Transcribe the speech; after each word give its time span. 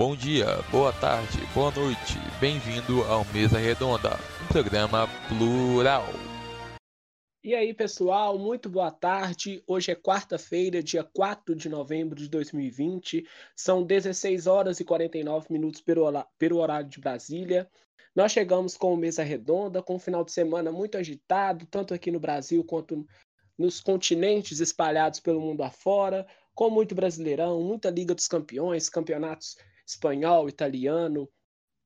Bom 0.00 0.16
dia, 0.16 0.46
boa 0.70 0.94
tarde, 0.94 1.36
boa 1.52 1.70
noite, 1.72 2.14
bem-vindo 2.40 3.02
ao 3.02 3.22
Mesa 3.34 3.58
Redonda, 3.58 4.18
um 4.42 4.48
programa 4.48 5.06
plural. 5.28 6.06
E 7.44 7.54
aí, 7.54 7.74
pessoal, 7.74 8.38
muito 8.38 8.70
boa 8.70 8.90
tarde. 8.90 9.62
Hoje 9.66 9.92
é 9.92 9.94
quarta-feira, 9.94 10.82
dia 10.82 11.04
4 11.04 11.54
de 11.54 11.68
novembro 11.68 12.18
de 12.18 12.30
2020. 12.30 13.26
São 13.54 13.82
16 13.82 14.46
horas 14.46 14.80
e 14.80 14.86
49 14.86 15.48
minutos 15.50 15.82
pelo 15.82 16.56
horário 16.56 16.88
de 16.88 16.98
Brasília. 16.98 17.68
Nós 18.16 18.32
chegamos 18.32 18.78
com 18.78 18.94
o 18.94 18.96
Mesa 18.96 19.22
Redonda, 19.22 19.82
com 19.82 19.96
um 19.96 20.00
final 20.00 20.24
de 20.24 20.32
semana 20.32 20.72
muito 20.72 20.96
agitado, 20.96 21.66
tanto 21.66 21.92
aqui 21.92 22.10
no 22.10 22.18
Brasil 22.18 22.64
quanto 22.64 23.06
nos 23.58 23.82
continentes 23.82 24.60
espalhados 24.60 25.20
pelo 25.20 25.42
mundo 25.42 25.62
afora, 25.62 26.26
com 26.54 26.70
muito 26.70 26.94
brasileirão, 26.94 27.62
muita 27.62 27.90
Liga 27.90 28.14
dos 28.14 28.26
Campeões, 28.26 28.88
campeonatos 28.88 29.58
espanhol, 29.90 30.48
italiano, 30.48 31.28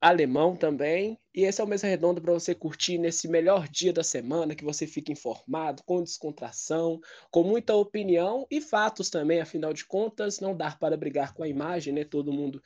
alemão 0.01 0.55
também. 0.55 1.19
E 1.35 1.45
esse 1.45 1.61
é 1.61 1.65
o 1.65 1.67
Mesa 1.67 1.87
Redonda 1.87 2.21
para 2.21 2.33
você 2.33 2.55
curtir 2.55 2.99
nesse 2.99 3.27
melhor 3.27 3.69
dia 3.69 3.93
da 3.93 4.05
semana, 4.05 4.55
que 4.55 4.65
você 4.65 4.87
fique 4.87 5.11
informado, 5.11 5.83
com 5.85 6.03
descontração, 6.03 7.01
com 7.31 7.43
muita 7.43 7.75
opinião 7.75 8.47
e 8.51 8.61
fatos 8.61 9.09
também, 9.09 9.41
afinal 9.41 9.73
de 9.73 9.85
contas, 9.85 10.41
não 10.41 10.57
dá 10.57 10.71
para 10.71 10.97
brigar 10.97 11.33
com 11.33 11.43
a 11.43 11.49
imagem, 11.49 11.95
né? 11.95 12.05
Todo 12.05 12.33
mundo 12.33 12.63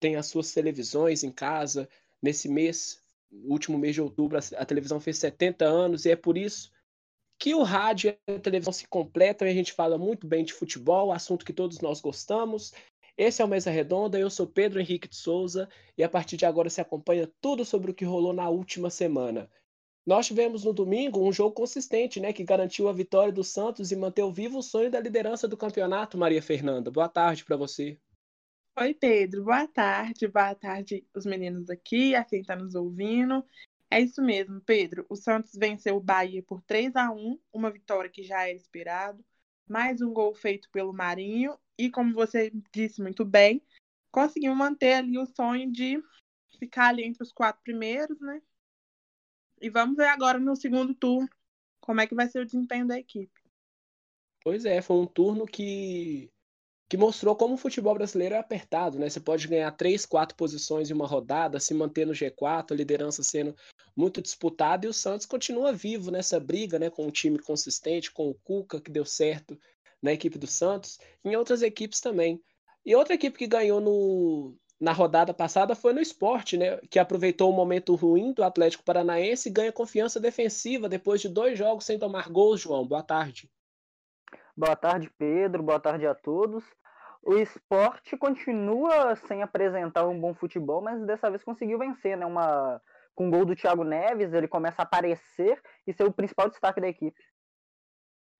tem 0.00 0.16
as 0.16 0.26
suas 0.26 0.52
televisões 0.52 1.24
em 1.24 1.30
casa. 1.30 1.88
Nesse 2.22 2.48
mês, 2.48 3.02
último 3.44 3.78
mês 3.78 3.94
de 3.94 4.00
outubro, 4.00 4.38
a 4.38 4.64
televisão 4.64 5.00
fez 5.00 5.18
70 5.18 5.64
anos 5.64 6.04
e 6.04 6.10
é 6.10 6.16
por 6.16 6.38
isso 6.38 6.70
que 7.38 7.54
o 7.54 7.62
rádio 7.62 8.16
e 8.26 8.32
a 8.32 8.38
televisão 8.38 8.72
se 8.72 8.86
completam 8.88 9.46
e 9.46 9.50
a 9.50 9.54
gente 9.54 9.72
fala 9.72 9.98
muito 9.98 10.26
bem 10.26 10.44
de 10.44 10.52
futebol, 10.52 11.12
assunto 11.12 11.44
que 11.44 11.52
todos 11.52 11.80
nós 11.80 12.00
gostamos. 12.00 12.72
Esse 13.18 13.40
é 13.40 13.44
o 13.44 13.48
Mesa 13.48 13.70
Redonda, 13.70 14.18
eu 14.18 14.28
sou 14.28 14.46
Pedro 14.46 14.78
Henrique 14.78 15.08
de 15.08 15.16
Souza 15.16 15.68
e 15.96 16.04
a 16.04 16.08
partir 16.08 16.36
de 16.36 16.44
agora 16.44 16.68
se 16.68 16.82
acompanha 16.82 17.30
tudo 17.40 17.64
sobre 17.64 17.90
o 17.90 17.94
que 17.94 18.04
rolou 18.04 18.34
na 18.34 18.48
última 18.50 18.90
semana. 18.90 19.50
Nós 20.06 20.26
tivemos 20.26 20.64
no 20.64 20.72
domingo 20.72 21.26
um 21.26 21.32
jogo 21.32 21.54
consistente, 21.54 22.20
né, 22.20 22.32
que 22.32 22.44
garantiu 22.44 22.88
a 22.88 22.92
vitória 22.92 23.32
do 23.32 23.42
Santos 23.42 23.90
e 23.90 23.96
manteve 23.96 24.30
vivo 24.32 24.58
o 24.58 24.62
sonho 24.62 24.90
da 24.90 25.00
liderança 25.00 25.48
do 25.48 25.56
campeonato, 25.56 26.18
Maria 26.18 26.42
Fernanda. 26.42 26.90
Boa 26.90 27.08
tarde 27.08 27.44
para 27.44 27.56
você. 27.56 27.98
Oi, 28.78 28.92
Pedro. 28.92 29.44
Boa 29.44 29.66
tarde. 29.66 30.28
Boa 30.28 30.54
tarde 30.54 31.04
os 31.14 31.24
meninos 31.24 31.70
aqui, 31.70 32.14
a 32.14 32.22
quem 32.22 32.42
está 32.42 32.54
nos 32.54 32.74
ouvindo. 32.74 33.42
É 33.90 33.98
isso 33.98 34.20
mesmo, 34.20 34.60
Pedro. 34.60 35.06
O 35.08 35.16
Santos 35.16 35.52
venceu 35.54 35.96
o 35.96 36.00
Bahia 36.00 36.42
por 36.42 36.60
3 36.60 36.94
a 36.94 37.10
1 37.10 37.40
uma 37.50 37.70
vitória 37.70 38.10
que 38.10 38.22
já 38.22 38.46
era 38.46 38.56
esperado. 38.56 39.24
Mais 39.68 40.00
um 40.00 40.12
gol 40.12 40.34
feito 40.34 40.70
pelo 40.70 40.92
Marinho 40.92 41.58
e, 41.78 41.90
como 41.90 42.14
você 42.14 42.52
disse 42.72 43.02
muito 43.02 43.24
bem, 43.24 43.62
conseguiu 44.10 44.54
manter 44.54 44.94
ali 44.94 45.18
o 45.18 45.26
sonho 45.26 45.70
de 45.70 46.02
ficar 46.58 46.88
ali 46.88 47.04
entre 47.04 47.22
os 47.22 47.32
quatro 47.32 47.62
primeiros, 47.62 48.18
né? 48.20 48.40
E 49.60 49.68
vamos 49.68 49.96
ver 49.96 50.08
agora 50.08 50.38
no 50.38 50.54
segundo 50.54 50.94
turno 50.94 51.28
como 51.80 52.00
é 52.00 52.06
que 52.06 52.14
vai 52.14 52.28
ser 52.28 52.40
o 52.40 52.44
desempenho 52.44 52.86
da 52.86 52.98
equipe. 52.98 53.40
Pois 54.42 54.64
é, 54.64 54.80
foi 54.80 54.96
um 54.96 55.06
turno 55.06 55.44
que 55.46 56.30
que 56.88 56.96
mostrou 56.96 57.34
como 57.34 57.54
o 57.54 57.58
futebol 57.58 57.94
brasileiro 57.94 58.34
é 58.34 58.38
apertado, 58.38 58.98
né? 58.98 59.08
Você 59.08 59.20
pode 59.20 59.48
ganhar 59.48 59.70
três, 59.72 60.06
quatro 60.06 60.36
posições 60.36 60.88
em 60.88 60.94
uma 60.94 61.06
rodada, 61.06 61.58
se 61.58 61.74
manter 61.74 62.06
no 62.06 62.12
G4, 62.12 62.72
a 62.72 62.74
liderança 62.74 63.22
sendo 63.22 63.54
muito 63.96 64.22
disputada, 64.22 64.86
e 64.86 64.88
o 64.88 64.92
Santos 64.92 65.26
continua 65.26 65.72
vivo 65.72 66.10
nessa 66.10 66.38
briga, 66.38 66.78
né? 66.78 66.88
Com 66.88 67.06
um 67.06 67.10
time 67.10 67.38
consistente, 67.38 68.12
com 68.12 68.30
o 68.30 68.34
Cuca, 68.34 68.80
que 68.80 68.90
deu 68.90 69.04
certo 69.04 69.58
na 70.00 70.12
equipe 70.12 70.38
do 70.38 70.46
Santos, 70.46 70.98
e 71.24 71.30
em 71.30 71.36
outras 71.36 71.62
equipes 71.62 72.00
também. 72.00 72.40
E 72.84 72.94
outra 72.94 73.14
equipe 73.14 73.36
que 73.36 73.48
ganhou 73.48 73.80
no, 73.80 74.56
na 74.78 74.92
rodada 74.92 75.34
passada 75.34 75.74
foi 75.74 75.92
no 75.92 76.00
esporte, 76.00 76.56
né? 76.56 76.78
Que 76.88 77.00
aproveitou 77.00 77.50
o 77.50 77.54
momento 77.54 77.96
ruim 77.96 78.32
do 78.32 78.44
Atlético 78.44 78.84
Paranaense 78.84 79.48
e 79.48 79.52
ganha 79.52 79.72
confiança 79.72 80.20
defensiva 80.20 80.88
depois 80.88 81.20
de 81.20 81.28
dois 81.28 81.58
jogos 81.58 81.84
sem 81.84 81.98
tomar 81.98 82.28
gols, 82.28 82.60
João. 82.60 82.86
Boa 82.86 83.02
tarde. 83.02 83.50
Boa 84.56 84.74
tarde, 84.74 85.10
Pedro. 85.18 85.62
Boa 85.62 85.78
tarde 85.78 86.06
a 86.06 86.14
todos. 86.14 86.64
O 87.22 87.34
esporte 87.34 88.16
continua 88.16 89.14
sem 89.28 89.42
apresentar 89.42 90.06
um 90.06 90.18
bom 90.18 90.32
futebol, 90.32 90.80
mas 90.80 91.04
dessa 91.04 91.28
vez 91.28 91.44
conseguiu 91.44 91.78
vencer, 91.78 92.16
né? 92.16 92.24
Uma... 92.24 92.80
Com 93.14 93.28
o 93.28 93.30
gol 93.30 93.44
do 93.44 93.56
Thiago 93.56 93.82
Neves, 93.82 94.32
ele 94.32 94.46
começa 94.46 94.82
a 94.82 94.84
aparecer 94.84 95.60
e 95.86 95.92
ser 95.92 96.04
o 96.04 96.12
principal 96.12 96.48
destaque 96.50 96.80
da 96.80 96.88
equipe. 96.88 97.18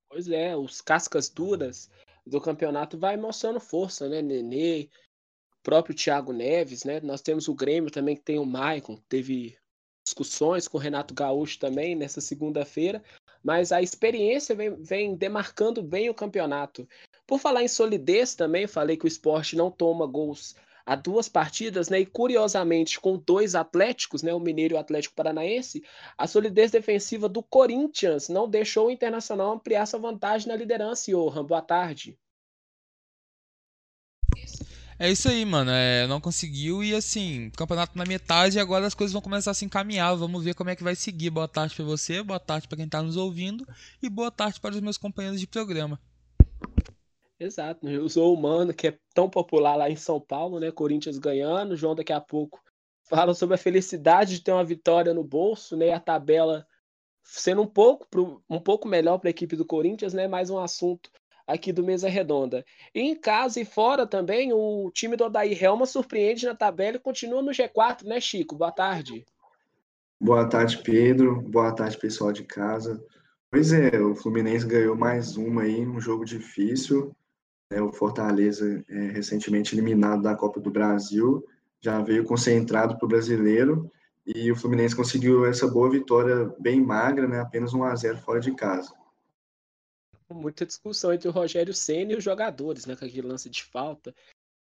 Pois 0.09 0.29
é, 0.29 0.55
os 0.55 0.81
cascas 0.81 1.29
duras 1.29 1.91
do 2.27 2.41
campeonato 2.41 2.99
vai 2.99 3.17
mostrando 3.17 3.59
força, 3.59 4.09
né? 4.09 4.23
Nenê, 4.23 4.89
próprio 5.63 5.97
Thiago 5.97 6.33
Neves, 6.33 6.85
né? 6.85 7.01
Nós 7.01 7.21
temos 7.21 7.49
o 7.49 7.55
Grêmio 7.55 7.91
também, 7.91 8.17
que 8.17 8.23
tem 8.23 8.39
o 8.39 8.47
Maicon, 8.47 8.97
teve 9.09 9.59
discussões 10.07 10.69
com 10.69 10.79
o 10.79 10.81
Renato 10.81 11.13
Gaúcho 11.13 11.59
também 11.59 11.97
nessa 11.97 12.21
segunda-feira, 12.21 13.03
mas 13.47 13.71
a 13.71 13.81
experiência 13.81 14.57
vem, 14.57 14.75
vem 14.75 15.15
demarcando 15.15 15.81
bem 15.81 16.11
o 16.11 16.15
campeonato. 16.15 16.89
Por 17.25 17.39
falar 17.39 17.63
em 17.63 17.69
solidez 17.69 18.35
também, 18.35 18.67
falei 18.67 18.97
que 18.97 19.05
o 19.05 19.09
esporte 19.09 19.55
não 19.55 19.71
toma 19.71 20.05
gols 20.05 20.57
há 20.85 20.97
duas 20.97 21.29
partidas, 21.29 21.89
né? 21.89 22.01
E 22.01 22.07
curiosamente, 22.07 23.01
com 23.01 23.17
dois 23.17 23.55
Atléticos, 23.55 24.21
né? 24.21 24.35
O 24.35 24.41
Mineiro 24.41 24.75
e 24.75 24.77
o 24.77 24.81
Atlético 24.81 25.15
Paranaense, 25.15 25.85
a 26.19 26.27
solidez 26.27 26.73
defensiva 26.73 27.29
do 27.29 27.41
Corinthians 27.41 28.29
não 28.29 28.49
deixou 28.49 28.89
o 28.89 28.91
Internacional 28.91 29.53
ampliar 29.53 29.87
sua 29.87 30.01
vantagem 30.01 30.49
na 30.49 30.57
liderança. 30.57 31.13
Johan, 31.13 31.45
boa 31.45 31.63
tarde. 31.63 32.19
É 34.99 35.11
isso 35.11 35.29
aí, 35.29 35.45
mano. 35.45 35.71
É, 35.71 36.07
não 36.07 36.21
conseguiu 36.21 36.83
e 36.83 36.95
assim, 36.95 37.51
campeonato 37.51 37.97
na 37.99 38.07
metade 38.07 38.57
e 38.57 38.61
agora 38.61 38.87
as 38.87 38.95
coisas 38.95 39.13
vão 39.13 39.21
começar 39.21 39.51
a 39.51 39.55
se 39.55 39.65
encaminhar. 39.65 40.17
Vamos 40.17 40.43
ver 40.43 40.55
como 40.55 40.71
é 40.71 40.77
que 40.77 40.83
vai 40.83 40.95
seguir. 40.95 41.29
Boa 41.29 41.47
tarde 41.47 41.75
para 41.75 41.85
você, 41.85 42.23
boa 42.23 42.41
tarde 42.41 42.67
para 42.67 42.79
quem 42.79 42.89
tá 42.89 43.03
nos 43.03 43.17
ouvindo 43.17 43.67
e 44.03 44.09
boa 44.09 44.31
tarde 44.31 44.59
para 44.59 44.75
os 44.75 44.81
meus 44.81 44.97
companheiros 44.97 45.39
de 45.39 45.47
programa. 45.47 46.01
Exato, 47.39 47.87
eu 47.87 48.09
sou 48.09 48.33
o 48.33 48.41
Mano, 48.41 48.73
que 48.73 48.87
é 48.87 48.99
tão 49.13 49.29
popular 49.29 49.77
lá 49.77 49.91
em 49.91 49.97
São 49.97 50.19
Paulo, 50.19 50.59
né? 50.59 50.71
Corinthians 50.71 51.19
ganhando. 51.19 51.77
João 51.77 51.95
daqui 51.95 52.15
a 52.15 52.21
pouco 52.21 52.63
fala 53.03 53.35
sobre 53.35 53.57
a 53.57 53.59
felicidade 53.59 54.37
de 54.37 54.43
ter 54.43 54.53
uma 54.53 54.65
vitória 54.65 55.13
no 55.13 55.23
bolso, 55.23 55.77
né? 55.77 55.93
A 55.93 56.01
tabela 56.01 56.67
sendo 57.23 57.61
um 57.61 57.67
pouco, 57.67 58.07
um 58.49 58.59
pouco 58.59 58.89
melhor 58.89 59.19
para 59.19 59.29
a 59.29 59.31
equipe 59.31 59.57
do 59.57 59.67
Corinthians, 59.67 60.15
né? 60.15 60.27
Mais 60.27 60.49
um 60.49 60.59
assunto 60.59 61.11
aqui 61.47 61.73
do 61.73 61.85
Mesa 61.85 62.09
Redonda. 62.09 62.65
E 62.95 63.01
em 63.01 63.15
casa 63.15 63.61
e 63.61 63.65
fora 63.65 64.07
também, 64.07 64.53
o 64.53 64.91
time 64.93 65.17
do 65.17 65.25
Odair 65.25 65.63
Helma 65.63 65.87
surpreende 65.87 66.47
na 66.47 66.55
tabela 66.55 66.97
e 66.97 67.01
continua 67.01 67.41
no 67.41 67.53
G4, 67.53 68.05
né, 68.05 68.21
Chico? 68.21 68.57
Boa 68.57 68.73
tarde. 68.73 69.25
Boa 70.21 70.49
tarde, 70.49 70.79
Pedro. 70.83 71.41
Boa 71.43 71.73
tarde, 71.73 71.97
pessoal 71.99 72.33
de 72.33 72.43
casa. 72.43 73.03
Pois 73.51 73.73
é, 73.73 74.01
o 74.01 74.15
Fluminense 74.15 74.67
ganhou 74.67 74.97
mais 74.97 75.37
uma 75.37 75.63
aí, 75.63 75.87
um 75.87 76.01
jogo 76.01 76.25
difícil. 76.25 77.15
É, 77.71 77.81
o 77.81 77.93
Fortaleza, 77.93 78.85
é, 78.89 79.11
recentemente 79.11 79.75
eliminado 79.75 80.23
da 80.23 80.35
Copa 80.35 80.61
do 80.61 80.71
Brasil, 80.71 81.45
já 81.81 82.01
veio 82.01 82.25
concentrado 82.25 82.97
para 82.97 83.05
o 83.05 83.09
brasileiro 83.09 83.91
e 84.25 84.51
o 84.51 84.57
Fluminense 84.57 84.95
conseguiu 84.95 85.47
essa 85.47 85.69
boa 85.69 85.89
vitória 85.91 86.53
bem 86.59 86.81
magra, 86.81 87.29
né, 87.29 87.41
apenas 87.41 87.75
1 87.75 87.85
a 87.85 87.95
0 87.95 88.19
fora 88.19 88.41
de 88.41 88.53
casa 88.55 88.93
muita 90.31 90.67
discussão 90.67 91.13
entre 91.13 91.29
o 91.29 91.33
Rogério 91.33 91.73
Senna 91.75 92.13
e 92.13 92.17
os 92.17 92.25
jogadores, 92.25 92.87
né, 92.87 92.97
com 92.97 93.05
aquele 93.05 93.27
lance 93.27 93.49
de 93.49 93.63
falta 93.65 94.15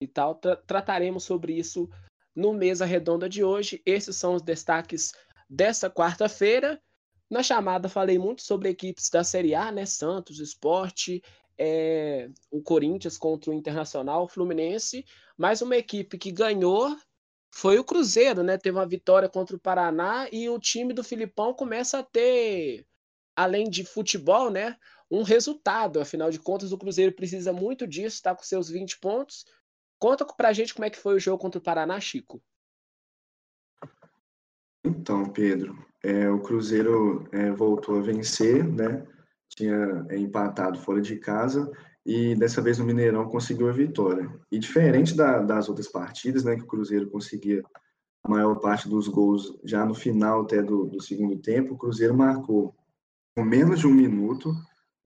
e 0.02 0.08
tal. 0.08 0.36
Tra 0.36 0.56
trataremos 0.56 1.24
sobre 1.24 1.54
isso 1.54 1.90
no 2.36 2.54
Mesa 2.54 2.86
Redonda 2.86 3.30
de 3.30 3.44
hoje. 3.44 3.82
Esses 3.86 4.16
são 4.16 4.36
os 4.36 4.42
destaques 4.42 5.14
dessa 5.50 5.90
quarta-feira. 5.90 6.82
Na 7.30 7.44
chamada 7.44 7.88
falei 7.88 8.18
muito 8.18 8.42
sobre 8.42 8.70
equipes 8.70 9.10
da 9.10 9.24
Série 9.24 9.56
A, 9.56 9.72
né, 9.72 9.86
Santos, 9.86 10.40
Esporte, 10.40 11.22
é, 11.58 12.30
o 12.52 12.62
Corinthians 12.62 13.18
contra 13.18 13.52
o 13.52 13.54
Internacional, 13.54 14.24
o 14.24 14.28
Fluminense, 14.28 15.06
mas 15.38 15.62
uma 15.62 15.78
equipe 15.78 16.18
que 16.18 16.32
ganhou 16.32 16.96
foi 17.54 17.78
o 17.78 17.84
Cruzeiro, 17.84 18.42
né? 18.42 18.58
Teve 18.58 18.78
uma 18.78 18.88
vitória 18.88 19.30
contra 19.30 19.56
o 19.56 19.60
Paraná 19.60 20.28
e 20.32 20.50
o 20.50 20.60
time 20.60 20.92
do 20.92 21.04
Filipão 21.04 21.54
começa 21.54 22.00
a 22.00 22.04
ter, 22.04 22.86
além 23.36 23.70
de 23.70 23.86
futebol, 23.86 24.50
né? 24.50 24.76
Um 25.10 25.24
resultado. 25.24 26.00
Afinal 26.00 26.30
de 26.30 26.40
contas, 26.40 26.72
o 26.72 26.78
Cruzeiro 26.78 27.14
precisa 27.14 27.54
muito 27.54 27.88
disso, 27.88 28.16
está 28.16 28.36
com 28.36 28.44
seus 28.44 28.70
20 28.70 29.00
pontos. 29.00 29.46
Conta 30.00 30.26
pra 30.26 30.54
gente 30.54 30.74
como 30.74 30.86
é 30.86 30.90
que 30.90 31.00
foi 31.00 31.16
o 31.16 31.20
jogo 31.20 31.38
contra 31.38 31.60
o 31.60 31.64
Paraná, 31.64 32.00
Chico. 32.00 32.42
Então, 34.86 35.30
Pedro, 35.30 35.86
é, 36.04 36.30
o 36.30 36.42
Cruzeiro 36.42 37.28
é, 37.32 37.52
voltou 37.52 37.98
a 37.98 38.02
vencer, 38.02 38.64
né? 38.64 39.06
Tinha 39.50 40.06
é, 40.10 40.18
empatado 40.18 40.78
fora 40.80 41.02
de 41.02 41.18
casa 41.18 41.72
e 42.06 42.36
dessa 42.36 42.62
vez 42.62 42.78
no 42.78 42.86
Mineirão 42.86 43.30
conseguiu 43.30 43.70
a 43.70 43.72
vitória. 43.72 44.30
E 44.52 44.60
diferente 44.60 45.16
da, 45.16 45.40
das 45.40 45.70
outras 45.70 45.88
partidas, 45.88 46.44
né, 46.44 46.56
que 46.56 46.64
o 46.64 46.68
Cruzeiro 46.68 47.10
conseguia 47.10 47.64
a 48.24 48.30
maior 48.30 48.56
parte 48.56 48.90
dos 48.90 49.08
gols 49.08 49.58
já 49.64 49.86
no 49.86 49.94
final 49.94 50.42
até 50.42 50.62
do, 50.62 50.86
do 50.86 51.02
segundo 51.02 51.38
tempo, 51.38 51.74
o 51.74 51.78
Cruzeiro 51.78 52.16
marcou 52.16 52.76
com 53.36 53.44
menos 53.44 53.80
de 53.80 53.88
um 53.88 53.94
minuto 53.94 54.54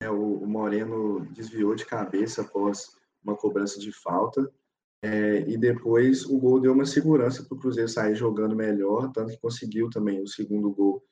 é, 0.03 0.09
o, 0.09 0.37
o, 0.37 0.47
Moreno 0.47 1.25
desviou 1.31 1.75
de 1.75 1.85
cabeça 1.85 2.41
após 2.41 2.91
uma 3.23 3.35
cobrança 3.35 3.79
de 3.79 3.91
falta. 3.91 4.49
É, 5.01 5.41
e 5.49 5.57
depois 5.57 6.25
o 6.25 6.37
gol 6.37 6.59
deu 6.59 6.71
uma 6.71 6.85
segurança 6.85 7.43
para 7.43 7.55
o 7.55 7.59
Cruzeiro 7.59 7.89
sair 7.89 8.15
jogando 8.15 8.55
melhor, 8.55 9.11
tanto 9.11 9.31
que 9.31 9.39
conseguiu 9.39 9.89
também 9.89 10.21
o 10.21 10.27
segundo 10.27 10.71
gol 10.71 11.03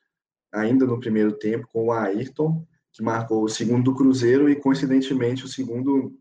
ainda 0.50 0.86
no 0.86 1.00
primeiro 1.00 1.32
tempo 1.32 1.66
com 1.68 1.86
o 1.86 1.92
Ayrton, 1.92 2.66
que 2.90 3.02
marcou 3.02 3.42
o 3.42 3.48
segundo 3.48 3.84
do 3.84 3.94
Cruzeiro 3.94 4.48
e 4.48 4.56
coincidentemente 4.56 5.44
o 5.44 5.48
segundo 5.48 6.14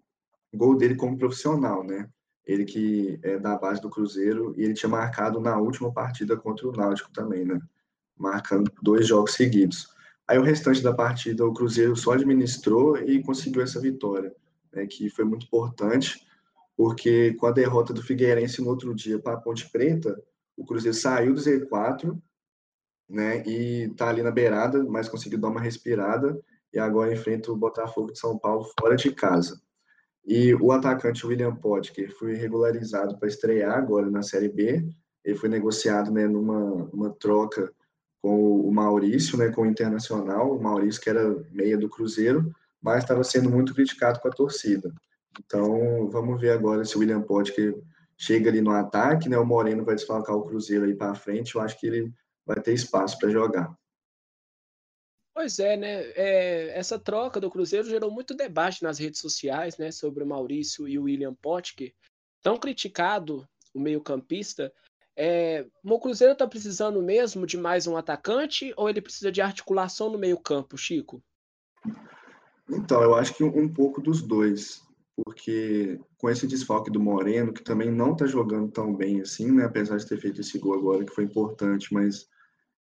gol 0.53 0.75
dele 0.75 0.95
como 0.95 1.17
profissional, 1.17 1.83
né? 1.83 2.09
Ele 2.45 2.65
que 2.65 3.19
é 3.23 3.37
da 3.37 3.57
base 3.57 3.81
do 3.81 3.89
Cruzeiro 3.89 4.53
e 4.57 4.63
ele 4.63 4.73
tinha 4.73 4.89
marcado 4.89 5.39
na 5.39 5.57
última 5.57 5.93
partida 5.93 6.35
contra 6.35 6.67
o 6.67 6.71
Náutico 6.71 7.11
também, 7.11 7.45
né? 7.45 7.59
Marcando 8.17 8.71
dois 8.81 9.07
jogos 9.07 9.33
seguidos. 9.33 9.87
Aí 10.27 10.37
o 10.37 10.43
restante 10.43 10.81
da 10.81 10.93
partida 10.93 11.45
o 11.45 11.53
Cruzeiro 11.53 11.95
só 11.95 12.13
administrou 12.13 12.97
e 12.97 13.21
conseguiu 13.23 13.61
essa 13.61 13.79
vitória, 13.79 14.33
né? 14.71 14.85
Que 14.85 15.09
foi 15.09 15.25
muito 15.25 15.45
importante 15.45 16.25
porque 16.81 17.33
com 17.35 17.45
a 17.45 17.51
derrota 17.51 17.93
do 17.93 18.01
Figueirense 18.01 18.59
no 18.59 18.69
outro 18.69 18.95
dia 18.95 19.19
para 19.19 19.33
a 19.33 19.39
Ponte 19.39 19.69
Preta, 19.69 20.19
o 20.57 20.65
Cruzeiro 20.65 20.97
saiu 20.97 21.33
do 21.33 21.39
Z4, 21.39 22.19
né, 23.07 23.43
e 23.45 23.89
tá 23.89 24.09
ali 24.09 24.23
na 24.23 24.31
beirada, 24.31 24.83
mas 24.85 25.09
conseguiu 25.09 25.39
dar 25.39 25.49
uma 25.49 25.61
respirada 25.61 26.39
e 26.73 26.79
agora 26.79 27.13
enfrenta 27.13 27.51
o 27.51 27.57
Botafogo 27.57 28.11
de 28.11 28.17
São 28.17 28.37
Paulo 28.37 28.65
fora 28.79 28.95
de 28.95 29.11
casa. 29.11 29.61
E 30.25 30.55
o 30.55 30.71
atacante 30.71 31.25
William 31.25 31.55
Potker 31.55 32.11
foi 32.17 32.33
regularizado 32.33 33.17
para 33.19 33.27
estrear 33.27 33.77
agora 33.77 34.09
na 34.09 34.23
Série 34.23 34.49
B. 34.49 34.87
Ele 35.23 35.35
foi 35.35 35.49
negociado, 35.49 36.11
né, 36.11 36.27
numa 36.27 36.89
uma 36.93 37.09
troca 37.11 37.71
com 38.21 38.61
o 38.61 38.71
Maurício, 38.71 39.37
né, 39.37 39.49
com 39.49 39.63
o 39.63 39.65
Internacional, 39.65 40.55
o 40.55 40.61
Maurício 40.61 41.01
que 41.01 41.09
era 41.09 41.35
meia 41.51 41.77
do 41.77 41.89
Cruzeiro, 41.89 42.53
mas 42.81 43.03
estava 43.03 43.23
sendo 43.23 43.49
muito 43.49 43.73
criticado 43.73 44.19
com 44.19 44.27
a 44.27 44.31
torcida. 44.31 44.93
Então, 45.39 46.09
vamos 46.09 46.39
ver 46.39 46.51
agora 46.51 46.83
se 46.85 46.95
o 46.95 46.99
William 46.99 47.21
Potker 47.21 47.81
chega 48.17 48.49
ali 48.49 48.61
no 48.61 48.71
ataque, 48.71 49.27
né? 49.27 49.37
O 49.37 49.45
Moreno 49.45 49.83
vai 49.83 49.95
desfalcar 49.95 50.35
o 50.35 50.43
Cruzeiro 50.43 50.85
aí 50.85 50.93
para 50.93 51.15
frente. 51.15 51.55
Eu 51.55 51.61
acho 51.61 51.79
que 51.79 51.87
ele 51.87 52.13
vai 52.45 52.61
ter 52.61 52.73
espaço 52.73 53.17
para 53.17 53.29
jogar. 53.29 53.75
Pois 55.33 55.59
é, 55.59 55.77
né? 55.77 56.03
É, 56.11 56.77
essa 56.77 56.99
troca 56.99 57.39
do 57.39 57.49
Cruzeiro 57.49 57.89
gerou 57.89 58.11
muito 58.11 58.35
debate 58.35 58.83
nas 58.83 58.99
redes 58.99 59.19
sociais, 59.21 59.77
né? 59.77 59.91
Sobre 59.91 60.23
o 60.23 60.27
Maurício 60.27 60.87
e 60.87 60.99
o 60.99 61.03
William 61.03 61.33
Potker. 61.33 61.93
Tão 62.43 62.57
criticado 62.57 63.47
o 63.73 63.79
meio-campista. 63.79 64.73
É, 65.23 65.67
o 65.83 65.99
Cruzeiro 65.99 66.33
está 66.33 66.47
precisando 66.47 66.99
mesmo 66.99 67.45
de 67.45 67.55
mais 67.55 67.85
um 67.85 67.95
atacante 67.95 68.73
ou 68.75 68.89
ele 68.89 68.99
precisa 68.99 69.31
de 69.31 69.39
articulação 69.39 70.09
no 70.09 70.17
meio-campo, 70.17 70.75
Chico? 70.75 71.21
Então, 72.67 73.03
eu 73.03 73.13
acho 73.13 73.35
que 73.35 73.43
um, 73.43 73.69
pouco 73.69 74.01
dos 74.01 74.23
dois 74.23 74.81
porque 75.23 75.99
com 76.17 76.27
esse 76.27 76.47
desfalque 76.47 76.89
do 76.89 76.99
Moreno, 76.99 77.53
que 77.53 77.63
também 77.63 77.91
não 77.91 78.13
está 78.13 78.25
jogando 78.25 78.71
tão 78.71 78.95
bem 78.95 79.21
assim, 79.21 79.51
né? 79.51 79.65
apesar 79.65 79.97
de 79.97 80.07
ter 80.07 80.17
feito 80.17 80.41
esse 80.41 80.57
gol 80.57 80.73
agora, 80.73 81.05
que 81.05 81.13
foi 81.13 81.25
importante, 81.25 81.93
mas 81.93 82.27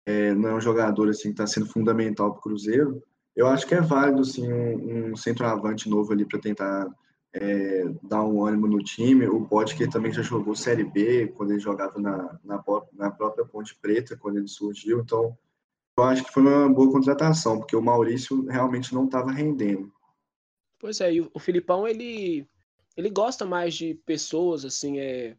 é, 0.04 0.34
não 0.34 0.48
é 0.48 0.54
um 0.56 0.60
jogador 0.60 1.08
assim 1.08 1.28
que 1.28 1.34
está 1.34 1.46
sendo 1.46 1.66
fundamental 1.66 2.32
para 2.32 2.40
o 2.40 2.42
Cruzeiro, 2.42 3.00
eu 3.36 3.46
acho 3.46 3.64
que 3.64 3.76
é 3.76 3.80
válido 3.80 4.24
sim 4.24 4.52
um, 4.52 5.12
um 5.12 5.16
centroavante 5.16 5.88
novo 5.88 6.12
ali 6.12 6.24
para 6.24 6.40
tentar 6.40 6.88
é, 7.34 7.84
dar 8.02 8.24
um 8.24 8.46
ânimo 8.46 8.68
no 8.68 8.78
time. 8.78 9.26
O 9.26 9.46
que 9.76 9.90
também 9.90 10.12
já 10.12 10.22
jogou 10.22 10.54
Série 10.54 10.84
B, 10.84 11.28
quando 11.36 11.50
ele 11.50 11.60
jogava 11.60 11.98
na, 12.00 12.38
na, 12.44 12.64
na 12.92 13.10
própria 13.10 13.44
Ponte 13.44 13.76
Preta, 13.76 14.16
quando 14.16 14.38
ele 14.38 14.48
surgiu, 14.48 15.00
então 15.00 15.36
eu 15.96 16.04
acho 16.04 16.24
que 16.24 16.32
foi 16.32 16.42
uma 16.42 16.68
boa 16.68 16.90
contratação, 16.90 17.58
porque 17.58 17.76
o 17.76 17.82
Maurício 17.82 18.44
realmente 18.46 18.94
não 18.94 19.04
estava 19.04 19.30
rendendo. 19.30 19.92
Pois 20.78 21.00
é, 21.00 21.14
e 21.14 21.20
o 21.20 21.38
Filipão, 21.38 21.86
ele, 21.86 22.46
ele 22.96 23.10
gosta 23.10 23.44
mais 23.44 23.74
de 23.74 23.94
pessoas, 24.06 24.64
assim, 24.64 24.98
é, 24.98 25.36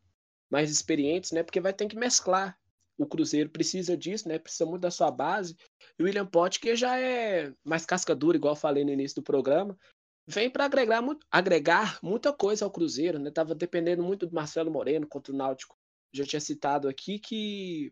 mais 0.50 0.72
experientes, 0.72 1.32
né? 1.32 1.44
Porque 1.44 1.60
vai 1.60 1.74
ter 1.74 1.88
que 1.88 1.96
mesclar. 1.96 2.58
O 2.98 3.06
Cruzeiro 3.06 3.50
precisa 3.50 3.98
disso, 3.98 4.28
né? 4.30 4.40
Precisa 4.40 4.66
muito 4.66 4.82
da 4.82 4.92
sua 4.92 5.12
base. 5.12 5.56
E 6.00 6.04
o 6.04 6.06
William 6.06 6.28
que 6.62 6.76
já 6.76 6.98
é 6.98 7.54
mais 7.64 7.86
casca 7.86 8.16
dura, 8.16 8.38
igual 8.38 8.56
falei 8.56 8.86
no 8.86 8.92
início 8.92 9.16
do 9.16 9.24
programa, 9.24 9.78
vem 10.28 10.50
para 10.50 10.66
agregar, 10.66 11.04
agregar 11.32 12.00
muita 12.02 12.34
coisa 12.34 12.66
ao 12.66 12.72
Cruzeiro, 12.72 13.20
né? 13.20 13.32
Tava 13.32 13.54
dependendo 13.54 14.04
muito 14.04 14.26
do 14.26 14.36
Marcelo 14.36 14.72
Moreno 14.72 15.08
contra 15.08 15.34
o 15.34 15.38
Náutico. 15.38 15.78
Já 16.14 16.26
tinha 16.26 16.40
citado 16.40 16.88
aqui 16.88 17.20
que 17.20 17.92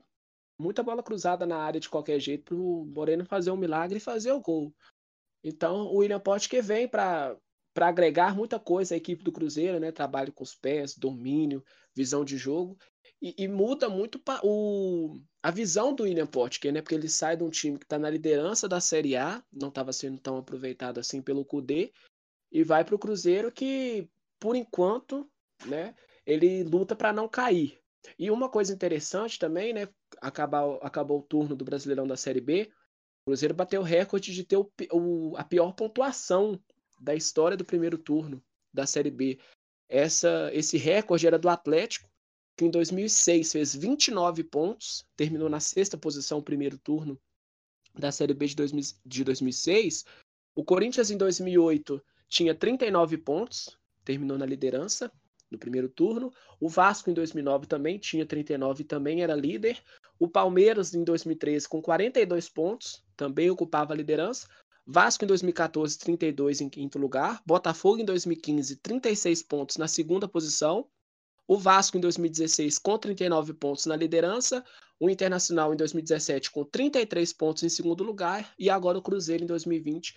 muita 0.60 0.84
bola 0.84 1.04
cruzada 1.04 1.46
na 1.46 1.58
área 1.58 1.80
de 1.80 1.90
qualquer 1.90 2.20
jeito 2.20 2.44
para 2.46 2.56
o 2.56 2.86
Moreno 2.86 3.26
fazer 3.26 3.52
um 3.52 3.58
milagre 3.58 3.98
e 3.98 4.02
fazer 4.02 4.32
o 4.32 4.42
gol. 4.42 4.74
Então, 5.44 5.88
o 5.88 5.98
William 5.98 6.20
Potker 6.20 6.64
vem 6.64 6.88
para 6.88 7.38
para 7.74 7.88
agregar 7.88 8.36
muita 8.36 8.60
coisa 8.60 8.94
à 8.94 8.98
equipe 8.98 9.24
do 9.24 9.32
Cruzeiro, 9.32 9.80
né? 9.80 9.92
Trabalho 9.92 10.32
com 10.32 10.44
os 10.44 10.54
pés, 10.54 10.96
domínio, 10.96 11.64
visão 11.96 12.24
de 12.24 12.38
jogo. 12.38 12.78
E, 13.20 13.34
e 13.36 13.48
muda 13.48 13.90
muito 13.90 14.22
o, 14.44 15.20
a 15.42 15.50
visão 15.50 15.94
do 15.94 16.04
William 16.04 16.28
Potker, 16.28 16.72
né? 16.72 16.82
Porque 16.82 16.94
ele 16.94 17.10
sai 17.10 17.36
de 17.36 17.44
um 17.44 17.50
time 17.50 17.80
que 17.80 17.86
está 17.86 17.98
na 17.98 18.10
liderança 18.10 18.68
da 18.68 18.80
Série 18.80 19.16
A, 19.16 19.44
não 19.52 19.70
estava 19.70 19.92
sendo 19.92 20.20
tão 20.20 20.38
aproveitado 20.38 21.00
assim 21.00 21.20
pelo 21.20 21.44
Cudê, 21.44 21.92
e 22.54 22.64
vai 22.64 22.86
para 22.86 22.94
o 22.94 23.00
Cruzeiro 23.00 23.52
que, 23.52 24.08
por 24.40 24.56
enquanto, 24.56 25.28
né? 25.66 25.96
Ele 26.24 26.64
luta 26.64 26.96
para 26.96 27.12
não 27.12 27.28
cair. 27.28 27.82
E 28.18 28.30
uma 28.30 28.48
coisa 28.48 28.72
interessante 28.72 29.40
também, 29.40 29.74
né? 29.74 29.90
Acabar, 30.22 30.78
acabou 30.84 31.20
o 31.20 31.24
turno 31.24 31.56
do 31.56 31.66
Brasileirão 31.66 32.06
da 32.06 32.16
Série 32.16 32.40
B. 32.40 32.72
O 33.22 33.32
Cruzeiro 33.32 33.56
bateu 33.56 33.82
o 33.82 33.84
recorde 33.84 34.32
de 34.32 34.44
ter 34.44 34.58
o, 34.58 34.72
o, 34.92 35.36
a 35.36 35.44
pior 35.44 35.74
pontuação 35.74 36.62
da 37.00 37.16
história 37.16 37.58
do 37.58 37.66
primeiro 37.66 37.98
turno 37.98 38.42
da 38.72 38.86
Série 38.86 39.12
B. 39.12 39.40
Essa, 39.90 40.52
esse 40.54 40.78
recorde 40.78 41.26
era 41.26 41.40
do 41.40 41.50
Atlético, 41.50 42.08
que 42.56 42.66
em 42.66 42.70
2006 42.70 43.52
fez 43.52 43.76
29 43.76 44.44
pontos, 44.44 45.06
terminou 45.16 45.50
na 45.50 45.60
sexta 45.60 45.98
posição 45.98 46.38
no 46.38 46.44
primeiro 46.44 46.78
turno 46.78 47.20
da 47.96 48.12
Série 48.12 48.34
B 48.34 48.46
de, 48.46 48.56
2000, 48.56 48.84
de 49.04 49.24
2006. 49.24 50.06
O 50.56 50.64
Corinthians 50.64 51.10
em 51.10 51.18
2008 51.18 52.04
tinha 52.34 52.56
39 52.56 53.16
pontos, 53.20 53.78
terminou 54.04 54.40
na 54.40 54.46
liderança 54.46 55.12
no 55.52 55.60
primeiro 55.60 55.88
turno. 55.88 56.34
O 56.60 56.68
Vasco 56.68 57.12
em 57.12 57.14
2009 57.14 57.68
também 57.68 58.00
tinha 58.00 58.26
39 58.26 58.82
e 58.82 58.86
também 58.86 59.22
era 59.22 59.36
líder. 59.36 59.80
O 60.18 60.28
Palmeiras 60.28 60.96
em 60.96 61.04
2013 61.04 61.70
com 61.70 61.80
42 61.80 62.50
pontos, 62.50 63.04
também 63.16 63.52
ocupava 63.52 63.94
a 63.94 63.96
liderança. 63.96 64.48
Vasco 64.84 65.24
em 65.24 65.28
2014, 65.28 66.00
32 66.00 66.62
em 66.62 66.70
quinto 66.70 66.98
lugar. 66.98 67.40
Botafogo 67.46 68.02
em 68.02 68.06
2015, 68.06 68.78
36 68.78 69.44
pontos 69.44 69.78
na 69.78 69.88
segunda 69.88 70.28
posição. 70.28 70.88
O 71.48 71.56
Vasco 71.56 71.98
em 71.98 72.02
2016 72.02 72.80
com 72.80 72.98
39 72.98 73.54
pontos 73.54 73.86
na 73.86 73.96
liderança. 73.96 74.66
O 75.00 75.08
Internacional 75.08 75.72
em 75.72 75.78
2017 75.78 76.50
com 76.50 76.66
33 76.66 77.32
pontos 77.32 77.62
em 77.62 77.70
segundo 77.70 78.04
lugar. 78.04 78.52
E 78.58 78.72
agora 78.72 78.98
o 78.98 79.04
Cruzeiro 79.04 79.44
em 79.44 79.48
2020 79.48 80.16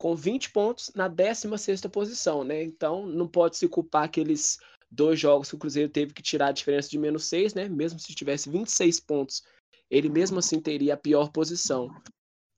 com 0.00 0.16
20 0.16 0.50
pontos 0.50 0.90
na 0.94 1.06
16 1.08 1.82
posição, 1.92 2.42
né? 2.42 2.62
Então 2.62 3.06
não 3.06 3.28
pode 3.28 3.58
se 3.58 3.68
culpar 3.68 4.04
aqueles 4.04 4.58
dois 4.90 5.20
jogos 5.20 5.50
que 5.50 5.54
o 5.54 5.58
Cruzeiro 5.58 5.90
teve 5.90 6.14
que 6.14 6.22
tirar 6.22 6.48
a 6.48 6.52
diferença 6.52 6.88
de 6.88 6.98
menos 6.98 7.26
6, 7.26 7.52
né? 7.52 7.68
Mesmo 7.68 7.98
se 7.98 8.14
tivesse 8.14 8.48
26 8.48 8.98
pontos, 9.00 9.44
ele 9.90 10.08
mesmo 10.08 10.38
assim 10.38 10.58
teria 10.58 10.94
a 10.94 10.96
pior 10.96 11.30
posição 11.30 11.94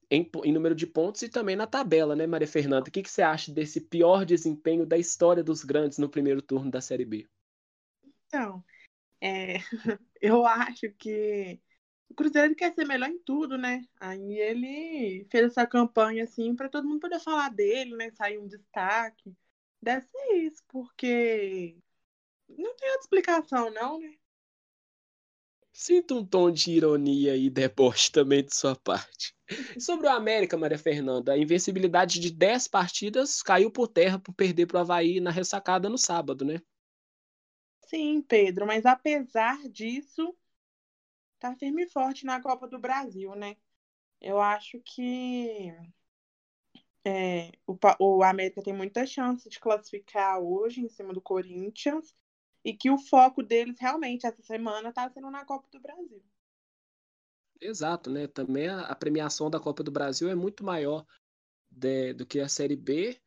em, 0.09 0.31
em 0.45 0.53
número 0.53 0.73
de 0.73 0.87
pontos 0.87 1.21
e 1.23 1.29
também 1.29 1.57
na 1.57 1.67
tabela, 1.67 2.15
né, 2.15 2.29
Maria 2.29 2.47
Fernanda? 2.47 2.89
O 2.89 2.93
que, 2.93 3.03
que 3.03 3.11
você 3.11 3.23
acha 3.23 3.53
desse 3.53 3.81
pior 3.81 4.25
desempenho 4.25 4.87
da 4.87 4.97
história 4.97 5.43
dos 5.43 5.65
grandes 5.65 5.99
no 5.99 6.09
primeiro 6.09 6.41
turno 6.41 6.71
da 6.71 6.81
Série 6.81 7.05
B? 7.05 7.27
Então, 8.29 8.65
é, 9.21 9.57
eu 10.23 10.47
acho 10.47 10.93
que 10.97 11.59
o 12.13 12.15
Cruzeiro 12.15 12.55
quer 12.55 12.75
ser 12.75 12.87
melhor 12.87 13.09
em 13.09 13.19
tudo, 13.19 13.57
né? 13.57 13.85
Aí 13.99 14.39
ele 14.39 15.27
fez 15.31 15.47
essa 15.47 15.67
campanha 15.67 16.25
assim 16.25 16.55
para 16.55 16.69
todo 16.69 16.87
mundo 16.87 17.01
poder 17.01 17.19
falar 17.19 17.49
dele, 17.49 17.97
né? 17.97 18.11
Sair 18.13 18.39
um 18.39 18.47
destaque. 18.47 19.35
Deve 19.81 20.07
ser 20.07 20.35
isso, 20.35 20.63
porque 20.69 21.77
não 22.49 22.77
tem 22.77 22.89
outra 22.91 23.01
explicação, 23.01 23.71
não, 23.71 23.99
né? 23.99 24.15
Sinto 25.73 26.19
um 26.19 26.25
tom 26.25 26.51
de 26.51 26.71
ironia 26.71 27.35
e 27.35 27.49
deboche 27.49 28.13
também 28.13 28.45
de 28.45 28.55
sua 28.55 28.77
parte. 28.77 29.35
Sobre 29.81 30.07
o 30.07 30.11
América, 30.11 30.57
Maria 30.57 30.79
Fernanda, 30.79 31.33
a 31.33 31.39
invencibilidade 31.39 32.21
de 32.21 32.31
10 32.31 32.69
partidas 32.69 33.43
caiu 33.43 33.71
por 33.71 33.89
terra 33.89 34.19
por 34.19 34.35
perder 34.35 34.67
para 34.67 34.79
o 34.79 34.81
Havaí 34.83 35.19
na 35.19 35.31
ressacada 35.31 35.89
no 35.89 35.97
sábado, 35.97 36.45
né? 36.45 36.61
Sim, 37.87 38.23
Pedro, 38.23 38.67
mas 38.67 38.85
apesar 38.85 39.59
disso, 39.69 40.35
tá 41.43 41.57
firme 41.57 41.83
e 41.83 41.89
forte 41.89 42.25
na 42.25 42.41
Copa 42.41 42.69
do 42.69 42.79
Brasil, 42.79 43.35
né? 43.35 43.57
Eu 44.21 44.41
acho 44.41 44.81
que 44.85 45.75
é, 47.05 47.51
o, 47.67 47.77
o 47.99 48.23
América 48.23 48.63
tem 48.63 48.73
muita 48.73 49.05
chance 49.05 49.49
de 49.49 49.59
classificar 49.59 50.39
hoje 50.39 50.81
em 50.81 50.89
cima 50.89 51.13
do 51.13 51.21
Corinthians 51.21 52.15
e 52.65 52.73
que 52.73 52.91
o 52.91 52.99
foco 52.99 53.43
deles 53.43 53.77
realmente 53.81 54.25
essa 54.25 54.41
semana 54.43 54.91
está 54.91 55.11
sendo 55.11 55.31
na 55.31 55.45
Copa 55.45 55.69
do 55.73 55.81
Brasil. 55.81 56.23
Exato, 57.61 58.09
né? 58.09 58.29
Também 58.29 58.69
a, 58.69 58.95
premiação 58.95 59.51
da 59.51 59.59
Copa 59.59 59.83
do 59.83 59.91
Brasil 59.91 60.29
é 60.29 60.35
muito 60.37 60.65
maior 60.65 61.05
de, 61.69 62.13
do 62.13 62.25
que 62.25 62.39
a 62.39 62.49
Série 62.49 62.77
B 62.77 63.21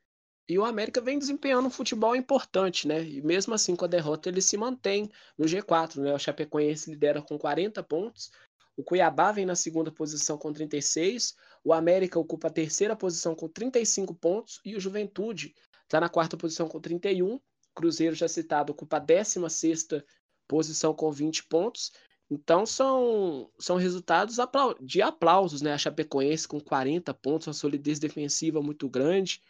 E 0.47 0.59
o 0.59 0.65
América 0.65 1.01
vem 1.01 1.17
desempenhando 1.17 1.67
um 1.67 1.71
futebol 1.71 2.15
importante, 2.15 2.87
né? 2.87 3.03
E 3.03 3.21
mesmo 3.21 3.53
assim, 3.53 3.75
com 3.75 3.85
a 3.85 3.87
derrota, 3.87 4.29
ele 4.29 4.41
se 4.41 4.55
mantém 4.55 5.09
no 5.37 5.45
G4, 5.45 5.97
né? 5.97 6.13
O 6.13 6.19
Chapecoense 6.19 6.91
lidera 6.91 7.21
com 7.21 7.37
40 7.37 7.81
pontos, 7.81 8.31
o 8.77 8.83
Cuiabá 8.83 9.31
vem 9.31 9.45
na 9.45 9.55
segunda 9.55 9.91
posição 9.91 10.37
com 10.37 10.51
36, 10.51 11.35
o 11.63 11.73
América 11.73 12.19
ocupa 12.19 12.47
a 12.47 12.51
terceira 12.51 12.95
posição 12.95 13.33
com 13.33 13.47
35 13.47 14.13
pontos 14.13 14.59
e 14.65 14.75
o 14.75 14.79
Juventude 14.79 15.55
está 15.83 15.99
na 15.99 16.09
quarta 16.09 16.35
posição 16.35 16.67
com 16.67 16.79
31. 16.79 17.39
Cruzeiro, 17.73 18.15
já 18.15 18.27
citado, 18.27 18.71
ocupa 18.71 18.97
a 18.97 18.99
16 18.99 19.87
posição 20.47 20.93
com 20.93 21.11
20 21.11 21.45
pontos. 21.45 21.91
Então 22.29 22.65
são, 22.65 23.49
são 23.59 23.77
resultados 23.77 24.37
de 24.81 25.01
aplausos, 25.01 25.61
né? 25.61 25.73
A 25.73 25.77
Chapecoense 25.77 26.47
com 26.47 26.59
40 26.59 27.13
pontos, 27.13 27.47
uma 27.47 27.53
solidez 27.53 27.99
defensiva 27.99 28.61
muito 28.61 28.89
grande. 28.89 29.41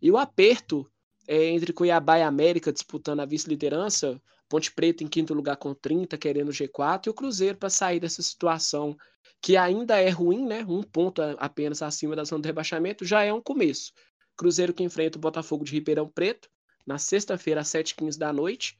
E 0.00 0.10
o 0.10 0.16
aperto 0.16 0.90
é, 1.26 1.46
entre 1.46 1.72
Cuiabá 1.72 2.18
e 2.18 2.22
América 2.22 2.72
disputando 2.72 3.20
a 3.20 3.26
vice-liderança, 3.26 4.20
Ponte 4.48 4.72
Preta 4.72 5.04
em 5.04 5.08
quinto 5.08 5.32
lugar 5.32 5.56
com 5.56 5.72
30, 5.72 6.18
querendo 6.18 6.48
o 6.48 6.52
G4, 6.52 7.06
e 7.06 7.10
o 7.10 7.14
Cruzeiro 7.14 7.56
para 7.56 7.70
sair 7.70 8.00
dessa 8.00 8.20
situação 8.20 8.96
que 9.40 9.56
ainda 9.56 9.98
é 10.00 10.10
ruim, 10.10 10.44
né? 10.44 10.64
Um 10.68 10.82
ponto 10.82 11.22
apenas 11.38 11.82
acima 11.82 12.16
da 12.16 12.24
zona 12.24 12.42
do 12.42 12.46
rebaixamento, 12.46 13.04
já 13.04 13.22
é 13.22 13.32
um 13.32 13.40
começo. 13.40 13.92
Cruzeiro 14.36 14.74
que 14.74 14.82
enfrenta 14.82 15.18
o 15.18 15.20
Botafogo 15.20 15.64
de 15.64 15.72
Ribeirão 15.72 16.08
Preto 16.08 16.48
na 16.86 16.98
sexta-feira 16.98 17.60
às 17.60 17.68
7h15 17.68 18.18
da 18.18 18.32
noite, 18.32 18.78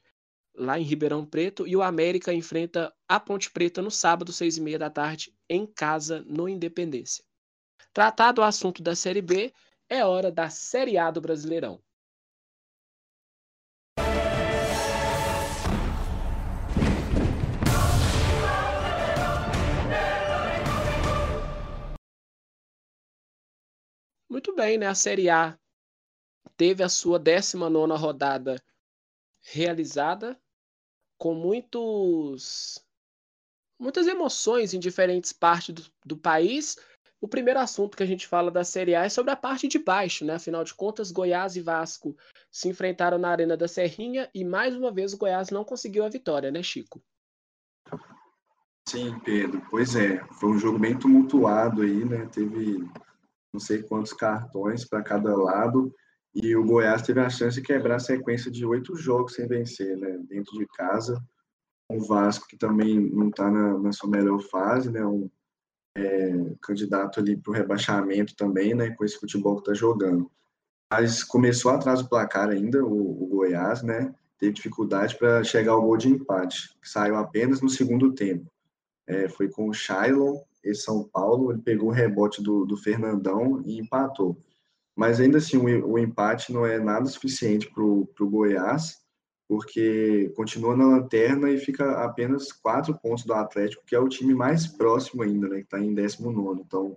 lá 0.55 0.79
em 0.79 0.83
Ribeirão 0.83 1.25
Preto, 1.25 1.67
e 1.67 1.77
o 1.77 1.83
América 1.83 2.33
enfrenta 2.33 2.93
a 3.09 3.21
Ponte 3.21 3.51
Preta 3.51 3.81
no 3.81 3.91
sábado, 3.91 4.33
6h30 4.33 4.79
da 4.79 4.91
tarde, 4.91 5.33
em 5.49 5.67
casa, 5.67 6.25
no 6.27 6.49
Independência. 6.49 7.25
Tratado 7.93 8.41
o 8.41 8.45
assunto 8.45 8.83
da 8.83 8.97
Série 8.97 9.23
B, 9.23 9.53
é 9.91 10.05
hora 10.05 10.31
da 10.31 10.49
Série 10.49 10.97
A 10.97 11.11
do 11.11 11.21
Brasileirão. 11.21 11.83
Muito 24.29 24.55
bem, 24.55 24.79
né? 24.79 24.87
A 24.87 24.95
Série 24.95 25.29
A 25.29 25.59
teve 26.57 26.85
a 26.85 26.89
sua 26.89 27.19
19 27.19 27.93
rodada 27.97 28.63
realizada 29.43 30.41
com 31.19 31.35
muitos 31.35 32.79
muitas 33.79 34.07
emoções 34.07 34.73
em 34.73 34.79
diferentes 34.79 35.33
partes 35.33 35.75
do, 35.75 35.93
do, 36.05 36.17
país. 36.17 36.77
O 37.21 37.29
primeiro 37.29 37.61
assunto 37.61 37.97
que 37.97 38.03
a 38.03 38.07
gente 38.07 38.27
fala 38.27 38.51
da 38.51 38.65
Série 38.65 38.95
A 38.95 39.05
é 39.05 39.09
sobre 39.09 39.31
a 39.31 39.37
parte 39.37 39.69
de 39.69 39.79
baixo, 39.79 40.25
né? 40.25 40.35
Afinal 40.35 40.65
de 40.65 40.75
contas, 40.75 41.11
Goiás 41.11 41.55
e 41.55 41.61
Vasco 41.61 42.17
se 42.51 42.69
enfrentaram 42.69 43.19
na 43.19 43.29
Arena 43.29 43.57
da 43.57 43.69
Serrinha 43.69 44.31
e 44.35 44.45
mais 44.45 44.75
uma 44.75 44.91
vez 44.91 45.13
o 45.13 45.19
Goiás 45.19 45.51
não 45.51 45.65
conseguiu 45.65 46.05
a 46.05 46.09
vitória, 46.09 46.51
né, 46.51 46.63
Chico? 46.63 47.03
Sim, 48.89 49.19
Pedro. 49.21 49.63
Pois 49.71 49.95
é, 49.95 50.25
foi 50.41 50.51
um 50.51 50.59
jogo 50.59 50.79
bem 50.79 50.99
tumultuado 50.99 51.83
aí, 51.83 52.05
né? 52.05 52.27
Teve 52.33 52.89
não 53.53 53.61
sei 53.61 53.83
quantos 53.83 54.13
cartões 54.13 54.85
para 54.85 55.03
cada 55.03 55.37
lado, 55.37 55.95
e 56.35 56.55
o 56.55 56.65
Goiás 56.65 57.03
teve 57.03 57.21
a 57.21 57.29
chance 57.29 57.61
de 57.61 57.67
quebrar 57.67 57.97
a 57.97 58.01
sequência 58.01 58.51
de 58.51 58.65
oito 58.65 58.95
jogos 58.95 59.35
sem 59.35 59.49
vencer, 59.49 59.97
né, 59.97 60.19
dentro 60.29 60.57
de 60.57 60.67
casa. 60.69 61.21
O 61.91 62.01
Vasco, 62.01 62.47
que 62.47 62.57
também 62.57 63.01
não 63.01 63.29
está 63.29 63.51
na, 63.51 63.77
na, 63.79 63.93
sua 63.93 64.09
melhor 64.09 64.41
fase, 64.41 64.91
né, 64.91 65.05
um 65.05 65.29
é, 65.97 66.55
candidato 66.63 67.21
ali 67.21 67.37
para 67.37 67.51
o 67.51 67.55
rebaixamento 67.55 68.35
também, 68.37 68.75
né, 68.75 68.91
com 68.91 69.05
esse 69.05 69.19
futebol 69.19 69.57
que 69.57 69.63
está 69.63 69.75
jogando. 69.75 70.31
Mas 70.91 71.23
começou 71.23 71.71
atrás 71.71 72.03
do 72.03 72.09
placar 72.09 72.49
ainda, 72.49 72.85
o, 72.85 73.25
o 73.25 73.27
Goiás, 73.27 73.83
né, 73.83 74.15
teve 74.39 74.53
dificuldade 74.53 75.17
para 75.17 75.45
chegar 75.45 75.73
ao 75.73 75.83
gol 75.83 75.97
de 75.97 76.09
empate, 76.09 76.75
que 76.81 76.89
saiu 76.89 77.17
apenas 77.17 77.61
no 77.61 77.69
segundo 77.69 78.13
tempo. 78.13 78.51
É, 79.07 79.29
foi 79.29 79.49
com 79.49 79.69
o 79.69 79.75
Shailon, 79.75 80.41
e 80.65 80.75
São 80.75 81.05
Paulo, 81.05 81.53
ele 81.53 81.63
pegou 81.63 81.89
o 81.89 81.93
rebote 81.93 82.43
do, 82.43 82.65
do 82.65 82.77
Fernandão 82.77 83.63
e 83.65 83.79
empatou. 83.79 84.39
Mas 84.95 85.21
ainda 85.21 85.39
assim, 85.39 85.57
o, 85.57 85.93
o 85.93 85.99
empate 85.99 86.53
não 86.53 86.67
é 86.67 86.79
nada 86.79 87.07
suficiente 87.07 87.71
para 87.71 87.83
o 87.83 88.07
Goiás, 88.21 89.00
porque 89.51 90.33
continua 90.37 90.77
na 90.77 90.87
lanterna 90.87 91.51
e 91.51 91.59
fica 91.59 92.05
apenas 92.05 92.53
quatro 92.53 92.97
pontos 92.97 93.25
do 93.25 93.35
Atlético, 93.35 93.83
que 93.85 93.97
é 93.97 93.99
o 93.99 94.09
time 94.09 94.33
mais 94.33 94.69
próximo 94.69 95.25
ainda, 95.25 95.49
né, 95.49 95.57
que 95.57 95.65
está 95.65 95.81
em 95.81 95.93
19. 95.93 96.61
Então, 96.61 96.97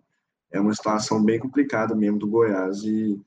é 0.52 0.60
uma 0.60 0.72
situação 0.72 1.26
bem 1.26 1.40
complicada 1.40 1.96
mesmo 1.96 2.20
do 2.20 2.28
Goiás 2.28 2.84
e 2.84 3.20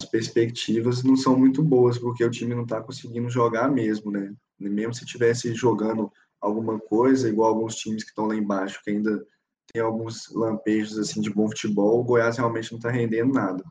as 0.00 0.08
perspectivas 0.08 1.02
não 1.02 1.16
são 1.16 1.36
muito 1.36 1.64
boas, 1.64 1.98
porque 1.98 2.24
o 2.24 2.30
time 2.30 2.54
não 2.54 2.62
está 2.62 2.80
conseguindo 2.80 3.28
jogar 3.28 3.68
mesmo, 3.68 4.08
né? 4.12 4.32
Mesmo 4.56 4.94
se 4.94 5.04
tivesse 5.04 5.52
jogando 5.52 6.08
alguma 6.40 6.78
coisa, 6.78 7.28
igual 7.28 7.48
alguns 7.48 7.74
times 7.74 8.04
que 8.04 8.10
estão 8.10 8.26
lá 8.26 8.36
embaixo, 8.36 8.80
que 8.84 8.92
ainda 8.92 9.26
tem 9.72 9.82
alguns 9.82 10.32
lampejos 10.32 10.96
assim 10.96 11.20
de 11.20 11.28
bom 11.28 11.48
futebol, 11.48 11.98
o 11.98 12.04
Goiás 12.04 12.36
realmente 12.36 12.70
não 12.70 12.78
está 12.78 12.88
rendendo 12.88 13.32
nada. 13.32 13.64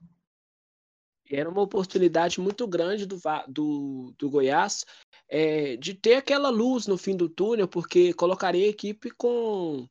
Era 1.30 1.50
uma 1.50 1.62
oportunidade 1.62 2.40
muito 2.40 2.68
grande 2.68 3.06
do, 3.06 3.20
do, 3.48 4.14
do 4.18 4.30
Goiás 4.30 4.86
é, 5.30 5.78
de 5.78 5.94
ter 5.94 6.16
aquela 6.16 6.50
luz 6.50 6.88
no 6.88 6.98
fim 6.98 7.16
do 7.16 7.30
túnel, 7.30 7.68
porque 7.68 8.14
colocaria 8.14 8.66
a 8.66 8.70
equipe 8.70 9.12
com, 9.12 9.88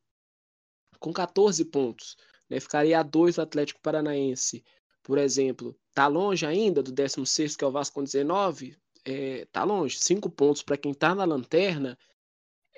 com 0.99 1.13
14 1.13 1.65
pontos. 1.67 2.17
Né? 2.51 2.59
Ficaria 2.59 2.99
a 2.99 3.03
2 3.03 3.37
do 3.37 3.43
Atlético 3.43 3.81
Paranaense, 3.81 4.65
por 5.03 5.17
exemplo. 5.17 5.79
Tá 5.95 6.09
longe 6.09 6.45
ainda 6.45 6.83
do 6.83 6.91
16, 6.91 7.57
que 7.57 7.65
é 7.65 7.67
o 7.67 7.73
Vasco 7.73 7.95
com 7.95 8.05
19? 8.05 8.77
É, 9.05 9.47
tá 9.53 9.63
longe. 9.63 9.99
5 9.99 10.29
pontos 10.31 10.63
para 10.63 10.77
quem 10.77 10.93
está 10.93 11.15
na 11.15 11.25
lanterna 11.25 11.97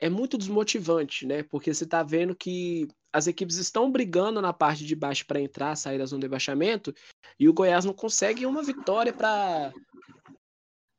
é 0.01 0.09
muito 0.09 0.37
desmotivante, 0.37 1.27
né? 1.27 1.43
Porque 1.43 1.73
você 1.73 1.85
está 1.85 2.03
vendo 2.03 2.35
que 2.35 2.89
as 3.13 3.27
equipes 3.27 3.57
estão 3.57 3.91
brigando 3.91 4.41
na 4.41 4.53
parte 4.53 4.85
de 4.85 4.95
baixo 4.95 5.27
para 5.27 5.41
entrar, 5.41 5.77
sair 5.77 5.99
da 5.99 6.07
zona 6.07 6.21
de 6.21 6.27
rebaixamento, 6.27 6.95
e 7.39 7.49
o 7.49 7.53
Goiás 7.53 7.85
não 7.85 7.93
consegue 7.93 8.47
uma 8.47 8.63
vitória 8.63 9.13
para 9.13 9.73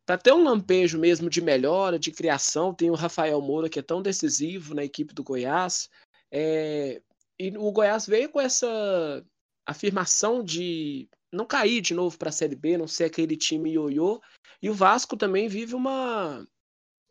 para 0.06 0.18
ter 0.18 0.34
um 0.34 0.44
lampejo 0.44 1.00
mesmo 1.00 1.30
de 1.30 1.42
melhora, 1.42 1.98
de 1.98 2.12
criação. 2.12 2.74
Tem 2.74 2.90
o 2.90 2.96
Rafael 2.96 3.40
Moura, 3.40 3.70
que 3.70 3.80
é 3.80 3.82
tão 3.82 4.02
decisivo 4.02 4.74
na 4.74 4.84
equipe 4.84 5.14
do 5.14 5.24
Goiás. 5.24 5.90
É... 6.30 7.02
E 7.40 7.56
o 7.58 7.72
Goiás 7.72 8.08
veio 8.08 8.30
com 8.30 8.42
essa 8.42 9.24
afirmação 9.66 10.44
de 10.44 11.08
não 11.32 11.46
cair 11.46 11.80
de 11.80 11.94
novo 11.94 12.18
para 12.18 12.28
a 12.28 12.34
Série 12.34 12.56
B, 12.56 12.78
não 12.78 12.88
ser 12.88 13.06
aquele 13.06 13.38
time 13.38 13.72
ioiô. 13.72 14.22
E 14.62 14.70
o 14.70 14.74
Vasco 14.74 15.16
também 15.16 15.48
vive 15.48 15.76
uma, 15.76 16.46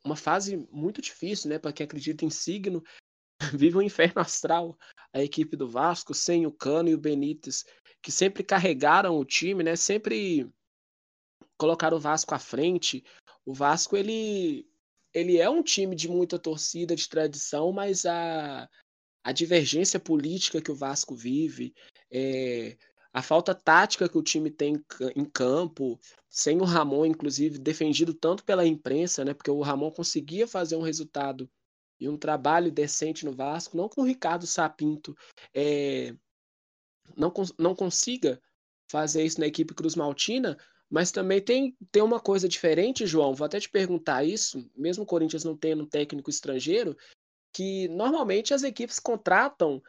uma 0.04 0.16
fase 0.16 0.69
muito 0.71 1.00
difícil, 1.00 1.49
né? 1.49 1.59
Para 1.59 1.73
quem 1.73 1.85
acredita 1.85 2.25
em 2.25 2.30
signo, 2.30 2.83
vive 3.56 3.76
um 3.76 3.82
inferno 3.82 4.20
astral 4.20 4.78
a 5.12 5.23
equipe 5.23 5.56
do 5.56 5.68
Vasco, 5.68 6.14
sem 6.14 6.47
o 6.47 6.52
Cano 6.52 6.88
e 6.88 6.94
o 6.94 6.99
Benítez, 6.99 7.64
que 8.02 8.12
sempre 8.12 8.44
carregaram 8.44 9.18
o 9.18 9.25
time, 9.25 9.62
né? 9.62 9.76
Sempre 9.76 10.49
colocaram 11.59 11.97
o 11.97 12.00
Vasco 12.00 12.35
à 12.35 12.38
frente. 12.38 13.04
O 13.44 13.52
Vasco, 13.52 13.97
ele, 13.97 14.66
ele 15.12 15.38
é 15.38 15.50
um 15.50 15.62
time 15.62 15.97
de 15.97 16.09
muita 16.09 16.38
torcida, 16.38 16.94
de 16.94 17.09
tradição, 17.09 17.73
mas 17.73 18.06
a, 18.06 18.68
a 19.25 19.32
divergência 19.32 19.99
política 19.99 20.61
que 20.61 20.70
o 20.70 20.76
Vasco 20.76 21.14
vive, 21.14 21.75
é, 22.11 22.76
a 23.12 23.23
falta 23.23 23.54
tática 23.54 24.09
que 24.09 24.16
o 24.16 24.23
time 24.23 24.50
tem 24.50 24.82
em 25.16 25.25
campo, 25.25 25.99
sem 26.28 26.61
o 26.61 26.64
Ramon, 26.64 27.06
inclusive, 27.06 27.59
defendido 27.59 28.14
tanto 28.14 28.44
pela 28.44 28.64
imprensa, 28.64 29.25
né? 29.25 29.35
Porque 29.35 29.50
o 29.50 29.61
Ramon 29.61 29.90
conseguia 29.90 30.47
fazer 30.47 30.76
um 30.76 30.82
resultado 30.82 31.50
e 32.00 32.09
um 32.09 32.16
trabalho 32.16 32.73
decente 32.73 33.25
no 33.25 33.33
Vasco, 33.33 33.76
não 33.76 33.88
que 33.88 34.00
o 34.00 34.04
Ricardo 34.04 34.47
Sapinto 34.47 35.14
é, 35.54 36.14
não, 37.16 37.33
não 37.59 37.75
consiga 37.75 38.40
fazer 38.90 39.25
isso 39.25 39.38
na 39.38 39.47
equipe 39.47 39.75
Cruz 39.75 39.95
Maltina, 39.95 40.57
mas 40.88 41.12
também 41.12 41.40
tem, 41.40 41.76
tem 41.92 42.02
uma 42.02 42.19
coisa 42.19 42.49
diferente, 42.49 43.07
João. 43.07 43.35
Vou 43.35 43.45
até 43.45 43.61
te 43.61 43.69
perguntar 43.69 44.25
isso, 44.25 44.69
mesmo 44.75 45.04
o 45.04 45.07
Corinthians 45.07 45.45
não 45.45 45.57
tendo 45.57 45.85
um 45.85 45.88
técnico 45.88 46.30
estrangeiro, 46.30 46.97
que 47.52 47.87
normalmente 47.88 48.52
as 48.52 48.62
equipes 48.62 48.99
contratam 48.99 49.80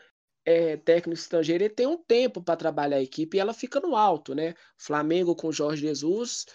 é, 0.45 0.77
técnico 0.77 1.19
estrangeiro 1.19 1.63
e 1.63 1.69
tem 1.69 1.87
um 1.87 1.97
tempo 1.97 2.41
para 2.41 2.57
trabalhar 2.57 2.97
a 2.97 3.01
equipe 3.01 3.37
e 3.37 3.39
ela 3.39 3.53
fica 3.53 3.79
no 3.79 3.95
alto, 3.95 4.35
né? 4.35 4.53
Flamengo 4.77 5.35
com 5.35 5.51
Jorge 5.51 5.81
Jesus 5.81 6.45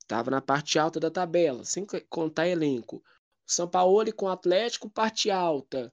estava 0.00 0.30
na 0.30 0.40
parte 0.40 0.78
alta 0.78 1.00
da 1.00 1.10
tabela, 1.10 1.64
sem 1.64 1.86
contar 2.08 2.48
elenco. 2.48 3.02
São 3.46 3.68
Paulo 3.68 4.12
com 4.14 4.26
o 4.26 4.30
Atlético, 4.30 4.88
parte 4.88 5.30
alta. 5.30 5.92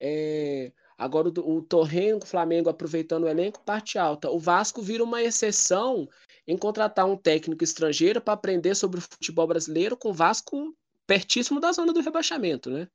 É, 0.00 0.72
agora 0.96 1.28
o, 1.28 1.56
o 1.56 1.62
Torreno 1.62 2.18
com 2.20 2.26
o 2.26 2.28
Flamengo 2.28 2.68
aproveitando 2.68 3.24
o 3.24 3.28
elenco, 3.28 3.62
parte 3.64 3.98
alta. 3.98 4.30
O 4.30 4.38
Vasco 4.38 4.82
vira 4.82 5.04
uma 5.04 5.22
exceção 5.22 6.08
em 6.46 6.56
contratar 6.56 7.06
um 7.06 7.16
técnico 7.16 7.64
estrangeiro 7.64 8.20
para 8.20 8.34
aprender 8.34 8.74
sobre 8.74 8.98
o 8.98 9.02
futebol 9.02 9.46
brasileiro 9.46 9.96
com 9.96 10.10
o 10.10 10.14
Vasco 10.14 10.74
pertíssimo 11.06 11.60
da 11.60 11.72
zona 11.72 11.92
do 11.92 12.00
rebaixamento, 12.00 12.70
né? 12.70 12.88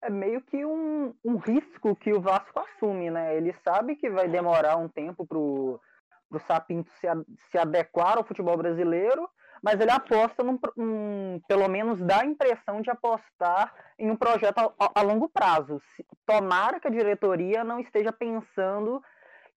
É 0.00 0.10
meio 0.10 0.42
que 0.42 0.64
um, 0.64 1.14
um 1.24 1.36
risco 1.36 1.94
que 1.94 2.12
o 2.12 2.20
Vasco 2.20 2.58
assume, 2.58 3.10
né? 3.10 3.36
Ele 3.36 3.54
sabe 3.64 3.94
que 3.94 4.10
vai 4.10 4.28
demorar 4.28 4.76
um 4.76 4.88
tempo 4.88 5.24
pro, 5.24 5.80
o 6.28 6.38
Sapinto 6.40 6.90
se, 7.00 7.06
se 7.50 7.58
adequar 7.58 8.18
ao 8.18 8.24
futebol 8.24 8.56
brasileiro, 8.56 9.28
mas 9.62 9.80
ele 9.80 9.92
aposta, 9.92 10.42
num, 10.42 10.58
um, 10.76 11.40
pelo 11.46 11.68
menos 11.68 12.00
dá 12.00 12.22
a 12.22 12.26
impressão 12.26 12.80
de 12.82 12.90
apostar 12.90 13.72
em 13.98 14.10
um 14.10 14.16
projeto 14.16 14.58
a, 14.58 14.72
a, 14.78 15.02
longo 15.02 15.28
prazo. 15.28 15.80
Se, 15.94 16.04
tomara 16.26 16.80
que 16.80 16.88
a 16.88 16.90
diretoria 16.90 17.62
não 17.62 17.78
esteja 17.78 18.12
pensando 18.12 19.00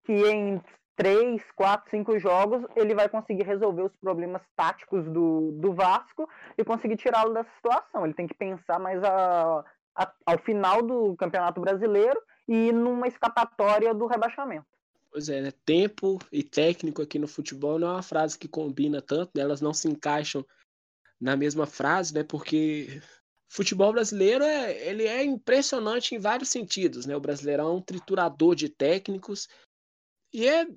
que 0.03 0.13
em 0.13 0.62
três, 0.95 1.41
quatro, 1.55 1.89
cinco 1.89 2.17
jogos 2.19 2.63
ele 2.75 2.93
vai 2.93 3.09
conseguir 3.09 3.43
resolver 3.43 3.81
os 3.81 3.95
problemas 3.97 4.43
táticos 4.55 5.03
do, 5.05 5.51
do 5.53 5.74
Vasco 5.74 6.29
e 6.55 6.63
conseguir 6.63 6.97
tirá-lo 6.97 7.33
dessa 7.33 7.50
situação. 7.55 8.05
Ele 8.05 8.13
tem 8.13 8.27
que 8.27 8.35
pensar 8.35 8.79
mais 8.79 9.03
a, 9.03 9.65
a, 9.95 10.12
ao 10.25 10.38
final 10.38 10.83
do 10.83 11.15
Campeonato 11.15 11.59
Brasileiro 11.59 12.21
e 12.47 12.71
numa 12.71 13.07
escapatória 13.07 13.91
do 13.93 14.05
rebaixamento. 14.05 14.67
Pois 15.15 15.29
é, 15.29 15.39
né? 15.39 15.53
tempo 15.65 16.19
e 16.29 16.43
técnico 16.43 17.01
aqui 17.01 17.17
no 17.17 17.25
futebol 17.25 17.79
não 17.79 17.88
é 17.88 17.91
uma 17.93 18.03
frase 18.03 18.38
que 18.38 18.50
combina 18.50 19.01
tanto, 19.01 19.31
né? 19.34 19.43
elas 19.43 19.62
não 19.62 19.74
se 19.74 19.88
encaixam 19.88 20.45
na 21.17 21.38
mesma 21.38 21.65
frase, 21.65 22.13
né? 22.13 22.22
Porque 22.22 23.01
futebol 23.48 23.93
brasileiro 23.93 24.43
é, 24.43 24.89
ele 24.89 25.05
é 25.05 25.24
impressionante 25.24 26.13
em 26.13 26.19
vários 26.19 26.50
sentidos, 26.50 27.05
né? 27.05 27.15
O 27.15 27.22
Brasileirão 27.22 27.69
é 27.69 27.72
um 27.72 27.81
triturador 27.81 28.55
de 28.55 28.67
técnicos 28.67 29.48
e 30.34 30.45
é, 30.45 30.67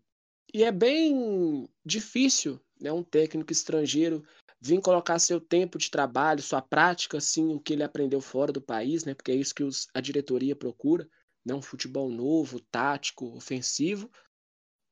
e 0.54 0.62
é 0.62 0.70
bem 0.70 1.68
difícil, 1.84 2.60
né? 2.80 2.92
Um 2.92 3.02
técnico 3.02 3.50
estrangeiro 3.50 4.24
vir 4.60 4.80
colocar 4.80 5.18
seu 5.18 5.40
tempo 5.40 5.78
de 5.78 5.90
trabalho, 5.90 6.44
sua 6.44 6.62
prática, 6.62 7.18
assim, 7.18 7.52
o 7.52 7.58
que 7.58 7.72
ele 7.72 7.82
aprendeu 7.82 8.20
fora 8.20 8.52
do 8.52 8.62
país, 8.62 9.04
né? 9.04 9.14
Porque 9.14 9.32
é 9.32 9.34
isso 9.34 9.52
que 9.52 9.64
os, 9.64 9.88
a 9.92 10.00
diretoria 10.00 10.54
procura, 10.54 11.08
né? 11.44 11.52
Um 11.52 11.62
futebol 11.62 12.08
novo, 12.08 12.60
tático, 12.60 13.36
ofensivo, 13.36 14.08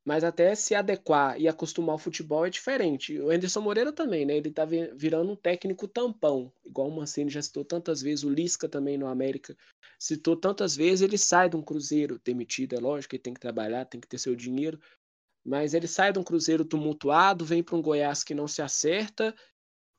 mas 0.06 0.22
até 0.22 0.54
se 0.54 0.72
adequar 0.72 1.38
e 1.38 1.48
acostumar 1.48 1.94
ao 1.94 1.98
futebol 1.98 2.46
é 2.46 2.50
diferente. 2.50 3.18
O 3.18 3.28
Anderson 3.28 3.60
Moreira 3.60 3.92
também, 3.92 4.24
né? 4.24 4.36
Ele 4.36 4.52
tá 4.52 4.64
virando 4.64 5.32
um 5.32 5.36
técnico 5.36 5.88
tampão, 5.88 6.52
igual 6.64 6.86
o 6.86 6.94
Mancini 6.94 7.28
já 7.28 7.42
citou 7.42 7.64
tantas 7.64 8.00
vezes, 8.00 8.22
o 8.22 8.30
Lisca 8.30 8.68
também 8.68 8.96
no 8.96 9.08
América 9.08 9.56
citou 9.98 10.36
tantas 10.36 10.76
vezes, 10.76 11.00
ele 11.00 11.18
sai 11.18 11.48
de 11.48 11.56
um 11.56 11.62
Cruzeiro 11.62 12.20
demitido, 12.24 12.76
é 12.76 12.78
lógico, 12.78 13.16
ele 13.16 13.22
tem 13.22 13.34
que 13.34 13.40
trabalhar, 13.40 13.84
tem 13.86 14.00
que 14.00 14.06
ter 14.06 14.18
seu 14.18 14.36
dinheiro, 14.36 14.78
mas 15.44 15.74
ele 15.74 15.88
sai 15.88 16.12
de 16.12 16.18
um 16.20 16.22
Cruzeiro 16.22 16.64
tumultuado, 16.64 17.44
vem 17.44 17.62
para 17.62 17.74
um 17.74 17.82
Goiás 17.82 18.22
que 18.22 18.34
não 18.34 18.46
se 18.46 18.62
acerta 18.62 19.34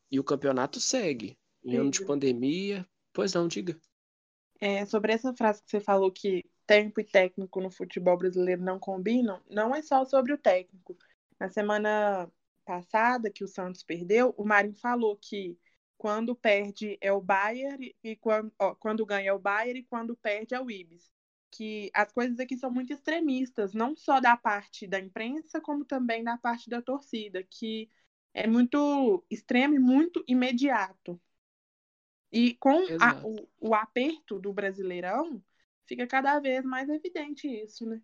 e 0.10 0.20
o 0.20 0.24
campeonato 0.24 0.80
segue. 0.80 1.38
Em 1.66 1.76
ano 1.76 1.92
de 1.92 2.06
pandemia, 2.06 2.88
pois 3.12 3.34
não, 3.34 3.46
diga. 3.46 3.78
É, 4.62 4.86
sobre 4.86 5.12
essa 5.12 5.34
frase 5.34 5.62
que 5.62 5.70
você 5.70 5.82
falou 5.82 6.10
que 6.10 6.46
tempo 6.68 7.00
e 7.00 7.04
técnico 7.04 7.62
no 7.62 7.72
futebol 7.72 8.18
brasileiro 8.18 8.62
não 8.62 8.78
combinam, 8.78 9.42
não 9.50 9.74
é 9.74 9.82
só 9.82 10.04
sobre 10.06 10.34
o 10.34 10.38
técnico. 10.38 10.98
Na 11.40 11.50
semana 11.50 12.30
passada, 12.66 13.32
que 13.32 13.44
o 13.44 13.48
Santos 13.48 13.82
perdeu, 13.82 14.36
o 14.38 14.44
Marinho 14.44 14.76
falou 14.76 15.16
que 15.16 15.58
quando 15.98 16.36
perde 16.36 16.98
é 17.02 17.12
o 17.12 17.22
Bayern 17.22 17.96
e 18.04 18.16
quando, 18.18 18.52
ó, 18.60 18.76
quando 18.76 19.06
ganha 19.06 19.30
é 19.30 19.34
o 19.34 19.40
Bayern 19.40 19.80
e 19.80 19.84
quando 19.84 20.16
perde 20.16 20.54
é 20.54 20.62
o 20.62 20.70
Ibis. 20.70 21.10
Que 21.50 21.90
as 21.94 22.12
coisas 22.12 22.40
aqui 22.40 22.58
são 22.58 22.70
muito 22.70 22.92
extremistas, 22.92 23.74
não 23.74 23.96
só 23.96 24.20
da 24.20 24.36
parte 24.36 24.86
da 24.86 25.00
imprensa, 25.00 25.62
como 25.62 25.86
também 25.86 26.24
da 26.24 26.38
parte 26.38 26.70
da 26.70 26.82
torcida, 26.82 27.42
que 27.44 27.90
é 28.34 28.46
muito 28.46 29.26
extremo 29.32 29.74
e 29.76 29.80
muito 29.80 30.24
imediato. 30.28 31.20
E 32.32 32.56
com 32.56 32.84
a, 33.00 33.26
o, 33.26 33.70
o 33.70 33.74
aperto 33.74 34.38
do 34.38 34.52
Brasileirão, 34.52 35.42
fica 35.88 36.06
cada 36.06 36.40
vez 36.40 36.64
mais 36.64 36.90
evidente 36.90 37.48
isso, 37.48 37.86
né? 37.86 38.02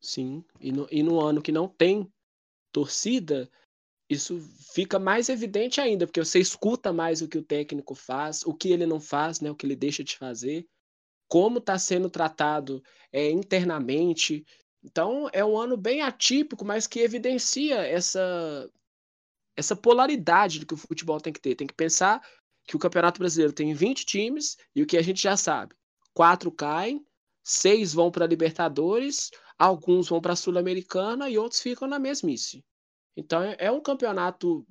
Sim, 0.00 0.44
e 0.60 0.72
no, 0.72 0.88
e 0.90 1.02
no 1.02 1.20
ano 1.20 1.40
que 1.40 1.52
não 1.52 1.68
tem 1.68 2.12
torcida, 2.72 3.48
isso 4.10 4.40
fica 4.74 4.98
mais 4.98 5.28
evidente 5.28 5.80
ainda, 5.80 6.06
porque 6.06 6.22
você 6.22 6.40
escuta 6.40 6.92
mais 6.92 7.22
o 7.22 7.28
que 7.28 7.38
o 7.38 7.44
técnico 7.44 7.94
faz, 7.94 8.44
o 8.44 8.52
que 8.52 8.72
ele 8.72 8.84
não 8.84 9.00
faz, 9.00 9.40
né, 9.40 9.50
o 9.50 9.54
que 9.54 9.64
ele 9.64 9.76
deixa 9.76 10.02
de 10.02 10.16
fazer, 10.16 10.66
como 11.28 11.58
está 11.58 11.78
sendo 11.78 12.10
tratado 12.10 12.82
é, 13.12 13.30
internamente. 13.30 14.44
Então, 14.82 15.30
é 15.32 15.44
um 15.44 15.56
ano 15.56 15.76
bem 15.76 16.02
atípico, 16.02 16.64
mas 16.64 16.86
que 16.86 17.00
evidencia 17.00 17.76
essa, 17.76 18.70
essa 19.56 19.76
polaridade 19.76 20.66
que 20.66 20.74
o 20.74 20.76
futebol 20.76 21.20
tem 21.20 21.32
que 21.32 21.40
ter. 21.40 21.54
Tem 21.54 21.66
que 21.66 21.74
pensar 21.74 22.20
que 22.64 22.76
o 22.76 22.78
Campeonato 22.78 23.18
Brasileiro 23.18 23.52
tem 23.52 23.72
20 23.72 24.04
times 24.04 24.56
e 24.74 24.82
o 24.82 24.86
que 24.86 24.96
a 24.96 25.02
gente 25.02 25.22
já 25.22 25.36
sabe, 25.36 25.74
quatro 26.14 26.50
caem, 26.50 27.04
seis 27.42 27.92
vão 27.92 28.10
para 28.10 28.26
Libertadores, 28.26 29.30
alguns 29.58 30.08
vão 30.08 30.20
para 30.20 30.32
a 30.32 30.36
Sul-Americana 30.36 31.28
e 31.28 31.38
outros 31.38 31.60
ficam 31.60 31.88
na 31.88 31.98
mesmice. 31.98 32.64
Então 33.16 33.42
é, 33.42 33.56
é 33.58 33.70
um 33.70 33.80
campeonato 33.80 34.66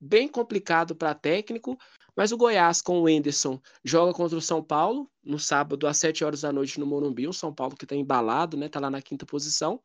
bem 0.00 0.28
complicado 0.28 0.94
para 0.94 1.14
técnico, 1.14 1.76
mas 2.16 2.32
o 2.32 2.36
Goiás 2.36 2.80
com 2.82 3.00
o 3.00 3.08
Enderson 3.08 3.60
joga 3.84 4.12
contra 4.12 4.36
o 4.36 4.42
São 4.42 4.62
Paulo 4.62 5.10
no 5.22 5.38
sábado 5.38 5.86
às 5.86 5.96
7 5.98 6.24
horas 6.24 6.40
da 6.40 6.52
noite 6.52 6.78
no 6.80 6.86
Morumbi, 6.86 7.28
o 7.28 7.32
São 7.32 7.54
Paulo 7.54 7.76
que 7.76 7.84
está 7.84 7.94
embalado, 7.94 8.56
né, 8.56 8.68
tá 8.68 8.80
lá 8.80 8.90
na 8.90 9.02
quinta 9.02 9.26
posição. 9.26 9.80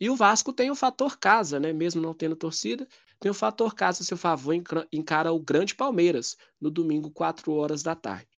E 0.00 0.10
o 0.10 0.16
Vasco 0.16 0.52
tem 0.52 0.70
o 0.70 0.74
fator 0.74 1.16
casa, 1.18 1.60
né, 1.60 1.72
mesmo 1.72 2.02
não 2.02 2.12
tendo 2.12 2.34
torcida, 2.34 2.86
tem 3.20 3.30
o 3.30 3.34
fator 3.34 3.74
casa 3.74 4.02
a 4.02 4.04
seu 4.04 4.16
favor, 4.16 4.54
encara 4.92 5.32
o 5.32 5.38
grande 5.38 5.74
Palmeiras 5.74 6.36
no 6.60 6.70
domingo, 6.70 7.10
4 7.10 7.52
horas 7.52 7.82
da 7.82 7.94
tarde. 7.94 8.33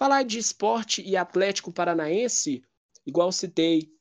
Falar 0.00 0.22
de 0.22 0.38
esporte 0.38 1.02
e 1.06 1.14
Atlético 1.14 1.70
Paranaense, 1.70 2.64
igual 3.06 3.30
citei 3.30 3.92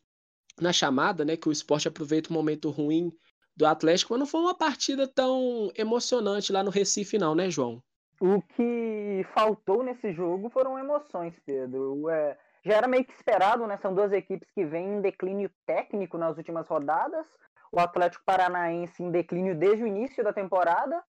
na 0.58 0.72
chamada, 0.72 1.26
né, 1.26 1.36
que 1.36 1.50
o 1.50 1.52
esporte 1.52 1.90
aproveita 1.90 2.30
o 2.30 2.34
momento 2.34 2.70
ruim 2.70 3.12
do 3.54 3.66
Atlético, 3.66 4.14
mas 4.14 4.20
não 4.22 4.26
foi 4.26 4.40
uma 4.40 4.56
partida 4.56 5.06
tão 5.06 5.70
emocionante 5.78 6.54
lá 6.54 6.64
no 6.64 6.72
Recife, 6.72 7.18
não, 7.18 7.36
né, 7.36 7.50
João? 7.50 7.84
O 8.22 8.42
que 8.42 9.26
faltou 9.34 9.84
nesse 9.84 10.14
jogo 10.14 10.50
foram 10.50 10.80
emoções, 10.80 11.34
Pedro. 11.46 12.10
É, 12.10 12.38
já 12.64 12.76
era 12.76 12.88
meio 12.88 13.04
que 13.04 13.12
esperado, 13.12 13.68
né? 13.68 13.78
São 13.82 13.94
duas 13.94 14.14
equipes 14.14 14.50
que 14.52 14.64
vêm 14.64 15.00
em 15.00 15.02
declínio 15.02 15.52
técnico 15.66 16.18
nas 16.18 16.38
últimas 16.38 16.66
rodadas. 16.66 17.28
O 17.74 17.80
Atlético 17.80 18.24
Paranaense 18.26 19.04
em 19.04 19.12
declínio 19.12 19.54
desde 19.54 19.84
o 19.84 19.88
início 19.88 20.24
da 20.24 20.32
temporada 20.32 21.04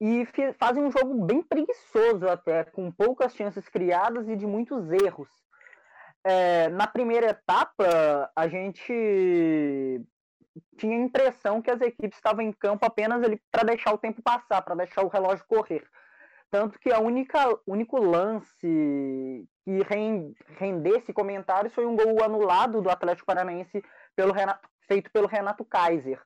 e 0.00 0.26
fazem 0.58 0.84
um 0.84 0.92
jogo 0.92 1.24
bem 1.24 1.42
preguiçoso 1.42 2.28
até, 2.28 2.64
com 2.64 2.90
poucas 2.90 3.34
chances 3.34 3.68
criadas 3.68 4.28
e 4.28 4.36
de 4.36 4.46
muitos 4.46 4.90
erros. 4.92 5.28
É, 6.22 6.68
na 6.68 6.86
primeira 6.86 7.30
etapa, 7.30 8.30
a 8.34 8.48
gente 8.48 10.04
tinha 10.76 10.96
a 10.96 11.00
impressão 11.00 11.60
que 11.60 11.70
as 11.70 11.80
equipes 11.80 12.16
estavam 12.16 12.42
em 12.42 12.52
campo 12.52 12.84
apenas 12.84 13.20
para 13.50 13.64
deixar 13.64 13.92
o 13.92 13.98
tempo 13.98 14.22
passar, 14.22 14.62
para 14.62 14.76
deixar 14.76 15.04
o 15.04 15.08
relógio 15.08 15.44
correr. 15.48 15.84
Tanto 16.50 16.78
que 16.78 16.90
a 16.92 16.98
única 16.98 17.38
único 17.66 17.98
lance 17.98 19.46
que 19.64 19.82
rendesse 20.58 21.12
comentários 21.12 21.74
foi 21.74 21.84
um 21.84 21.94
gol 21.94 22.22
anulado 22.22 22.80
do 22.80 22.90
Atlético 22.90 23.26
Paranaense 23.26 23.82
pelo 24.16 24.32
Renato, 24.32 24.66
feito 24.86 25.10
pelo 25.10 25.26
Renato 25.26 25.64
Kaiser 25.64 26.20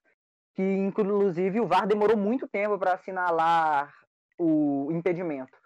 que 0.55 0.63
inclusive 0.63 1.61
o 1.61 1.67
VAR 1.67 1.87
demorou 1.87 2.17
muito 2.17 2.47
tempo 2.49 2.79
para 2.79 2.95
assinalar 2.95 3.93
o 4.39 4.89
impedimento. 4.91 5.63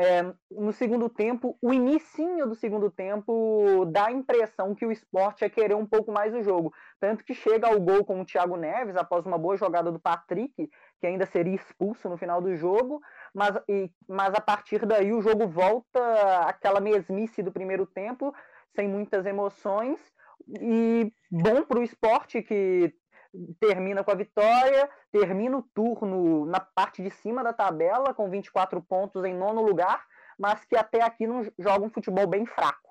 É, 0.00 0.22
no 0.48 0.72
segundo 0.72 1.08
tempo, 1.08 1.58
o 1.60 1.74
inicinho 1.74 2.46
do 2.46 2.54
segundo 2.54 2.88
tempo 2.88 3.84
dá 3.86 4.06
a 4.06 4.12
impressão 4.12 4.72
que 4.72 4.86
o 4.86 4.92
esporte 4.92 5.44
é 5.44 5.50
querer 5.50 5.74
um 5.74 5.84
pouco 5.84 6.12
mais 6.12 6.32
o 6.32 6.40
jogo. 6.40 6.72
Tanto 7.00 7.24
que 7.24 7.34
chega 7.34 7.66
ao 7.66 7.80
gol 7.80 8.04
com 8.04 8.20
o 8.20 8.24
Thiago 8.24 8.56
Neves, 8.56 8.96
após 8.96 9.26
uma 9.26 9.36
boa 9.36 9.56
jogada 9.56 9.90
do 9.90 9.98
Patrick, 9.98 10.70
que 11.00 11.06
ainda 11.06 11.26
seria 11.26 11.56
expulso 11.56 12.08
no 12.08 12.16
final 12.16 12.40
do 12.40 12.54
jogo, 12.54 13.00
mas, 13.34 13.60
e, 13.68 13.90
mas 14.08 14.32
a 14.34 14.40
partir 14.40 14.86
daí 14.86 15.12
o 15.12 15.20
jogo 15.20 15.48
volta 15.48 16.46
àquela 16.46 16.78
mesmice 16.78 17.42
do 17.42 17.50
primeiro 17.50 17.84
tempo, 17.84 18.32
sem 18.76 18.86
muitas 18.86 19.26
emoções, 19.26 19.98
e 20.60 21.12
bom 21.28 21.64
para 21.64 21.80
o 21.80 21.82
esporte 21.82 22.40
que 22.40 22.94
termina 23.60 24.02
com 24.02 24.10
a 24.10 24.14
vitória, 24.14 24.88
termina 25.10 25.58
o 25.58 25.62
turno 25.74 26.46
na 26.46 26.60
parte 26.60 27.02
de 27.02 27.10
cima 27.10 27.42
da 27.42 27.52
tabela, 27.52 28.14
com 28.14 28.30
24 28.30 28.80
pontos 28.82 29.24
em 29.24 29.34
nono 29.34 29.62
lugar, 29.62 30.06
mas 30.38 30.64
que 30.64 30.76
até 30.76 31.02
aqui 31.02 31.26
não 31.26 31.44
joga 31.58 31.84
um 31.84 31.90
futebol 31.90 32.26
bem 32.26 32.46
fraco. 32.46 32.88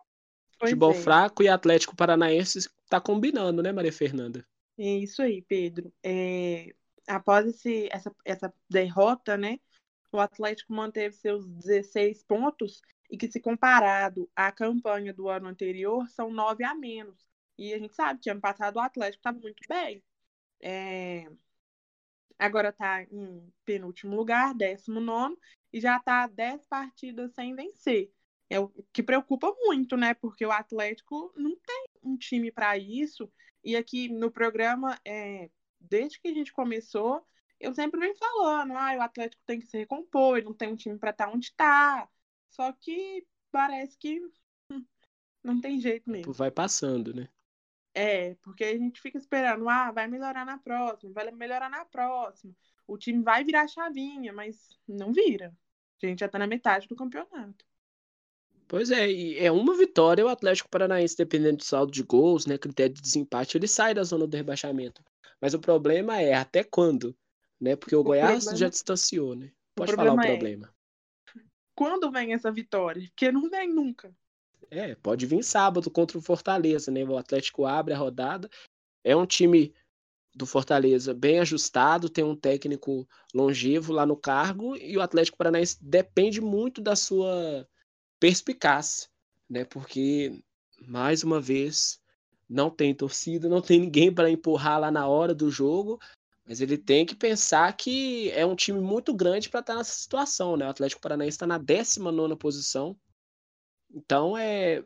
Futebol 0.59 0.91
é. 0.91 0.95
fraco 0.95 1.43
e 1.43 1.47
Atlético 1.47 1.95
Paranaense 1.95 2.59
está 2.59 2.99
combinando, 2.99 3.61
né, 3.61 3.71
Maria 3.71 3.93
Fernanda? 3.93 4.45
É 4.77 4.89
isso 4.97 5.21
aí, 5.21 5.41
Pedro. 5.41 5.91
É, 6.03 6.73
após 7.07 7.45
esse, 7.47 7.87
essa, 7.91 8.13
essa 8.25 8.53
derrota, 8.69 9.37
né, 9.37 9.59
o 10.11 10.19
Atlético 10.19 10.73
manteve 10.73 11.15
seus 11.15 11.47
16 11.47 12.23
pontos 12.23 12.81
e 13.09 13.17
que, 13.17 13.31
se 13.31 13.39
comparado 13.39 14.29
à 14.35 14.51
campanha 14.51 15.13
do 15.13 15.29
ano 15.29 15.47
anterior, 15.47 16.07
são 16.09 16.31
nove 16.31 16.63
a 16.63 16.75
menos. 16.75 17.27
E 17.57 17.73
a 17.73 17.79
gente 17.79 17.95
sabe 17.95 18.19
que 18.19 18.29
ano 18.29 18.41
passado 18.41 18.77
o 18.77 18.81
Atlético 18.81 19.19
estava 19.19 19.39
muito 19.39 19.61
bem. 19.67 20.03
É... 20.61 21.29
Agora 22.39 22.69
está 22.69 23.03
em 23.03 23.51
penúltimo 23.65 24.15
lugar, 24.15 24.53
décimo 24.53 24.99
nono, 24.99 25.37
e 25.73 25.81
já 25.81 25.97
está 25.97 26.27
10 26.27 26.65
partidas 26.67 27.33
sem 27.33 27.55
vencer. 27.55 28.11
É 28.49 28.59
o 28.59 28.69
que 28.93 29.03
preocupa 29.03 29.53
muito, 29.59 29.97
né? 29.97 30.13
Porque 30.13 30.45
o 30.45 30.51
Atlético 30.51 31.33
não 31.35 31.55
tem 31.55 31.85
um 32.03 32.15
time 32.15 32.51
para 32.51 32.77
isso 32.77 33.29
E 33.63 33.75
aqui 33.75 34.07
no 34.07 34.31
programa, 34.31 34.97
é, 35.03 35.49
desde 35.79 36.19
que 36.19 36.29
a 36.29 36.33
gente 36.33 36.53
começou, 36.53 37.25
eu 37.59 37.73
sempre 37.73 37.99
venho 37.99 38.15
falando, 38.15 38.73
ah, 38.73 38.95
o 38.97 39.01
Atlético 39.01 39.41
tem 39.45 39.59
que 39.59 39.67
se 39.67 39.77
recompor, 39.77 40.43
não 40.43 40.53
tem 40.53 40.69
um 40.71 40.75
time 40.75 40.97
para 40.97 41.09
estar 41.09 41.27
tá 41.27 41.31
onde 41.33 41.47
está. 41.47 42.07
Só 42.49 42.71
que 42.71 43.25
parece 43.51 43.97
que 43.97 44.21
hum, 44.71 44.85
não 45.43 45.59
tem 45.59 45.79
jeito 45.79 46.09
mesmo. 46.09 46.31
Vai 46.33 46.51
passando, 46.51 47.13
né? 47.13 47.27
É, 47.97 48.35
porque 48.43 48.63
a 48.63 48.77
gente 48.77 49.01
fica 49.01 49.17
esperando, 49.17 49.67
ah, 49.67 49.91
vai 49.91 50.07
melhorar 50.07 50.45
na 50.45 50.59
próxima, 50.59 51.11
vai 51.13 51.31
melhorar 51.31 51.67
na 51.67 51.83
próxima. 51.83 52.53
O 52.85 52.95
time 52.95 53.23
vai 53.23 53.43
virar 53.43 53.67
chavinha, 53.67 54.31
mas 54.31 54.77
não 54.87 55.11
vira. 55.11 55.51
A 56.03 56.05
gente 56.05 56.19
já 56.19 56.29
tá 56.29 56.37
na 56.37 56.45
metade 56.45 56.87
do 56.87 56.95
campeonato. 56.95 57.65
Pois 58.67 58.91
é, 58.91 59.09
e 59.09 59.39
é 59.39 59.51
uma 59.51 59.75
vitória 59.75 60.23
o 60.23 60.29
Atlético 60.29 60.69
Paranaense, 60.69 61.17
dependendo 61.17 61.57
do 61.57 61.63
saldo 61.63 61.91
de 61.91 62.03
gols, 62.03 62.45
né, 62.45 62.55
critério 62.55 62.93
de 62.93 63.01
desempate, 63.01 63.57
ele 63.57 63.67
sai 63.67 63.95
da 63.95 64.03
zona 64.03 64.27
do 64.27 64.37
rebaixamento. 64.37 65.03
Mas 65.41 65.55
o 65.55 65.59
problema 65.59 66.21
é 66.21 66.35
até 66.35 66.63
quando, 66.63 67.17
né? 67.59 67.75
Porque 67.75 67.95
o, 67.95 68.01
o 68.01 68.03
Goiás 68.03 68.43
problema... 68.43 68.57
já 68.57 68.69
distanciou, 68.69 69.35
né? 69.35 69.51
Pode 69.73 69.95
falar 69.95 70.13
o 70.13 70.21
problema. 70.21 70.71
É... 71.35 71.41
Quando 71.73 72.11
vem 72.11 72.33
essa 72.33 72.51
vitória? 72.51 73.01
Porque 73.07 73.31
não 73.31 73.49
vem 73.49 73.73
nunca. 73.73 74.15
É, 74.69 74.95
pode 74.95 75.25
vir 75.25 75.43
sábado 75.43 75.89
contra 75.89 76.17
o 76.17 76.21
Fortaleza, 76.21 76.91
né? 76.91 77.03
O 77.03 77.17
Atlético 77.17 77.65
abre 77.65 77.93
a 77.93 77.97
rodada. 77.97 78.49
É 79.03 79.15
um 79.15 79.25
time 79.25 79.73
do 80.35 80.45
Fortaleza 80.45 81.13
bem 81.13 81.39
ajustado, 81.39 82.09
tem 82.09 82.23
um 82.23 82.35
técnico 82.35 83.07
longevo 83.33 83.91
lá 83.91 84.05
no 84.05 84.15
cargo 84.15 84.75
e 84.75 84.95
o 84.95 85.01
Atlético 85.01 85.37
Paranaense 85.37 85.77
depende 85.81 86.39
muito 86.39 86.79
da 86.79 86.95
sua 86.95 87.67
perspicácia, 88.19 89.09
né? 89.49 89.65
Porque 89.65 90.39
mais 90.87 91.23
uma 91.23 91.41
vez 91.41 91.99
não 92.47 92.69
tem 92.69 92.93
torcida, 92.93 93.49
não 93.49 93.61
tem 93.61 93.79
ninguém 93.79 94.13
para 94.13 94.29
empurrar 94.29 94.79
lá 94.79 94.91
na 94.91 95.07
hora 95.07 95.33
do 95.33 95.49
jogo, 95.49 95.99
mas 96.45 96.61
ele 96.61 96.77
tem 96.77 97.05
que 97.05 97.15
pensar 97.15 97.75
que 97.75 98.29
é 98.31 98.45
um 98.45 98.55
time 98.55 98.79
muito 98.79 99.13
grande 99.13 99.49
para 99.49 99.61
estar 99.61 99.75
nessa 99.75 99.91
situação, 99.91 100.55
né? 100.55 100.67
O 100.67 100.69
Atlético 100.69 101.01
Paranaense 101.01 101.35
está 101.35 101.47
na 101.47 101.57
19 101.57 102.35
posição, 102.35 102.95
então, 103.93 104.37
é, 104.37 104.83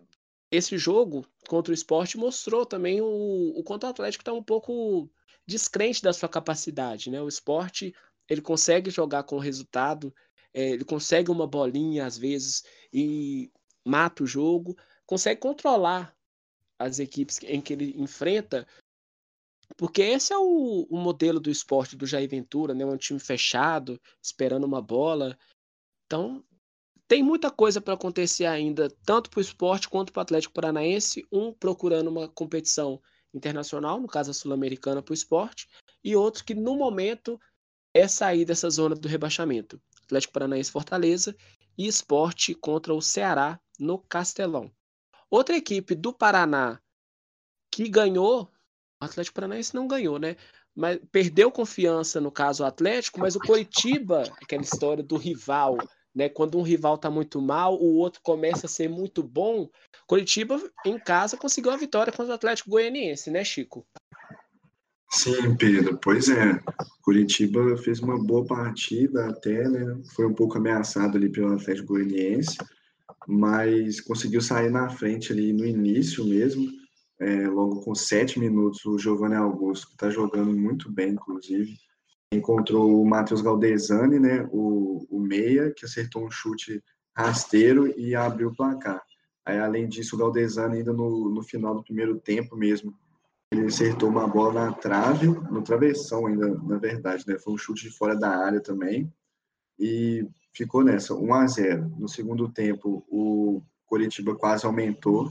esse 0.51 0.77
jogo 0.77 1.25
contra 1.47 1.71
o 1.71 1.73
esporte 1.73 2.17
mostrou 2.17 2.65
também 2.65 3.01
o, 3.01 3.53
o 3.55 3.63
quanto 3.63 3.85
o 3.85 3.87
Atlético 3.87 4.21
está 4.21 4.33
um 4.33 4.43
pouco 4.43 5.09
descrente 5.47 6.01
da 6.01 6.13
sua 6.13 6.29
capacidade. 6.29 7.09
Né? 7.09 7.21
O 7.21 7.27
esporte 7.27 7.93
ele 8.29 8.41
consegue 8.41 8.89
jogar 8.89 9.23
com 9.23 9.37
resultado, 9.37 10.13
é, 10.53 10.69
ele 10.71 10.85
consegue 10.85 11.31
uma 11.31 11.47
bolinha 11.47 12.05
às 12.05 12.17
vezes 12.17 12.63
e 12.93 13.51
mata 13.85 14.23
o 14.23 14.27
jogo, 14.27 14.75
consegue 15.05 15.39
controlar 15.39 16.15
as 16.77 16.99
equipes 16.99 17.39
em 17.43 17.61
que 17.61 17.73
ele 17.73 17.93
enfrenta, 17.97 18.67
porque 19.77 20.01
esse 20.01 20.33
é 20.33 20.37
o, 20.37 20.87
o 20.89 20.97
modelo 20.97 21.39
do 21.39 21.49
esporte 21.49 21.95
do 21.95 22.05
Jair 22.05 22.29
Ventura, 22.29 22.73
né? 22.73 22.85
um 22.85 22.97
time 22.97 23.19
fechado, 23.19 23.99
esperando 24.21 24.65
uma 24.65 24.81
bola. 24.81 25.37
Então, 26.05 26.43
tem 27.11 27.21
muita 27.21 27.51
coisa 27.51 27.81
para 27.81 27.93
acontecer 27.93 28.45
ainda, 28.45 28.89
tanto 29.03 29.29
para 29.29 29.39
o 29.39 29.41
esporte 29.41 29.89
quanto 29.89 30.13
para 30.13 30.21
o 30.21 30.23
Atlético 30.23 30.53
Paranaense, 30.53 31.27
um 31.29 31.51
procurando 31.51 32.09
uma 32.09 32.29
competição 32.29 33.01
internacional, 33.33 33.99
no 33.99 34.07
caso 34.07 34.31
a 34.31 34.33
sul-americana 34.33 35.01
para 35.01 35.11
o 35.11 35.13
esporte, 35.13 35.67
e 36.01 36.15
outro 36.15 36.45
que 36.45 36.55
no 36.55 36.73
momento 36.77 37.37
é 37.93 38.07
sair 38.07 38.45
dessa 38.45 38.69
zona 38.69 38.95
do 38.95 39.09
rebaixamento. 39.09 39.77
Atlético 40.05 40.31
Paranaense 40.31 40.71
Fortaleza 40.71 41.35
e 41.77 41.85
esporte 41.85 42.55
contra 42.55 42.93
o 42.93 43.01
Ceará 43.01 43.59
no 43.77 43.99
Castelão. 43.99 44.71
Outra 45.29 45.57
equipe 45.57 45.93
do 45.93 46.13
Paraná 46.13 46.79
que 47.69 47.89
ganhou, 47.89 48.49
o 49.01 49.03
Atlético 49.03 49.35
Paranaense 49.35 49.75
não 49.75 49.85
ganhou, 49.85 50.17
né? 50.17 50.37
Mas 50.73 50.97
perdeu 51.11 51.51
confiança 51.51 52.21
no 52.21 52.31
caso 52.31 52.63
o 52.63 52.65
Atlético, 52.65 53.19
mas 53.19 53.35
o 53.35 53.39
Coritiba, 53.41 54.23
aquela 54.41 54.63
história 54.63 55.03
do 55.03 55.17
rival 55.17 55.77
né? 56.13 56.29
Quando 56.29 56.57
um 56.57 56.61
rival 56.61 56.95
está 56.95 57.09
muito 57.09 57.41
mal, 57.41 57.75
o 57.75 57.95
outro 57.95 58.21
começa 58.23 58.65
a 58.65 58.69
ser 58.69 58.89
muito 58.89 59.23
bom. 59.23 59.69
Curitiba, 60.05 60.61
em 60.85 60.99
casa, 60.99 61.37
conseguiu 61.37 61.71
a 61.71 61.77
vitória 61.77 62.11
contra 62.11 62.33
o 62.33 62.35
Atlético 62.35 62.69
Goianiense, 62.69 63.31
né, 63.31 63.43
Chico? 63.43 63.85
Sim, 65.09 65.55
Pedro. 65.55 65.99
Pois 66.01 66.29
é. 66.29 66.59
Curitiba 67.01 67.77
fez 67.77 67.99
uma 67.99 68.21
boa 68.21 68.45
partida 68.45 69.27
até, 69.27 69.67
né? 69.67 70.01
Foi 70.15 70.25
um 70.25 70.33
pouco 70.33 70.57
ameaçado 70.57 71.17
ali 71.17 71.29
pelo 71.29 71.53
Atlético 71.53 71.93
Goianiense, 71.93 72.57
mas 73.27 73.99
conseguiu 73.99 74.41
sair 74.41 74.69
na 74.69 74.89
frente 74.89 75.33
ali 75.33 75.51
no 75.51 75.65
início 75.65 76.25
mesmo. 76.25 76.69
É, 77.19 77.47
logo 77.47 77.81
com 77.81 77.93
sete 77.93 78.39
minutos, 78.39 78.83
o 78.85 78.97
Giovanni 78.97 79.35
Augusto 79.35 79.89
está 79.91 80.09
jogando 80.09 80.57
muito 80.57 80.91
bem, 80.91 81.11
inclusive 81.11 81.77
encontrou 82.31 83.01
o 83.01 83.05
Matheus 83.05 83.41
Galdesani, 83.41 84.19
né, 84.19 84.47
o, 84.51 85.05
o 85.09 85.19
meia, 85.19 85.71
que 85.71 85.85
acertou 85.85 86.25
um 86.25 86.31
chute 86.31 86.81
rasteiro 87.15 87.87
e 87.99 88.15
abriu 88.15 88.49
o 88.49 88.55
placar. 88.55 89.03
Aí, 89.45 89.59
além 89.59 89.87
disso, 89.87 90.15
o 90.15 90.19
Galdesani, 90.19 90.77
ainda 90.77 90.93
no, 90.93 91.29
no 91.29 91.43
final 91.43 91.75
do 91.75 91.83
primeiro 91.83 92.17
tempo 92.19 92.55
mesmo, 92.55 92.93
ele 93.51 93.65
acertou 93.65 94.07
uma 94.07 94.25
bola 94.25 94.65
na 94.65 94.71
trave, 94.71 95.27
no 95.27 95.61
travessão 95.61 96.25
ainda, 96.25 96.47
na 96.47 96.77
verdade, 96.77 97.25
né? 97.27 97.37
Foi 97.37 97.53
um 97.53 97.57
chute 97.57 97.83
de 97.83 97.89
fora 97.89 98.15
da 98.15 98.29
área 98.29 98.61
também. 98.61 99.11
E 99.77 100.25
ficou 100.53 100.83
nessa, 100.83 101.13
1 101.13 101.33
a 101.33 101.47
0 101.47 101.95
No 101.97 102.07
segundo 102.07 102.47
tempo, 102.47 103.03
o 103.09 103.61
Coritiba 103.85 104.35
quase 104.35 104.65
aumentou, 104.65 105.29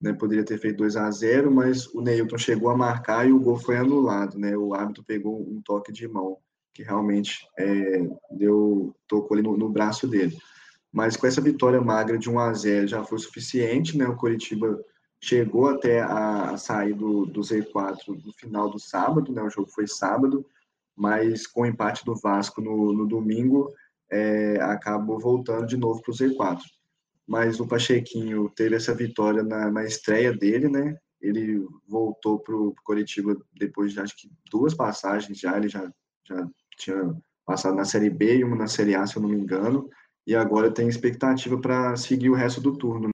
né? 0.00 0.12
Poderia 0.12 0.44
ter 0.44 0.58
feito 0.58 0.78
2 0.78 0.96
a 0.96 1.10
0 1.10 1.50
mas 1.50 1.86
o 1.94 2.00
Neilton 2.00 2.38
chegou 2.38 2.70
a 2.70 2.76
marcar 2.76 3.28
e 3.28 3.32
o 3.32 3.40
gol 3.40 3.56
foi 3.56 3.76
anulado, 3.76 4.38
né? 4.38 4.56
O 4.56 4.74
árbitro 4.74 5.04
pegou 5.04 5.40
um 5.40 5.60
toque 5.62 5.92
de 5.92 6.06
mão 6.06 6.38
que 6.72 6.84
realmente 6.84 7.44
é, 7.58 8.08
deu 8.30 8.94
tocou 9.08 9.36
ali 9.36 9.42
no, 9.42 9.56
no, 9.56 9.68
braço 9.68 10.06
dele. 10.06 10.36
Mas 10.92 11.16
com 11.16 11.26
essa 11.26 11.40
vitória 11.40 11.80
magra 11.80 12.16
de 12.16 12.30
1 12.30 12.38
a 12.38 12.52
0 12.52 12.86
já 12.86 13.04
foi 13.04 13.18
suficiente, 13.18 13.98
né? 13.98 14.06
O 14.06 14.14
Coritiba 14.14 14.78
chegou 15.20 15.66
até 15.66 16.00
a, 16.00 16.56
sair 16.56 16.94
do, 16.94 17.26
do 17.26 17.40
Z4 17.40 17.96
no 18.24 18.32
final 18.34 18.70
do 18.70 18.78
sábado, 18.78 19.32
né? 19.32 19.42
O 19.42 19.50
jogo 19.50 19.68
foi 19.68 19.88
sábado, 19.88 20.46
mas 20.96 21.48
com 21.48 21.62
o 21.62 21.66
empate 21.66 22.04
do 22.04 22.14
Vasco 22.14 22.60
no, 22.60 22.92
no 22.92 23.06
domingo, 23.06 23.74
é, 24.10 24.60
acabou 24.62 25.18
voltando 25.18 25.66
de 25.66 25.76
novo 25.76 26.00
para 26.00 26.12
o 26.12 26.14
Z4. 26.14 26.60
Mas 27.28 27.60
o 27.60 27.66
Pachequinho 27.66 28.48
teve 28.48 28.74
essa 28.74 28.94
vitória 28.94 29.42
na, 29.42 29.70
na 29.70 29.84
estreia 29.84 30.32
dele, 30.32 30.68
né? 30.68 30.96
Ele 31.20 31.62
voltou 31.86 32.38
para 32.38 32.56
o 32.56 32.74
Coritiba 32.82 33.36
depois 33.52 33.92
de 33.92 34.00
acho 34.00 34.16
que 34.16 34.30
duas 34.50 34.72
passagens 34.72 35.38
já, 35.38 35.56
ele 35.56 35.68
já, 35.68 35.92
já 36.26 36.48
tinha 36.78 37.14
passado 37.44 37.76
na 37.76 37.84
Série 37.84 38.08
B 38.08 38.38
e 38.38 38.44
uma 38.44 38.56
na 38.56 38.66
Série 38.66 38.94
A, 38.94 39.06
se 39.06 39.16
eu 39.16 39.22
não 39.22 39.28
me 39.28 39.36
engano, 39.36 39.90
e 40.26 40.34
agora 40.34 40.72
tem 40.72 40.88
expectativa 40.88 41.60
para 41.60 41.96
seguir 41.96 42.30
o 42.30 42.34
resto 42.34 42.60
do 42.60 42.76
turno. 42.76 43.10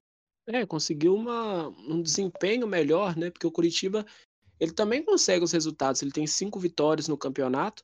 É, 0.47 0.65
conseguiu 0.65 1.15
uma, 1.15 1.67
um 1.69 2.01
desempenho 2.01 2.67
melhor, 2.67 3.17
né? 3.17 3.31
Porque 3.31 3.47
o 3.47 3.51
Curitiba 3.51 4.05
ele 4.59 4.71
também 4.71 5.03
consegue 5.03 5.43
os 5.43 5.51
resultados. 5.51 6.01
Ele 6.01 6.11
tem 6.11 6.27
cinco 6.27 6.59
vitórias 6.59 7.07
no 7.07 7.17
campeonato, 7.17 7.83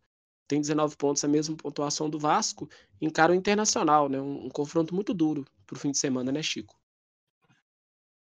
tem 0.52 0.60
19 0.60 0.98
pontos, 0.98 1.24
a 1.24 1.30
mesma 1.30 1.56
pontuação 1.56 2.10
do 2.10 2.20
Vasco, 2.20 2.70
encara 3.00 3.32
o 3.32 3.36
Internacional, 3.36 4.10
né? 4.10 4.20
Um, 4.20 4.48
um 4.48 4.50
confronto 4.50 4.94
muito 4.94 5.14
duro 5.14 5.46
para 5.66 5.78
o 5.78 5.80
fim 5.80 5.92
de 5.92 5.98
semana, 5.98 6.30
né, 6.30 6.44
Chico? 6.44 6.76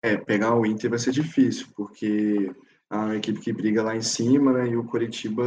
É, 0.04 0.16
pegar 0.16 0.56
o 0.56 0.64
Inter 0.64 0.92
vai 0.92 1.00
ser 1.00 1.12
difícil, 1.12 1.68
porque 1.76 2.52
é 2.92 2.96
uma 2.96 3.18
equipe 3.18 3.42
que 3.42 3.52
briga 3.52 3.82
lá 3.82 3.96
em 3.96 4.02
cima, 4.02 4.54
né? 4.54 4.70
E 4.70 4.78
o 4.78 4.86
Curitiba 4.86 5.44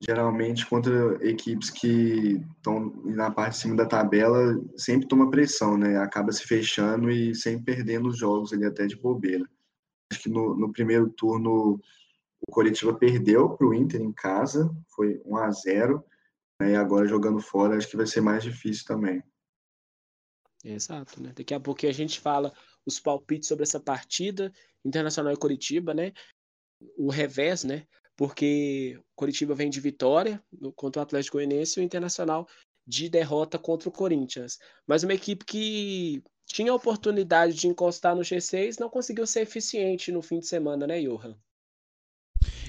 geralmente 0.00 0.64
contra 0.64 1.18
equipes 1.28 1.68
que 1.68 2.40
estão 2.56 2.94
na 3.04 3.32
parte 3.32 3.54
de 3.54 3.58
cima 3.58 3.74
da 3.74 3.84
tabela 3.84 4.56
sempre 4.76 5.08
toma 5.08 5.30
pressão, 5.30 5.76
né? 5.76 5.96
Acaba 5.98 6.30
se 6.30 6.44
fechando 6.44 7.10
e 7.10 7.34
sempre 7.34 7.74
perdendo 7.74 8.08
os 8.08 8.16
jogos 8.16 8.52
ali 8.52 8.64
até 8.64 8.86
de 8.86 8.94
bobeira. 8.94 9.44
Acho 10.12 10.22
que 10.22 10.28
no, 10.28 10.54
no 10.54 10.72
primeiro 10.72 11.10
turno 11.10 11.80
o 12.48 12.50
Coritiba 12.50 12.94
perdeu 12.94 13.50
para 13.50 13.66
o 13.66 13.74
Inter 13.74 14.00
em 14.00 14.12
casa, 14.12 14.74
foi 14.88 15.20
1 15.24 15.36
a 15.36 15.50
0 15.50 16.04
né? 16.60 16.72
e 16.72 16.76
agora 16.76 17.06
jogando 17.06 17.40
fora 17.40 17.76
acho 17.76 17.88
que 17.88 17.96
vai 17.96 18.06
ser 18.06 18.20
mais 18.20 18.42
difícil 18.42 18.84
também. 18.86 19.22
Exato, 20.64 21.22
né? 21.22 21.32
Daqui 21.36 21.54
a 21.54 21.60
pouco 21.60 21.86
a 21.86 21.92
gente 21.92 22.18
fala 22.18 22.52
os 22.84 22.98
palpites 22.98 23.48
sobre 23.48 23.62
essa 23.62 23.78
partida, 23.78 24.52
Internacional 24.84 25.32
e 25.32 25.36
Coritiba, 25.36 25.94
né? 25.94 26.12
O 26.96 27.10
revés, 27.10 27.62
né? 27.62 27.86
porque 28.18 29.00
Curitiba 29.14 29.54
vem 29.54 29.70
de 29.70 29.80
vitória 29.80 30.42
contra 30.74 31.00
o 31.00 31.02
Atlético 31.04 31.36
Goianiense 31.36 31.78
e 31.78 31.82
o 31.82 31.84
Internacional 31.84 32.48
de 32.84 33.08
derrota 33.08 33.60
contra 33.60 33.88
o 33.88 33.92
Corinthians. 33.92 34.58
Mas 34.88 35.04
uma 35.04 35.14
equipe 35.14 35.44
que 35.44 36.20
tinha 36.44 36.72
a 36.72 36.74
oportunidade 36.74 37.54
de 37.54 37.68
encostar 37.68 38.16
no 38.16 38.22
G6 38.22 38.80
não 38.80 38.90
conseguiu 38.90 39.24
ser 39.24 39.42
eficiente 39.42 40.10
no 40.10 40.20
fim 40.20 40.40
de 40.40 40.48
semana, 40.48 40.84
né, 40.84 41.00
Johan? 41.00 41.38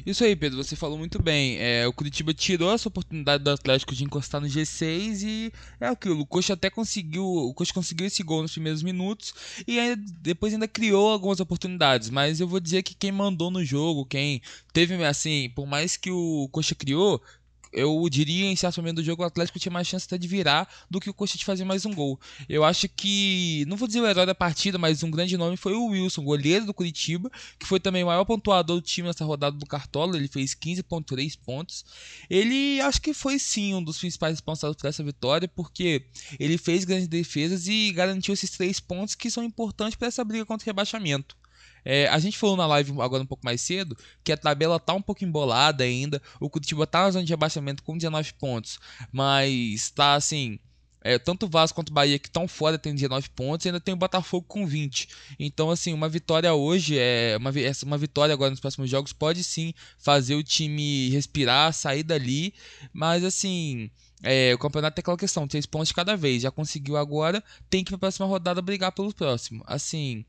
Isso 0.05 0.23
aí, 0.23 0.35
Pedro, 0.35 0.63
você 0.63 0.75
falou 0.75 0.97
muito 0.97 1.21
bem. 1.21 1.57
É, 1.57 1.87
o 1.87 1.93
Curitiba 1.93 2.33
tirou 2.33 2.73
essa 2.73 2.87
oportunidade 2.87 3.43
do 3.43 3.49
Atlético 3.49 3.93
de 3.93 4.03
encostar 4.03 4.39
no 4.39 4.47
G6 4.47 5.23
e 5.23 5.53
é 5.79 5.87
aquilo. 5.87 6.21
O 6.21 6.25
Coxa 6.25 6.53
até 6.53 6.69
conseguiu, 6.69 7.25
o 7.25 7.53
Coxa 7.53 7.73
conseguiu 7.73 8.07
esse 8.07 8.23
gol 8.23 8.41
nos 8.41 8.51
primeiros 8.51 8.81
minutos 8.81 9.33
e 9.67 9.95
depois 10.21 10.53
ainda 10.53 10.67
criou 10.67 11.09
algumas 11.11 11.39
oportunidades. 11.39 12.09
Mas 12.09 12.39
eu 12.39 12.47
vou 12.47 12.59
dizer 12.59 12.83
que 12.83 12.95
quem 12.95 13.11
mandou 13.11 13.51
no 13.51 13.63
jogo, 13.63 14.05
quem 14.05 14.41
teve 14.73 15.03
assim, 15.03 15.51
por 15.55 15.65
mais 15.65 15.97
que 15.97 16.11
o 16.11 16.47
Coxa 16.51 16.75
criou, 16.75 17.21
eu 17.71 18.07
diria 18.09 18.45
em 18.45 18.55
certo 18.55 18.77
momento 18.77 18.97
do 18.97 19.03
jogo 19.03 19.23
o 19.23 19.25
Atlético 19.25 19.59
tinha 19.59 19.71
mais 19.71 19.87
chance 19.87 20.05
até 20.05 20.17
de 20.17 20.27
virar 20.27 20.67
do 20.89 20.99
que 20.99 21.09
o 21.09 21.13
Coxa 21.13 21.37
de 21.37 21.45
fazer 21.45 21.63
mais 21.63 21.85
um 21.85 21.93
gol. 21.93 22.19
Eu 22.47 22.63
acho 22.63 22.87
que, 22.89 23.63
não 23.67 23.77
vou 23.77 23.87
dizer 23.87 24.01
o 24.01 24.07
herói 24.07 24.25
da 24.25 24.35
partida, 24.35 24.77
mas 24.77 25.03
um 25.03 25.11
grande 25.11 25.37
nome 25.37 25.57
foi 25.57 25.73
o 25.73 25.87
Wilson, 25.87 26.23
goleiro 26.23 26.65
do 26.65 26.73
Curitiba, 26.73 27.31
que 27.59 27.65
foi 27.65 27.79
também 27.79 28.03
o 28.03 28.07
maior 28.07 28.25
pontuador 28.25 28.77
do 28.77 28.81
time 28.81 29.07
nessa 29.07 29.25
rodada 29.25 29.57
do 29.57 29.65
Cartola, 29.65 30.17
ele 30.17 30.27
fez 30.27 30.55
15.3 30.55 31.37
pontos. 31.45 31.85
Ele 32.29 32.81
acho 32.81 33.01
que 33.01 33.13
foi 33.13 33.37
sim 33.39 33.73
um 33.73 33.83
dos 33.83 33.97
principais 33.97 34.33
responsáveis 34.33 34.77
por 34.77 34.87
essa 34.87 35.03
vitória, 35.03 35.47
porque 35.47 36.05
ele 36.39 36.57
fez 36.57 36.85
grandes 36.85 37.07
defesas 37.07 37.67
e 37.67 37.91
garantiu 37.91 38.33
esses 38.33 38.49
três 38.49 38.79
pontos 38.79 39.15
que 39.15 39.29
são 39.29 39.43
importantes 39.43 39.95
para 39.95 40.07
essa 40.07 40.23
briga 40.23 40.45
contra 40.45 40.65
o 40.65 40.67
rebaixamento. 40.67 41.38
É, 41.83 42.07
a 42.07 42.19
gente 42.19 42.37
falou 42.37 42.55
na 42.55 42.65
live 42.67 42.91
agora 43.01 43.23
um 43.23 43.25
pouco 43.25 43.45
mais 43.45 43.61
cedo 43.61 43.97
que 44.23 44.31
a 44.31 44.37
tabela 44.37 44.79
tá 44.79 44.93
um 44.93 45.01
pouco 45.01 45.23
embolada 45.23 45.83
ainda. 45.83 46.21
O 46.39 46.49
Curitiba 46.49 46.85
tá 46.85 47.03
na 47.03 47.11
zona 47.11 47.25
de 47.25 47.31
rebaixamento 47.31 47.83
com 47.83 47.97
19 47.97 48.33
pontos, 48.33 48.79
mas 49.11 49.89
tá 49.91 50.15
assim. 50.15 50.59
É, 51.01 51.17
tanto 51.17 51.45
o 51.45 51.49
Vasco 51.49 51.75
quanto 51.75 51.89
o 51.89 51.93
Bahia 51.93 52.19
que 52.19 52.27
estão 52.27 52.47
fora 52.47 52.77
tem 52.77 52.93
19 52.93 53.29
pontos 53.29 53.65
e 53.65 53.69
ainda 53.69 53.79
tem 53.79 53.93
o 53.93 53.97
Botafogo 53.97 54.45
com 54.47 54.67
20. 54.67 55.07
Então, 55.39 55.71
assim, 55.71 55.93
uma 55.93 56.09
vitória 56.09 56.53
hoje, 56.53 56.97
é 56.97 57.37
uma, 57.37 57.51
uma 57.85 57.97
vitória 57.97 58.33
agora 58.33 58.51
nos 58.51 58.59
próximos 58.59 58.89
jogos 58.89 59.13
pode 59.13 59.43
sim 59.43 59.73
fazer 59.97 60.35
o 60.35 60.43
time 60.43 61.09
respirar, 61.09 61.73
sair 61.73 62.03
dali. 62.03 62.53
Mas, 62.91 63.23
assim, 63.23 63.89
é, 64.21 64.53
o 64.53 64.57
campeonato 64.57 64.95
tem 64.95 65.01
aquela 65.01 65.17
questão: 65.17 65.47
3 65.47 65.65
pontos 65.65 65.91
cada 65.91 66.17
vez. 66.17 66.41
Já 66.41 66.51
conseguiu 66.51 66.97
agora, 66.97 67.43
tem 67.69 67.83
que 67.83 67.93
ir 67.93 67.97
próxima 67.97 68.27
rodada 68.27 68.61
brigar 68.61 68.91
pelo 68.91 69.13
próximo. 69.13 69.63
Assim. 69.65 70.25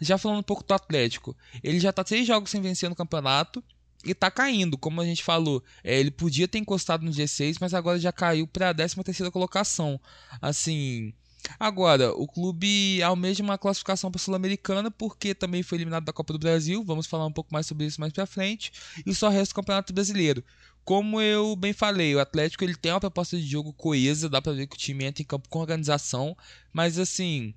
Já 0.00 0.18
falando 0.18 0.40
um 0.40 0.42
pouco 0.42 0.64
do 0.64 0.74
Atlético, 0.74 1.36
ele 1.62 1.80
já 1.80 1.92
tá 1.92 2.04
seis 2.06 2.26
jogos 2.26 2.50
sem 2.50 2.60
vencer 2.60 2.88
no 2.88 2.96
campeonato 2.96 3.62
e 4.04 4.14
tá 4.14 4.30
caindo, 4.30 4.78
como 4.78 5.00
a 5.00 5.04
gente 5.04 5.22
falou. 5.22 5.62
É, 5.82 5.98
ele 5.98 6.10
podia 6.10 6.46
ter 6.46 6.58
encostado 6.58 7.04
no 7.04 7.10
G6, 7.10 7.56
mas 7.60 7.74
agora 7.74 7.98
já 7.98 8.12
caiu 8.12 8.46
para 8.46 8.70
a 8.70 8.74
13 8.74 9.02
terceira 9.02 9.30
colocação. 9.30 10.00
Assim, 10.40 11.12
Agora, 11.58 12.12
o 12.12 12.26
clube 12.26 13.02
almeja 13.02 13.42
uma 13.42 13.56
classificação 13.56 14.10
para 14.10 14.18
a 14.18 14.22
Sul-Americana 14.22 14.90
porque 14.90 15.34
também 15.34 15.62
foi 15.62 15.78
eliminado 15.78 16.04
da 16.04 16.12
Copa 16.12 16.32
do 16.32 16.38
Brasil. 16.38 16.84
Vamos 16.84 17.06
falar 17.06 17.26
um 17.26 17.32
pouco 17.32 17.52
mais 17.52 17.66
sobre 17.66 17.86
isso 17.86 18.00
mais 18.00 18.12
para 18.12 18.26
frente. 18.26 18.72
E 19.06 19.14
só 19.14 19.28
resta 19.28 19.52
o 19.52 19.56
Campeonato 19.56 19.92
Brasileiro. 19.92 20.44
Como 20.84 21.20
eu 21.20 21.54
bem 21.54 21.72
falei, 21.72 22.14
o 22.14 22.20
Atlético 22.20 22.64
ele 22.64 22.74
tem 22.74 22.92
uma 22.92 23.00
proposta 23.00 23.36
de 23.36 23.46
jogo 23.46 23.72
coesa, 23.74 24.28
dá 24.28 24.40
para 24.40 24.52
ver 24.52 24.66
que 24.66 24.74
o 24.74 24.78
time 24.78 25.04
entra 25.04 25.22
em 25.22 25.26
campo 25.26 25.48
com 25.48 25.58
organização, 25.58 26.36
mas 26.72 26.98
assim, 26.98 27.54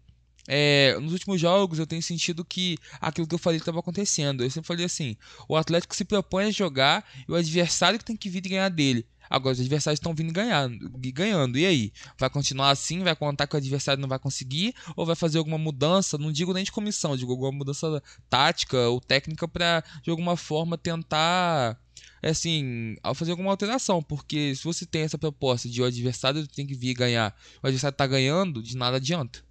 é, 0.47 0.97
nos 0.99 1.13
últimos 1.13 1.39
jogos 1.39 1.79
eu 1.79 1.87
tenho 1.87 2.01
sentido 2.01 2.43
que 2.43 2.77
aquilo 2.99 3.27
que 3.27 3.35
eu 3.35 3.39
falei 3.39 3.59
estava 3.59 3.79
acontecendo. 3.79 4.43
Eu 4.43 4.49
sempre 4.49 4.67
falei 4.67 4.85
assim: 4.85 5.15
o 5.47 5.55
Atlético 5.55 5.95
se 5.95 6.05
propõe 6.05 6.45
a 6.45 6.51
jogar 6.51 7.05
e 7.27 7.31
o 7.31 7.35
adversário 7.35 7.99
que 7.99 8.05
tem 8.05 8.17
que 8.17 8.29
vir 8.29 8.45
e 8.45 8.49
ganhar 8.49 8.69
dele. 8.69 9.05
Agora, 9.29 9.53
os 9.53 9.61
adversários 9.61 9.97
estão 9.97 10.13
vindo 10.13 10.33
ganhando, 10.33 10.91
ganhando. 11.13 11.57
E 11.57 11.65
aí? 11.65 11.93
Vai 12.19 12.29
continuar 12.29 12.69
assim? 12.71 12.99
Vai 12.99 13.15
contar 13.15 13.47
que 13.47 13.55
o 13.55 13.57
adversário 13.57 14.01
não 14.01 14.09
vai 14.09 14.19
conseguir? 14.19 14.75
Ou 14.93 15.05
vai 15.05 15.15
fazer 15.15 15.37
alguma 15.37 15.57
mudança? 15.57 16.17
Não 16.17 16.33
digo 16.33 16.51
nem 16.53 16.65
de 16.65 16.71
comissão, 16.71 17.15
digo 17.15 17.31
alguma 17.31 17.51
mudança 17.51 18.03
tática 18.29 18.89
ou 18.89 18.99
técnica 18.99 19.47
para, 19.47 19.85
de 20.03 20.09
alguma 20.09 20.35
forma, 20.35 20.77
tentar 20.77 21.79
assim, 22.21 22.97
fazer 23.15 23.31
alguma 23.31 23.51
alteração, 23.51 24.03
porque 24.03 24.53
se 24.53 24.63
você 24.63 24.85
tem 24.85 25.03
essa 25.03 25.17
proposta 25.17 25.67
de 25.67 25.81
o 25.81 25.85
adversário 25.85 26.45
tem 26.47 26.67
que 26.67 26.75
vir 26.75 26.93
ganhar, 26.93 27.35
o 27.63 27.67
adversário 27.67 27.93
está 27.93 28.05
ganhando, 28.05 28.61
de 28.61 28.75
nada 28.77 28.97
adianta. 28.97 29.43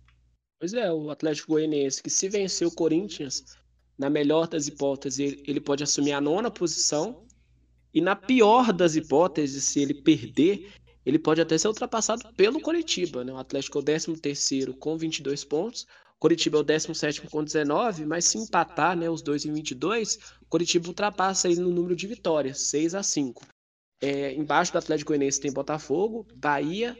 Pois 0.60 0.74
é, 0.74 0.92
o 0.92 1.10
Atlético 1.10 1.52
Goianiense 1.52 2.02
que 2.02 2.10
se 2.10 2.28
vencer 2.28 2.68
o 2.68 2.74
Corinthians, 2.74 3.56
na 3.98 4.10
melhor 4.10 4.46
das 4.46 4.68
hipóteses, 4.68 5.42
ele 5.46 5.58
pode 5.58 5.82
assumir 5.82 6.12
a 6.12 6.20
nona 6.20 6.50
posição. 6.50 7.24
E 7.94 8.00
na 8.00 8.14
pior 8.14 8.70
das 8.70 8.94
hipóteses, 8.94 9.64
se 9.64 9.80
ele 9.80 9.94
perder, 9.94 10.70
ele 11.04 11.18
pode 11.18 11.40
até 11.40 11.56
ser 11.56 11.68
ultrapassado 11.68 12.32
pelo 12.34 12.60
Coritiba. 12.60 13.24
Né? 13.24 13.32
O 13.32 13.38
Atlético 13.38 13.78
é 13.78 13.80
o 13.80 13.84
13º 13.84 14.74
com 14.78 14.98
22 14.98 15.44
pontos, 15.44 15.86
Coritiba 16.18 16.58
é 16.58 16.60
o 16.60 16.64
17º 16.64 17.30
com 17.30 17.42
19, 17.42 18.04
mas 18.04 18.26
se 18.26 18.36
empatar 18.36 18.94
né, 18.94 19.08
os 19.08 19.22
dois 19.22 19.46
em 19.46 19.52
22, 19.54 20.18
o 20.42 20.46
Coritiba 20.46 20.88
ultrapassa 20.88 21.48
ele 21.48 21.62
no 21.62 21.70
número 21.70 21.96
de 21.96 22.06
vitórias, 22.06 22.60
6 22.68 22.94
a 22.94 23.02
5. 23.02 23.46
É, 24.02 24.34
embaixo 24.34 24.72
do 24.72 24.78
Atlético 24.78 25.08
Goianiense 25.08 25.40
tem 25.40 25.50
Botafogo, 25.50 26.26
Bahia, 26.36 26.94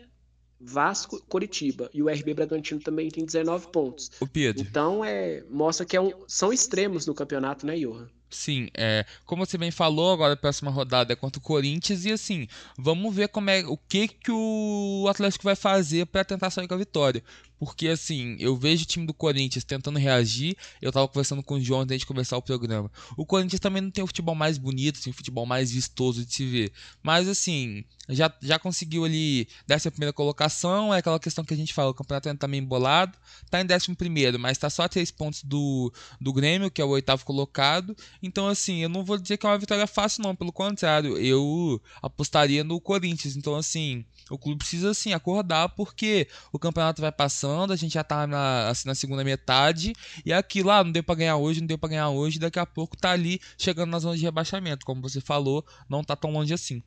Vasco, 0.60 1.22
Coritiba. 1.28 1.90
E 1.94 2.02
o 2.02 2.08
RB 2.08 2.34
Bragantino 2.34 2.80
também 2.80 3.08
tem 3.08 3.24
19 3.24 3.68
pontos. 3.68 4.10
O 4.20 4.26
Pedro. 4.26 4.62
Então, 4.62 5.04
é, 5.04 5.42
mostra 5.48 5.86
que 5.86 5.96
é 5.96 6.00
um, 6.00 6.12
são 6.26 6.52
extremos 6.52 7.06
no 7.06 7.14
campeonato, 7.14 7.64
né, 7.64 7.76
Johan? 7.76 8.08
Sim, 8.30 8.68
é, 8.74 9.04
como 9.26 9.44
você 9.44 9.58
bem 9.58 9.72
falou, 9.72 10.12
agora 10.12 10.34
a 10.34 10.36
próxima 10.36 10.70
rodada 10.70 11.12
é 11.12 11.16
contra 11.16 11.40
o 11.40 11.42
Corinthians 11.42 12.04
e 12.04 12.12
assim, 12.12 12.46
vamos 12.78 13.12
ver 13.12 13.28
como 13.28 13.50
é 13.50 13.64
o 13.66 13.76
que 13.76 14.06
que 14.06 14.30
o 14.30 15.06
Atlético 15.10 15.42
vai 15.42 15.56
fazer 15.56 16.06
para 16.06 16.24
tentar 16.24 16.50
sair 16.50 16.68
com 16.68 16.74
a 16.74 16.78
vitória. 16.78 17.24
Porque 17.60 17.88
assim, 17.88 18.36
eu 18.40 18.56
vejo 18.56 18.84
o 18.84 18.86
time 18.86 19.06
do 19.06 19.12
Corinthians 19.12 19.64
tentando 19.64 19.98
reagir. 19.98 20.56
Eu 20.80 20.90
tava 20.90 21.06
conversando 21.06 21.42
com 21.42 21.56
o 21.56 21.60
João 21.60 21.82
antes 21.82 21.98
de 21.98 22.06
começar 22.06 22.38
o 22.38 22.42
programa. 22.42 22.90
O 23.18 23.26
Corinthians 23.26 23.60
também 23.60 23.82
não 23.82 23.90
tem 23.90 24.02
o 24.02 24.06
futebol 24.06 24.34
mais 24.34 24.56
bonito, 24.56 24.98
assim, 24.98 25.10
o 25.10 25.12
futebol 25.12 25.44
mais 25.44 25.70
vistoso 25.70 26.24
de 26.24 26.32
se 26.32 26.46
ver. 26.46 26.72
Mas 27.02 27.28
assim, 27.28 27.84
já, 28.08 28.32
já 28.40 28.58
conseguiu 28.58 29.04
ali 29.04 29.46
dessa 29.66 29.90
primeira 29.90 30.10
colocação. 30.10 30.94
É 30.94 30.98
aquela 31.00 31.20
questão 31.20 31.44
que 31.44 31.52
a 31.52 31.56
gente 31.56 31.74
fala, 31.74 31.90
o 31.90 31.94
campeonato 31.94 32.30
ainda 32.30 32.38
tá 32.38 32.48
meio 32.48 32.62
embolado. 32.62 33.18
Tá 33.50 33.60
em 33.60 33.66
décimo 33.66 33.94
primeiro, 33.94 34.38
mas 34.38 34.56
tá 34.56 34.70
só 34.70 34.84
a 34.84 34.88
três 34.88 35.10
pontos 35.10 35.44
do, 35.44 35.92
do 36.18 36.32
Grêmio, 36.32 36.70
que 36.70 36.80
é 36.80 36.84
o 36.84 36.88
oitavo 36.88 37.26
colocado. 37.26 37.94
Então, 38.22 38.48
assim, 38.48 38.78
eu 38.78 38.88
não 38.88 39.04
vou 39.04 39.18
dizer 39.18 39.36
que 39.36 39.44
é 39.44 39.50
uma 39.50 39.58
vitória 39.58 39.86
fácil, 39.86 40.22
não. 40.22 40.34
Pelo 40.34 40.50
contrário, 40.50 41.18
eu 41.18 41.78
apostaria 42.00 42.64
no 42.64 42.80
Corinthians. 42.80 43.36
Então, 43.36 43.54
assim, 43.54 44.02
o 44.30 44.38
clube 44.38 44.58
precisa, 44.58 44.90
assim, 44.90 45.12
acordar, 45.12 45.68
porque 45.70 46.28
o 46.52 46.58
campeonato 46.58 47.02
vai 47.02 47.12
passando 47.12 47.72
a 47.72 47.76
gente 47.76 47.94
já 47.94 48.04
tá 48.04 48.26
na, 48.26 48.68
assim, 48.68 48.88
na 48.88 48.94
segunda 48.94 49.24
metade, 49.24 49.92
e 50.24 50.32
aquilo, 50.32 50.70
ah, 50.70 50.84
não 50.84 50.92
deu 50.92 51.02
para 51.02 51.16
ganhar 51.16 51.36
hoje, 51.36 51.60
não 51.60 51.66
deu 51.66 51.78
para 51.78 51.90
ganhar 51.90 52.08
hoje, 52.10 52.38
daqui 52.38 52.58
a 52.58 52.66
pouco 52.66 52.96
tá 52.96 53.10
ali 53.10 53.40
chegando 53.58 53.90
na 53.90 53.98
zona 53.98 54.16
de 54.16 54.22
rebaixamento, 54.22 54.86
como 54.86 55.02
você 55.02 55.20
falou, 55.20 55.64
não 55.88 56.04
tá 56.04 56.16
tão 56.16 56.30
longe 56.30 56.54
assim. 56.54 56.82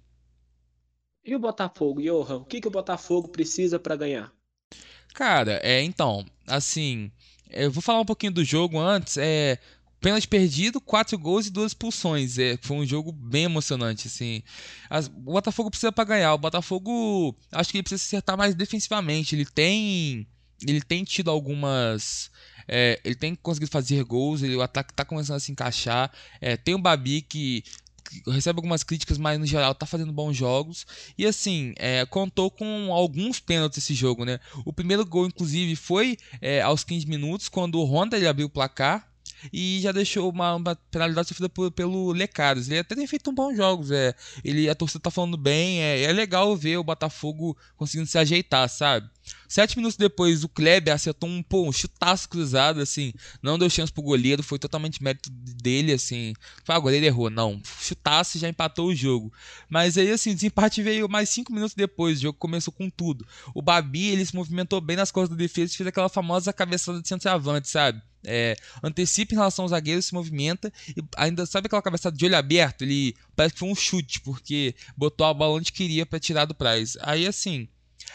E 1.25 1.35
o 1.35 1.39
Botafogo, 1.39 2.01
Johan? 2.01 2.37
O 2.37 2.45
que, 2.45 2.59
que 2.59 2.67
o 2.67 2.71
Botafogo 2.71 3.29
precisa 3.29 3.79
para 3.79 3.95
ganhar? 3.95 4.31
Cara, 5.13 5.59
é, 5.63 5.81
então, 5.81 6.25
assim, 6.47 7.11
eu 7.49 7.71
vou 7.71 7.81
falar 7.81 8.01
um 8.01 8.05
pouquinho 8.05 8.33
do 8.33 8.43
jogo 8.43 8.79
antes, 8.79 9.17
é, 9.17 9.57
pênalti 10.03 10.27
perdido, 10.27 10.81
quatro 10.81 11.17
gols 11.17 11.47
e 11.47 11.49
duas 11.49 11.71
expulsões. 11.71 12.37
É, 12.37 12.57
foi 12.61 12.75
um 12.75 12.85
jogo 12.85 13.13
bem 13.13 13.45
emocionante, 13.45 14.07
assim. 14.07 14.43
As, 14.89 15.07
o 15.07 15.31
Botafogo 15.31 15.69
precisa 15.69 15.93
para 15.93 16.03
ganhar. 16.03 16.33
O 16.33 16.37
Botafogo, 16.37 17.33
acho 17.53 17.71
que 17.71 17.77
ele 17.77 17.83
precisa 17.83 18.03
acertar 18.03 18.37
mais 18.37 18.53
defensivamente. 18.53 19.33
Ele 19.33 19.45
tem 19.45 20.27
ele 20.61 20.81
tem 20.81 21.05
tido 21.05 21.31
algumas. 21.31 22.29
É, 22.67 22.99
ele 23.03 23.15
tem 23.15 23.33
conseguido 23.33 23.71
fazer 23.71 24.03
gols, 24.03 24.41
ele, 24.41 24.55
o 24.55 24.61
ataque 24.61 24.91
está 24.91 25.05
começando 25.05 25.37
a 25.37 25.39
se 25.39 25.51
encaixar. 25.51 26.11
É, 26.39 26.55
tem 26.57 26.75
o 26.75 26.79
Babi 26.79 27.21
que, 27.21 27.63
que, 28.03 28.29
recebe 28.31 28.57
algumas 28.57 28.83
críticas, 28.83 29.17
mas 29.17 29.39
no 29.39 29.45
geral 29.45 29.71
está 29.71 29.85
fazendo 29.85 30.11
bons 30.11 30.35
jogos. 30.35 30.85
E 31.17 31.25
assim, 31.25 31.73
é, 31.77 32.05
contou 32.05 32.51
com 32.51 32.93
alguns 32.93 33.39
pênaltis 33.39 33.79
esse 33.79 33.93
jogo, 33.93 34.25
né? 34.25 34.39
O 34.65 34.73
primeiro 34.73 35.05
gol, 35.05 35.27
inclusive, 35.27 35.75
foi 35.75 36.17
é, 36.41 36.61
aos 36.61 36.83
15 36.83 37.07
minutos, 37.07 37.49
quando 37.49 37.79
o 37.79 37.85
Honda 37.85 38.17
ele 38.17 38.27
abriu 38.27 38.47
o 38.47 38.49
placar 38.49 39.12
e 39.51 39.79
já 39.81 39.91
deixou 39.91 40.29
uma, 40.29 40.55
uma 40.55 40.75
penalidade 40.89 41.27
sofrida 41.27 41.49
por, 41.49 41.71
pelo 41.71 42.11
Lecaros. 42.11 42.69
Ele 42.69 42.79
até 42.79 42.95
tem 42.95 43.07
feito 43.07 43.29
um 43.29 43.33
bons 43.33 43.55
jogos, 43.55 43.91
é. 43.91 44.13
Ele, 44.43 44.69
a 44.69 44.75
torcida 44.75 45.01
tá 45.01 45.11
falando 45.11 45.37
bem, 45.37 45.81
é, 45.81 46.03
é 46.03 46.11
legal 46.11 46.55
ver 46.55 46.77
o 46.77 46.83
Botafogo 46.83 47.57
conseguindo 47.75 48.09
se 48.09 48.17
ajeitar, 48.17 48.69
sabe? 48.69 49.09
Sete 49.47 49.77
minutos 49.77 49.97
depois, 49.97 50.43
o 50.43 50.49
Kleber 50.49 50.93
acertou 50.93 51.29
um, 51.29 51.43
pô, 51.43 51.67
um 51.67 51.71
chutaço 51.71 52.27
cruzado, 52.27 52.81
assim. 52.81 53.13
Não 53.41 53.57
deu 53.57 53.69
chance 53.69 53.91
pro 53.91 54.01
goleiro, 54.01 54.41
foi 54.41 54.57
totalmente 54.57 55.03
mérito 55.03 55.29
dele, 55.31 55.93
assim. 55.93 56.33
Foi, 56.63 56.75
ah, 56.75 56.79
o 56.79 56.81
goleiro 56.81 57.05
errou. 57.05 57.29
Não, 57.29 57.61
chutaço 57.79 58.39
já 58.39 58.49
empatou 58.49 58.87
o 58.87 58.95
jogo. 58.95 59.31
Mas 59.69 59.97
aí, 59.97 60.11
assim, 60.11 60.31
o 60.31 60.35
desempate 60.35 60.81
veio 60.81 61.07
mais 61.07 61.29
cinco 61.29 61.53
minutos 61.53 61.75
depois. 61.75 62.17
O 62.17 62.21
jogo 62.23 62.37
começou 62.37 62.73
com 62.73 62.89
tudo. 62.89 63.25
O 63.53 63.61
Babi, 63.61 64.07
ele 64.07 64.25
se 64.25 64.35
movimentou 64.35 64.81
bem 64.81 64.97
nas 64.97 65.11
costas 65.11 65.37
da 65.37 65.41
defesa 65.41 65.73
e 65.73 65.77
fez 65.77 65.87
aquela 65.87 66.09
famosa 66.09 66.51
cabeçada 66.51 67.01
de 67.01 67.07
centroavante, 67.07 67.69
sabe? 67.69 68.01
É, 68.25 68.55
antecipa 68.81 69.33
em 69.33 69.37
relação 69.37 69.65
ao 69.65 69.69
zagueiro, 69.69 70.01
se 70.01 70.13
movimenta 70.13 70.71
e 70.95 71.03
ainda 71.17 71.45
sabe 71.45 71.67
aquela 71.67 71.81
cabeçada 71.81 72.15
de 72.15 72.25
olho 72.25 72.37
aberto? 72.37 72.83
Ele 72.83 73.15
parece 73.35 73.53
que 73.53 73.59
foi 73.59 73.69
um 73.69 73.75
chute, 73.75 74.21
porque 74.21 74.73
botou 74.95 75.27
a 75.27 75.33
bola 75.33 75.55
onde 75.55 75.73
queria 75.73 76.05
para 76.05 76.19
tirar 76.19 76.45
do 76.45 76.55
Price. 76.55 76.97
Aí 77.01 77.27
assim, 77.27 77.67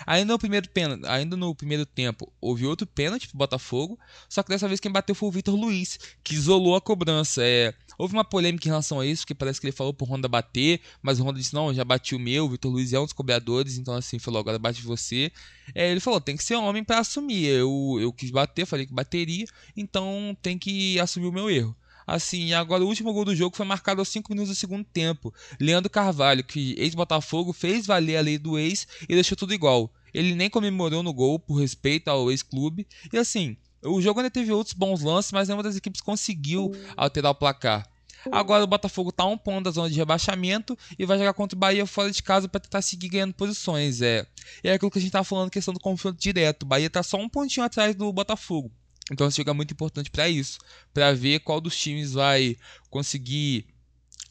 Ainda 0.06 0.32
no 0.32 0.38
primeiro 0.38 0.68
ainda 1.06 1.36
no 1.36 1.54
primeiro 1.54 1.84
tempo, 1.84 2.32
houve 2.40 2.66
outro 2.66 2.86
pênalti 2.86 3.28
pro 3.28 3.38
Botafogo, 3.38 3.98
só 4.28 4.42
que 4.42 4.48
dessa 4.48 4.68
vez 4.68 4.80
quem 4.80 4.90
bateu 4.90 5.14
foi 5.14 5.28
o 5.28 5.32
Vitor 5.32 5.54
Luiz, 5.54 5.98
que 6.22 6.34
isolou 6.34 6.76
a 6.76 6.80
cobrança. 6.80 7.42
É, 7.44 7.74
houve 7.98 8.14
uma 8.14 8.24
polêmica 8.24 8.66
em 8.66 8.70
relação 8.70 9.00
a 9.00 9.06
isso, 9.06 9.26
que 9.26 9.34
parece 9.34 9.60
que 9.60 9.66
ele 9.66 9.76
falou 9.76 9.92
pro 9.92 10.06
Honda 10.06 10.28
bater, 10.28 10.80
mas 11.02 11.18
o 11.20 11.24
Honda 11.24 11.38
disse: 11.38 11.54
"Não, 11.54 11.72
já 11.72 11.84
bati 11.84 12.14
o 12.14 12.18
meu, 12.18 12.46
o 12.46 12.50
Vitor 12.50 12.70
Luiz 12.70 12.92
é 12.92 13.00
um 13.00 13.04
dos 13.04 13.12
cobradores, 13.12 13.78
então 13.78 13.94
assim, 13.94 14.18
falou: 14.18 14.40
"Agora 14.40 14.58
bate 14.58 14.82
você". 14.82 15.30
É, 15.74 15.90
ele 15.90 16.00
falou: 16.00 16.20
"Tem 16.20 16.36
que 16.36 16.44
ser 16.44 16.56
homem 16.56 16.84
para 16.84 16.98
assumir. 16.98 17.46
Eu 17.46 17.98
eu 18.00 18.12
quis 18.12 18.30
bater, 18.30 18.66
falei 18.66 18.86
que 18.86 18.92
bateria, 18.92 19.46
então 19.76 20.36
tem 20.42 20.58
que 20.58 20.98
assumir 21.00 21.26
o 21.26 21.32
meu 21.32 21.50
erro". 21.50 21.76
Assim, 22.08 22.54
agora 22.54 22.82
o 22.82 22.86
último 22.86 23.12
gol 23.12 23.26
do 23.26 23.36
jogo 23.36 23.54
foi 23.54 23.66
marcado 23.66 24.00
aos 24.00 24.08
5 24.08 24.32
minutos 24.32 24.48
do 24.48 24.58
segundo 24.58 24.82
tempo. 24.82 25.30
Leandro 25.60 25.90
Carvalho, 25.90 26.42
que 26.42 26.74
ex-Botafogo, 26.78 27.52
fez 27.52 27.86
valer 27.86 28.16
a 28.16 28.22
lei 28.22 28.38
do 28.38 28.58
ex 28.58 28.88
e 29.02 29.14
deixou 29.14 29.36
tudo 29.36 29.52
igual. 29.52 29.92
Ele 30.14 30.34
nem 30.34 30.48
comemorou 30.48 31.02
no 31.02 31.12
gol 31.12 31.38
por 31.38 31.56
respeito 31.56 32.08
ao 32.08 32.30
ex-clube. 32.30 32.86
E 33.12 33.18
assim, 33.18 33.58
o 33.82 34.00
jogo 34.00 34.20
ainda 34.20 34.30
teve 34.30 34.50
outros 34.50 34.72
bons 34.72 35.02
lances, 35.02 35.32
mas 35.32 35.48
nenhuma 35.48 35.62
das 35.62 35.76
equipes 35.76 36.00
conseguiu 36.00 36.72
alterar 36.96 37.32
o 37.32 37.34
placar. 37.34 37.86
Agora 38.32 38.64
o 38.64 38.66
Botafogo 38.66 39.10
está 39.10 39.26
um 39.26 39.36
ponto 39.36 39.64
da 39.64 39.70
zona 39.70 39.90
de 39.90 39.96
rebaixamento 39.96 40.78
e 40.98 41.04
vai 41.04 41.18
jogar 41.18 41.34
contra 41.34 41.56
o 41.56 41.60
Bahia 41.60 41.84
fora 41.84 42.10
de 42.10 42.22
casa 42.22 42.48
para 42.48 42.60
tentar 42.60 42.80
seguir 42.80 43.10
ganhando 43.10 43.34
posições. 43.34 44.00
É, 44.00 44.26
é 44.64 44.72
aquilo 44.72 44.90
que 44.90 44.98
a 44.98 45.00
gente 45.00 45.10
estava 45.10 45.24
falando, 45.24 45.50
questão 45.50 45.74
do 45.74 45.80
confronto 45.80 46.18
direto. 46.18 46.62
O 46.62 46.66
Bahia 46.66 46.86
está 46.86 47.02
só 47.02 47.18
um 47.18 47.28
pontinho 47.28 47.66
atrás 47.66 47.94
do 47.94 48.10
Botafogo. 48.10 48.72
Então 49.10 49.26
esse 49.26 49.38
jogo 49.38 49.50
é 49.50 49.52
muito 49.54 49.72
importante 49.72 50.10
para 50.10 50.28
isso, 50.28 50.58
para 50.92 51.12
ver 51.14 51.40
qual 51.40 51.60
dos 51.60 51.76
times 51.76 52.12
vai 52.12 52.56
conseguir 52.90 53.66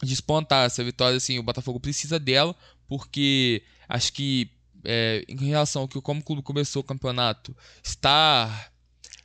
despontar 0.04 0.66
essa 0.66 0.84
vitória. 0.84 1.18
Assim, 1.18 1.40
o 1.40 1.44
Botafogo 1.44 1.80
precisa 1.80 2.20
dela, 2.20 2.56
porque 2.88 3.64
acho 3.90 4.14
que 4.14 4.52
é, 4.84 5.26
em 5.28 5.48
relação 5.48 5.84
ao 5.84 5.88
que 5.88 6.00
como 6.02 6.22
o 6.22 6.24
clube 6.24 6.42
começou 6.42 6.82
o 6.82 6.86
campeonato, 6.86 7.56
está 7.84 8.72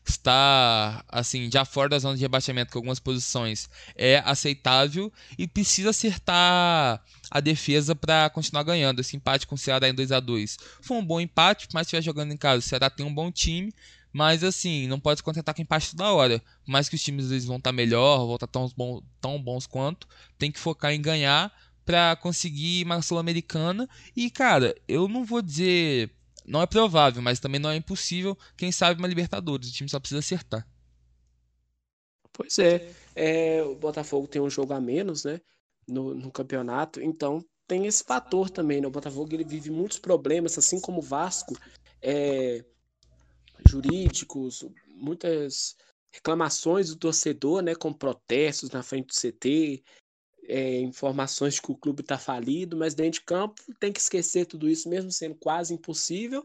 está 0.04 1.04
assim 1.08 1.48
já 1.50 1.64
fora 1.64 1.90
da 1.90 1.98
zona 1.98 2.16
de 2.16 2.22
rebaixamento 2.22 2.72
com 2.72 2.78
algumas 2.78 2.98
posições 2.98 3.70
é 3.94 4.18
aceitável 4.24 5.12
e 5.38 5.46
precisa 5.46 5.90
acertar 5.90 7.00
a 7.30 7.40
defesa 7.40 7.94
para 7.94 8.28
continuar 8.28 8.64
ganhando. 8.64 9.00
Esse 9.00 9.16
empate 9.16 9.46
com 9.46 9.54
o 9.54 9.58
Ceará 9.58 9.88
em 9.88 9.94
2 9.94 10.10
a 10.10 10.18
2 10.18 10.58
foi 10.80 10.96
um 10.96 11.04
bom 11.04 11.20
empate, 11.20 11.68
mas 11.72 11.86
estiver 11.86 12.02
jogando 12.02 12.32
em 12.32 12.36
casa, 12.36 12.58
o 12.58 12.62
Ceará 12.62 12.90
tem 12.90 13.06
um 13.06 13.14
bom 13.14 13.30
time 13.30 13.72
mas 14.12 14.44
assim, 14.44 14.86
não 14.86 15.00
pode 15.00 15.18
se 15.18 15.24
contentar 15.24 15.54
com 15.54 15.62
empate 15.62 15.92
toda 15.92 16.12
hora. 16.12 16.38
Por 16.38 16.70
mais 16.70 16.88
que 16.88 16.96
os 16.96 17.02
times 17.02 17.30
eles 17.30 17.44
vão 17.44 17.56
estar 17.56 17.70
tá 17.70 17.76
melhor, 17.76 18.18
vão 18.26 18.34
estar 18.34 18.46
tá 18.46 18.52
tão, 18.52 18.70
bom, 18.76 19.02
tão 19.20 19.42
bons 19.42 19.66
quanto, 19.66 20.06
tem 20.38 20.52
que 20.52 20.58
focar 20.58 20.92
em 20.92 21.00
ganhar 21.00 21.52
para 21.84 22.14
conseguir 22.16 22.84
uma 22.84 23.00
Sul-Americana. 23.00 23.88
E 24.14 24.30
cara, 24.30 24.74
eu 24.86 25.08
não 25.08 25.24
vou 25.24 25.40
dizer. 25.40 26.10
Não 26.44 26.60
é 26.60 26.66
provável, 26.66 27.22
mas 27.22 27.38
também 27.38 27.60
não 27.60 27.70
é 27.70 27.76
impossível. 27.76 28.36
Quem 28.56 28.72
sabe 28.72 29.00
uma 29.00 29.08
Libertadores. 29.08 29.68
O 29.68 29.72
time 29.72 29.88
só 29.88 30.00
precisa 30.00 30.18
acertar. 30.18 30.66
Pois 32.32 32.58
é. 32.58 32.90
é 33.14 33.62
o 33.62 33.76
Botafogo 33.76 34.26
tem 34.26 34.42
um 34.42 34.50
jogo 34.50 34.72
a 34.72 34.80
menos, 34.80 35.24
né? 35.24 35.40
No, 35.88 36.14
no 36.14 36.30
campeonato. 36.30 37.00
Então 37.00 37.44
tem 37.66 37.86
esse 37.86 38.02
fator 38.04 38.50
também. 38.50 38.80
Né? 38.80 38.88
O 38.88 38.90
Botafogo 38.90 39.32
ele 39.32 39.44
vive 39.44 39.70
muitos 39.70 39.98
problemas, 39.98 40.58
assim 40.58 40.80
como 40.80 40.98
o 40.98 41.02
Vasco. 41.02 41.56
É, 42.00 42.64
jurídicos, 43.70 44.64
muitas 44.88 45.76
reclamações 46.12 46.88
do 46.88 46.96
torcedor, 46.96 47.62
né, 47.62 47.74
com 47.74 47.92
protestos 47.92 48.70
na 48.70 48.82
frente 48.82 49.06
do 49.06 49.14
CT, 49.14 49.82
é, 50.44 50.80
informações 50.80 51.54
de 51.54 51.62
que 51.62 51.72
o 51.72 51.76
clube 51.76 52.02
está 52.02 52.18
falido, 52.18 52.76
mas 52.76 52.94
dentro 52.94 53.20
de 53.20 53.24
campo 53.24 53.62
tem 53.78 53.92
que 53.92 54.00
esquecer 54.00 54.46
tudo 54.46 54.68
isso, 54.68 54.88
mesmo 54.88 55.10
sendo 55.10 55.34
quase 55.36 55.72
impossível, 55.72 56.44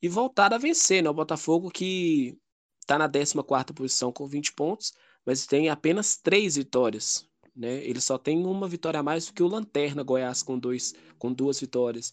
e 0.00 0.08
voltar 0.08 0.52
a 0.52 0.58
vencer. 0.58 1.02
Né? 1.02 1.10
O 1.10 1.14
Botafogo 1.14 1.70
que 1.70 2.38
está 2.80 2.98
na 2.98 3.08
14 3.08 3.34
posição 3.74 4.12
com 4.12 4.26
20 4.26 4.52
pontos, 4.52 4.92
mas 5.24 5.46
tem 5.46 5.68
apenas 5.68 6.16
três 6.16 6.56
vitórias. 6.56 7.26
Né? 7.54 7.84
Ele 7.84 8.00
só 8.00 8.18
tem 8.18 8.44
uma 8.44 8.68
vitória 8.68 9.00
a 9.00 9.02
mais 9.02 9.26
do 9.26 9.32
que 9.32 9.42
o 9.42 9.48
Lanterna 9.48 10.02
Goiás 10.02 10.42
com, 10.42 10.58
dois, 10.58 10.94
com 11.18 11.32
duas 11.32 11.60
vitórias. 11.60 12.12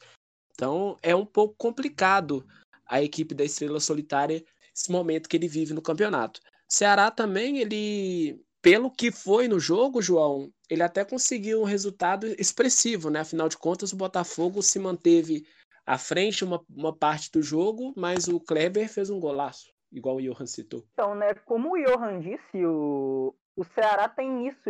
Então 0.53 0.97
é 1.01 1.15
um 1.15 1.25
pouco 1.25 1.55
complicado 1.57 2.45
a 2.91 3.01
equipe 3.01 3.33
da 3.33 3.43
Estrela 3.43 3.79
Solitária 3.79 4.43
esse 4.75 4.91
momento 4.91 5.27
que 5.27 5.37
ele 5.37 5.47
vive 5.47 5.73
no 5.73 5.81
campeonato. 5.81 6.39
Ceará 6.67 7.11
também, 7.11 7.57
ele, 7.59 8.41
pelo 8.61 8.89
que 8.89 9.11
foi 9.11 9.47
no 9.47 9.59
jogo, 9.59 10.01
João, 10.01 10.51
ele 10.69 10.83
até 10.83 11.03
conseguiu 11.03 11.61
um 11.61 11.65
resultado 11.65 12.27
expressivo, 12.39 13.09
né? 13.09 13.19
Afinal 13.21 13.49
de 13.49 13.57
contas, 13.57 13.91
o 13.91 13.97
Botafogo 13.97 14.61
se 14.61 14.79
manteve 14.79 15.45
à 15.85 15.97
frente 15.97 16.43
uma, 16.43 16.63
uma 16.69 16.95
parte 16.95 17.29
do 17.31 17.41
jogo, 17.41 17.93
mas 17.97 18.27
o 18.27 18.39
Kleber 18.39 18.87
fez 18.87 19.09
um 19.09 19.19
golaço, 19.19 19.73
igual 19.91 20.15
o 20.15 20.21
Johan 20.21 20.45
citou. 20.45 20.85
Então, 20.93 21.15
né, 21.15 21.33
como 21.45 21.73
o 21.73 21.83
Johan 21.83 22.19
disse, 22.19 22.65
o, 22.65 23.35
o 23.55 23.63
Ceará 23.65 24.07
tem 24.07 24.47
isso 24.47 24.63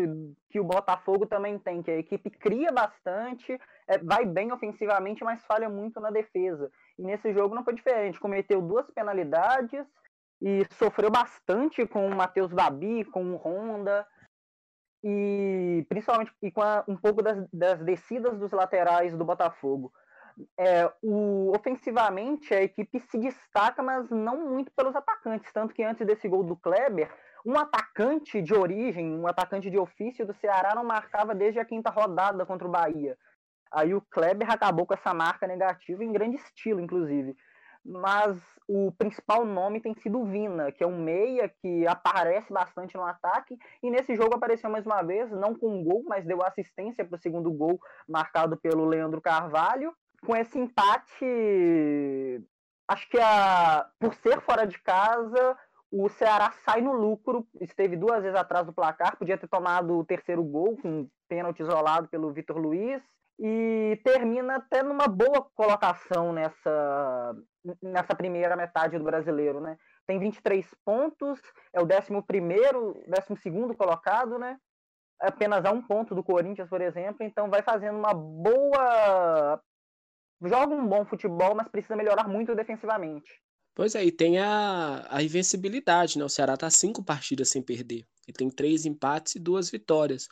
que 0.49 0.59
o 0.59 0.63
Botafogo 0.63 1.27
também 1.27 1.59
tem, 1.59 1.83
que 1.83 1.91
a 1.91 1.99
equipe 1.99 2.31
cria 2.31 2.71
bastante, 2.71 3.59
é, 3.87 3.99
vai 3.99 4.25
bem 4.25 4.51
ofensivamente, 4.51 5.23
mas 5.23 5.43
falha 5.45 5.69
muito 5.69 5.99
na 5.99 6.09
defesa. 6.09 6.71
E 6.97 7.03
nesse 7.03 7.33
jogo 7.33 7.55
não 7.55 7.63
foi 7.63 7.73
diferente. 7.73 8.19
Cometeu 8.19 8.61
duas 8.61 8.89
penalidades 8.91 9.85
e 10.41 10.65
sofreu 10.71 11.11
bastante 11.11 11.85
com 11.85 12.07
o 12.07 12.15
Matheus 12.15 12.51
Babi, 12.51 13.05
com 13.05 13.33
o 13.33 13.35
Honda. 13.35 14.05
E 15.03 15.85
principalmente 15.89 16.31
e 16.41 16.51
com 16.51 16.61
a, 16.61 16.83
um 16.87 16.95
pouco 16.95 17.23
das, 17.23 17.47
das, 17.51 17.79
descidas 17.79 18.37
dos 18.37 18.51
laterais 18.51 19.15
do 19.15 19.25
Botafogo. 19.25 19.91
É, 20.57 20.91
o, 21.01 21.51
ofensivamente, 21.55 22.53
a 22.53 22.61
equipe 22.61 22.99
se 22.99 23.17
destaca, 23.17 23.81
mas 23.83 24.09
não 24.09 24.49
muito 24.49 24.71
pelos 24.71 24.95
atacantes. 24.95 25.51
Tanto 25.51 25.73
que 25.73 25.83
antes 25.83 26.05
desse 26.05 26.27
gol 26.27 26.43
do 26.43 26.55
Kleber, 26.55 27.11
um 27.45 27.57
atacante 27.57 28.41
de 28.41 28.53
origem, 28.53 29.13
um 29.13 29.27
atacante 29.27 29.69
de 29.69 29.77
ofício 29.77 30.25
do 30.25 30.33
Ceará 30.33 30.75
não 30.75 30.83
marcava 30.83 31.33
desde 31.33 31.59
a 31.59 31.65
quinta 31.65 31.89
rodada 31.89 32.45
contra 32.45 32.67
o 32.67 32.71
Bahia. 32.71 33.17
Aí 33.71 33.93
o 33.93 34.01
Kleber 34.01 34.49
acabou 34.51 34.85
com 34.85 34.93
essa 34.93 35.13
marca 35.13 35.47
negativa 35.47 36.03
em 36.03 36.11
grande 36.11 36.35
estilo, 36.37 36.79
inclusive. 36.79 37.35
Mas 37.83 38.37
o 38.67 38.91
principal 38.91 39.43
nome 39.43 39.81
tem 39.81 39.93
sido 39.95 40.19
o 40.19 40.25
Vina, 40.25 40.71
que 40.71 40.83
é 40.83 40.87
um 40.87 41.01
meia 41.01 41.49
que 41.49 41.87
aparece 41.87 42.51
bastante 42.53 42.95
no 42.95 43.03
ataque. 43.03 43.57
E 43.81 43.89
nesse 43.89 44.15
jogo 44.15 44.35
apareceu 44.35 44.69
mais 44.69 44.85
uma 44.85 45.01
vez, 45.01 45.31
não 45.31 45.55
com 45.55 45.83
gol, 45.83 46.03
mas 46.07 46.25
deu 46.25 46.43
assistência 46.43 47.03
para 47.03 47.15
o 47.15 47.21
segundo 47.21 47.51
gol 47.51 47.79
marcado 48.07 48.57
pelo 48.57 48.85
Leandro 48.85 49.21
Carvalho. 49.21 49.93
Com 50.25 50.35
esse 50.35 50.59
empate, 50.59 51.25
acho 52.87 53.09
que 53.09 53.19
a, 53.19 53.89
por 53.99 54.13
ser 54.15 54.39
fora 54.41 54.67
de 54.67 54.77
casa, 54.79 55.57
o 55.91 56.07
Ceará 56.07 56.51
sai 56.63 56.81
no 56.81 56.93
lucro, 56.93 57.47
esteve 57.59 57.97
duas 57.97 58.21
vezes 58.21 58.37
atrás 58.37 58.65
do 58.65 58.73
placar, 58.73 59.17
podia 59.17 59.37
ter 59.37 59.47
tomado 59.47 59.97
o 59.97 60.05
terceiro 60.05 60.43
gol 60.43 60.77
com 60.77 60.87
um 60.87 61.09
pênalti 61.27 61.61
isolado 61.61 62.07
pelo 62.07 62.31
Vitor 62.31 62.57
Luiz, 62.57 63.01
e 63.43 63.99
termina 64.03 64.57
até 64.57 64.83
numa 64.83 65.07
boa 65.07 65.49
colocação 65.55 66.31
nessa, 66.31 67.35
nessa 67.81 68.15
primeira 68.15 68.55
metade 68.55 68.99
do 68.99 69.03
brasileiro, 69.03 69.59
né? 69.59 69.77
Tem 70.05 70.19
23 70.19 70.63
pontos, 70.85 71.41
é 71.73 71.81
o 71.81 71.85
11 71.85 73.49
12 73.49 73.75
colocado, 73.75 74.37
né? 74.37 74.59
Apenas 75.19 75.65
a 75.65 75.71
um 75.71 75.81
ponto 75.81 76.13
do 76.13 76.23
Corinthians, 76.23 76.69
por 76.69 76.81
exemplo, 76.81 77.25
então 77.25 77.49
vai 77.49 77.63
fazendo 77.63 77.97
uma 77.97 78.13
boa. 78.13 79.59
Joga 80.43 80.75
um 80.75 80.87
bom 80.87 81.03
futebol, 81.05 81.55
mas 81.55 81.67
precisa 81.67 81.95
melhorar 81.95 82.27
muito 82.27 82.53
defensivamente. 82.53 83.41
Pois 83.73 83.95
é, 83.95 84.03
e 84.03 84.11
tem 84.11 84.37
a, 84.37 85.07
a 85.09 85.23
invencibilidade, 85.23 86.19
né? 86.19 86.25
O 86.25 86.29
Ceará 86.29 86.55
tá 86.55 86.69
cinco 86.69 87.03
partidas 87.03 87.49
sem 87.49 87.61
perder. 87.63 88.05
Ele 88.27 88.37
tem 88.37 88.49
três 88.51 88.85
empates 88.85 89.35
e 89.35 89.39
duas 89.39 89.71
vitórias. 89.71 90.27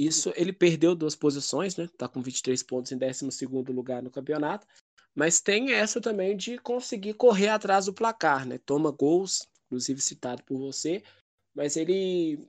Isso, 0.00 0.32
ele 0.34 0.50
perdeu 0.50 0.94
duas 0.94 1.14
posições, 1.14 1.76
né? 1.76 1.86
Tá 1.98 2.08
com 2.08 2.22
23 2.22 2.62
pontos 2.62 2.90
em 2.90 2.96
12 2.96 3.26
lugar 3.70 4.02
no 4.02 4.10
campeonato. 4.10 4.66
Mas 5.14 5.42
tem 5.42 5.72
essa 5.72 6.00
também 6.00 6.34
de 6.34 6.56
conseguir 6.56 7.12
correr 7.12 7.48
atrás 7.48 7.84
do 7.84 7.92
placar, 7.92 8.46
né? 8.46 8.56
Toma 8.64 8.90
gols, 8.90 9.46
inclusive 9.66 10.00
citado 10.00 10.42
por 10.44 10.58
você, 10.58 11.02
mas 11.54 11.76
ele 11.76 12.48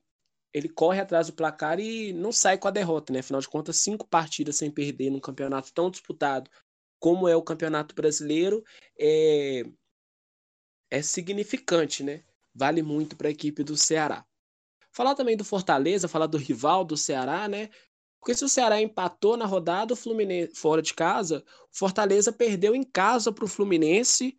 ele 0.54 0.70
corre 0.70 1.02
atrás 1.02 1.28
do 1.28 1.34
placar 1.34 1.78
e 1.78 2.14
não 2.14 2.32
sai 2.32 2.58
com 2.58 2.70
a 2.70 2.72
derrota, 2.72 3.12
né? 3.12 3.20
Afinal 3.20 3.42
de 3.42 3.50
contas, 3.50 3.78
cinco 3.78 4.08
partidas 4.08 4.56
sem 4.56 4.72
perder 4.72 5.10
num 5.10 5.20
campeonato 5.20 5.74
tão 5.74 5.92
disputado 5.92 6.50
como 7.00 7.28
é 7.28 7.36
o 7.36 7.44
Campeonato 7.44 7.94
Brasileiro 7.94 8.64
é, 8.98 9.64
é 10.90 11.02
significante, 11.02 12.02
né? 12.02 12.24
Vale 12.54 12.82
muito 12.82 13.18
para 13.18 13.28
a 13.28 13.32
equipe 13.32 13.62
do 13.62 13.76
Ceará. 13.76 14.26
Falar 14.92 15.16
também 15.16 15.38
do 15.38 15.46
Fortaleza, 15.46 16.08
falar 16.08 16.28
do 16.28 16.38
rival 16.38 16.84
do 16.84 16.98
Ceará, 16.98 17.48
né? 17.48 17.70
Porque 18.20 18.36
se 18.36 18.46
o 18.46 18.50
Ceará 18.50 18.82
empatou 18.82 19.36
na 19.36 19.46
rodada, 19.46 19.94
o 19.94 19.98
Fluminense 19.98 20.56
fora 20.56 20.82
de 20.82 20.94
casa, 20.94 21.44
o 21.74 21.78
Fortaleza 21.78 22.32
perdeu 22.32 22.76
em 22.76 22.84
casa 22.84 23.32
para 23.32 23.46
o 23.46 23.48
Fluminense, 23.48 24.38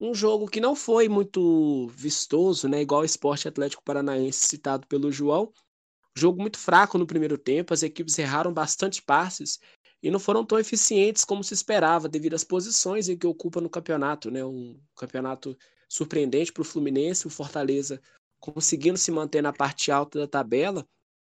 um 0.00 0.14
jogo 0.14 0.48
que 0.48 0.60
não 0.60 0.74
foi 0.74 1.08
muito 1.08 1.86
vistoso, 1.88 2.66
né? 2.68 2.80
Igual 2.80 3.02
o 3.02 3.04
Esporte 3.04 3.46
Atlético 3.46 3.84
Paranaense 3.84 4.48
citado 4.48 4.86
pelo 4.86 5.12
João. 5.12 5.52
Jogo 6.16 6.40
muito 6.40 6.58
fraco 6.58 6.98
no 6.98 7.06
primeiro 7.06 7.38
tempo, 7.38 7.72
as 7.72 7.82
equipes 7.82 8.18
erraram 8.18 8.52
bastante 8.52 9.02
passes 9.02 9.60
e 10.02 10.10
não 10.10 10.18
foram 10.18 10.44
tão 10.44 10.58
eficientes 10.58 11.24
como 11.24 11.44
se 11.44 11.54
esperava, 11.54 12.08
devido 12.08 12.34
às 12.34 12.42
posições 12.42 13.08
em 13.08 13.16
que 13.16 13.26
ocupa 13.26 13.60
no 13.60 13.68
campeonato, 13.68 14.30
né? 14.30 14.44
Um 14.44 14.80
campeonato 14.96 15.56
surpreendente 15.88 16.52
para 16.52 16.62
o 16.62 16.64
Fluminense, 16.64 17.26
o 17.26 17.30
Fortaleza 17.30 18.00
conseguindo 18.40 18.98
se 18.98 19.10
manter 19.10 19.42
na 19.42 19.52
parte 19.52 19.92
alta 19.92 20.18
da 20.18 20.26
tabela. 20.26 20.86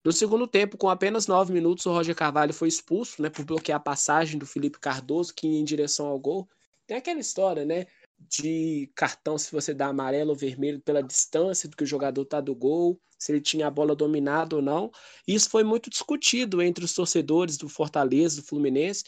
No 0.03 0.12
segundo 0.12 0.47
tempo, 0.47 0.78
com 0.78 0.89
apenas 0.89 1.28
nove 1.28 1.53
minutos, 1.53 1.86
o 1.86 1.91
Roger 1.91 2.16
Carvalho 2.16 2.53
foi 2.53 2.68
expulso, 2.68 3.22
né, 3.22 3.30
por 3.30 3.45
bloquear 3.45 3.78
a 3.78 3.84
passagem 3.84 4.38
do 4.38 4.45
Felipe 4.45 4.80
Cardoso, 4.80 5.34
que 5.34 5.47
ia 5.47 5.60
em 5.60 5.64
direção 5.64 6.08
ao 6.08 6.20
gol. 6.20 6.47
Tem 6.86 6.97
aquela 6.97 7.20
história, 7.20 7.66
né, 7.66 7.88
de 8.20 8.89
cartão 8.95 9.38
se 9.38 9.51
você 9.51 9.74
dá 9.74 9.88
amarelo 9.88 10.32
ou 10.32 10.36
vermelho 10.36 10.80
pela 10.80 11.01
distância 11.01 11.68
do 11.68 11.76
que 11.76 11.84
o 11.84 11.88
jogador 11.88 12.22
está 12.22 12.39
do 12.39 12.56
gol, 12.56 12.99
se 13.18 13.32
ele 13.32 13.41
tinha 13.41 13.68
a 13.68 13.72
bola 13.72 13.95
dominada 13.95 14.56
ou 14.56 14.62
não. 14.62 14.91
Isso 15.28 15.49
foi 15.49 15.64
muito 15.64 15.89
discutido 15.89 16.62
entre 16.62 16.86
os 16.86 16.93
torcedores 16.93 17.58
do 17.58 17.68
Fortaleza, 17.68 18.41
do 18.41 18.47
Fluminense. 18.47 19.03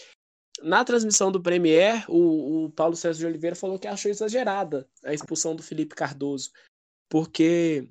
Na 0.64 0.84
transmissão 0.84 1.32
do 1.32 1.42
Premier, 1.42 2.04
o, 2.10 2.66
o 2.66 2.72
Paulo 2.72 2.96
César 2.96 3.20
de 3.20 3.26
Oliveira 3.26 3.56
falou 3.56 3.78
que 3.78 3.88
achou 3.88 4.10
exagerada 4.10 4.90
a 5.06 5.14
expulsão 5.14 5.56
do 5.56 5.62
Felipe 5.62 5.94
Cardoso, 5.94 6.50
porque 7.10 7.88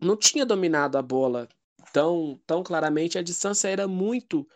não 0.00 0.16
tinha 0.16 0.44
dominado 0.44 0.98
a 0.98 1.02
bola 1.02 1.48
tão, 1.92 2.40
tão 2.46 2.62
claramente, 2.62 3.18
a 3.18 3.22
distância 3.22 3.68
era 3.68 3.86
muito 3.86 4.46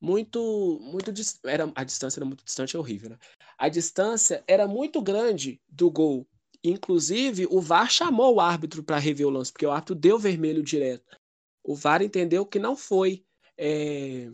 muito 0.00 0.78
muito 0.80 1.12
era 1.44 1.72
a 1.74 1.82
distância 1.82 2.20
era 2.20 2.24
muito 2.24 2.44
distante 2.44 2.76
é 2.76 2.78
horrível 2.78 3.10
né? 3.10 3.18
a 3.58 3.68
distância 3.68 4.44
era 4.46 4.68
muito 4.68 5.02
grande 5.02 5.60
do 5.68 5.90
gol. 5.90 6.26
Inclusive 6.62 7.46
o 7.50 7.60
VAR 7.60 7.90
chamou 7.90 8.36
o 8.36 8.40
árbitro 8.40 8.82
para 8.82 8.98
rever 8.98 9.26
o 9.26 9.30
lance 9.30 9.52
porque 9.52 9.66
o 9.66 9.70
árbitro 9.70 9.94
deu 9.94 10.18
vermelho 10.18 10.62
direto. 10.62 11.16
O 11.64 11.74
VAR 11.74 12.02
entendeu 12.02 12.46
que 12.46 12.58
não 12.58 12.76
foi 12.76 13.24
é, 13.56 14.30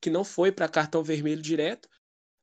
que 0.00 0.10
não 0.10 0.24
foi 0.24 0.50
para 0.50 0.68
cartão 0.68 1.02
vermelho 1.02 1.40
direto 1.40 1.88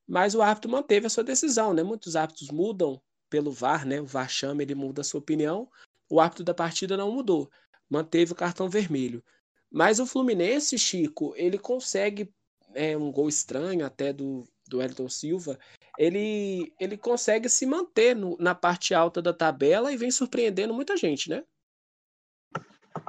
mas 0.08 0.34
o 0.34 0.42
árbitro 0.42 0.70
manteve 0.70 1.06
a 1.06 1.10
sua 1.10 1.22
decisão 1.22 1.74
né? 1.74 1.82
Muitos 1.82 2.16
árbitros 2.16 2.50
mudam 2.50 3.00
pelo 3.30 3.52
VAR 3.52 3.86
né 3.86 4.00
o 4.00 4.06
VAR 4.06 4.28
chama 4.28 4.62
ele 4.62 4.74
muda 4.74 5.00
a 5.00 5.04
sua 5.04 5.20
opinião 5.20 5.70
o 6.10 6.20
árbitro 6.20 6.44
da 6.44 6.52
partida 6.52 6.96
não 6.96 7.10
mudou 7.10 7.50
manteve 7.88 8.32
o 8.32 8.36
cartão 8.36 8.68
vermelho 8.68 9.24
mas 9.70 10.00
o 10.00 10.06
Fluminense, 10.06 10.76
Chico, 10.76 11.32
ele 11.36 11.56
consegue 11.56 12.32
é, 12.74 12.96
um 12.96 13.12
gol 13.12 13.28
estranho 13.28 13.86
até 13.86 14.12
do, 14.12 14.44
do 14.68 14.82
Elton 14.82 15.08
Silva. 15.08 15.58
Ele, 15.96 16.72
ele 16.80 16.96
consegue 16.96 17.48
se 17.48 17.64
manter 17.66 18.16
no, 18.16 18.36
na 18.40 18.54
parte 18.54 18.94
alta 18.94 19.22
da 19.22 19.32
tabela 19.32 19.92
e 19.92 19.96
vem 19.96 20.10
surpreendendo 20.10 20.74
muita 20.74 20.96
gente, 20.96 21.30
né? 21.30 21.44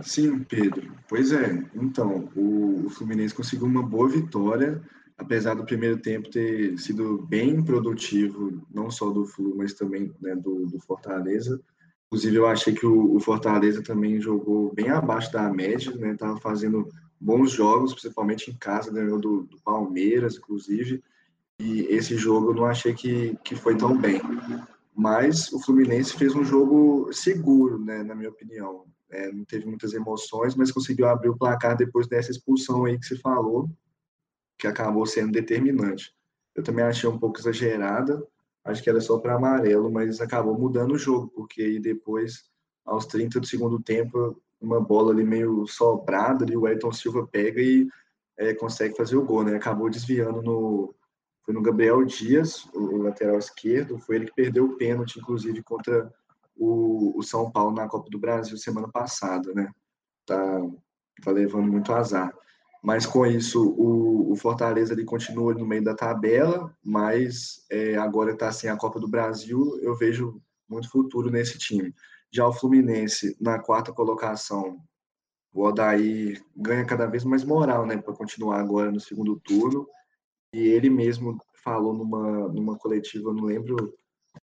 Sim, 0.04 0.44
Pedro. 0.44 0.96
Pois 1.08 1.32
é. 1.32 1.52
Então, 1.74 2.30
o, 2.36 2.86
o 2.86 2.90
Fluminense 2.92 3.34
conseguiu 3.34 3.66
uma 3.66 3.82
boa 3.82 4.08
vitória, 4.08 4.82
apesar 5.22 5.54
do 5.54 5.64
primeiro 5.64 5.98
tempo 5.98 6.30
ter 6.30 6.78
sido 6.80 7.22
bem 7.28 7.64
produtivo, 7.64 8.60
não 8.74 8.90
só 8.90 9.12
do 9.12 9.26
Flu, 9.26 9.56
mas 9.56 9.74
também 9.74 10.12
né, 10.20 10.36
do, 10.36 10.66
do 10.66 10.80
Fortaleza. 10.80 11.62
Inclusive, 12.08 12.36
eu 12.36 12.48
achei 12.48 12.74
que 12.74 12.86
o, 12.86 13.16
o 13.16 13.20
Fortaleza 13.20 13.84
também 13.84 14.20
jogou 14.20 14.74
bem 14.74 14.90
abaixo 14.90 15.32
da 15.32 15.48
média, 15.50 15.96
né? 15.96 16.16
Tava 16.16 16.38
fazendo 16.38 16.90
bons 17.20 17.52
jogos, 17.52 17.94
principalmente 17.94 18.50
em 18.50 18.56
casa, 18.56 18.92
ganhou 18.92 19.20
do, 19.20 19.44
do, 19.44 19.62
Palmeiras, 19.62 20.38
inclusive. 20.38 21.04
E 21.60 21.82
esse 21.84 22.18
jogo 22.18 22.50
eu 22.50 22.56
não 22.56 22.66
achei 22.66 22.94
que, 22.94 23.38
que 23.44 23.56
foi 23.56 23.78
tão 23.78 23.96
bem. 23.96 24.20
Mas 24.94 25.54
o 25.54 25.60
Fluminense 25.60 26.18
fez 26.18 26.36
um 26.36 26.44
jogo 26.44 27.14
seguro, 27.14 27.78
né, 27.78 28.04
na 28.04 28.16
minha 28.16 28.30
opinião. 28.30 28.86
É, 29.10 29.32
não 29.32 29.46
teve 29.46 29.66
muitas 29.68 29.94
emoções, 29.94 30.56
mas 30.56 30.72
conseguiu 30.72 31.08
abrir 31.08 31.30
o 31.30 31.38
placar 31.38 31.78
depois 31.78 32.08
dessa 32.08 32.32
expulsão 32.32 32.86
aí 32.86 32.98
que 32.98 33.06
você 33.06 33.18
falou, 33.18 33.70
que 34.62 34.68
acabou 34.68 35.08
sendo 35.08 35.32
determinante. 35.32 36.14
Eu 36.56 36.62
também 36.62 36.86
achei 36.86 37.10
um 37.10 37.18
pouco 37.18 37.40
exagerada, 37.40 38.24
acho 38.64 38.84
que 38.84 38.90
era 38.92 39.02
só 39.02 39.18
para 39.18 39.36
amarelo, 39.36 39.92
mas 39.92 40.22
acabou 40.22 40.58
mudando 40.58 40.92
o 40.92 41.00
jogo, 41.00 41.30
porque 41.30 41.64
aí 41.64 41.80
depois, 41.80 42.44
aos 42.86 43.08
30 43.08 43.40
do 43.40 43.48
segundo 43.48 43.82
tempo, 43.82 44.40
uma 44.62 44.80
bola 44.80 45.12
ali 45.12 45.24
meio 45.24 45.66
sobrada, 45.66 46.46
ali, 46.46 46.56
o 46.56 46.68
Elton 46.68 46.92
Silva 46.92 47.28
pega 47.28 47.60
e 47.60 47.88
é, 48.38 48.54
consegue 48.54 48.96
fazer 48.96 49.18
o 49.18 49.26
gol, 49.26 49.44
né? 49.44 49.56
Acabou 49.56 49.90
desviando 49.90 50.44
no. 50.44 50.94
Foi 51.44 51.56
no 51.56 51.62
Gabriel 51.64 52.06
Dias, 52.06 52.66
o 52.72 52.98
lateral 52.98 53.40
esquerdo, 53.40 53.98
foi 53.98 54.18
ele 54.18 54.28
que 54.28 54.36
perdeu 54.36 54.66
o 54.66 54.78
pênalti, 54.78 55.18
inclusive, 55.18 55.64
contra 55.64 56.14
o, 56.56 57.18
o 57.18 57.24
São 57.24 57.50
Paulo 57.50 57.74
na 57.74 57.88
Copa 57.88 58.12
do 58.12 58.20
Brasil 58.20 58.56
semana 58.58 58.88
passada, 58.88 59.52
né? 59.56 59.72
Tá, 60.24 60.62
tá 61.24 61.32
levando 61.32 61.72
muito 61.72 61.92
azar. 61.92 62.32
Mas 62.82 63.06
com 63.06 63.26
isso, 63.28 63.76
o, 63.78 64.32
o 64.32 64.36
Fortaleza 64.36 64.94
ele 64.94 65.06
continua 65.06 65.54
no 65.54 65.66
meio 65.66 65.84
da 65.84 65.94
tabela, 65.94 66.76
mas 66.84 67.64
é, 67.70 67.96
agora 67.96 68.32
está 68.32 68.52
sem 68.52 68.70
a 68.70 68.78
Copa 68.78 69.00
do 69.00 69.08
Brasil. 69.08 69.78
Eu 69.82 69.96
vejo 69.96 70.42
muito 70.68 70.90
futuro 70.90 71.30
nesse 71.30 71.60
time. 71.60 71.94
Já 72.32 72.48
o 72.48 72.54
Fluminense, 72.54 73.38
na 73.40 73.60
quarta 73.60 73.94
colocação, 73.94 74.82
o 75.54 75.64
Odair 75.64 76.44
ganha 76.56 76.86
cada 76.86 77.06
vez 77.06 77.24
mais 77.24 77.44
moral 77.44 77.86
né, 77.86 77.98
para 77.98 78.14
continuar 78.14 78.60
agora 78.60 78.92
no 78.92 79.00
segundo 79.00 79.40
turno. 79.40 79.88
E 80.54 80.60
ele 80.60 80.90
mesmo 80.90 81.38
falou 81.64 81.94
numa, 81.94 82.48
numa 82.48 82.78
coletiva, 82.78 83.32
não 83.32 83.44
lembro 83.44 83.94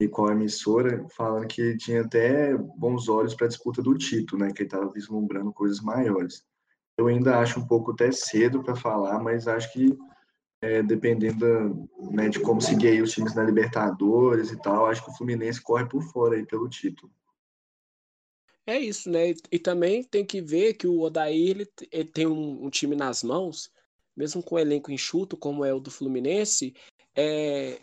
de 0.02 0.08
qual 0.08 0.32
emissora, 0.32 1.06
falando 1.10 1.48
que 1.48 1.78
tinha 1.78 2.02
até 2.02 2.58
bons 2.58 3.08
olhos 3.08 3.36
para 3.36 3.46
a 3.46 3.50
disputa 3.50 3.84
do 3.84 3.94
título, 3.96 4.44
né, 4.44 4.52
que 4.52 4.64
ele 4.64 4.68
estava 4.68 4.92
vislumbrando 4.92 5.54
coisas 5.54 5.80
maiores 5.80 6.44
eu 6.98 7.08
ainda 7.08 7.40
acho 7.40 7.60
um 7.60 7.68
pouco 7.68 7.92
até 7.92 8.12
cedo 8.12 8.64
para 8.64 8.76
falar, 8.76 9.20
mas 9.20 9.48
acho 9.48 9.72
que 9.74 9.98
é, 10.62 10.82
dependendo 10.82 11.88
né, 12.12 12.30
de 12.30 12.40
como 12.40 12.62
seguir 12.62 13.02
os 13.02 13.12
times 13.12 13.36
na 13.36 13.44
Libertadores 13.44 14.52
e 14.52 14.58
tal, 14.58 14.88
acho 14.88 15.04
que 15.04 15.12
o 15.12 15.14
Fluminense 15.14 15.62
corre 15.62 15.86
por 15.86 16.02
fora 16.02 16.36
aí 16.36 16.46
pelo 16.46 16.70
título. 16.70 17.12
É 18.66 18.80
isso, 18.80 19.12
né? 19.12 19.34
E 19.52 19.60
também 19.60 20.04
tem 20.04 20.26
que 20.26 20.42
ver 20.42 20.74
que 20.74 20.88
o 20.88 21.02
Odair 21.02 21.52
ele, 21.52 21.72
ele 21.92 22.10
tem 22.10 22.26
um, 22.26 22.66
um, 22.66 22.70
time 22.70 22.96
nas 22.96 23.22
mãos, 23.22 23.72
mesmo 24.18 24.42
com 24.42 24.56
o 24.56 24.60
elenco 24.60 24.92
enxuto 24.92 25.38
como 25.38 25.64
é 25.64 25.72
o 25.72 25.80
do 25.80 25.92
Fluminense, 25.92 26.74
é, 27.16 27.80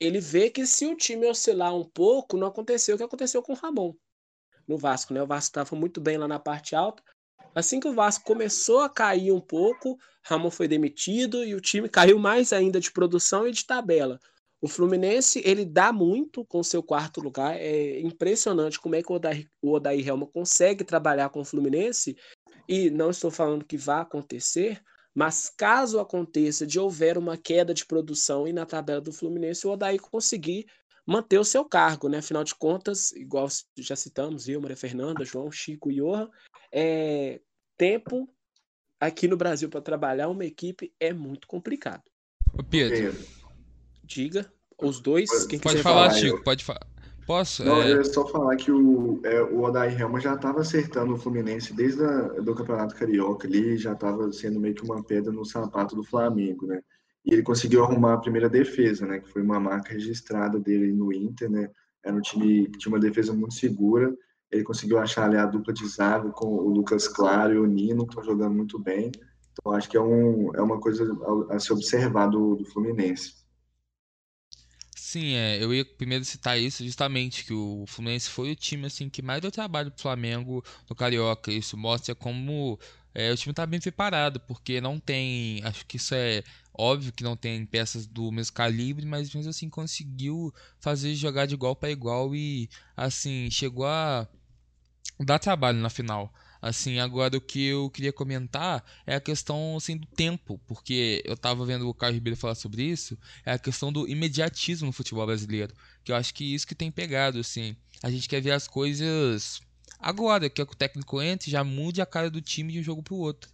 ele 0.00 0.18
vê 0.20 0.50
que 0.50 0.66
se 0.66 0.84
o 0.86 0.96
time 0.96 1.28
oscilar 1.28 1.74
um 1.74 1.84
pouco, 1.84 2.36
não 2.36 2.48
aconteceu 2.48 2.96
o 2.96 2.98
que 2.98 3.04
aconteceu 3.04 3.40
com 3.40 3.52
o 3.52 3.56
Ramon 3.56 3.94
no 4.66 4.76
Vasco, 4.76 5.14
né? 5.14 5.22
O 5.22 5.26
Vasco 5.26 5.50
estava 5.50 5.76
muito 5.76 6.00
bem 6.00 6.18
lá 6.18 6.26
na 6.26 6.40
parte 6.40 6.74
alta, 6.74 7.04
Assim 7.56 7.80
que 7.80 7.88
o 7.88 7.94
Vasco 7.94 8.22
começou 8.22 8.80
a 8.80 8.88
cair 8.90 9.32
um 9.32 9.40
pouco, 9.40 9.98
Ramon 10.22 10.50
foi 10.50 10.68
demitido 10.68 11.42
e 11.42 11.54
o 11.54 11.60
time 11.60 11.88
caiu 11.88 12.18
mais 12.18 12.52
ainda 12.52 12.78
de 12.78 12.92
produção 12.92 13.48
e 13.48 13.50
de 13.50 13.64
tabela. 13.64 14.20
O 14.60 14.68
Fluminense, 14.68 15.40
ele 15.42 15.64
dá 15.64 15.90
muito 15.90 16.44
com 16.44 16.62
seu 16.62 16.82
quarto 16.82 17.18
lugar. 17.18 17.56
É 17.56 17.98
impressionante 18.00 18.78
como 18.78 18.94
é 18.94 19.02
que 19.02 19.10
o 19.10 19.72
Odair, 19.72 20.06
Helma 20.06 20.26
consegue 20.26 20.84
trabalhar 20.84 21.30
com 21.30 21.40
o 21.40 21.44
Fluminense. 21.46 22.14
E 22.68 22.90
não 22.90 23.08
estou 23.08 23.30
falando 23.30 23.64
que 23.64 23.78
vá 23.78 24.02
acontecer, 24.02 24.82
mas 25.14 25.50
caso 25.56 25.98
aconteça 25.98 26.66
de 26.66 26.78
houver 26.78 27.16
uma 27.16 27.38
queda 27.38 27.72
de 27.72 27.86
produção 27.86 28.46
e 28.46 28.52
na 28.52 28.66
tabela 28.66 29.00
do 29.00 29.14
Fluminense 29.14 29.66
o 29.66 29.70
Odair 29.70 29.98
conseguir 30.02 30.66
manter 31.06 31.38
o 31.38 31.44
seu 31.44 31.64
cargo, 31.64 32.06
né? 32.06 32.18
Afinal 32.18 32.44
de 32.44 32.54
contas, 32.54 33.12
igual 33.12 33.48
já 33.78 33.96
citamos, 33.96 34.46
eu, 34.46 34.60
Fernanda, 34.76 35.24
João, 35.24 35.50
Chico 35.50 35.90
e 35.90 35.96
Johan, 35.96 36.28
é, 36.72 37.40
tempo 37.76 38.28
aqui 39.00 39.28
no 39.28 39.36
Brasil 39.36 39.68
para 39.68 39.80
trabalhar 39.80 40.28
uma 40.28 40.44
equipe 40.44 40.92
é 40.98 41.12
muito 41.12 41.46
complicado. 41.46 42.02
Ô 42.52 42.62
Pedro. 42.62 43.14
Diga, 44.02 44.50
os 44.80 45.00
dois. 45.00 45.46
Quem 45.46 45.58
pode 45.58 45.82
falar, 45.82 46.08
falar, 46.08 46.20
Chico, 46.20 46.36
eu... 46.38 46.42
pode 46.44 46.64
falar. 46.64 46.86
Posso? 47.26 47.64
Não, 47.64 47.82
é... 47.82 47.92
eu 47.92 47.96
ia 47.96 48.04
só 48.04 48.26
falar 48.26 48.54
que 48.56 48.70
o, 48.70 49.20
é, 49.24 49.42
o 49.42 49.62
Odair 49.62 50.00
Helma 50.00 50.20
já 50.20 50.34
estava 50.34 50.60
acertando 50.60 51.14
o 51.14 51.18
Fluminense 51.18 51.74
desde 51.74 52.02
o 52.02 52.42
do 52.42 52.54
Campeonato 52.54 52.94
Carioca 52.94 53.48
ali, 53.48 53.76
já 53.76 53.92
estava 53.92 54.32
sendo 54.32 54.60
meio 54.60 54.74
que 54.74 54.84
uma 54.84 55.02
pedra 55.02 55.32
no 55.32 55.44
sapato 55.44 55.96
do 55.96 56.04
Flamengo, 56.04 56.66
né? 56.66 56.80
E 57.24 57.32
ele 57.32 57.42
conseguiu 57.42 57.82
arrumar 57.82 58.14
a 58.14 58.20
primeira 58.20 58.48
defesa, 58.48 59.04
né? 59.04 59.18
Que 59.18 59.28
foi 59.28 59.42
uma 59.42 59.58
marca 59.58 59.92
registrada 59.92 60.60
dele 60.60 60.92
no 60.92 61.12
Inter, 61.12 61.50
né? 61.50 61.68
Era 62.04 62.14
um 62.14 62.20
time 62.20 62.68
que 62.68 62.78
tinha 62.78 62.94
uma 62.94 63.00
defesa 63.00 63.32
muito 63.32 63.54
segura 63.54 64.16
ele 64.50 64.62
conseguiu 64.62 64.98
achar 64.98 65.24
ali 65.24 65.36
a 65.36 65.46
dupla 65.46 65.72
de 65.72 65.86
zaga 65.86 66.30
com 66.30 66.46
o 66.46 66.68
Lucas 66.68 67.08
Claro 67.08 67.54
e 67.54 67.58
o 67.58 67.66
Nino, 67.66 68.06
que 68.06 68.12
estão 68.12 68.24
jogando 68.24 68.54
muito 68.54 68.78
bem. 68.78 69.10
Então, 69.52 69.72
acho 69.72 69.88
que 69.88 69.96
é, 69.96 70.00
um, 70.00 70.54
é 70.54 70.60
uma 70.60 70.78
coisa 70.78 71.04
a, 71.50 71.58
se 71.58 71.72
observar 71.72 72.28
do, 72.28 72.56
do 72.56 72.64
Fluminense. 72.66 73.34
Sim, 74.94 75.34
é, 75.34 75.62
eu 75.62 75.72
ia 75.72 75.84
primeiro 75.84 76.24
citar 76.24 76.58
isso 76.58 76.84
justamente, 76.84 77.44
que 77.44 77.52
o 77.52 77.84
Fluminense 77.86 78.28
foi 78.28 78.52
o 78.52 78.56
time 78.56 78.86
assim 78.86 79.08
que 79.08 79.22
mais 79.22 79.40
deu 79.40 79.50
trabalho 79.50 79.90
pro 79.90 80.02
Flamengo 80.02 80.62
no 80.88 80.96
Carioca. 80.96 81.50
Isso 81.50 81.76
mostra 81.76 82.14
como 82.14 82.78
é, 83.14 83.32
o 83.32 83.36
time 83.36 83.52
está 83.52 83.64
bem 83.64 83.80
preparado, 83.80 84.38
porque 84.40 84.78
não 84.78 85.00
tem. 85.00 85.62
Acho 85.64 85.86
que 85.86 85.96
isso 85.96 86.14
é 86.14 86.42
óbvio 86.78 87.12
que 87.12 87.24
não 87.24 87.36
tem 87.36 87.64
peças 87.64 88.06
do 88.06 88.30
mesmo 88.30 88.54
calibre, 88.54 89.06
mas 89.06 89.32
mesmo 89.34 89.50
assim 89.50 89.68
conseguiu 89.68 90.52
fazer 90.78 91.14
jogar 91.14 91.46
de 91.46 91.54
igual 91.54 91.74
para 91.74 91.90
igual 91.90 92.34
e 92.34 92.68
assim 92.96 93.48
chegou 93.50 93.86
a 93.86 94.28
dá 95.18 95.38
trabalho 95.38 95.78
na 95.78 95.90
final. 95.90 96.32
Assim, 96.60 96.98
agora 96.98 97.36
o 97.36 97.40
que 97.40 97.66
eu 97.66 97.90
queria 97.90 98.12
comentar 98.12 98.84
é 99.06 99.14
a 99.14 99.20
questão 99.20 99.76
assim, 99.76 99.96
do 99.96 100.06
tempo, 100.06 100.60
porque 100.66 101.22
eu 101.24 101.36
tava 101.36 101.64
vendo 101.64 101.88
o 101.88 101.94
Caio 101.94 102.14
Ribeiro 102.14 102.36
falar 102.36 102.54
sobre 102.54 102.82
isso, 102.82 103.16
é 103.44 103.52
a 103.52 103.58
questão 103.58 103.92
do 103.92 104.08
imediatismo 104.08 104.86
no 104.86 104.92
futebol 104.92 105.26
brasileiro, 105.26 105.74
que 106.02 106.10
eu 106.10 106.16
acho 106.16 106.34
que 106.34 106.54
isso 106.54 106.66
que 106.66 106.74
tem 106.74 106.90
pegado, 106.90 107.38
assim. 107.38 107.76
A 108.02 108.10
gente 108.10 108.28
quer 108.28 108.40
ver 108.40 108.52
as 108.52 108.66
coisas 108.66 109.60
agora, 109.98 110.50
que 110.50 110.60
o 110.60 110.66
técnico 110.66 111.22
entre 111.22 111.50
já 111.50 111.62
mude 111.62 112.00
a 112.00 112.06
cara 112.06 112.30
do 112.30 112.40
time 112.40 112.72
de 112.72 112.80
um 112.80 112.82
jogo 112.82 113.02
pro 113.02 113.16
outro. 113.16 113.50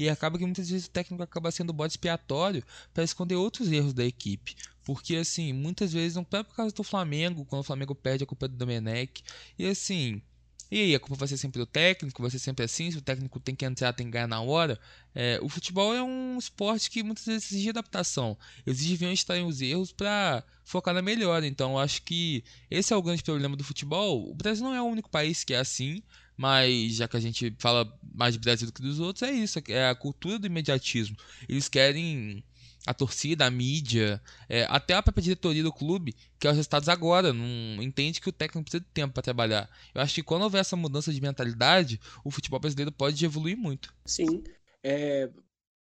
E 0.00 0.08
acaba 0.08 0.38
que 0.38 0.46
muitas 0.46 0.70
vezes 0.70 0.86
o 0.86 0.90
técnico 0.90 1.22
acaba 1.22 1.50
sendo 1.50 1.74
bode 1.74 1.92
expiatório 1.92 2.64
para 2.94 3.04
esconder 3.04 3.34
outros 3.34 3.70
erros 3.70 3.92
da 3.92 4.02
equipe. 4.02 4.56
Porque, 4.82 5.14
assim, 5.16 5.52
muitas 5.52 5.92
vezes, 5.92 6.16
não 6.16 6.26
é 6.32 6.42
por 6.42 6.56
causa 6.56 6.74
do 6.74 6.82
Flamengo, 6.82 7.44
quando 7.44 7.60
o 7.60 7.64
Flamengo 7.64 7.94
perde 7.94 8.24
a 8.24 8.26
culpa 8.26 8.46
é 8.46 8.48
do 8.48 8.56
Domenech. 8.56 9.22
E, 9.58 9.66
assim, 9.66 10.22
e 10.70 10.80
aí, 10.80 10.94
a 10.94 10.98
culpa 10.98 11.16
vai 11.16 11.28
ser 11.28 11.36
sempre 11.36 11.58
do 11.58 11.66
técnico, 11.66 12.22
vai 12.22 12.30
ser 12.30 12.38
sempre 12.38 12.64
assim, 12.64 12.90
se 12.90 12.96
o 12.96 13.02
técnico 13.02 13.38
tem 13.38 13.54
que 13.54 13.66
entrar, 13.66 13.92
tem 13.92 14.06
que 14.06 14.12
ganhar 14.12 14.26
na 14.26 14.40
hora. 14.40 14.80
É, 15.14 15.38
o 15.42 15.50
futebol 15.50 15.94
é 15.94 16.02
um 16.02 16.38
esporte 16.38 16.88
que 16.88 17.02
muitas 17.02 17.26
vezes 17.26 17.52
exige 17.52 17.68
adaptação, 17.68 18.38
exige 18.66 18.96
ver 18.96 19.04
onde 19.04 19.18
estão 19.18 19.46
os 19.46 19.60
erros 19.60 19.92
para 19.92 20.42
focar 20.64 20.94
na 20.94 21.02
melhora. 21.02 21.46
Então, 21.46 21.78
acho 21.78 22.00
que 22.04 22.42
esse 22.70 22.90
é 22.90 22.96
o 22.96 23.02
grande 23.02 23.22
problema 23.22 23.54
do 23.54 23.64
futebol. 23.64 24.30
O 24.30 24.34
Brasil 24.34 24.64
não 24.64 24.74
é 24.74 24.80
o 24.80 24.86
único 24.86 25.10
país 25.10 25.44
que 25.44 25.52
é 25.52 25.58
assim, 25.58 26.02
mas 26.40 26.94
já 26.94 27.06
que 27.06 27.18
a 27.18 27.20
gente 27.20 27.54
fala 27.58 27.86
mais 28.14 28.32
de 28.32 28.40
Brasil 28.40 28.66
do 28.66 28.72
que 28.72 28.80
dos 28.80 28.98
outros, 28.98 29.28
é 29.28 29.30
isso, 29.30 29.60
é 29.68 29.90
a 29.90 29.94
cultura 29.94 30.38
do 30.38 30.46
imediatismo. 30.46 31.14
Eles 31.46 31.68
querem 31.68 32.42
a 32.86 32.94
torcida, 32.94 33.44
a 33.44 33.50
mídia, 33.50 34.22
é, 34.48 34.64
até 34.70 34.94
a 34.94 35.02
própria 35.02 35.22
diretoria 35.22 35.62
do 35.62 35.70
clube, 35.70 36.16
que 36.38 36.46
é 36.46 36.50
os 36.50 36.56
resultados 36.56 36.88
agora, 36.88 37.30
não 37.34 37.82
entende 37.82 38.22
que 38.22 38.28
o 38.30 38.32
técnico 38.32 38.64
precisa 38.64 38.82
de 38.82 38.88
tempo 38.88 39.12
para 39.12 39.22
trabalhar. 39.22 39.68
Eu 39.94 40.00
acho 40.00 40.14
que 40.14 40.22
quando 40.22 40.44
houver 40.44 40.62
essa 40.62 40.76
mudança 40.76 41.12
de 41.12 41.20
mentalidade, 41.20 42.00
o 42.24 42.30
futebol 42.30 42.58
brasileiro 42.58 42.90
pode 42.90 43.22
evoluir 43.22 43.58
muito. 43.58 43.94
Sim, 44.06 44.42
é, 44.82 45.28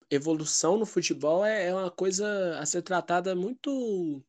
evolução 0.08 0.78
no 0.78 0.86
futebol 0.86 1.44
é, 1.44 1.70
é 1.70 1.74
uma 1.74 1.90
coisa 1.90 2.60
a 2.60 2.66
ser 2.68 2.84
tratada 2.84 3.34
muito 3.34 4.24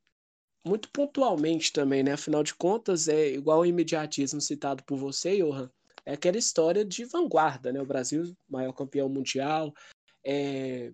muito 0.67 0.89
pontualmente 0.89 1.71
também, 1.71 2.03
né? 2.03 2.13
Afinal 2.13 2.43
de 2.43 2.55
contas, 2.55 3.09
é 3.09 3.29
igual 3.29 3.61
o 3.61 3.67
imediatismo 3.67 4.41
citado 4.41 4.83
por 4.85 4.97
você, 4.97 5.37
Johan, 5.37 5.71
é 6.07 6.15
aquela 6.15 6.37
história 6.37 6.85
de 6.85 7.05
vanguarda, 7.05 7.73
né? 7.73 7.81
O 7.81 7.87
Brasil, 7.87 8.37
maior 8.49 8.73
campeão 8.73 9.09
mundial, 9.09 9.73
é, 10.25 10.93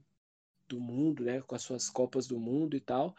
do 0.69 0.81
mundo, 0.81 1.25
né, 1.25 1.41
com 1.43 1.55
as 1.55 1.63
suas 1.63 1.91
Copas 1.91 2.27
do 2.27 2.39
Mundo 2.39 2.77
e 2.77 2.81
tal. 2.81 3.15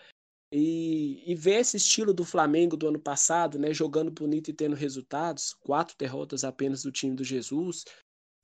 E, 0.54 1.24
e 1.30 1.36
ver 1.36 1.60
esse 1.60 1.78
estilo 1.78 2.14
do 2.14 2.26
Flamengo 2.26 2.76
do 2.76 2.88
ano 2.88 3.00
passado, 3.00 3.58
né, 3.60 3.74
jogando 3.74 4.12
bonito 4.12 4.50
e 4.50 4.54
tendo 4.54 4.76
resultados, 4.76 5.54
quatro 5.54 5.96
derrotas 5.98 6.44
apenas 6.44 6.84
do 6.84 6.92
time 6.92 7.16
do 7.16 7.24
Jesus, 7.24 7.86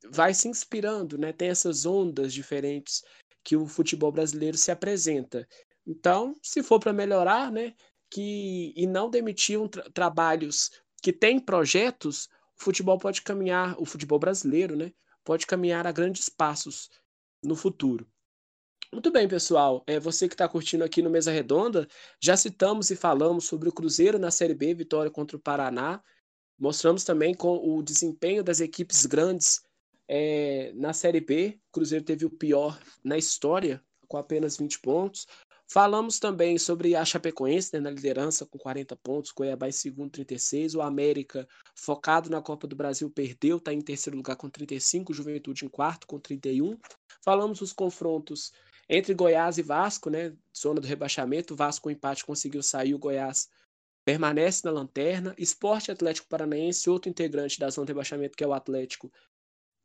vai 0.10 0.34
se 0.34 0.48
inspirando, 0.48 1.18
né? 1.18 1.34
Tem 1.34 1.50
essas 1.50 1.86
ondas 1.86 2.34
diferentes 2.34 3.04
que 3.44 3.56
o 3.56 3.66
futebol 3.66 4.12
brasileiro 4.12 4.58
se 4.58 4.72
apresenta. 4.72 5.48
Então, 5.86 6.36
se 6.44 6.62
for 6.62 6.80
para 6.80 6.94
melhorar, 6.94 7.52
né, 7.52 7.74
que 8.10 8.74
e 8.76 8.86
não 8.86 9.10
demitir 9.10 9.58
tra 9.70 9.90
trabalhos 9.92 10.72
que 11.02 11.12
têm 11.12 11.40
projetos, 11.40 12.30
o 12.60 12.64
futebol 12.64 12.98
pode 12.98 13.22
caminhar, 13.22 13.76
o 13.80 13.86
futebol 13.86 14.20
brasileiro, 14.20 14.76
né, 14.76 14.92
pode 15.24 15.46
caminhar 15.46 15.86
a 15.86 15.92
grandes 15.92 16.30
passos 16.30 16.90
no 17.44 17.56
futuro. 17.56 18.08
Muito 18.92 19.12
bem, 19.12 19.28
pessoal. 19.28 19.84
É, 19.86 20.00
você 20.00 20.28
que 20.28 20.34
está 20.34 20.48
curtindo 20.48 20.84
aqui 20.84 21.02
no 21.02 21.10
Mesa 21.10 21.32
Redonda, 21.32 21.88
já 22.22 22.38
citamos 22.38 22.90
e 22.90 22.96
falamos 22.96 23.46
sobre 23.46 23.68
o 23.68 23.72
Cruzeiro 23.72 24.18
na 24.18 24.32
Série 24.32 24.54
B, 24.54 24.74
vitória 24.74 25.12
contra 25.12 25.36
o 25.36 25.40
Paraná. 25.40 26.02
Mostramos 26.58 27.04
também 27.04 27.36
com 27.36 27.58
o 27.58 27.84
desempenho 27.84 28.44
das 28.44 28.62
equipes 28.62 29.06
grandes 29.06 29.62
é, 30.08 30.72
na 30.74 30.94
Série 30.94 31.20
B. 31.20 31.60
O 31.70 31.74
Cruzeiro 31.74 32.06
teve 32.06 32.26
o 32.26 32.30
pior 32.30 32.80
na 33.04 33.18
história, 33.18 33.84
com 34.08 34.18
apenas 34.18 34.56
20 34.56 34.80
pontos. 34.80 35.28
Falamos 35.70 36.18
também 36.18 36.58
sobre 36.58 36.96
a 36.96 37.04
Chapecoense 37.04 37.72
né, 37.74 37.80
na 37.82 37.90
liderança 37.90 38.46
com 38.46 38.58
40 38.58 38.96
pontos, 38.96 39.34
Cuiabá 39.34 39.68
em 39.68 39.72
segundo, 39.72 40.12
36. 40.12 40.76
O 40.76 40.82
América, 40.82 41.48
focado 41.76 42.30
na 42.30 42.42
Copa 42.42 42.66
do 42.66 42.76
Brasil, 42.76 43.10
perdeu, 43.10 43.58
está 43.58 43.74
em 43.74 43.82
terceiro 43.82 44.16
lugar 44.16 44.38
com 44.38 44.50
35. 44.50 45.14
Juventude 45.14 45.66
em 45.66 45.70
quarto 45.70 46.08
com 46.08 46.20
31. 46.20 46.78
Falamos 47.22 47.60
dos 47.60 47.74
confrontos 47.74 48.54
entre 48.90 49.14
Goiás 49.14 49.58
e 49.58 49.62
Vasco, 49.62 50.10
né, 50.10 50.34
zona 50.56 50.80
do 50.80 50.88
rebaixamento, 50.88 51.54
o 51.54 51.58
Vasco 51.58 51.84
com 51.84 51.92
empate 51.92 52.26
conseguiu 52.26 52.64
sair, 52.64 52.94
o 52.94 53.00
Goiás 53.00 53.50
permanece 54.06 54.62
na 54.64 54.72
lanterna. 54.72 55.36
Esporte 55.38 55.92
Atlético 55.92 56.30
Paranaense, 56.30 56.90
outro 56.90 57.10
integrante 57.10 57.60
da 57.60 57.70
zona 57.70 57.86
do 57.86 57.90
rebaixamento, 57.90 58.38
que 58.38 58.44
é 58.46 58.48
o 58.48 58.54
Atlético, 58.54 59.12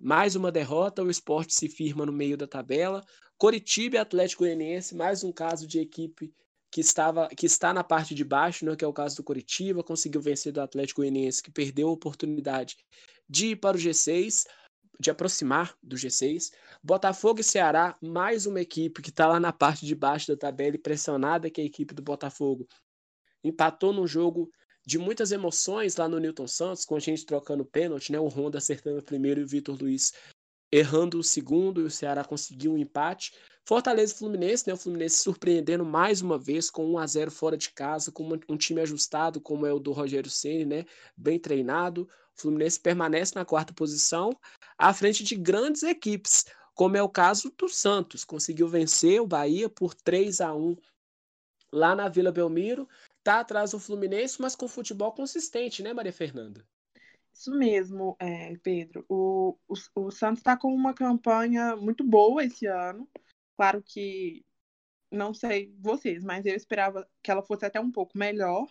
mais 0.03 0.35
uma 0.35 0.51
derrota, 0.51 1.03
o 1.05 1.11
esporte 1.11 1.55
se 1.55 1.69
firma 1.69 2.05
no 2.05 2.13
meio 2.13 2.37
da 2.37 2.47
tabela. 2.47 3.05
Coritiba 3.39 3.97
e 3.97 3.99
Atlético 3.99 4.43
Goianiense, 4.43 4.97
mais 4.97 5.23
um 5.23 5.31
caso 5.31 5.65
de 5.65 5.79
equipe 5.79 6.35
que, 6.73 6.81
estava, 6.81 7.29
que 7.29 7.47
está 7.47 7.73
na 7.73 7.85
parte 7.85 8.13
de 8.13 8.25
baixo, 8.25 8.65
né, 8.65 8.75
que 8.75 8.85
é 8.85 8.89
o 8.89 8.93
caso 8.93 9.17
do 9.17 9.23
Coritiba, 9.23 9.85
conseguiu 9.85 10.21
vencer 10.21 10.53
do 10.53 10.61
Atlético 10.61 11.03
Goianiense, 11.03 11.41
que 11.41 11.53
perdeu 11.53 11.89
a 11.89 11.93
oportunidade 11.93 12.77
de 13.29 13.49
ir 13.49 13.57
para 13.57 13.77
o 13.77 13.81
G6 13.81 14.45
de 14.99 15.11
aproximar 15.11 15.77
do 15.83 15.97
G6. 15.97 16.51
Botafogo 16.83 17.41
e 17.41 17.45
Ceará, 17.45 17.97
mais 18.01 18.45
uma 18.47 18.61
equipe 18.61 19.03
que 19.03 19.11
está 19.11 19.27
lá 19.27 19.39
na 19.39 19.53
parte 19.53 19.87
de 19.87 19.95
baixo 19.95 20.29
da 20.29 20.37
tabela 20.37 20.77
e 20.77 20.79
pressionada, 20.79 21.51
que 21.51 21.61
é 21.61 21.65
a 21.65 21.67
equipe 21.67 21.95
do 21.95 22.03
Botafogo. 22.03 22.67
Empatou 23.45 23.93
num 23.93 24.07
jogo 24.07 24.51
de 24.85 24.99
muitas 24.99 25.33
emoções 25.33 25.97
lá 25.97 26.09
no 26.09 26.19
Newton 26.19 26.47
Santos, 26.47 26.85
com 26.85 26.97
a 26.97 27.01
gente 27.01 27.25
trocando 27.25 27.65
pênalti, 27.65 28.11
né? 28.13 28.19
O 28.19 28.29
Honda 28.29 28.59
acertando 28.59 28.99
o 28.99 29.03
primeiro 29.03 29.41
e 29.41 29.45
o 29.45 29.47
Vitor 29.47 29.77
Luiz 29.81 30.13
errando 30.73 31.19
o 31.19 31.23
segundo, 31.23 31.83
e 31.83 31.85
o 31.85 31.91
Ceará 31.91 32.25
conseguiu 32.25 32.73
um 32.73 32.79
empate. 32.79 33.33
Fortaleza 33.65 34.15
e 34.15 34.19
Fluminense, 34.19 34.67
né? 34.67 34.75
O 34.75 34.77
Fluminense 34.77 35.23
surpreendendo 35.23 35.85
mais 35.85 36.23
uma 36.23 36.39
vez 36.39 36.71
com 36.71 36.85
1 36.93 36.99
a 36.99 37.07
0 37.07 37.31
fora 37.31 37.57
de 37.57 37.71
casa, 37.71 38.11
com 38.11 38.27
um 38.49 38.57
time 38.57 38.81
ajustado 38.81 39.41
como 39.41 39.67
é 39.67 39.73
o 39.73 39.79
do 39.79 39.93
Rogério 39.93 40.31
Ceni, 40.31 40.65
né? 40.65 40.85
Bem 41.17 41.39
treinado. 41.39 42.09
O 42.37 42.41
Fluminense 42.41 42.81
permanece 42.81 43.35
na 43.35 43.45
quarta 43.45 43.73
posição, 43.73 44.31
à 44.79 44.93
frente 44.95 45.23
de 45.23 45.37
grandes 45.37 45.83
equipes, 45.83 46.47
como 46.75 46.97
é 46.97 47.03
o 47.03 47.09
caso 47.09 47.53
do 47.57 47.69
Santos. 47.69 48.25
Conseguiu 48.25 48.67
vencer 48.67 49.21
o 49.21 49.27
Bahia 49.27 49.69
por 49.69 49.95
3 49.95 50.41
a 50.41 50.55
1 50.55 50.75
lá 51.71 51.95
na 51.95 52.09
Vila 52.09 52.33
Belmiro. 52.33 52.89
Está 53.23 53.39
atrás 53.39 53.71
do 53.71 53.79
Fluminense, 53.79 54.43
mas 54.43 54.57
com 54.57 54.67
futebol 54.67 55.13
consistente, 55.13 55.81
né, 55.81 55.93
Maria 55.93 56.13
Fernanda? 56.13 56.67
Isso 57.33 57.53
mesmo, 57.57 58.17
é, 58.19 58.57
Pedro. 58.59 59.05
O, 59.09 59.57
o, 59.69 59.75
o 59.95 60.11
Santos 60.11 60.39
está 60.41 60.57
com 60.57 60.75
uma 60.75 60.93
campanha 60.93 61.77
muito 61.77 62.03
boa 62.03 62.43
esse 62.43 62.67
ano. 62.67 63.09
Claro 63.57 63.81
que 63.81 64.45
não 65.09 65.33
sei 65.33 65.73
vocês, 65.79 66.25
mas 66.25 66.45
eu 66.47 66.57
esperava 66.57 67.09
que 67.23 67.31
ela 67.31 67.45
fosse 67.45 67.65
até 67.65 67.79
um 67.81 67.93
pouco 67.93 68.19
melhor. 68.19 68.67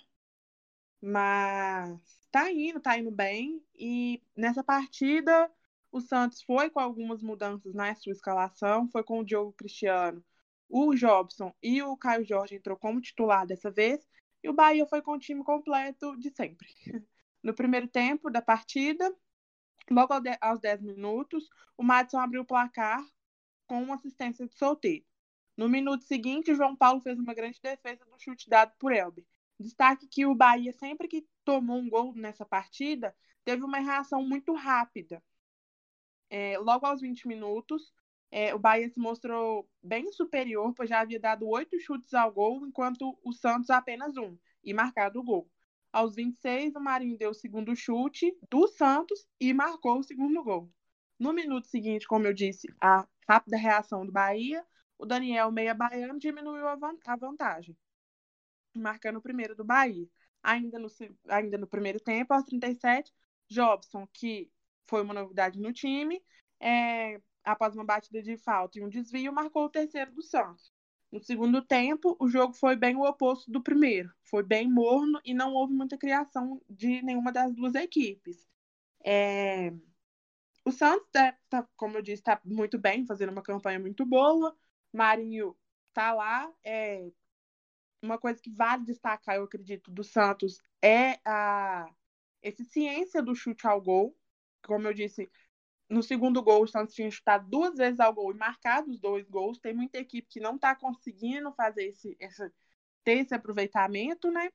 Mas 1.02 1.98
tá 2.30 2.52
indo, 2.52 2.82
tá 2.82 2.98
indo 2.98 3.10
bem. 3.10 3.64
E 3.74 4.22
nessa 4.36 4.62
partida, 4.62 5.50
o 5.94 6.02
Santos 6.02 6.42
foi 6.42 6.70
com 6.70 6.80
algumas 6.82 7.22
mudanças 7.22 7.74
na 7.74 7.96
sua 7.96 8.12
escalação, 8.12 8.90
foi 8.90 9.04
com 9.04 9.20
o 9.20 9.26
Diogo 9.26 9.54
Cristiano, 9.54 10.22
o 10.70 10.94
Jobson 10.94 11.54
e 11.64 11.82
o 11.82 11.96
Caio 11.98 12.26
Jorge 12.26 12.56
entrou 12.56 12.78
como 12.78 13.02
titular 13.02 13.46
dessa 13.48 13.72
vez, 13.72 14.06
e 14.44 14.50
o 14.50 14.54
Bahia 14.54 14.86
foi 14.86 15.02
com 15.02 15.14
o 15.14 15.20
time 15.20 15.44
completo 15.44 16.18
de 16.18 16.30
sempre. 16.32 16.68
No 17.44 17.56
primeiro 17.56 17.88
tempo 17.88 18.30
da 18.30 18.40
partida, 18.40 19.12
logo 19.90 20.14
aos 20.40 20.60
10 20.60 20.84
minutos, 20.84 21.50
o 21.76 21.82
Madison 21.82 22.20
abriu 22.20 22.44
o 22.44 22.46
placar 22.46 23.04
com 23.66 23.82
uma 23.82 23.96
assistência 23.96 24.48
de 24.48 24.54
solteiro. 24.54 25.04
No 25.58 25.68
minuto 25.68 26.04
seguinte, 26.04 26.54
João 26.54 26.76
Paulo 26.76 27.02
fez 27.02 27.18
uma 27.18 27.34
grande 27.34 27.60
defesa 27.60 28.06
do 28.06 28.20
chute 28.20 28.48
dado 28.48 28.74
por 28.78 28.94
Elber. 28.94 29.26
Destaque 29.60 30.08
que 30.08 30.26
o 30.26 30.36
Bahia, 30.36 30.72
sempre 30.74 31.08
que 31.08 31.28
tomou 31.44 31.78
um 31.78 31.90
gol 31.90 32.14
nessa 32.16 32.46
partida, 32.46 33.16
teve 33.44 33.64
uma 33.64 33.80
reação 33.80 34.24
muito 34.24 34.54
rápida. 34.54 35.24
É, 36.30 36.58
logo 36.60 36.86
aos 36.86 37.02
20 37.02 37.28
minutos, 37.28 37.92
é, 38.32 38.56
o 38.56 38.60
Bahia 38.60 38.90
se 38.90 39.00
mostrou 39.00 39.70
bem 39.84 40.12
superior, 40.12 40.74
pois 40.74 40.90
já 40.90 41.02
havia 41.02 41.20
dado 41.20 41.48
oito 41.48 41.80
chutes 41.80 42.14
ao 42.14 42.32
gol, 42.32 42.66
enquanto 42.66 43.18
o 43.24 43.34
Santos 43.34 43.70
apenas 43.70 44.16
um, 44.18 44.38
e 44.64 44.74
marcado 44.74 45.20
o 45.20 45.24
gol. 45.24 45.50
Aos 45.92 46.16
26, 46.16 46.76
o 46.76 46.80
Marinho 46.80 47.18
deu 47.18 47.32
o 47.32 47.34
segundo 47.34 47.76
chute 47.76 48.34
do 48.50 48.68
Santos 48.68 49.28
e 49.40 49.54
marcou 49.54 50.00
o 50.00 50.04
segundo 50.04 50.44
gol. 50.44 50.72
No 51.20 51.34
minuto 51.34 51.68
seguinte, 51.68 52.08
como 52.08 52.26
eu 52.26 52.34
disse, 52.34 52.68
a 52.82 53.06
rápida 53.28 53.58
reação 53.58 54.06
do 54.06 54.12
Bahia, 54.12 54.66
o 54.98 55.06
Daniel 55.06 55.52
Meia 55.52 55.74
Baiano 55.74 56.18
diminuiu 56.18 56.68
a 56.68 56.76
vantagem 57.16 57.76
marcando 58.76 59.18
o 59.18 59.22
primeiro 59.22 59.56
do 59.56 59.64
Bahia. 59.64 60.08
Ainda 60.44 60.80
no, 60.80 60.88
ainda 61.30 61.58
no 61.58 61.68
primeiro 61.68 62.00
tempo, 62.00 62.34
aos 62.34 62.46
37, 62.46 63.12
Jobson, 63.48 64.08
que 64.14 64.50
foi 64.88 65.02
uma 65.02 65.14
novidade 65.14 65.60
no 65.60 65.72
time, 65.72 66.22
é, 66.60 67.22
após 67.44 67.76
uma 67.76 67.86
batida 67.86 68.22
de 68.22 68.38
falta 68.38 68.80
e 68.80 68.84
um 68.84 68.90
desvio, 68.90 69.34
marcou 69.34 69.66
o 69.66 69.70
terceiro 69.70 70.12
do 70.12 70.22
Santos. 70.22 70.72
No 71.12 71.20
segundo 71.22 71.62
tempo, 71.62 72.16
o 72.20 72.30
jogo 72.30 72.54
foi 72.54 72.76
bem 72.76 72.96
o 72.96 73.04
oposto 73.04 73.52
do 73.52 73.62
primeiro. 73.62 74.10
Foi 74.24 74.42
bem 74.42 74.70
morno 74.72 75.20
e 75.26 75.34
não 75.34 75.54
houve 75.54 75.74
muita 75.74 75.98
criação 75.98 76.62
de 76.70 77.02
nenhuma 77.02 77.32
das 77.34 77.54
duas 77.54 77.76
equipes. 77.76 78.48
É... 79.04 79.74
O 80.64 80.72
Santos, 80.72 81.08
tá, 81.12 81.38
tá, 81.50 81.68
como 81.76 81.98
eu 81.98 82.02
disse, 82.02 82.22
está 82.22 82.40
muito 82.46 82.78
bem, 82.80 83.06
fazendo 83.06 83.32
uma 83.32 83.42
campanha 83.42 83.80
muito 83.80 84.06
boa. 84.06 84.56
Marinho 84.94 85.58
está 85.90 86.14
lá. 86.14 86.50
É... 86.64 87.12
Uma 88.02 88.18
coisa 88.18 88.42
que 88.42 88.50
vale 88.50 88.86
destacar, 88.86 89.36
eu 89.36 89.44
acredito, 89.44 89.92
do 89.92 90.04
Santos 90.04 90.62
é 90.82 91.20
a 91.26 91.94
eficiência 92.42 93.22
do 93.22 93.36
chute 93.36 93.68
ao 93.68 93.82
gol. 93.82 94.18
Como 94.64 94.88
eu 94.88 94.94
disse, 94.94 95.30
no 95.92 96.02
segundo 96.02 96.42
gol, 96.42 96.64
o 96.64 96.68
Santos 96.68 96.96
tinha 96.96 97.12
chutado 97.12 97.50
duas 97.50 97.76
vezes 97.76 98.00
ao 98.00 98.14
gol 98.14 98.32
e 98.32 98.38
marcado 98.38 98.90
os 98.90 98.98
dois 98.98 99.28
gols. 99.30 99.60
Tem 99.60 99.74
muita 99.74 99.98
equipe 99.98 100.26
que 100.30 100.40
não 100.40 100.56
está 100.56 100.74
conseguindo 100.74 101.52
fazer 101.52 101.90
esse, 101.90 102.16
esse, 102.18 102.50
ter 103.04 103.18
esse 103.20 103.36
aproveitamento, 103.36 104.32
né? 104.32 104.50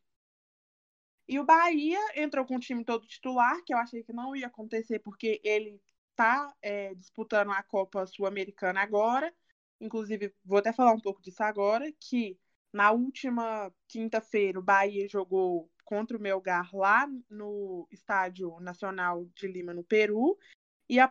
E 1.29 1.39
o 1.39 1.45
Bahia 1.45 1.99
entrou 2.15 2.47
com 2.47 2.57
o 2.57 2.61
time 2.61 2.83
todo 2.85 3.07
titular, 3.07 3.63
que 3.65 3.75
eu 3.75 3.79
achei 3.79 4.03
que 4.03 4.15
não 4.15 4.35
ia 4.35 4.47
acontecer, 4.47 5.01
porque 5.01 5.39
ele 5.45 5.79
está 6.13 6.55
é, 6.63 6.95
disputando 6.95 7.51
a 7.51 7.63
Copa 7.63 8.07
Sul-Americana 8.07 8.81
agora. 8.81 9.31
Inclusive, 9.79 10.35
vou 10.43 10.59
até 10.59 10.73
falar 10.73 10.93
um 10.93 11.01
pouco 11.01 11.21
disso 11.21 11.43
agora, 11.43 11.93
que 12.01 12.39
na 12.73 12.93
última 12.93 13.71
quinta-feira 13.87 14.59
o 14.59 14.63
Bahia 14.63 15.07
jogou 15.07 15.71
contra 15.85 16.17
o 16.17 16.21
Melgar 16.21 16.75
lá 16.75 17.07
no 17.29 17.87
Estádio 17.91 18.59
Nacional 18.61 19.27
de 19.35 19.47
Lima, 19.49 19.75
no 19.75 19.85
Peru. 19.85 20.39
E, 20.89 21.01
a 21.01 21.11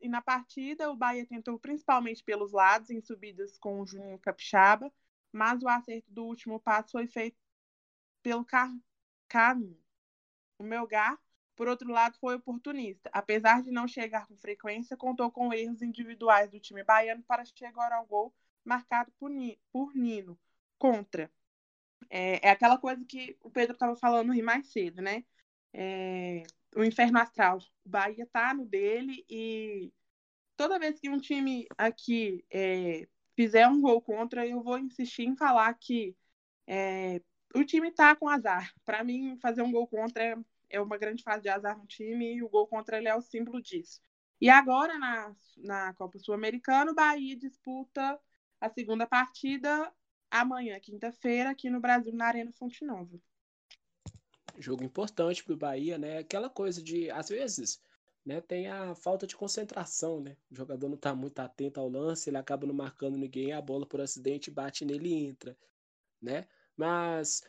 e 0.00 0.08
na 0.08 0.22
partida, 0.22 0.90
o 0.90 0.96
Bahia 0.96 1.26
tentou 1.26 1.58
principalmente 1.58 2.24
pelos 2.24 2.52
lados, 2.52 2.90
em 2.90 3.00
subidas 3.00 3.58
com 3.58 3.80
o 3.80 3.86
Juninho 3.86 4.18
Capixaba, 4.18 4.90
mas 5.30 5.62
o 5.62 5.68
acerto 5.68 6.10
do 6.10 6.24
último 6.24 6.58
passo 6.58 6.92
foi 6.92 7.06
feito 7.06 7.36
pelo 8.22 8.44
Car. 8.44 8.70
O 10.58 10.62
Melgar, 10.62 11.18
por 11.54 11.68
outro 11.68 11.90
lado, 11.90 12.18
foi 12.18 12.36
oportunista. 12.36 13.10
Apesar 13.12 13.62
de 13.62 13.70
não 13.70 13.86
chegar 13.86 14.26
com 14.26 14.36
frequência, 14.36 14.96
contou 14.96 15.30
com 15.30 15.52
erros 15.52 15.82
individuais 15.82 16.50
do 16.50 16.58
time 16.58 16.82
baiano 16.82 17.22
para 17.22 17.44
chegar 17.44 17.92
ao 17.92 18.06
gol 18.06 18.34
marcado 18.64 19.12
por, 19.18 19.30
Nino 19.94 20.38
contra. 20.78 21.30
É, 22.08 22.48
é 22.48 22.50
aquela 22.50 22.78
coisa 22.78 23.04
que 23.04 23.36
o 23.42 23.50
Pedro 23.50 23.74
estava 23.74 23.94
falando 23.96 24.34
mais 24.42 24.66
cedo, 24.68 25.02
né? 25.02 25.24
É, 25.72 26.42
o 26.76 26.84
inferno 26.84 27.18
astral. 27.18 27.58
O 27.84 27.88
Bahia 27.88 28.26
tá 28.32 28.54
no 28.54 28.64
dele 28.64 29.24
e 29.28 29.92
toda 30.56 30.78
vez 30.78 31.00
que 31.00 31.08
um 31.08 31.18
time 31.18 31.66
aqui 31.76 32.44
é, 32.50 33.08
fizer 33.34 33.66
um 33.68 33.80
gol 33.80 34.00
contra, 34.02 34.46
eu 34.46 34.62
vou 34.62 34.78
insistir 34.78 35.24
em 35.24 35.36
falar 35.36 35.72
que 35.74 36.16
é, 36.66 37.20
o 37.54 37.64
time 37.64 37.90
tá 37.90 38.14
com 38.14 38.28
azar. 38.28 38.72
Para 38.84 39.02
mim, 39.02 39.38
fazer 39.40 39.62
um 39.62 39.72
gol 39.72 39.86
contra 39.88 40.38
é, 40.68 40.80
uma 40.80 40.98
grande 40.98 41.22
fase 41.22 41.42
de 41.42 41.48
azar 41.48 41.78
no 41.78 41.86
time 41.86 42.36
e 42.36 42.42
o 42.42 42.48
gol 42.48 42.66
contra 42.66 42.98
ele 42.98 43.08
é 43.08 43.14
o 43.14 43.22
símbolo 43.22 43.60
disso. 43.60 44.00
E 44.40 44.48
agora, 44.48 44.98
na, 44.98 45.34
na 45.58 45.94
Copa 45.94 46.18
Sul-Americana, 46.18 46.92
o 46.92 46.94
Bahia 46.94 47.36
disputa 47.36 48.18
a 48.60 48.68
segunda 48.70 49.06
partida 49.06 49.92
amanhã, 50.30 50.78
quinta-feira, 50.80 51.50
aqui 51.50 51.68
no 51.68 51.80
Brasil, 51.80 52.12
na 52.14 52.26
Arena 52.26 52.52
Fonte 52.52 52.84
Nova. 52.84 53.20
Jogo 54.58 54.84
importante 54.84 55.44
para 55.44 55.54
o 55.54 55.56
Bahia, 55.56 55.98
né? 55.98 56.18
Aquela 56.18 56.50
coisa 56.50 56.82
de, 56.82 57.10
às 57.10 57.28
vezes, 57.28 57.80
né, 58.24 58.40
tem 58.40 58.68
a 58.68 58.94
falta 58.94 59.26
de 59.26 59.36
concentração, 59.36 60.20
né? 60.20 60.36
O 60.50 60.54
jogador 60.54 60.88
não 60.88 60.96
está 60.96 61.14
muito 61.14 61.38
atento 61.38 61.80
ao 61.80 61.88
lance, 61.88 62.28
ele 62.28 62.36
acaba 62.36 62.66
não 62.66 62.74
marcando 62.74 63.16
ninguém, 63.16 63.52
a 63.52 63.60
bola 63.60 63.86
por 63.86 64.00
acidente 64.00 64.50
bate 64.50 64.84
nele 64.84 65.08
e 65.08 65.26
entra, 65.26 65.56
né? 66.20 66.46
Mas 66.76 67.42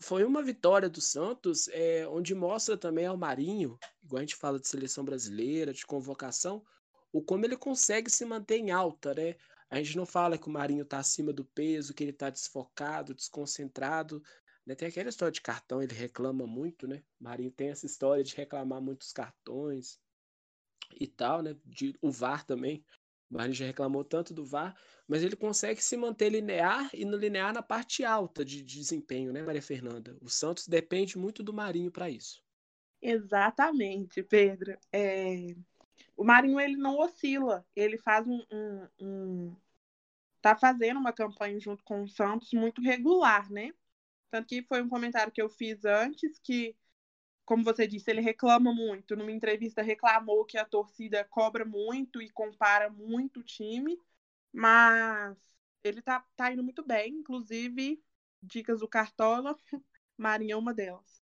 foi 0.00 0.24
uma 0.24 0.42
vitória 0.42 0.88
do 0.88 1.00
Santos, 1.00 1.68
é, 1.68 2.06
onde 2.06 2.34
mostra 2.34 2.76
também 2.76 3.06
ao 3.06 3.16
Marinho, 3.16 3.78
igual 4.02 4.18
a 4.18 4.22
gente 4.22 4.36
fala 4.36 4.60
de 4.60 4.68
seleção 4.68 5.04
brasileira, 5.04 5.72
de 5.72 5.86
convocação, 5.86 6.64
o 7.12 7.22
como 7.22 7.44
ele 7.44 7.56
consegue 7.56 8.10
se 8.10 8.24
manter 8.24 8.58
em 8.58 8.70
alta, 8.70 9.14
né? 9.14 9.34
A 9.70 9.76
gente 9.76 9.96
não 9.96 10.06
fala 10.06 10.38
que 10.38 10.48
o 10.48 10.52
Marinho 10.52 10.82
está 10.82 10.98
acima 10.98 11.32
do 11.32 11.44
peso, 11.44 11.92
que 11.92 12.02
ele 12.02 12.10
está 12.10 12.30
desfocado, 12.30 13.14
desconcentrado. 13.14 14.22
Né? 14.68 14.74
Tem 14.74 14.86
aquela 14.86 15.08
história 15.08 15.32
de 15.32 15.40
cartão, 15.40 15.82
ele 15.82 15.94
reclama 15.94 16.46
muito, 16.46 16.86
né? 16.86 17.02
Marinho 17.18 17.50
tem 17.50 17.70
essa 17.70 17.86
história 17.86 18.22
de 18.22 18.36
reclamar 18.36 18.82
muitos 18.82 19.14
cartões 19.14 19.98
e 21.00 21.06
tal, 21.06 21.40
né? 21.40 21.56
De, 21.64 21.96
o 22.02 22.10
VAR 22.10 22.44
também. 22.44 22.84
O 23.30 23.34
Marinho 23.34 23.54
já 23.54 23.64
reclamou 23.64 24.04
tanto 24.04 24.34
do 24.34 24.44
VAR, 24.44 24.76
mas 25.06 25.22
ele 25.22 25.36
consegue 25.36 25.82
se 25.82 25.96
manter 25.96 26.28
linear 26.28 26.90
e 26.92 27.06
no 27.06 27.16
linear 27.16 27.54
na 27.54 27.62
parte 27.62 28.04
alta 28.04 28.44
de, 28.44 28.62
de 28.62 28.78
desempenho, 28.78 29.32
né, 29.32 29.42
Maria 29.42 29.62
Fernanda? 29.62 30.16
O 30.20 30.28
Santos 30.28 30.68
depende 30.68 31.16
muito 31.16 31.42
do 31.42 31.52
Marinho 31.52 31.90
para 31.90 32.10
isso. 32.10 32.42
Exatamente, 33.00 34.22
Pedro. 34.22 34.78
É... 34.92 35.54
O 36.14 36.24
Marinho 36.24 36.60
ele 36.60 36.76
não 36.76 36.98
oscila, 36.98 37.64
ele 37.74 37.96
faz 37.96 38.26
um, 38.26 38.44
um, 38.52 38.88
um, 39.00 39.56
tá 40.42 40.54
fazendo 40.54 41.00
uma 41.00 41.12
campanha 41.12 41.58
junto 41.58 41.82
com 41.84 42.02
o 42.02 42.08
Santos 42.08 42.52
muito 42.52 42.82
regular, 42.82 43.50
né? 43.50 43.72
Tanto 44.30 44.48
que 44.48 44.62
foi 44.62 44.82
um 44.82 44.88
comentário 44.88 45.32
que 45.32 45.40
eu 45.40 45.48
fiz 45.48 45.84
antes 45.84 46.38
que 46.38 46.76
como 47.48 47.64
você 47.64 47.86
disse, 47.86 48.10
ele 48.10 48.20
reclama 48.20 48.74
muito. 48.74 49.16
Numa 49.16 49.32
entrevista, 49.32 49.80
reclamou 49.80 50.44
que 50.44 50.58
a 50.58 50.66
torcida 50.66 51.24
cobra 51.24 51.64
muito 51.64 52.20
e 52.20 52.28
compara 52.28 52.90
muito 52.90 53.40
o 53.40 53.42
time, 53.42 53.98
mas 54.52 55.34
ele 55.82 56.02
tá, 56.02 56.22
tá 56.36 56.52
indo 56.52 56.62
muito 56.62 56.84
bem. 56.86 57.14
Inclusive, 57.14 58.04
dicas 58.42 58.80
do 58.80 58.86
Cartola, 58.86 59.56
Marinha 60.14 60.52
é 60.52 60.56
uma 60.58 60.74
delas. 60.74 61.22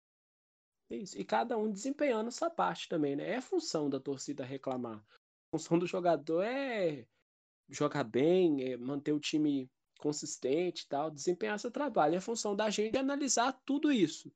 Isso. 0.89 1.15
E 1.15 1.23
cada 1.23 1.59
um 1.59 1.71
desempenhando 1.71 2.29
essa 2.29 2.49
parte 2.49 2.89
também, 2.89 3.15
né? 3.15 3.29
É 3.29 3.39
função 3.39 3.87
da 3.87 3.99
torcida 3.99 4.43
reclamar. 4.43 4.97
A 4.97 5.51
função 5.51 5.77
do 5.77 5.85
jogador 5.85 6.41
é 6.41 7.05
jogar 7.69 8.03
bem, 8.03 8.71
é 8.71 8.77
manter 8.77 9.11
o 9.11 9.19
time 9.19 9.69
consistente 9.99 10.83
e 10.83 10.87
tal, 10.87 11.11
desempenhar 11.11 11.59
seu 11.59 11.71
trabalho. 11.71 12.15
É 12.15 12.21
função 12.21 12.55
da 12.55 12.69
gente 12.69 12.97
analisar 12.97 13.53
tudo 13.65 13.91
isso 13.91 14.31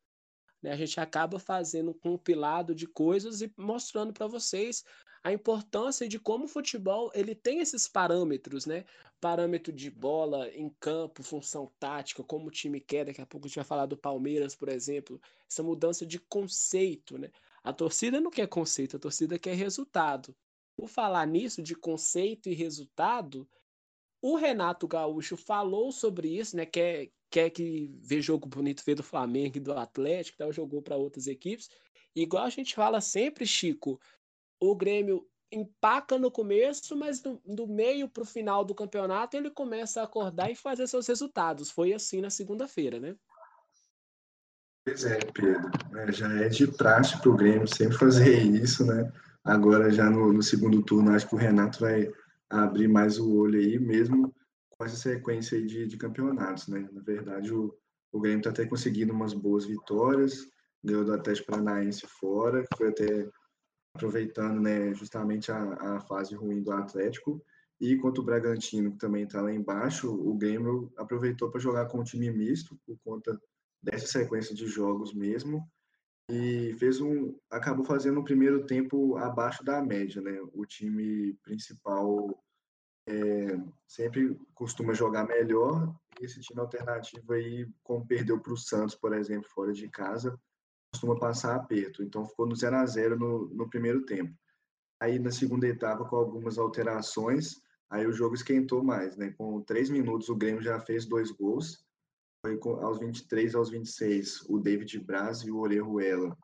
né? 0.61 0.71
A 0.71 0.75
gente 0.75 0.99
acaba 0.99 1.39
fazendo 1.39 1.91
um 1.91 1.93
compilado 1.93 2.75
de 2.75 2.87
coisas 2.87 3.41
e 3.41 3.51
mostrando 3.57 4.13
para 4.13 4.27
vocês 4.27 4.83
a 5.23 5.33
importância 5.33 6.07
de 6.07 6.17
como 6.17 6.45
o 6.45 6.47
futebol 6.47 7.11
ele 7.13 7.35
tem 7.35 7.59
esses 7.59 7.87
parâmetros, 7.87 8.65
né? 8.65 8.85
Parâmetro 9.19 9.73
de 9.73 9.89
bola 9.89 10.49
em 10.49 10.69
campo, 10.79 11.23
função 11.23 11.71
tática, 11.77 12.23
como 12.23 12.47
o 12.47 12.51
time 12.51 12.79
quer. 12.79 13.05
Daqui 13.05 13.21
a 13.21 13.25
pouco 13.25 13.45
a 13.45 13.49
gente 13.49 13.57
vai 13.57 13.65
falar 13.65 13.85
do 13.85 13.97
Palmeiras, 13.97 14.55
por 14.55 14.69
exemplo. 14.69 15.19
Essa 15.49 15.61
mudança 15.61 16.05
de 16.05 16.19
conceito, 16.19 17.17
né? 17.17 17.29
A 17.63 17.73
torcida 17.73 18.21
não 18.21 18.31
quer 18.31 18.47
conceito, 18.47 18.95
a 18.95 18.99
torcida 18.99 19.37
quer 19.37 19.55
resultado. 19.55 20.33
Por 20.77 20.87
falar 20.87 21.27
nisso, 21.27 21.61
de 21.61 21.75
conceito 21.75 22.47
e 22.47 22.53
resultado, 22.53 23.45
o 24.21 24.35
Renato 24.35 24.87
Gaúcho 24.87 25.37
falou 25.37 25.91
sobre 25.91 26.27
isso, 26.27 26.55
né? 26.55 26.65
Quer, 26.65 27.09
quer 27.29 27.49
que 27.49 27.89
vê 28.01 28.21
jogo 28.21 28.47
bonito, 28.47 28.83
vê 28.85 28.93
do 28.93 29.03
Flamengo 29.03 29.57
e 29.57 29.61
do 29.61 29.73
Atlético, 29.73 30.35
então 30.35 30.51
jogou 30.51 30.81
para 30.81 30.97
outras 30.97 31.27
equipes. 31.27 31.69
Igual 32.15 32.43
a 32.43 32.49
gente 32.49 32.75
fala 32.75 32.99
sempre, 32.99 33.45
Chico, 33.45 33.99
o 34.59 34.75
Grêmio 34.75 35.25
empaca 35.51 36.17
no 36.17 36.29
começo, 36.29 36.95
mas 36.95 37.21
do, 37.21 37.41
do 37.45 37.67
meio 37.67 38.07
para 38.07 38.23
o 38.23 38.25
final 38.25 38.63
do 38.63 38.75
campeonato 38.75 39.35
ele 39.35 39.49
começa 39.49 40.01
a 40.01 40.03
acordar 40.03 40.51
e 40.51 40.55
fazer 40.55 40.87
seus 40.87 41.07
resultados. 41.07 41.71
Foi 41.71 41.93
assim 41.93 42.21
na 42.21 42.29
segunda-feira, 42.29 42.99
né? 42.99 43.15
Pois 44.85 45.05
é, 45.05 45.19
Pedro. 45.19 45.71
É, 45.97 46.11
já 46.11 46.31
é 46.41 46.49
de 46.49 46.67
praxe 46.67 47.17
para 47.19 47.29
o 47.29 47.35
Grêmio 47.35 47.67
sempre 47.67 47.97
fazer 47.97 48.41
isso, 48.41 48.85
né? 48.85 49.11
Agora, 49.43 49.89
já 49.89 50.09
no, 50.09 50.33
no 50.33 50.43
segundo 50.43 50.81
turno, 50.83 51.11
acho 51.11 51.27
que 51.27 51.35
o 51.35 51.37
Renato 51.37 51.79
vai 51.79 52.11
abrir 52.49 52.87
mais 52.87 53.19
o 53.19 53.31
olho 53.35 53.59
aí, 53.59 53.77
mesmo 53.77 54.33
com 54.69 54.85
essa 54.85 54.95
sequência 54.95 55.61
de, 55.65 55.85
de 55.85 55.97
campeonatos, 55.97 56.67
né? 56.67 56.87
Na 56.91 57.01
verdade, 57.01 57.53
o, 57.53 57.77
o 58.11 58.19
Grêmio 58.19 58.39
está 58.39 58.49
até 58.49 58.65
conseguindo 58.65 59.13
umas 59.13 59.33
boas 59.33 59.65
vitórias, 59.65 60.47
ganhou 60.83 61.03
do 61.03 61.13
Atlético 61.13 61.51
Paranaense 61.51 62.07
fora, 62.07 62.61
que 62.63 62.77
foi 62.77 62.89
até 62.89 63.29
aproveitando, 63.93 64.61
né, 64.61 64.93
justamente 64.93 65.51
a, 65.51 65.97
a 65.97 66.01
fase 66.01 66.35
ruim 66.35 66.61
do 66.61 66.71
Atlético, 66.71 67.43
e 67.81 67.97
contra 67.97 68.21
o 68.21 68.25
Bragantino, 68.25 68.91
que 68.91 68.97
também 68.97 69.23
está 69.23 69.41
lá 69.41 69.53
embaixo, 69.53 70.09
o 70.11 70.37
Grêmio 70.37 70.91
aproveitou 70.97 71.49
para 71.49 71.61
jogar 71.61 71.87
com 71.87 71.99
um 71.99 72.03
time 72.03 72.29
misto, 72.31 72.77
por 72.85 72.97
conta 73.03 73.39
dessa 73.81 74.05
sequência 74.05 74.53
de 74.53 74.67
jogos 74.67 75.13
mesmo, 75.13 75.65
e 76.29 76.75
fez 76.75 77.01
um 77.01 77.35
acabou 77.49 77.83
fazendo 77.83 78.19
um 78.19 78.23
primeiro 78.23 78.65
tempo 78.65 79.17
abaixo 79.17 79.63
da 79.63 79.81
média, 79.81 80.21
né? 80.21 80.39
O 80.53 80.63
time 80.65 81.33
principal 81.43 82.39
é, 83.07 83.57
sempre 83.87 84.39
costuma 84.53 84.93
jogar 84.93 85.27
melhor 85.27 85.93
e 86.21 86.25
esse 86.25 86.39
time 86.41 86.61
alternativo 86.61 87.33
aí, 87.33 87.67
como 87.83 88.05
perdeu 88.05 88.39
para 88.39 88.53
o 88.53 88.57
Santos, 88.57 88.93
por 88.93 89.13
exemplo, 89.13 89.49
fora 89.49 89.73
de 89.73 89.89
casa, 89.89 90.39
costuma 90.93 91.17
passar 91.17 91.55
aperto. 91.55 92.03
Então 92.03 92.25
ficou 92.25 92.45
no 92.45 92.55
0 92.55 92.75
a 92.75 92.85
0 92.85 93.17
no, 93.17 93.49
no 93.49 93.67
primeiro 93.67 94.05
tempo. 94.05 94.37
Aí 95.01 95.17
na 95.17 95.31
segunda 95.31 95.67
etapa, 95.67 96.05
com 96.05 96.15
algumas 96.15 96.59
alterações, 96.59 97.55
aí 97.89 98.05
o 98.05 98.13
jogo 98.13 98.35
esquentou 98.35 98.83
mais, 98.83 99.17
né? 99.17 99.33
Com 99.35 99.63
três 99.63 99.89
minutos 99.89 100.29
o 100.29 100.35
Grêmio 100.35 100.61
já 100.61 100.79
fez 100.79 101.05
dois 101.05 101.31
gols 101.31 101.83
foi 102.41 102.59
aos 102.81 102.99
23 102.99 103.55
aos 103.55 103.69
26 103.69 104.45
o 104.49 104.59
David 104.59 104.99
Braz 104.99 105.41
e 105.41 105.51
o 105.51 105.57
Orejuela 105.57 106.37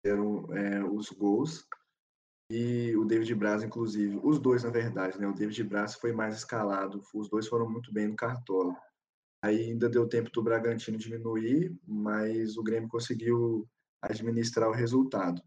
fizeram 0.00 0.46
é, 0.54 0.84
os 0.84 1.10
gols 1.10 1.66
e 2.48 2.96
o 2.96 3.04
David 3.04 3.34
Braz, 3.34 3.64
inclusive, 3.64 4.20
os 4.22 4.38
dois, 4.38 4.62
na 4.62 4.70
verdade, 4.70 5.18
né? 5.18 5.26
O 5.26 5.34
David 5.34 5.64
Braz 5.64 5.96
foi 5.96 6.12
mais 6.12 6.36
escalado, 6.36 7.02
os 7.12 7.28
dois 7.28 7.48
foram 7.48 7.68
muito 7.68 7.92
bem 7.92 8.06
no 8.06 8.14
cartola. 8.14 8.72
Aí 9.42 9.64
ainda 9.64 9.88
deu 9.88 10.08
tempo 10.08 10.30
do 10.30 10.42
Bragantino 10.42 10.96
diminuir, 10.96 11.76
mas 11.84 12.56
o 12.56 12.62
Grêmio 12.62 12.88
conseguiu 12.88 13.68
administrar 14.00 14.68
o 14.68 14.72
resultado. 14.72 15.42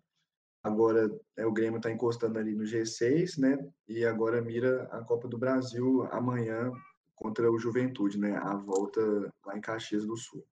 Agora 0.61 1.09
é, 1.38 1.45
o 1.45 1.53
Grêmio 1.53 1.77
está 1.77 1.89
encostando 1.89 2.38
ali 2.38 2.53
no 2.53 2.65
G6, 2.65 3.38
né? 3.39 3.57
E 3.88 4.03
agora 4.03 4.41
mira 4.41 4.84
a 4.91 5.01
Copa 5.03 5.27
do 5.27 5.38
Brasil 5.38 6.03
amanhã 6.11 6.69
contra 7.20 7.51
o 7.51 7.59
Juventude, 7.59 8.17
né? 8.17 8.36
A 8.38 8.55
volta 8.55 9.01
lá 9.45 9.57
em 9.57 9.61
Caxias 9.61 10.05
do 10.05 10.15
Sul. 10.15 10.45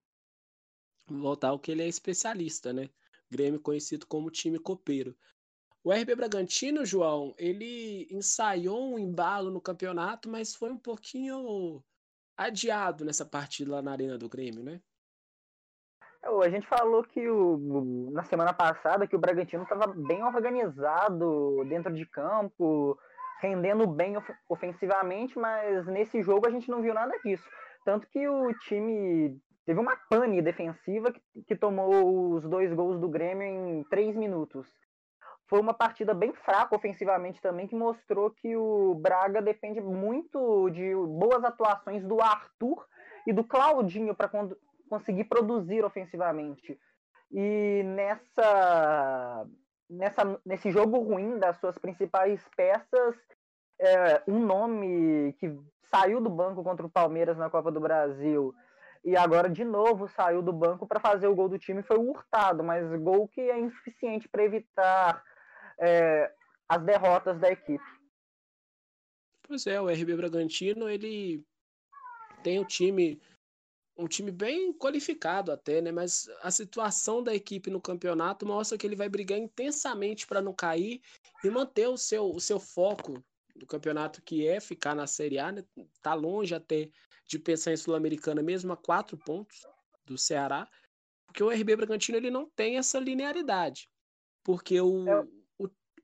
Voltar 1.09 1.53
o 1.53 1.59
que 1.59 1.71
ele 1.71 1.81
é 1.81 1.87
especialista, 1.87 2.73
né? 2.73 2.89
Grêmio 3.31 3.59
conhecido 3.59 4.05
como 4.05 4.29
time 4.29 4.59
copeiro. 4.59 5.15
O 5.83 5.91
RB 5.91 6.15
Bragantino, 6.15 6.85
João, 6.85 7.33
ele 7.37 8.07
ensaiou 8.11 8.93
um 8.93 8.99
embalo 8.99 9.49
no 9.49 9.61
campeonato, 9.61 10.29
mas 10.29 10.53
foi 10.53 10.69
um 10.69 10.77
pouquinho 10.77 11.81
adiado 12.35 13.05
nessa 13.05 13.25
partida 13.25 13.71
lá 13.71 13.81
na 13.81 13.91
Arena 13.91 14.17
do 14.17 14.27
Grêmio, 14.27 14.63
né? 14.63 14.81
A 16.21 16.49
gente 16.49 16.67
falou 16.67 17.03
que 17.03 17.25
o, 17.29 18.11
na 18.11 18.23
semana 18.25 18.53
passada 18.53 19.07
que 19.07 19.15
o 19.15 19.19
Bragantino 19.19 19.63
estava 19.63 19.87
bem 19.87 20.21
organizado 20.23 21.63
dentro 21.69 21.93
de 21.93 22.05
campo, 22.05 22.99
rendendo 23.41 23.87
bem 23.87 24.15
ofensivamente, 24.49 25.37
mas 25.37 25.85
nesse 25.87 26.21
jogo 26.21 26.47
a 26.47 26.51
gente 26.51 26.69
não 26.69 26.81
viu 26.81 26.93
nada 26.93 27.17
disso. 27.23 27.47
Tanto 27.85 28.07
que 28.07 28.27
o 28.27 28.53
time 28.59 29.39
teve 29.65 29.79
uma 29.79 29.95
pane 30.09 30.41
defensiva 30.41 31.11
que, 31.11 31.21
que 31.47 31.55
tomou 31.55 32.33
os 32.33 32.43
dois 32.47 32.73
gols 32.73 32.99
do 32.99 33.09
Grêmio 33.09 33.43
em 33.43 33.83
três 33.89 34.15
minutos 34.15 34.67
foi 35.47 35.61
uma 35.61 35.73
partida 35.73 36.13
bem 36.13 36.33
fraca 36.33 36.75
ofensivamente 36.75 37.41
também, 37.41 37.67
que 37.67 37.75
mostrou 37.75 38.29
que 38.29 38.55
o 38.55 38.93
Braga 38.95 39.41
depende 39.41 39.79
muito 39.79 40.69
de 40.69 40.93
boas 40.93 41.43
atuações 41.43 42.03
do 42.03 42.21
Arthur 42.21 42.85
e 43.25 43.33
do 43.33 43.43
Claudinho 43.43 44.13
para 44.13 44.29
conseguir 44.89 45.23
produzir 45.23 45.83
ofensivamente. 45.85 46.77
E 47.31 47.81
nessa, 47.85 49.47
nessa, 49.89 50.39
nesse 50.45 50.71
jogo 50.71 50.99
ruim 50.99 51.39
das 51.39 51.57
suas 51.57 51.77
principais 51.77 52.41
peças, 52.55 53.15
é, 53.79 54.21
um 54.27 54.39
nome 54.45 55.33
que 55.39 55.55
saiu 55.83 56.19
do 56.19 56.29
banco 56.29 56.63
contra 56.63 56.85
o 56.85 56.89
Palmeiras 56.89 57.37
na 57.37 57.49
Copa 57.49 57.71
do 57.71 57.79
Brasil 57.79 58.53
e 59.03 59.15
agora 59.15 59.49
de 59.49 59.63
novo 59.63 60.07
saiu 60.07 60.41
do 60.41 60.51
banco 60.51 60.85
para 60.85 60.99
fazer 60.99 61.27
o 61.27 61.35
gol 61.35 61.47
do 61.47 61.57
time 61.57 61.81
foi 61.81 61.97
o 61.97 62.09
Hurtado, 62.09 62.63
mas 62.63 62.85
gol 63.01 63.27
que 63.27 63.41
é 63.41 63.59
insuficiente 63.59 64.27
para 64.27 64.43
evitar 64.43 65.23
é, 65.79 66.31
as 66.67 66.83
derrotas 66.83 67.39
da 67.39 67.49
equipe. 67.49 67.83
Pois 69.47 69.65
é, 69.65 69.79
o 69.79 69.87
RB 69.87 70.15
Bragantino 70.17 70.89
ele 70.89 71.41
tem 72.43 72.59
um 72.59 72.65
time 72.65 73.21
um 73.97 74.07
time 74.07 74.31
bem 74.31 74.73
qualificado 74.73 75.51
até, 75.51 75.81
né? 75.81 75.91
Mas 75.91 76.29
a 76.41 76.51
situação 76.51 77.23
da 77.23 77.33
equipe 77.33 77.69
no 77.69 77.81
campeonato 77.81 78.45
mostra 78.45 78.77
que 78.77 78.85
ele 78.85 78.95
vai 78.95 79.09
brigar 79.09 79.37
intensamente 79.37 80.27
para 80.27 80.41
não 80.41 80.53
cair 80.53 81.01
e 81.43 81.49
manter 81.49 81.87
o 81.87 81.97
seu, 81.97 82.29
o 82.29 82.39
seu 82.39 82.59
foco 82.59 83.23
do 83.55 83.65
campeonato 83.65 84.21
que 84.21 84.47
é 84.47 84.59
ficar 84.59 84.95
na 84.95 85.07
Série 85.07 85.39
A, 85.39 85.51
né? 85.51 85.63
Tá 86.01 86.13
longe 86.13 86.53
até 86.53 86.89
de 87.25 87.39
pensar 87.39 87.73
em 87.73 87.77
Sul-Americana 87.77 88.41
mesmo 88.41 88.71
a 88.71 88.77
quatro 88.77 89.17
pontos 89.17 89.65
do 90.05 90.17
Ceará, 90.17 90.69
porque 91.25 91.43
o 91.43 91.51
RB 91.51 91.75
Bragantino 91.75 92.17
ele 92.17 92.31
não 92.31 92.49
tem 92.49 92.77
essa 92.77 92.99
linearidade, 92.99 93.89
porque 94.43 94.79
o, 94.79 95.07
é 95.09 95.27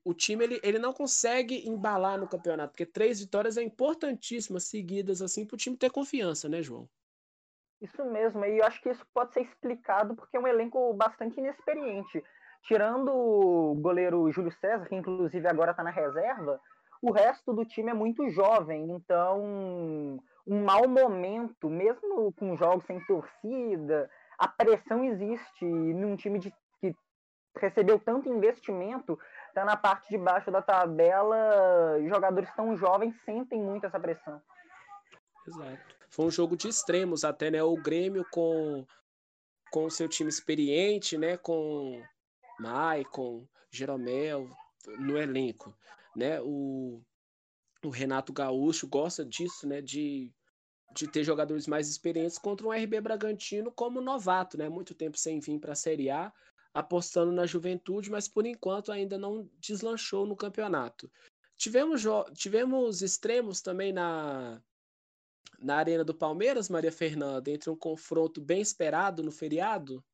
o 0.04 0.12
time 0.12 0.44
ele, 0.44 0.60
ele 0.62 0.78
não 0.78 0.92
consegue 0.92 1.66
embalar 1.66 2.20
no 2.20 2.28
campeonato, 2.28 2.72
porque 2.72 2.84
três 2.84 3.20
vitórias 3.20 3.56
é 3.56 3.62
importantíssimas 3.62 4.64
seguidas 4.64 5.22
assim 5.22 5.46
para 5.46 5.54
o 5.54 5.58
time 5.58 5.76
ter 5.76 5.90
confiança, 5.90 6.48
né, 6.48 6.62
João? 6.62 6.88
Isso 7.84 8.02
mesmo, 8.06 8.42
e 8.46 8.58
eu 8.58 8.64
acho 8.64 8.80
que 8.80 8.88
isso 8.88 9.06
pode 9.12 9.34
ser 9.34 9.42
explicado 9.42 10.16
porque 10.16 10.38
é 10.38 10.40
um 10.40 10.46
elenco 10.46 10.94
bastante 10.94 11.38
inexperiente. 11.38 12.24
Tirando 12.62 13.12
o 13.12 13.74
goleiro 13.74 14.32
Júlio 14.32 14.50
César, 14.52 14.86
que 14.86 14.94
inclusive 14.94 15.46
agora 15.46 15.72
está 15.72 15.82
na 15.82 15.90
reserva, 15.90 16.58
o 17.02 17.12
resto 17.12 17.52
do 17.52 17.62
time 17.62 17.90
é 17.90 17.94
muito 17.94 18.26
jovem, 18.30 18.90
então 18.90 19.38
um 20.46 20.64
mau 20.64 20.88
momento, 20.88 21.68
mesmo 21.68 22.32
com 22.32 22.56
jogos 22.56 22.86
sem 22.86 23.04
torcida, 23.04 24.10
a 24.38 24.48
pressão 24.48 25.04
existe 25.04 25.66
num 25.66 26.16
time 26.16 26.38
de, 26.38 26.54
que 26.80 26.96
recebeu 27.58 27.98
tanto 27.98 28.30
investimento 28.30 29.18
tá 29.52 29.62
na 29.62 29.76
parte 29.76 30.08
de 30.08 30.16
baixo 30.16 30.50
da 30.50 30.62
tabela, 30.62 32.00
jogadores 32.08 32.50
tão 32.54 32.74
jovens 32.78 33.14
sentem 33.26 33.60
muito 33.60 33.84
essa 33.84 34.00
pressão. 34.00 34.40
Exato. 35.46 36.03
Foi 36.14 36.26
um 36.26 36.30
jogo 36.30 36.56
de 36.56 36.68
extremos 36.68 37.24
até, 37.24 37.50
né? 37.50 37.60
O 37.64 37.74
Grêmio 37.74 38.24
com 38.30 38.86
com 39.72 39.90
seu 39.90 40.08
time 40.08 40.30
experiente, 40.30 41.18
né? 41.18 41.36
Com 41.36 42.00
Maicon, 42.60 43.44
Jeromel 43.68 44.48
no 45.00 45.18
elenco, 45.18 45.76
né? 46.14 46.40
O, 46.40 47.02
o 47.84 47.88
Renato 47.88 48.32
Gaúcho 48.32 48.86
gosta 48.86 49.24
disso, 49.24 49.66
né? 49.66 49.80
De, 49.82 50.32
de 50.94 51.08
ter 51.08 51.24
jogadores 51.24 51.66
mais 51.66 51.88
experientes 51.88 52.38
contra 52.38 52.64
um 52.64 52.72
RB 52.72 53.00
Bragantino 53.00 53.72
como 53.72 54.00
novato, 54.00 54.56
né? 54.56 54.68
Muito 54.68 54.94
tempo 54.94 55.18
sem 55.18 55.40
vir 55.40 55.58
para 55.58 55.72
a 55.72 55.76
Série 55.76 56.10
A, 56.10 56.32
apostando 56.72 57.32
na 57.32 57.44
juventude, 57.44 58.08
mas 58.08 58.28
por 58.28 58.46
enquanto 58.46 58.92
ainda 58.92 59.18
não 59.18 59.50
deslanchou 59.58 60.24
no 60.24 60.36
campeonato. 60.36 61.10
Tivemos, 61.56 62.04
tivemos 62.34 63.02
extremos 63.02 63.60
também 63.60 63.92
na, 63.92 64.62
na 65.58 65.76
Arena 65.76 66.04
do 66.04 66.14
Palmeiras, 66.14 66.68
Maria 66.68 66.92
Fernanda, 66.92 67.50
entre 67.50 67.70
um 67.70 67.76
confronto 67.76 68.40
bem 68.40 68.60
esperado 68.60 69.22
no 69.22 69.32
feriado? 69.32 70.04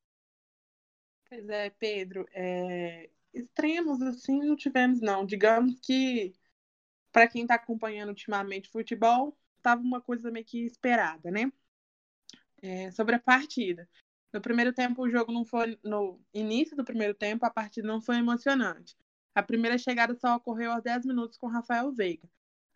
Pois 1.27 1.47
é, 1.49 1.69
Pedro. 1.69 2.25
É... 2.33 3.09
Extremos 3.33 4.01
assim 4.01 4.39
não 4.39 4.55
tivemos, 4.55 4.99
não. 4.99 5.25
Digamos 5.25 5.79
que, 5.79 6.33
para 7.11 7.27
quem 7.27 7.43
está 7.43 7.55
acompanhando 7.55 8.09
ultimamente 8.09 8.69
futebol, 8.69 9.37
estava 9.57 9.81
uma 9.81 10.01
coisa 10.01 10.29
meio 10.29 10.45
que 10.45 10.65
esperada, 10.65 11.31
né? 11.31 11.51
É, 12.61 12.91
sobre 12.91 13.15
a 13.15 13.19
partida. 13.19 13.89
No 14.33 14.41
primeiro 14.41 14.73
tempo, 14.73 15.01
o 15.01 15.09
jogo 15.09 15.31
não 15.31 15.45
foi. 15.45 15.79
No 15.83 16.19
início 16.33 16.75
do 16.75 16.83
primeiro 16.83 17.13
tempo, 17.13 17.45
a 17.45 17.49
partida 17.49 17.87
não 17.87 18.01
foi 18.01 18.17
emocionante. 18.17 18.95
A 19.33 19.41
primeira 19.41 19.77
chegada 19.77 20.13
só 20.15 20.35
ocorreu 20.35 20.71
aos 20.71 20.83
10 20.83 21.05
minutos 21.05 21.37
com 21.37 21.47
Rafael 21.47 21.91
Veiga. 21.91 22.29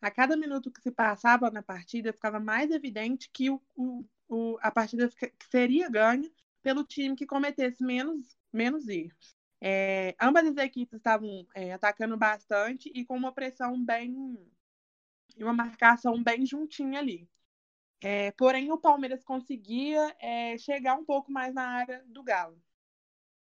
A 0.06 0.12
cada 0.12 0.38
minuto 0.38 0.72
que 0.72 0.80
se 0.84 0.92
passava 0.92 1.50
na 1.50 1.64
partida, 1.64 2.14
ficava 2.14 2.40
mais 2.40 2.70
evidente 2.70 3.28
que 3.34 3.50
o, 3.50 3.60
o, 3.76 4.06
o, 4.28 4.56
a 4.62 4.70
partida 4.70 5.10
seria 5.50 5.90
ganha 5.90 6.32
pelo 6.62 6.84
time 6.84 7.16
que 7.16 7.26
cometesse 7.26 7.84
menos, 7.84 8.38
menos 8.54 8.88
erros. 8.88 9.36
É, 9.60 10.16
ambas 10.22 10.46
as 10.46 10.58
equipes 10.58 10.98
estavam 10.98 11.48
é, 11.56 11.74
atacando 11.74 12.16
bastante 12.16 12.92
e 12.94 13.04
com 13.04 13.18
uma 13.18 13.32
pressão 13.32 13.84
bem. 13.84 14.38
e 15.36 15.44
uma 15.44 15.54
marcação 15.54 16.22
bem 16.22 16.46
juntinha 16.46 17.00
ali. 17.00 17.28
É, 18.00 18.30
porém, 18.34 18.72
o 18.72 18.78
Palmeiras 18.78 19.24
conseguia 19.24 20.16
é, 20.20 20.56
chegar 20.60 20.94
um 21.00 21.04
pouco 21.04 21.32
mais 21.32 21.52
na 21.52 21.68
área 21.68 22.06
do 22.06 22.22
Galo. 22.22 22.62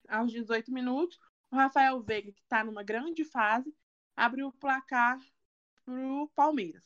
Aos 0.09 0.31
18 0.31 0.73
minutos, 0.73 1.19
o 1.51 1.55
Rafael 1.55 2.01
Veiga, 2.01 2.31
que 2.31 2.41
está 2.41 2.63
numa 2.63 2.81
grande 2.81 3.23
fase, 3.25 3.71
abriu 4.15 4.47
o 4.47 4.53
placar 4.53 5.19
para 5.87 6.05
o 6.05 6.27
Palmeiras. 6.35 6.83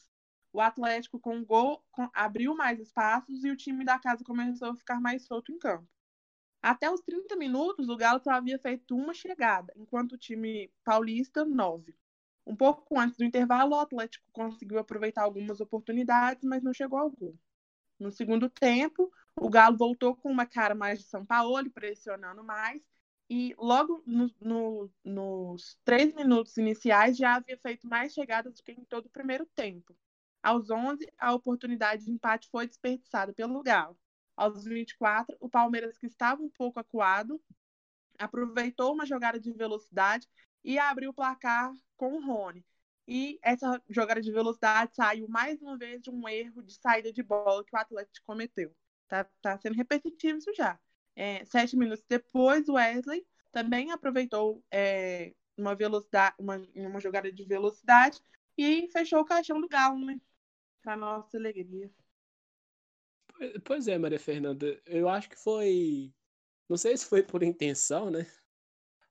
O 0.54 0.62
Atlético, 0.62 1.20
com 1.20 1.44
abriu 2.14 2.56
mais 2.56 2.80
espaços 2.80 3.44
e 3.44 3.50
o 3.50 3.56
time 3.56 3.84
da 3.84 3.98
casa 3.98 4.24
começou 4.24 4.70
a 4.70 4.76
ficar 4.76 5.02
mais 5.02 5.26
solto 5.26 5.52
em 5.52 5.58
campo. 5.58 5.88
Até 6.62 6.92
os 6.92 7.02
30 7.02 7.36
minutos, 7.36 7.90
o 7.90 7.98
Galo 7.98 8.20
só 8.20 8.32
havia 8.32 8.60
feito 8.60 8.96
uma 8.96 9.14
chegada, 9.14 9.74
enquanto 9.76 10.12
o 10.12 10.18
time 10.18 10.72
paulista, 10.84 11.44
nove. 11.44 11.96
Um 12.46 12.56
pouco 12.56 13.00
antes 13.00 13.18
do 13.18 13.24
intervalo, 13.24 13.76
o 13.76 13.80
Atlético 13.80 14.26
conseguiu 14.32 14.78
aproveitar 14.78 15.24
algumas 15.24 15.60
oportunidades, 15.60 16.44
mas 16.44 16.62
não 16.62 16.74
chegou 16.74 17.00
ao 17.00 17.10
gol. 17.10 17.36
No 18.00 18.12
segundo 18.12 18.50
tempo, 18.50 19.12
o 19.36 19.50
Galo 19.50 19.78
voltou 19.78 20.16
com 20.16 20.30
uma 20.30 20.46
cara 20.46 20.76
mais 20.76 21.00
de 21.00 21.06
São 21.06 21.26
Paulo, 21.26 21.72
pressionando 21.72 22.44
mais. 22.44 22.84
E 23.34 23.56
logo 23.58 24.04
no, 24.06 24.30
no, 24.42 24.92
nos 25.06 25.80
três 25.86 26.14
minutos 26.14 26.58
iniciais 26.58 27.16
já 27.16 27.36
havia 27.36 27.58
feito 27.58 27.88
mais 27.88 28.12
chegadas 28.12 28.54
do 28.56 28.62
que 28.62 28.74
em 28.74 28.84
todo 28.84 29.06
o 29.06 29.10
primeiro 29.10 29.46
tempo. 29.56 29.96
Aos 30.44 30.70
11, 30.70 31.10
a 31.18 31.34
oportunidade 31.34 32.04
de 32.04 32.12
empate 32.12 32.50
foi 32.50 32.68
desperdiçada 32.68 33.32
pelo 33.32 33.64
Galo. 33.64 33.98
Aos 34.36 34.66
24, 34.66 35.38
o 35.40 35.50
Palmeiras, 35.50 35.98
que 35.98 36.08
estava 36.08 36.44
um 36.44 36.50
pouco 36.50 36.82
acuado, 36.82 37.42
aproveitou 38.20 38.94
uma 38.94 39.06
jogada 39.06 39.40
de 39.40 39.54
velocidade 39.54 40.28
e 40.62 40.78
abriu 40.78 41.12
o 41.12 41.14
placar 41.14 41.72
com 41.96 42.18
o 42.18 42.26
Rony. 42.26 42.66
E 43.08 43.40
essa 43.42 43.82
jogada 43.88 44.22
de 44.22 44.30
velocidade 44.30 44.94
saiu 44.94 45.30
mais 45.30 45.62
uma 45.62 45.78
vez 45.78 46.02
de 46.02 46.10
um 46.10 46.28
erro 46.28 46.62
de 46.62 46.74
saída 46.74 47.14
de 47.14 47.24
bola 47.24 47.64
que 47.64 47.74
o 47.74 47.80
Atlético 47.80 48.26
cometeu. 48.26 48.76
Tá, 49.08 49.24
tá 49.42 49.58
sendo 49.58 49.78
repetitivo 49.78 50.38
isso 50.38 50.54
já. 50.54 50.78
É, 51.16 51.44
sete 51.46 51.76
minutos 51.76 52.04
depois, 52.08 52.68
o 52.70 52.74
Wesley 52.74 53.26
também 53.52 53.92
aproveitou 53.92 54.64
é, 54.72 55.34
uma 55.58 55.76
velocidade, 55.76 56.36
uma, 56.40 56.58
uma 56.76 57.00
jogada 57.00 57.32
de 57.32 57.44
velocidade 57.44 58.20
e 58.58 58.88
fechou 58.88 59.20
o 59.20 59.26
caixão 59.26 59.60
do 59.60 59.68
Galo, 59.68 60.04
né? 60.06 60.20
Pra 60.82 60.96
nossa 60.96 61.38
alegria. 61.38 61.92
Pois 63.64 63.88
é, 63.88 63.98
Maria 63.98 64.20
Fernanda. 64.20 64.82
Eu 64.86 65.10
acho 65.10 65.30
que 65.30 65.38
foi. 65.38 66.14
Não 66.70 66.78
sei 66.78 66.96
se 66.96 67.06
foi 67.06 67.24
por 67.24 67.44
intenção, 67.44 68.10
né? 68.10 68.26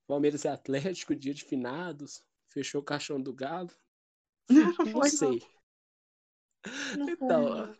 Palmeiras 0.06 0.44
e 0.44 0.48
Atlético, 0.48 1.14
dia 1.14 1.34
de 1.34 1.44
finados, 1.44 2.24
fechou 2.48 2.80
o 2.80 2.84
caixão 2.84 3.20
do 3.20 3.32
Galo. 3.32 3.70
Não, 4.94 5.04
sei. 5.04 5.40
Não 6.96 7.08
então, 7.08 7.76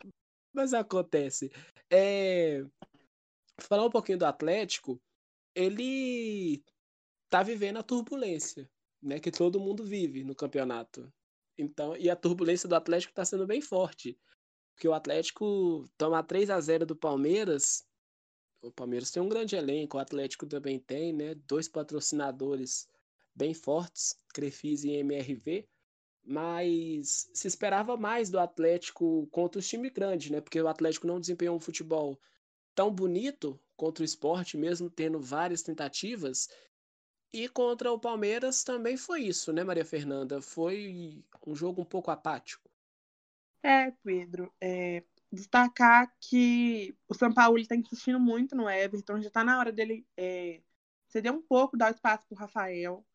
mas 0.53 0.73
acontece. 0.73 1.51
É... 1.89 2.63
Falar 3.61 3.85
um 3.85 3.89
pouquinho 3.89 4.17
do 4.17 4.25
Atlético, 4.25 5.01
ele 5.55 6.63
tá 7.29 7.43
vivendo 7.43 7.77
a 7.77 7.83
turbulência, 7.83 8.69
né? 9.01 9.19
Que 9.19 9.31
todo 9.31 9.59
mundo 9.59 9.83
vive 9.83 10.23
no 10.23 10.35
campeonato. 10.35 11.11
Então, 11.57 11.95
e 11.95 12.09
a 12.09 12.15
turbulência 12.15 12.67
do 12.67 12.75
Atlético 12.75 13.11
está 13.11 13.23
sendo 13.23 13.45
bem 13.45 13.61
forte. 13.61 14.17
Porque 14.73 14.87
o 14.87 14.93
Atlético 14.93 15.85
toma 15.97 16.23
3 16.23 16.49
a 16.49 16.59
0 16.59 16.85
do 16.85 16.95
Palmeiras. 16.95 17.85
O 18.61 18.71
Palmeiras 18.71 19.11
tem 19.11 19.21
um 19.21 19.29
grande 19.29 19.55
elenco, 19.55 19.97
o 19.97 19.99
Atlético 19.99 20.45
também 20.45 20.79
tem, 20.79 21.13
né? 21.13 21.35
Dois 21.47 21.67
patrocinadores 21.67 22.87
bem 23.35 23.53
fortes, 23.53 24.15
Crefisa 24.33 24.87
e 24.87 24.97
MRV. 24.97 25.67
Mas 26.23 27.29
se 27.33 27.47
esperava 27.47 27.97
mais 27.97 28.29
do 28.29 28.39
Atlético 28.39 29.27
contra 29.27 29.59
os 29.59 29.67
times 29.67 29.91
grandes, 29.91 30.29
né? 30.29 30.41
Porque 30.41 30.61
o 30.61 30.67
Atlético 30.67 31.07
não 31.07 31.19
desempenhou 31.19 31.55
um 31.55 31.59
futebol 31.59 32.19
tão 32.75 32.91
bonito 32.91 33.59
contra 33.75 34.03
o 34.03 34.05
esporte, 34.05 34.57
mesmo 34.57 34.89
tendo 34.89 35.19
várias 35.19 35.61
tentativas. 35.61 36.49
E 37.33 37.47
contra 37.47 37.91
o 37.91 37.99
Palmeiras 37.99 38.63
também 38.63 38.97
foi 38.97 39.21
isso, 39.21 39.53
né, 39.53 39.63
Maria 39.63 39.85
Fernanda? 39.85 40.41
Foi 40.41 41.23
um 41.45 41.55
jogo 41.55 41.81
um 41.81 41.85
pouco 41.85 42.11
apático. 42.11 42.69
É, 43.63 43.91
Pedro. 44.03 44.53
É, 44.59 45.03
destacar 45.31 46.13
que 46.19 46.95
o 47.07 47.13
São 47.13 47.33
Paulo 47.33 47.57
está 47.57 47.75
insistindo 47.75 48.19
muito 48.19 48.55
no 48.55 48.69
Everton, 48.69 49.21
já 49.21 49.27
está 49.27 49.43
na 49.43 49.57
hora 49.57 49.71
dele 49.71 50.05
é, 50.17 50.61
ceder 51.07 51.31
um 51.31 51.41
pouco, 51.41 51.77
dar 51.77 51.91
espaço 51.91 52.25
para 52.27 52.35
o 52.35 52.39
Rafael. 52.39 53.05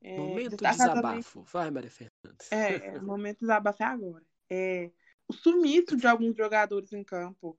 É, 0.00 0.16
momento 0.16 0.56
de 0.56 0.56
desabafo. 0.56 1.40
Também... 1.40 1.52
Vai, 1.52 1.70
Maria 1.70 1.90
Fernanda. 1.90 2.44
É, 2.50 3.00
momento 3.00 3.38
de 3.38 3.40
desabafo 3.40 3.82
é 3.82 3.86
agora. 3.86 4.24
É, 4.48 4.90
o 5.26 5.32
sumiço 5.32 5.96
de 5.96 6.06
alguns 6.06 6.36
jogadores 6.36 6.92
em 6.92 7.02
campo. 7.02 7.58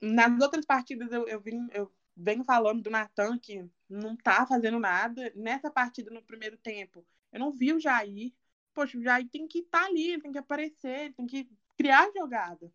Nas 0.00 0.40
outras 0.40 0.64
partidas 0.64 1.12
eu, 1.12 1.26
eu, 1.28 1.40
vim, 1.40 1.68
eu 1.72 1.92
venho 2.16 2.44
falando 2.44 2.82
do 2.82 2.90
Natan, 2.90 3.38
que 3.38 3.68
não 3.88 4.16
tá 4.16 4.46
fazendo 4.46 4.78
nada. 4.78 5.32
Nessa 5.34 5.70
partida, 5.70 6.10
no 6.10 6.22
primeiro 6.22 6.56
tempo, 6.56 7.06
eu 7.32 7.40
não 7.40 7.52
vi 7.52 7.72
o 7.72 7.80
Jair. 7.80 8.32
Poxa, 8.74 8.98
o 8.98 9.02
Jair 9.02 9.28
tem 9.30 9.46
que 9.46 9.60
estar 9.60 9.82
tá 9.82 9.86
ali, 9.86 10.20
tem 10.20 10.32
que 10.32 10.38
aparecer, 10.38 11.12
tem 11.14 11.26
que 11.26 11.48
criar 11.76 12.10
jogada. 12.14 12.72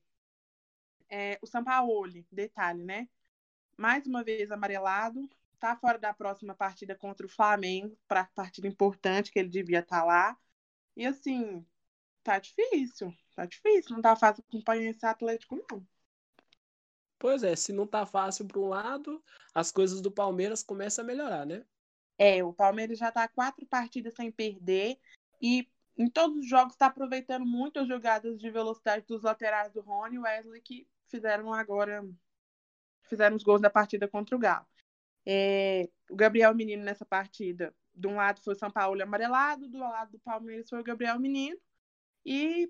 É, 1.10 1.38
o 1.42 1.48
Sampaoli, 1.48 2.26
detalhe, 2.32 2.84
né? 2.84 3.08
Mais 3.78 4.06
uma 4.08 4.24
vez 4.24 4.52
amarelado, 4.52 5.30
tá 5.60 5.76
fora 5.76 5.98
da 5.98 6.14
próxima 6.14 6.56
partida 6.56 6.96
contra 6.96 7.26
o 7.26 7.30
Flamengo, 7.30 7.98
para 8.08 8.26
partida 8.36 8.68
importante 8.68 9.32
que 9.32 9.40
ele 9.40 9.50
devia 9.50 9.80
estar 9.80 10.00
tá 10.00 10.06
lá. 10.06 10.38
E 10.96 11.06
assim, 11.06 11.66
tá 12.24 12.40
difícil, 12.40 13.14
tá 13.36 13.46
difícil, 13.46 13.96
não 13.96 14.02
tá 14.02 14.16
fácil 14.16 14.44
acompanhar 14.48 14.90
esse 14.90 15.06
Atlético, 15.06 15.56
não. 15.70 15.86
Pois 17.24 17.42
é, 17.42 17.56
se 17.56 17.72
não 17.72 17.88
tá 17.88 18.06
fácil 18.06 18.46
para 18.46 18.60
um 18.60 18.68
lado, 18.68 19.24
as 19.56 19.72
coisas 19.72 20.02
do 20.02 20.12
Palmeiras 20.12 20.62
começam 20.62 21.06
a 21.06 21.08
melhorar, 21.08 21.46
né? 21.46 21.66
É, 22.18 22.44
o 22.44 22.52
Palmeiras 22.52 23.00
já 23.00 23.14
tá 23.14 23.30
quatro 23.30 23.66
partidas 23.66 24.14
sem 24.14 24.30
perder 24.30 25.00
e 25.42 25.66
em 25.98 26.10
todos 26.10 26.40
os 26.40 26.46
jogos 26.46 26.74
está 26.74 26.88
aproveitando 26.88 27.46
muito 27.46 27.80
as 27.80 27.88
jogadas 27.88 28.38
de 28.38 28.50
velocidade 28.52 29.06
dos 29.08 29.24
laterais 29.24 29.72
do 29.72 29.80
Rony 29.80 30.18
e 30.18 30.20
Wesley 30.20 30.62
que 30.62 30.86
fizeram 31.08 31.54
agora 31.54 32.06
fizeram 33.04 33.38
os 33.38 33.44
gols 33.44 33.62
da 33.62 33.70
partida 33.70 34.06
contra 34.06 34.36
o 34.36 34.40
Galo. 34.40 34.68
É, 35.26 35.90
o 36.10 36.18
Gabriel 36.18 36.54
Menino 36.54 36.84
nessa 36.84 37.06
partida, 37.06 37.74
de 37.96 38.06
um 38.06 38.18
lado 38.18 38.42
foi 38.42 38.54
o 38.54 38.60
São 38.60 38.70
Paulo 38.70 39.02
amarelado, 39.02 39.70
do 39.70 39.78
lado 39.78 40.12
do 40.12 40.20
Palmeiras 40.20 40.68
foi 40.68 40.82
o 40.82 40.84
Gabriel 40.84 41.18
Menino. 41.18 41.58
E 42.26 42.70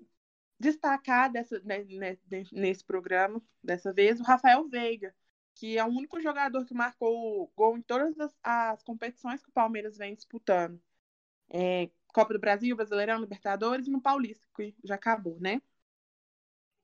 destacar 0.58 1.30
dessa, 1.30 1.60
né, 1.60 1.84
né, 1.84 2.16
nesse 2.52 2.84
programa, 2.84 3.42
dessa 3.62 3.92
vez, 3.92 4.20
o 4.20 4.24
Rafael 4.24 4.68
Veiga, 4.68 5.14
que 5.54 5.78
é 5.78 5.84
o 5.84 5.88
único 5.88 6.20
jogador 6.20 6.64
que 6.64 6.74
marcou 6.74 7.52
gol 7.56 7.76
em 7.76 7.82
todas 7.82 8.18
as, 8.18 8.34
as 8.42 8.82
competições 8.82 9.42
que 9.42 9.48
o 9.48 9.52
Palmeiras 9.52 9.96
vem 9.96 10.14
disputando. 10.14 10.80
É, 11.50 11.90
Copa 12.08 12.34
do 12.34 12.40
Brasil, 12.40 12.76
Brasileirão, 12.76 13.20
Libertadores 13.20 13.86
e 13.86 13.90
no 13.90 14.00
Paulista, 14.00 14.46
que 14.56 14.74
já 14.84 14.94
acabou, 14.94 15.38
né? 15.40 15.60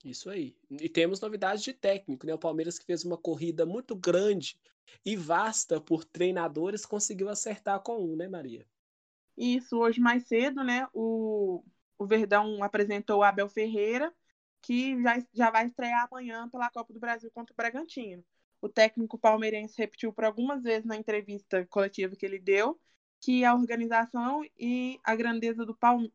Isso 0.05 0.31
aí. 0.31 0.57
E 0.71 0.89
temos 0.89 1.21
novidades 1.21 1.63
de 1.63 1.73
técnico, 1.73 2.27
né? 2.27 2.35
O 2.35 2.39
Palmeiras 2.39 2.79
que 2.79 2.87
fez 2.87 3.05
uma 3.05 3.19
corrida 3.19 3.67
muito 3.67 3.95
grande 3.95 4.59
e 5.05 5.15
vasta 5.17 5.81
por 5.81 6.05
treinadores 6.05 6.87
conseguiu 6.87 7.29
acertar 7.29 7.81
com 7.81 7.99
um, 7.99 8.17
né, 8.17 8.29
Maria? 8.29 8.67
Isso, 9.37 9.79
hoje 9.79 10.01
mais 10.01 10.27
cedo, 10.27 10.65
né? 10.65 10.87
O 10.93 11.63
o 12.01 12.07
Verdão 12.07 12.63
apresentou 12.65 13.19
o 13.19 13.23
Abel 13.23 13.47
Ferreira, 13.47 14.11
que 14.63 15.01
já, 15.03 15.23
já 15.35 15.51
vai 15.51 15.67
estrear 15.67 16.09
amanhã 16.11 16.49
pela 16.49 16.71
Copa 16.71 16.95
do 16.95 16.99
Brasil 16.99 17.31
contra 17.31 17.53
o 17.53 17.57
Bragantino. 17.57 18.25
O 18.59 18.71
técnico 18.71 19.19
palmeirense 19.19 19.77
repetiu 19.77 20.11
por 20.11 20.25
algumas 20.25 20.63
vezes 20.63 20.87
na 20.87 20.97
entrevista 20.97 21.67
coletiva 21.67 22.17
que 22.17 22.25
ele 22.25 22.39
deu 22.39 22.81
que 23.21 23.45
a 23.45 23.55
organização 23.55 24.43
e 24.59 24.99
a 25.05 25.15
grandeza 25.15 25.67
do 25.67 25.75
Palmeiras. 25.75 26.15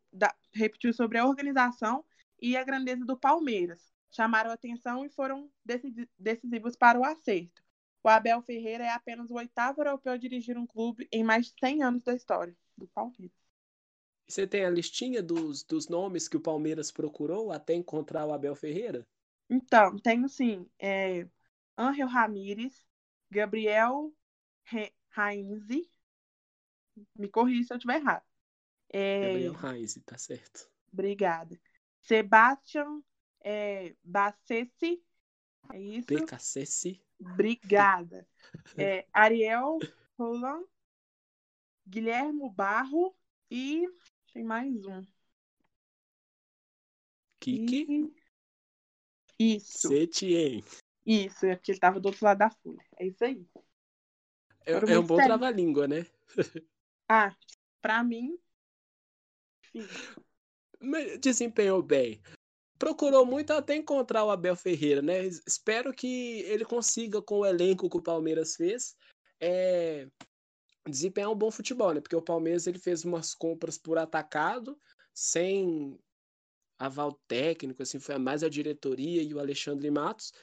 Repetiu 0.51 0.91
sobre 0.91 1.19
a 1.19 1.25
organização 1.27 2.03
e 2.41 2.57
a 2.57 2.63
grandeza 2.63 3.05
do 3.05 3.15
Palmeiras. 3.15 3.93
Chamaram 4.09 4.49
atenção 4.49 5.05
e 5.05 5.09
foram 5.09 5.51
decisivos 6.17 6.75
para 6.75 6.99
o 6.99 7.05
acerto. 7.05 7.61
O 8.03 8.09
Abel 8.09 8.41
Ferreira 8.41 8.85
é 8.85 8.89
apenas 8.89 9.29
o 9.29 9.35
oitavo 9.35 9.81
europeu 9.81 10.13
a 10.13 10.17
dirigir 10.17 10.57
um 10.57 10.65
clube 10.65 11.07
em 11.11 11.23
mais 11.23 11.51
de 11.51 11.53
100 11.59 11.83
anos 11.83 12.03
da 12.03 12.15
história 12.15 12.55
do 12.75 12.87
Palmeiras. 12.87 13.44
Você 14.27 14.47
tem 14.47 14.65
a 14.65 14.69
listinha 14.69 15.21
dos, 15.21 15.63
dos 15.63 15.87
nomes 15.87 16.27
que 16.27 16.37
o 16.37 16.41
Palmeiras 16.41 16.91
procurou 16.91 17.51
até 17.51 17.73
encontrar 17.73 18.25
o 18.25 18.33
Abel 18.33 18.55
Ferreira? 18.55 19.07
Então, 19.49 19.97
tenho 19.97 20.27
sim. 20.27 20.67
É, 20.79 21.27
Angel 21.77 22.07
Ramírez, 22.07 22.85
Gabriel 23.29 24.11
Heinze. 25.15 25.89
Me 27.15 27.27
corrija 27.27 27.67
se 27.67 27.73
eu 27.73 27.77
estiver 27.77 27.97
errado. 27.97 28.23
É, 28.89 29.27
Gabriel 29.27 29.55
Heinze, 29.63 30.01
tá 30.01 30.17
certo. 30.17 30.69
Obrigada. 30.91 31.59
Sebastian 32.01 33.01
é, 33.41 33.95
Bacessi. 34.03 35.03
É 35.71 35.79
isso? 35.79 36.07
BKCC. 36.07 37.01
Obrigada. 37.19 38.27
É, 38.77 39.07
Ariel 39.11 39.79
Roland, 40.17 40.65
Guilhermo 41.87 42.49
Barro 42.49 43.15
e 43.49 43.87
tem 44.35 44.43
mais 44.43 44.85
um. 44.85 45.01
Kiki? 47.39 48.13
Isso. 49.39 49.87
Setien. 49.87 50.61
Isso, 51.05 51.45
é 51.45 51.55
porque 51.55 51.71
ele 51.71 51.79
tava 51.79 52.01
do 52.01 52.07
outro 52.07 52.25
lado 52.25 52.39
da 52.39 52.49
folha. 52.49 52.83
É 52.97 53.07
isso 53.07 53.23
aí. 53.23 53.47
É, 54.65 54.73
é 54.73 54.99
um 54.99 55.05
bom 55.05 55.15
trava-língua, 55.15 55.87
né? 55.87 56.05
ah, 57.07 57.33
pra 57.81 58.03
mim. 58.03 58.37
Sim. 59.71 59.87
Desempenhou 61.21 61.81
bem. 61.81 62.21
Procurou 62.77 63.25
muito 63.25 63.53
até 63.53 63.73
encontrar 63.75 64.25
o 64.25 64.31
Abel 64.31 64.57
Ferreira, 64.57 65.01
né? 65.01 65.23
Espero 65.47 65.93
que 65.93 66.41
ele 66.41 66.65
consiga, 66.65 67.21
com 67.21 67.39
o 67.39 67.45
elenco 67.45 67.89
que 67.89 67.97
o 67.97 68.03
Palmeiras 68.03 68.57
fez, 68.57 68.97
é, 69.39 70.09
desempenhar 70.87 71.31
um 71.31 71.35
bom 71.35 71.51
futebol, 71.51 71.93
né? 71.93 72.01
Porque 72.01 72.15
o 72.15 72.21
Palmeiras 72.21 72.67
ele 72.67 72.79
fez 72.79 73.03
umas 73.03 73.33
compras 73.33 73.77
por 73.77 73.97
atacado, 73.97 74.77
sem 75.13 75.99
aval 76.77 77.13
técnico, 77.27 77.81
assim, 77.81 77.99
foi 77.99 78.17
mais 78.17 78.43
a 78.43 78.49
diretoria 78.49 79.21
e 79.23 79.33
o 79.33 79.39
Alexandre 79.39 79.89
Matos. 79.89 80.33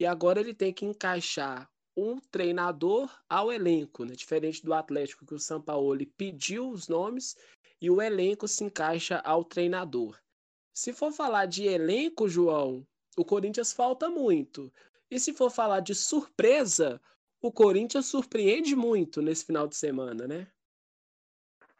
E 0.00 0.04
agora 0.04 0.40
ele 0.40 0.54
tem 0.54 0.72
que 0.72 0.84
encaixar 0.84 1.70
um 1.96 2.18
treinador 2.30 3.10
ao 3.28 3.50
elenco, 3.50 4.04
né? 4.04 4.14
Diferente 4.14 4.62
do 4.62 4.74
Atlético, 4.74 5.24
que 5.24 5.34
o 5.34 5.40
São 5.40 5.62
Paulo 5.62 5.98
pediu 6.16 6.68
os 6.68 6.88
nomes 6.88 7.36
e 7.80 7.90
o 7.90 8.02
elenco 8.02 8.46
se 8.46 8.64
encaixa 8.64 9.18
ao 9.20 9.42
treinador. 9.42 10.18
Se 10.74 10.92
for 10.92 11.10
falar 11.10 11.46
de 11.46 11.64
elenco, 11.64 12.28
João, 12.28 12.86
o 13.16 13.24
Corinthians 13.24 13.72
falta 13.72 14.10
muito. 14.10 14.70
E 15.10 15.18
se 15.18 15.32
for 15.32 15.50
falar 15.50 15.80
de 15.80 15.94
surpresa, 15.94 17.00
o 17.40 17.52
Corinthians 17.52 18.06
surpreende 18.06 18.74
muito 18.74 19.20
nesse 19.22 19.44
final 19.44 19.66
de 19.66 19.76
semana, 19.76 20.26
né? 20.26 20.46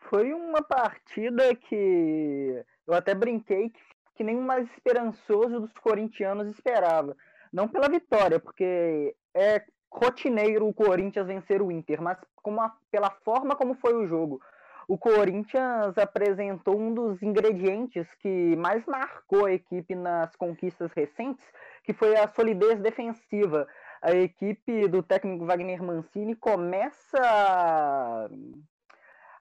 Foi 0.08 0.32
uma 0.32 0.62
partida 0.62 1.54
que 1.54 2.64
eu 2.86 2.94
até 2.94 3.14
brinquei 3.14 3.70
que, 3.70 3.80
que 4.14 4.24
nem 4.24 4.36
o 4.36 4.42
mais 4.42 4.68
esperançoso 4.70 5.60
dos 5.60 5.72
corintianos 5.78 6.48
esperava. 6.48 7.16
Não 7.52 7.66
pela 7.66 7.88
vitória, 7.88 8.38
porque 8.38 9.14
é 9.34 9.64
rotineiro 9.90 10.68
o 10.68 10.74
Corinthians 10.74 11.26
vencer 11.26 11.62
o 11.62 11.72
Inter, 11.72 12.00
mas 12.02 12.18
como 12.36 12.60
a, 12.60 12.72
pela 12.90 13.10
forma 13.10 13.56
como 13.56 13.74
foi 13.74 13.94
o 13.94 14.06
jogo. 14.06 14.40
O 14.88 14.96
Corinthians 14.96 15.98
apresentou 15.98 16.78
um 16.78 16.94
dos 16.94 17.20
ingredientes 17.20 18.06
que 18.20 18.54
mais 18.56 18.86
marcou 18.86 19.46
a 19.46 19.52
equipe 19.52 19.96
nas 19.96 20.36
conquistas 20.36 20.92
recentes, 20.92 21.44
que 21.82 21.92
foi 21.92 22.16
a 22.16 22.28
solidez 22.28 22.80
defensiva. 22.80 23.66
A 24.06 24.12
equipe 24.12 24.86
do 24.86 25.02
técnico 25.02 25.44
Wagner 25.44 25.82
Mancini 25.82 26.36
começa 26.36 27.18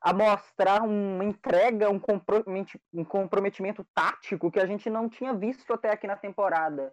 a 0.01 0.13
mostrar 0.13 0.81
uma 0.81 1.23
entrega, 1.23 1.91
um 1.91 1.99
comprometimento 3.05 3.85
tático 3.93 4.49
que 4.49 4.59
a 4.59 4.65
gente 4.65 4.89
não 4.89 5.07
tinha 5.07 5.35
visto 5.35 5.71
até 5.71 5.91
aqui 5.91 6.07
na 6.07 6.15
temporada 6.15 6.91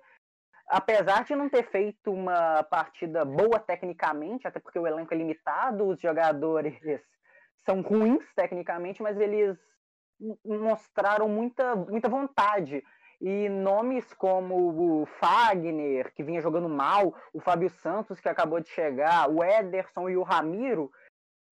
apesar 0.73 1.25
de 1.25 1.37
não 1.37 1.51
ter 1.51 1.65
feito 1.65 2.11
uma 2.11 2.63
partida 2.63 3.27
boa 3.27 3.61
tecnicamente, 3.61 4.49
até 4.49 4.59
porque 4.59 4.79
o 4.79 4.87
elenco 4.87 5.13
é 5.13 5.17
limitado, 5.19 5.87
os 5.87 6.01
jogadores 6.01 6.81
são 7.59 7.83
ruins 7.83 8.25
tecnicamente, 8.35 9.03
mas 9.03 9.21
eles 9.21 9.59
mostraram 10.45 11.29
muita, 11.29 11.77
muita 11.77 12.09
vontade. 12.09 12.83
E 13.25 13.49
nomes 13.49 14.13
como 14.15 15.03
o 15.03 15.07
Fagner, 15.07 16.13
que 16.13 16.25
vinha 16.25 16.41
jogando 16.41 16.69
mal, 16.69 17.15
o 17.33 17.41
Fábio 17.41 17.71
Santos, 17.71 18.19
que 18.19 18.29
acabou 18.29 18.59
de 18.59 18.69
chegar, 18.69 19.31
o 19.31 19.45
Ederson 19.45 20.09
e 20.09 20.17
o 20.17 20.25
Ramiro, 20.25 20.91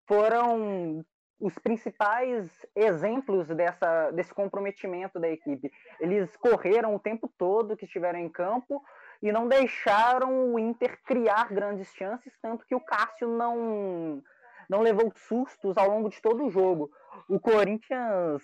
foram 0.08 1.04
os 1.38 1.54
principais 1.60 2.66
exemplos 2.74 3.46
dessa, 3.46 4.10
desse 4.10 4.34
comprometimento 4.34 5.20
da 5.20 5.28
equipe. 5.28 5.70
Eles 6.00 6.36
correram 6.36 6.92
o 6.92 6.98
tempo 6.98 7.32
todo 7.38 7.76
que 7.76 7.84
estiveram 7.84 8.18
em 8.18 8.28
campo, 8.28 8.82
e 9.22 9.30
não 9.30 9.46
deixaram 9.46 10.52
o 10.52 10.58
Inter 10.58 10.98
criar 11.04 11.52
grandes 11.52 11.94
chances, 11.94 12.32
tanto 12.42 12.66
que 12.66 12.74
o 12.74 12.80
Cássio 12.80 13.28
não, 13.28 14.20
não 14.68 14.80
levou 14.80 15.12
sustos 15.14 15.76
ao 15.76 15.88
longo 15.88 16.08
de 16.08 16.20
todo 16.20 16.44
o 16.44 16.50
jogo. 16.50 16.90
O 17.28 17.38
Corinthians 17.38 18.42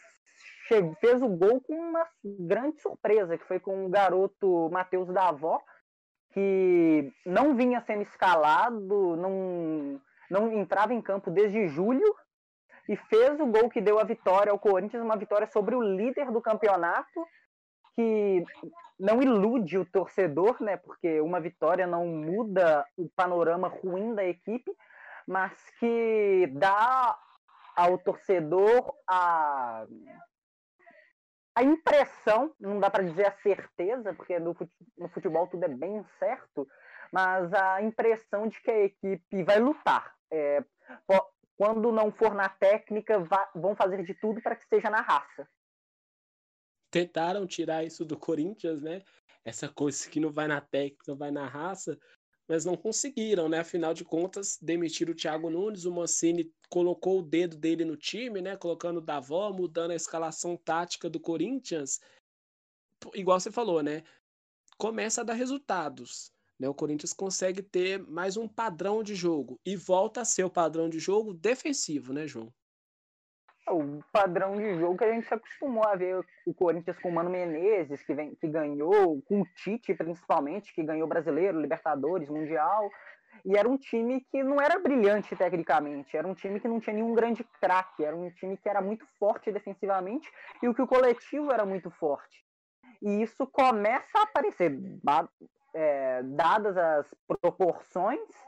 fez 1.00 1.22
o 1.22 1.28
gol 1.28 1.60
com 1.60 1.74
uma 1.74 2.06
grande 2.24 2.80
surpresa, 2.80 3.38
que 3.38 3.46
foi 3.46 3.60
com 3.60 3.86
o 3.86 3.88
garoto 3.88 4.68
Matheus 4.70 5.08
Davó, 5.08 5.60
que 6.32 7.12
não 7.24 7.56
vinha 7.56 7.80
sendo 7.80 8.02
escalado, 8.02 9.16
não, 9.16 10.00
não 10.30 10.52
entrava 10.52 10.92
em 10.92 11.00
campo 11.00 11.30
desde 11.30 11.68
julho, 11.68 12.14
e 12.88 12.96
fez 12.96 13.40
o 13.40 13.46
gol 13.46 13.68
que 13.68 13.80
deu 13.80 13.98
a 13.98 14.04
vitória 14.04 14.52
ao 14.52 14.58
Corinthians, 14.58 15.02
uma 15.02 15.16
vitória 15.16 15.46
sobre 15.46 15.74
o 15.74 15.82
líder 15.82 16.30
do 16.30 16.40
campeonato, 16.40 17.26
que 17.94 18.44
não 18.98 19.22
ilude 19.22 19.78
o 19.78 19.86
torcedor, 19.86 20.62
né? 20.62 20.76
Porque 20.76 21.20
uma 21.20 21.40
vitória 21.40 21.86
não 21.86 22.06
muda 22.06 22.86
o 22.96 23.08
panorama 23.16 23.68
ruim 23.68 24.14
da 24.14 24.24
equipe, 24.24 24.70
mas 25.26 25.52
que 25.80 26.46
dá 26.52 27.18
ao 27.74 27.98
torcedor 27.98 28.94
a 29.08 29.86
a 31.56 31.62
impressão, 31.62 32.54
não 32.60 32.78
dá 32.78 32.90
para 32.90 33.02
dizer 33.02 33.26
a 33.26 33.36
certeza, 33.42 34.12
porque 34.14 34.38
no 34.38 34.54
futebol 35.12 35.46
tudo 35.46 35.64
é 35.64 35.68
bem 35.68 36.04
certo, 36.18 36.68
mas 37.10 37.52
a 37.54 37.82
impressão 37.82 38.46
de 38.46 38.60
que 38.60 38.70
a 38.70 38.84
equipe 38.84 39.42
vai 39.42 39.58
lutar. 39.58 40.14
É, 40.30 40.62
quando 41.56 41.90
não 41.90 42.12
for 42.12 42.34
na 42.34 42.48
técnica, 42.48 43.24
vão 43.54 43.74
fazer 43.74 44.04
de 44.04 44.14
tudo 44.14 44.42
para 44.42 44.54
que 44.54 44.68
seja 44.68 44.90
na 44.90 45.00
raça 45.00 45.48
tentaram 46.96 47.46
tirar 47.46 47.84
isso 47.84 48.06
do 48.06 48.18
Corinthians, 48.18 48.80
né? 48.80 49.02
Essa 49.44 49.68
coisa 49.68 50.08
que 50.08 50.18
não 50.18 50.32
vai 50.32 50.48
na 50.48 50.62
técnica, 50.62 51.14
vai 51.14 51.30
na 51.30 51.46
raça, 51.46 51.98
mas 52.48 52.64
não 52.64 52.76
conseguiram, 52.76 53.48
né? 53.48 53.60
Afinal 53.60 53.92
de 53.92 54.04
contas, 54.04 54.58
demitiram 54.60 55.12
o 55.12 55.16
Thiago 55.16 55.50
Nunes, 55.50 55.84
o 55.84 55.92
Mancini 55.92 56.52
colocou 56.68 57.18
o 57.18 57.22
dedo 57.22 57.56
dele 57.56 57.84
no 57.84 57.96
time, 57.96 58.40
né? 58.40 58.56
Colocando 58.56 58.98
o 58.98 59.00
Davó, 59.00 59.52
mudando 59.52 59.90
a 59.90 59.96
escalação 59.96 60.56
tática 60.56 61.10
do 61.10 61.18
Corinthians. 61.18 62.00
Igual 63.14 63.40
você 63.40 63.50
falou, 63.50 63.82
né? 63.82 64.02
Começa 64.78 65.20
a 65.22 65.24
dar 65.24 65.34
resultados. 65.34 66.30
Né? 66.58 66.68
O 66.68 66.74
Corinthians 66.74 67.12
consegue 67.12 67.62
ter 67.62 68.02
mais 68.06 68.36
um 68.36 68.48
padrão 68.48 69.02
de 69.02 69.14
jogo 69.14 69.60
e 69.64 69.76
volta 69.76 70.22
a 70.22 70.24
ser 70.24 70.44
o 70.44 70.50
padrão 70.50 70.88
de 70.88 70.98
jogo 70.98 71.34
defensivo, 71.34 72.12
né, 72.12 72.26
João? 72.26 72.52
O 73.68 74.02
padrão 74.12 74.56
de 74.56 74.78
jogo 74.78 74.96
que 74.96 75.04
a 75.04 75.12
gente 75.12 75.26
se 75.26 75.34
acostumou 75.34 75.84
a 75.86 75.96
ver 75.96 76.24
o 76.46 76.54
Corinthians 76.54 76.98
com 76.98 77.08
o 77.08 77.12
Mano 77.12 77.30
Menezes, 77.30 78.02
que, 78.02 78.14
vem, 78.14 78.34
que 78.34 78.46
ganhou, 78.46 79.20
com 79.22 79.40
o 79.40 79.46
Tite 79.54 79.94
principalmente, 79.94 80.72
que 80.72 80.82
ganhou 80.82 81.08
Brasileiro, 81.08 81.60
Libertadores, 81.60 82.28
Mundial. 82.28 82.88
E 83.44 83.56
era 83.56 83.68
um 83.68 83.76
time 83.76 84.20
que 84.30 84.42
não 84.42 84.60
era 84.60 84.78
brilhante 84.78 85.36
tecnicamente, 85.36 86.16
era 86.16 86.26
um 86.26 86.34
time 86.34 86.58
que 86.58 86.68
não 86.68 86.80
tinha 86.80 86.94
nenhum 86.94 87.14
grande 87.14 87.44
craque, 87.60 88.04
era 88.04 88.16
um 88.16 88.30
time 88.30 88.56
que 88.56 88.68
era 88.68 88.80
muito 88.80 89.06
forte 89.18 89.52
defensivamente 89.52 90.30
e 90.62 90.68
o 90.68 90.74
que 90.74 90.82
o 90.82 90.86
coletivo 90.86 91.52
era 91.52 91.64
muito 91.64 91.90
forte. 91.90 92.44
E 93.02 93.22
isso 93.22 93.46
começa 93.46 94.18
a 94.18 94.22
aparecer, 94.22 94.80
é, 95.74 96.22
dadas 96.22 96.76
as 96.76 97.14
proporções 97.40 98.45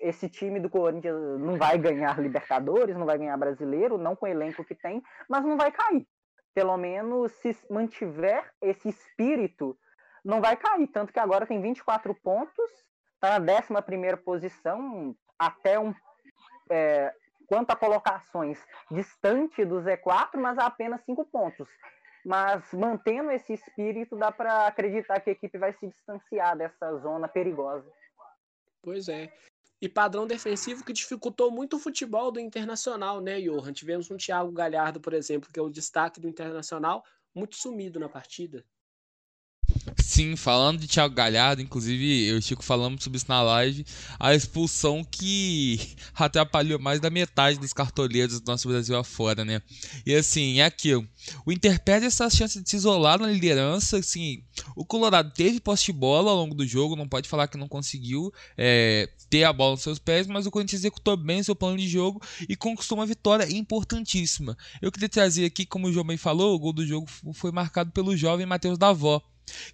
esse 0.00 0.28
time 0.28 0.58
do 0.58 0.70
Corinthians 0.70 1.38
não 1.38 1.58
vai 1.58 1.76
ganhar 1.78 2.18
Libertadores, 2.18 2.96
não 2.96 3.06
vai 3.06 3.18
ganhar 3.18 3.36
Brasileiro, 3.36 3.98
não 3.98 4.16
com 4.16 4.26
o 4.26 4.28
elenco 4.28 4.64
que 4.64 4.74
tem, 4.74 5.02
mas 5.28 5.44
não 5.44 5.56
vai 5.56 5.70
cair. 5.70 6.06
Pelo 6.54 6.76
menos 6.76 7.32
se 7.32 7.56
mantiver 7.70 8.50
esse 8.60 8.88
espírito, 8.88 9.78
não 10.24 10.40
vai 10.40 10.56
cair. 10.56 10.86
Tanto 10.88 11.12
que 11.12 11.20
agora 11.20 11.46
tem 11.46 11.60
24 11.60 12.14
pontos, 12.14 12.70
está 13.14 13.38
na 13.38 13.52
11 13.52 14.16
posição, 14.24 15.14
até 15.38 15.78
um. 15.78 15.94
É, 16.70 17.12
quanto 17.46 17.70
a 17.70 17.76
colocações, 17.76 18.64
distante 18.90 19.64
do 19.64 19.76
Z4, 19.76 20.36
mas 20.36 20.58
a 20.58 20.66
apenas 20.66 21.02
5 21.04 21.24
pontos. 21.26 21.68
Mas 22.24 22.72
mantendo 22.72 23.30
esse 23.30 23.52
espírito, 23.52 24.16
dá 24.16 24.30
para 24.30 24.66
acreditar 24.66 25.20
que 25.20 25.30
a 25.30 25.32
equipe 25.32 25.58
vai 25.58 25.72
se 25.72 25.88
distanciar 25.88 26.56
dessa 26.56 26.96
zona 26.98 27.26
perigosa. 27.26 27.90
Pois 28.82 29.08
é 29.08 29.30
e 29.80 29.88
padrão 29.88 30.26
defensivo 30.26 30.84
que 30.84 30.92
dificultou 30.92 31.50
muito 31.50 31.76
o 31.76 31.78
futebol 31.78 32.30
do 32.30 32.38
Internacional, 32.38 33.20
né, 33.20 33.40
Johan? 33.40 33.72
Tivemos 33.72 34.10
um 34.10 34.16
Thiago 34.16 34.52
Galhardo, 34.52 35.00
por 35.00 35.14
exemplo, 35.14 35.50
que 35.52 35.58
é 35.58 35.62
o 35.62 35.70
destaque 35.70 36.20
do 36.20 36.28
Internacional, 36.28 37.04
muito 37.34 37.56
sumido 37.56 37.98
na 37.98 38.08
partida. 38.08 38.64
Sim, 39.96 40.36
falando 40.36 40.80
de 40.80 40.86
Thiago 40.86 41.14
Galhardo, 41.14 41.62
inclusive 41.62 42.26
eu 42.26 42.36
e 42.36 42.38
o 42.38 42.42
Chico 42.42 42.62
falamos 42.62 43.02
sobre 43.02 43.16
isso 43.16 43.26
na 43.28 43.42
live, 43.42 43.84
a 44.18 44.34
expulsão 44.34 45.02
que 45.02 45.80
atrapalhou 46.14 46.78
mais 46.78 47.00
da 47.00 47.08
metade 47.08 47.58
dos 47.58 47.72
cartoleiros 47.72 48.40
do 48.40 48.50
nosso 48.50 48.68
Brasil 48.68 48.96
afora, 48.98 49.44
né? 49.44 49.62
E 50.04 50.14
assim, 50.14 50.60
é 50.60 50.64
aquilo. 50.64 51.06
O 51.46 51.52
Inter 51.52 51.82
perde 51.82 52.06
essa 52.06 52.28
chance 52.28 52.60
de 52.60 52.68
se 52.68 52.76
isolar 52.76 53.18
na 53.18 53.28
liderança, 53.28 53.98
assim, 53.98 54.42
o 54.76 54.84
Colorado 54.84 55.32
teve 55.32 55.60
posse 55.60 55.86
de 55.86 55.92
bola 55.92 56.30
ao 56.30 56.36
longo 56.36 56.54
do 56.54 56.66
jogo, 56.66 56.96
não 56.96 57.08
pode 57.08 57.28
falar 57.28 57.48
que 57.48 57.56
não 57.56 57.68
conseguiu 57.68 58.32
é, 58.58 59.08
ter 59.30 59.44
a 59.44 59.52
bola 59.52 59.72
nos 59.72 59.82
seus 59.82 59.98
pés, 59.98 60.26
mas 60.26 60.46
o 60.46 60.50
Corinthians 60.50 60.80
executou 60.80 61.16
bem 61.16 61.42
seu 61.42 61.56
plano 61.56 61.78
de 61.78 61.88
jogo 61.88 62.20
e 62.48 62.54
conquistou 62.54 62.98
uma 62.98 63.06
vitória 63.06 63.50
importantíssima. 63.50 64.56
Eu 64.82 64.92
queria 64.92 65.08
trazer 65.08 65.46
aqui, 65.46 65.64
como 65.64 65.88
o 65.88 65.92
João 65.92 66.06
bem 66.06 66.16
falou, 66.16 66.54
o 66.54 66.58
gol 66.58 66.72
do 66.72 66.86
jogo 66.86 67.06
foi 67.32 67.50
marcado 67.50 67.90
pelo 67.92 68.16
jovem 68.16 68.44
Matheus 68.44 68.76
Davó 68.76 69.22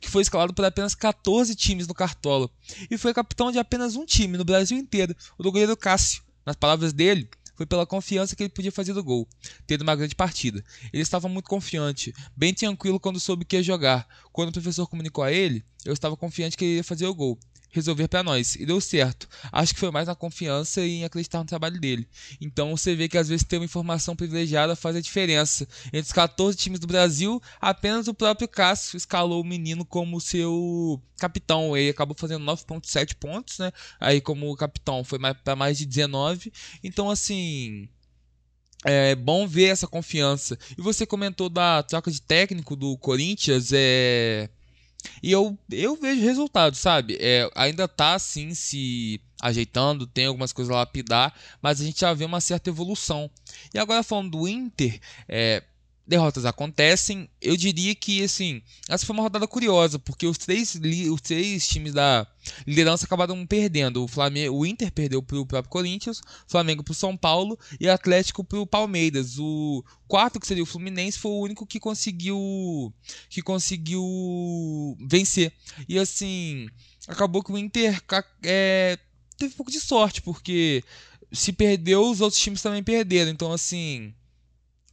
que 0.01 0.11
foi 0.11 0.23
escalado 0.23 0.55
por 0.55 0.65
apenas 0.65 0.95
14 0.95 1.55
times 1.55 1.87
no 1.87 1.95
Cartola 1.95 2.51
e 2.91 2.97
foi 2.97 3.15
capitão 3.15 3.51
de 3.51 3.59
apenas 3.59 3.97
um 3.97 4.05
time 4.05 4.37
no 4.37 4.45
Brasil 4.45 4.77
inteiro, 4.79 5.15
o 5.39 5.43
do 5.43 5.51
goleiro 5.51 5.77
Cássio. 5.77 6.23
Nas 6.45 6.57
palavras 6.57 6.93
dele, 6.93 7.29
foi 7.57 7.67
pela 7.67 7.87
confiança 7.87 8.37
que 8.37 8.43
ele 8.43 8.51
podia 8.51 8.71
fazer 8.71 8.93
do 8.93 9.03
gol, 9.03 9.27
tendo 9.67 9.83
uma 9.83 9.97
grande 9.97 10.15
partida. 10.15 10.63
Ele 10.93 11.03
estava 11.03 11.29
muito 11.29 11.49
confiante, 11.49 12.15
bem 12.37 12.53
tranquilo 12.53 13.01
quando 13.01 13.19
soube 13.19 13.45
que 13.45 13.57
ia 13.57 13.63
jogar. 13.63 14.07
Quando 14.31 14.51
o 14.51 14.53
professor 14.53 14.87
comunicou 14.87 15.25
a 15.25 15.33
ele, 15.33 15.65
eu 15.85 15.93
estava 15.93 16.17
confiante 16.17 16.57
que 16.57 16.65
ele 16.65 16.77
ia 16.77 16.85
fazer 16.85 17.07
o 17.07 17.15
gol 17.15 17.39
resolver 17.71 18.09
para 18.09 18.23
nós. 18.23 18.57
E 18.57 18.65
deu 18.65 18.81
certo. 18.81 19.29
Acho 19.53 19.75
que 19.75 19.81
foi 19.81 19.91
mais 19.91 20.07
na 20.09 20.15
confiança 20.15 20.81
e 20.81 21.01
em 21.01 21.05
acreditar 21.05 21.39
no 21.39 21.45
trabalho 21.45 21.79
dele. 21.81 22.09
Então 22.41 22.77
você 22.77 22.95
vê 22.95 23.09
que 23.09 23.19
às 23.19 23.29
vezes 23.29 23.45
ter 23.45 23.59
uma 23.59 23.65
informação 23.65 24.17
privilegiada 24.17 24.75
faz 24.75 24.97
a 24.97 25.01
diferença. 25.01 25.67
Entre 25.87 26.01
os 26.01 26.13
14 26.13 26.57
times 26.57 26.81
do 26.81 26.87
Brasil, 26.87 27.41
apenas 27.61 28.09
o 28.09 28.15
próprio 28.15 28.49
Cássio 28.49 28.97
escalou 28.97 29.43
o 29.43 29.47
menino 29.47 29.85
como 29.85 30.21
seu 30.21 31.01
capitão. 31.19 31.77
Ele 31.77 31.91
acabou 31.91 32.17
fazendo 32.19 32.45
9.7 32.45 33.15
pontos, 33.15 33.59
né? 33.59 33.73
Aí 34.01 34.21
como 34.21 34.57
capitão 34.57 35.05
foi 35.05 35.19
para 35.19 35.57
mais 35.57 35.79
de 35.79 35.87
19. 35.87 36.53
Então 36.83 37.11
assim, 37.11 37.89
é 38.85 39.15
bom 39.15 39.47
ver 39.47 39.67
essa 39.67 39.87
confiança. 39.87 40.59
E 40.79 40.81
você 40.81 41.05
comentou 41.05 41.49
da 41.49 41.83
troca 41.83 42.11
de 42.11 42.23
técnico 42.23 42.77
do 42.77 42.97
Corinthians, 42.99 43.71
é 43.73 44.49
e 45.23 45.33
eu, 45.33 45.59
eu 45.71 45.97
vejo 45.97 46.23
resultados, 46.23 46.79
sabe? 46.79 47.17
É, 47.21 47.49
ainda 47.55 47.87
tá 47.89 48.15
assim 48.15 48.55
se 48.55 49.21
ajeitando, 49.41 50.07
tem 50.07 50.27
algumas 50.27 50.53
coisas 50.53 50.73
a 50.73 50.79
lapidar, 50.79 51.35
mas 51.61 51.81
a 51.81 51.85
gente 51.85 52.01
já 52.01 52.13
vê 52.13 52.25
uma 52.25 52.41
certa 52.41 52.71
evolução. 52.71 53.31
E 53.73 53.79
agora 53.79 54.03
falando 54.03 54.31
do 54.31 54.49
Inter, 54.49 54.99
é, 55.29 55.63
derrotas 56.07 56.45
acontecem. 56.45 57.29
Eu 57.41 57.57
diria 57.57 57.95
que, 57.95 58.23
assim, 58.23 58.63
essa 58.89 59.05
foi 59.05 59.15
uma 59.15 59.23
rodada 59.23 59.47
curiosa, 59.47 59.99
porque 59.99 60.27
os 60.27 60.39
três, 60.39 60.79
os 61.11 61.21
três 61.21 61.67
times 61.67 61.93
da 61.93 62.27
liderança 62.67 63.05
acabaram 63.05 63.45
perdendo. 63.47 64.05
O, 64.05 64.09
Flamengo, 64.09 64.57
o 64.57 64.65
Inter 64.65 64.93
perdeu 64.93 65.23
para 65.23 65.39
o 65.39 65.47
próprio 65.47 65.71
Corinthians, 65.71 66.21
Flamengo 66.47 66.85
para 66.85 66.93
o 66.93 66.95
São 66.95 67.17
Paulo 67.17 67.59
e 67.81 67.89
Atlético 67.89 68.45
para 68.45 68.61
o 68.61 68.67
Palmeiras. 68.67 69.39
O 69.39 69.85
quarto, 70.07 70.39
que 70.39 70.47
seria 70.47 70.63
o 70.63 70.67
Fluminense, 70.67 71.19
foi 71.19 71.33
o 71.33 71.41
único 71.41 71.67
que 71.67 71.81
conseguiu, 71.81 72.93
que 73.29 73.43
conseguiu 73.43 74.05
vencer. 75.01 75.53
E, 75.89 75.99
assim, 75.99 76.69
acabou 77.09 77.43
que 77.43 77.53
o 77.53 77.59
Inter 77.59 78.01
é, 78.45 78.97
teve 79.37 79.55
um 79.55 79.57
pouco 79.57 79.73
de 79.73 79.81
sorte, 79.81 80.23
porque 80.23 80.85
se 81.33 81.53
perdeu, 81.53 82.09
os 82.09 82.21
outros 82.21 82.41
times 82.41 82.63
também 82.63 82.83
perderam. 82.83 83.33
Então, 83.33 83.53
assim 83.53 84.15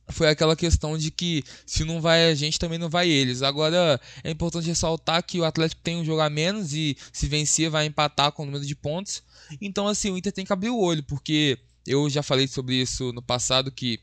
foi 0.09 0.29
aquela 0.29 0.55
questão 0.55 0.97
de 0.97 1.09
que 1.09 1.43
se 1.65 1.83
não 1.83 2.01
vai 2.01 2.29
a 2.29 2.35
gente, 2.35 2.59
também 2.59 2.77
não 2.77 2.89
vai 2.89 3.09
eles. 3.09 3.41
Agora 3.41 3.99
é 4.23 4.31
importante 4.31 4.67
ressaltar 4.67 5.23
que 5.23 5.39
o 5.39 5.45
Atlético 5.45 5.81
tem 5.81 5.97
um 5.97 6.05
jogo 6.05 6.21
a 6.21 6.29
menos 6.29 6.73
e 6.73 6.97
se 7.11 7.27
vencer 7.27 7.69
vai 7.69 7.85
empatar 7.85 8.31
com 8.31 8.43
o 8.43 8.45
número 8.45 8.65
de 8.65 8.75
pontos. 8.75 9.23
Então, 9.61 9.87
assim, 9.87 10.09
o 10.11 10.17
Inter 10.17 10.31
tem 10.31 10.45
que 10.45 10.53
abrir 10.53 10.69
o 10.69 10.79
olho, 10.79 11.03
porque 11.03 11.57
eu 11.85 12.09
já 12.09 12.23
falei 12.23 12.47
sobre 12.47 12.75
isso 12.75 13.11
no 13.13 13.21
passado 13.21 13.71
que 13.71 13.99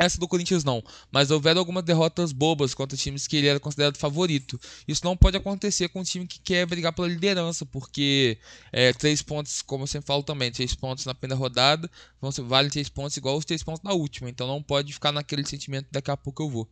essa 0.00 0.18
do 0.18 0.26
Corinthians 0.26 0.64
não, 0.64 0.82
mas 1.12 1.30
houveram 1.30 1.58
algumas 1.58 1.84
derrotas 1.84 2.32
bobas 2.32 2.72
contra 2.72 2.96
times 2.96 3.26
que 3.26 3.36
ele 3.36 3.48
era 3.48 3.60
considerado 3.60 3.98
favorito. 3.98 4.58
Isso 4.88 5.04
não 5.04 5.14
pode 5.14 5.36
acontecer 5.36 5.90
com 5.90 6.00
um 6.00 6.02
time 6.02 6.26
que 6.26 6.40
quer 6.40 6.64
brigar 6.64 6.94
pela 6.94 7.06
liderança, 7.06 7.66
porque 7.66 8.38
é, 8.72 8.94
três 8.94 9.20
pontos, 9.20 9.60
como 9.60 9.82
eu 9.82 9.86
sempre 9.86 10.06
falo 10.06 10.22
também, 10.22 10.50
três 10.50 10.74
pontos 10.74 11.04
na 11.04 11.14
primeira 11.14 11.38
rodada, 11.38 11.90
vão 12.18 12.32
ser, 12.32 12.40
vale 12.40 12.70
três 12.70 12.88
pontos 12.88 13.14
igual 13.18 13.36
os 13.36 13.44
três 13.44 13.62
pontos 13.62 13.82
na 13.82 13.92
última. 13.92 14.30
Então 14.30 14.46
não 14.46 14.62
pode 14.62 14.90
ficar 14.90 15.12
naquele 15.12 15.46
sentimento 15.46 15.88
daqui 15.90 16.10
a 16.10 16.16
pouco 16.16 16.42
eu 16.42 16.48
vou. 16.48 16.68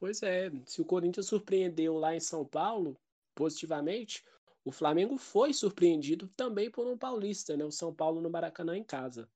Pois 0.00 0.22
é, 0.22 0.50
se 0.64 0.80
o 0.80 0.86
Corinthians 0.86 1.26
surpreendeu 1.26 1.98
lá 1.98 2.16
em 2.16 2.20
São 2.20 2.46
Paulo, 2.46 2.96
positivamente, 3.34 4.24
o 4.64 4.72
Flamengo 4.72 5.18
foi 5.18 5.52
surpreendido 5.52 6.28
também 6.34 6.70
por 6.70 6.86
um 6.86 6.96
paulista, 6.96 7.58
né? 7.58 7.64
O 7.64 7.70
São 7.70 7.92
Paulo 7.92 8.22
no 8.22 8.30
Maracanã 8.30 8.74
em 8.74 8.82
casa. 8.82 9.28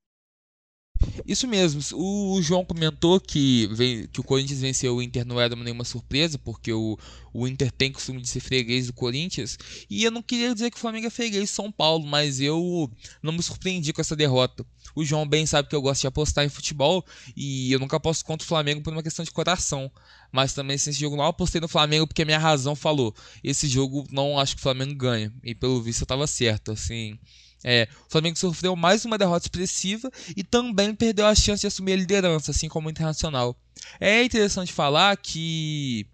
Isso 1.26 1.46
mesmo. 1.46 1.80
O, 1.94 2.40
João 2.42 2.64
comentou 2.64 3.20
que, 3.20 3.68
vem, 3.72 4.06
que 4.06 4.20
o 4.20 4.24
Corinthians 4.24 4.60
venceu 4.60 4.96
o 4.96 5.02
Inter 5.02 5.24
não 5.24 5.40
era 5.40 5.54
nenhuma 5.54 5.84
surpresa, 5.84 6.38
porque 6.38 6.72
o, 6.72 6.98
o 7.32 7.46
Inter 7.46 7.70
tem 7.70 7.92
costume 7.92 8.20
de 8.20 8.28
ser 8.28 8.40
freguês 8.40 8.86
do 8.86 8.92
Corinthians. 8.92 9.58
E 9.88 10.04
eu 10.04 10.10
não 10.10 10.22
queria 10.22 10.52
dizer 10.52 10.70
que 10.70 10.76
o 10.76 10.80
Flamengo 10.80 11.06
é 11.06 11.10
freguês 11.10 11.44
de 11.44 11.50
São 11.50 11.70
Paulo, 11.70 12.06
mas 12.06 12.40
eu 12.40 12.90
não 13.22 13.32
me 13.32 13.42
surpreendi 13.42 13.92
com 13.92 14.00
essa 14.00 14.16
derrota. 14.16 14.64
O 14.94 15.04
João 15.04 15.26
bem 15.26 15.44
sabe 15.46 15.68
que 15.68 15.76
eu 15.76 15.82
gosto 15.82 16.00
de 16.00 16.06
apostar 16.06 16.44
em 16.44 16.48
futebol 16.48 17.04
e 17.36 17.70
eu 17.72 17.78
nunca 17.78 17.96
aposto 17.96 18.24
contra 18.24 18.44
o 18.44 18.48
Flamengo 18.48 18.82
por 18.82 18.92
uma 18.92 19.02
questão 19.02 19.24
de 19.24 19.30
coração. 19.30 19.90
Mas 20.32 20.54
também, 20.54 20.76
se 20.78 20.90
esse 20.90 20.98
jogo 20.98 21.16
não 21.16 21.24
apostei 21.24 21.60
no 21.60 21.68
Flamengo 21.68 22.06
porque 22.06 22.22
a 22.22 22.26
minha 22.26 22.38
razão 22.38 22.74
falou: 22.74 23.14
esse 23.44 23.68
jogo 23.68 24.06
não 24.10 24.38
acho 24.38 24.54
que 24.54 24.60
o 24.60 24.62
Flamengo 24.62 24.94
ganha. 24.94 25.32
E 25.44 25.54
pelo 25.54 25.82
visto 25.82 26.00
eu 26.00 26.04
estava 26.04 26.26
certo, 26.26 26.72
assim. 26.72 27.18
É, 27.64 27.88
o 28.06 28.10
Flamengo 28.10 28.38
sofreu 28.38 28.76
mais 28.76 29.04
uma 29.04 29.18
derrota 29.18 29.46
expressiva 29.46 30.10
e 30.36 30.44
também 30.44 30.94
perdeu 30.94 31.26
a 31.26 31.34
chance 31.34 31.62
de 31.62 31.66
assumir 31.66 31.94
a 31.94 31.96
liderança, 31.96 32.50
assim 32.50 32.68
como 32.68 32.88
o 32.88 32.90
Internacional. 32.90 33.56
É 34.00 34.22
interessante 34.22 34.72
falar 34.72 35.16
que 35.16 36.06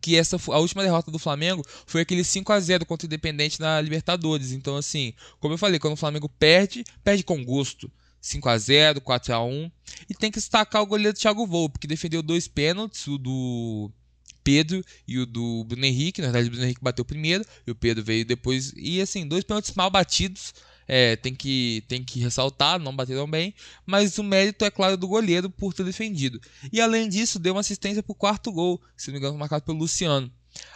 que 0.00 0.16
essa 0.16 0.36
a 0.36 0.58
última 0.58 0.82
derrota 0.82 1.10
do 1.10 1.18
Flamengo 1.18 1.62
foi 1.86 2.00
aquele 2.00 2.24
5 2.24 2.52
a 2.52 2.58
0 2.58 2.86
contra 2.86 3.04
o 3.04 3.08
Independente 3.08 3.60
na 3.60 3.80
Libertadores. 3.80 4.52
Então 4.52 4.76
assim, 4.76 5.12
como 5.38 5.54
eu 5.54 5.58
falei, 5.58 5.78
quando 5.78 5.92
o 5.92 5.96
Flamengo 5.96 6.28
perde, 6.28 6.84
perde 7.02 7.22
com 7.22 7.44
gosto. 7.44 7.90
5 8.20 8.48
a 8.48 8.56
0, 8.56 9.00
4 9.02 9.34
a 9.34 9.44
1 9.44 9.70
e 10.08 10.14
tem 10.14 10.30
que 10.30 10.38
destacar 10.38 10.80
o 10.80 10.86
goleiro 10.86 11.16
Thiago 11.16 11.46
Volpe, 11.46 11.78
que 11.78 11.86
defendeu 11.86 12.22
dois 12.22 12.48
pênaltis, 12.48 13.06
o 13.06 13.18
do 13.18 13.90
Pedro 14.44 14.84
e 15.08 15.18
o 15.18 15.26
do 15.26 15.64
Bruno 15.64 15.84
Henrique. 15.84 16.20
Na 16.20 16.28
verdade, 16.28 16.48
o 16.48 16.50
Bruno 16.50 16.64
Henrique 16.66 16.84
bateu 16.84 17.04
primeiro 17.04 17.44
e 17.66 17.70
o 17.70 17.74
Pedro 17.74 18.04
veio 18.04 18.24
depois. 18.24 18.72
E 18.76 19.00
assim, 19.00 19.26
dois 19.26 19.42
pênaltis 19.42 19.74
mal 19.74 19.90
batidos. 19.90 20.54
É, 20.86 21.16
tem, 21.16 21.34
que, 21.34 21.82
tem 21.88 22.04
que 22.04 22.20
ressaltar, 22.20 22.78
não 22.78 22.94
bateram 22.94 23.26
bem, 23.26 23.54
mas 23.86 24.18
o 24.18 24.22
mérito 24.22 24.66
é 24.66 24.70
claro 24.70 24.98
do 24.98 25.08
goleiro 25.08 25.48
por 25.48 25.72
ter 25.72 25.82
defendido. 25.82 26.38
E 26.70 26.78
além 26.78 27.08
disso, 27.08 27.38
deu 27.38 27.54
uma 27.54 27.62
assistência 27.62 28.02
para 28.02 28.12
o 28.12 28.14
quarto 28.14 28.52
gol, 28.52 28.78
se 28.94 29.06
não 29.06 29.14
me 29.14 29.18
engano, 29.18 29.38
marcado 29.38 29.64
pelo 29.64 29.78
Luciano. 29.78 30.30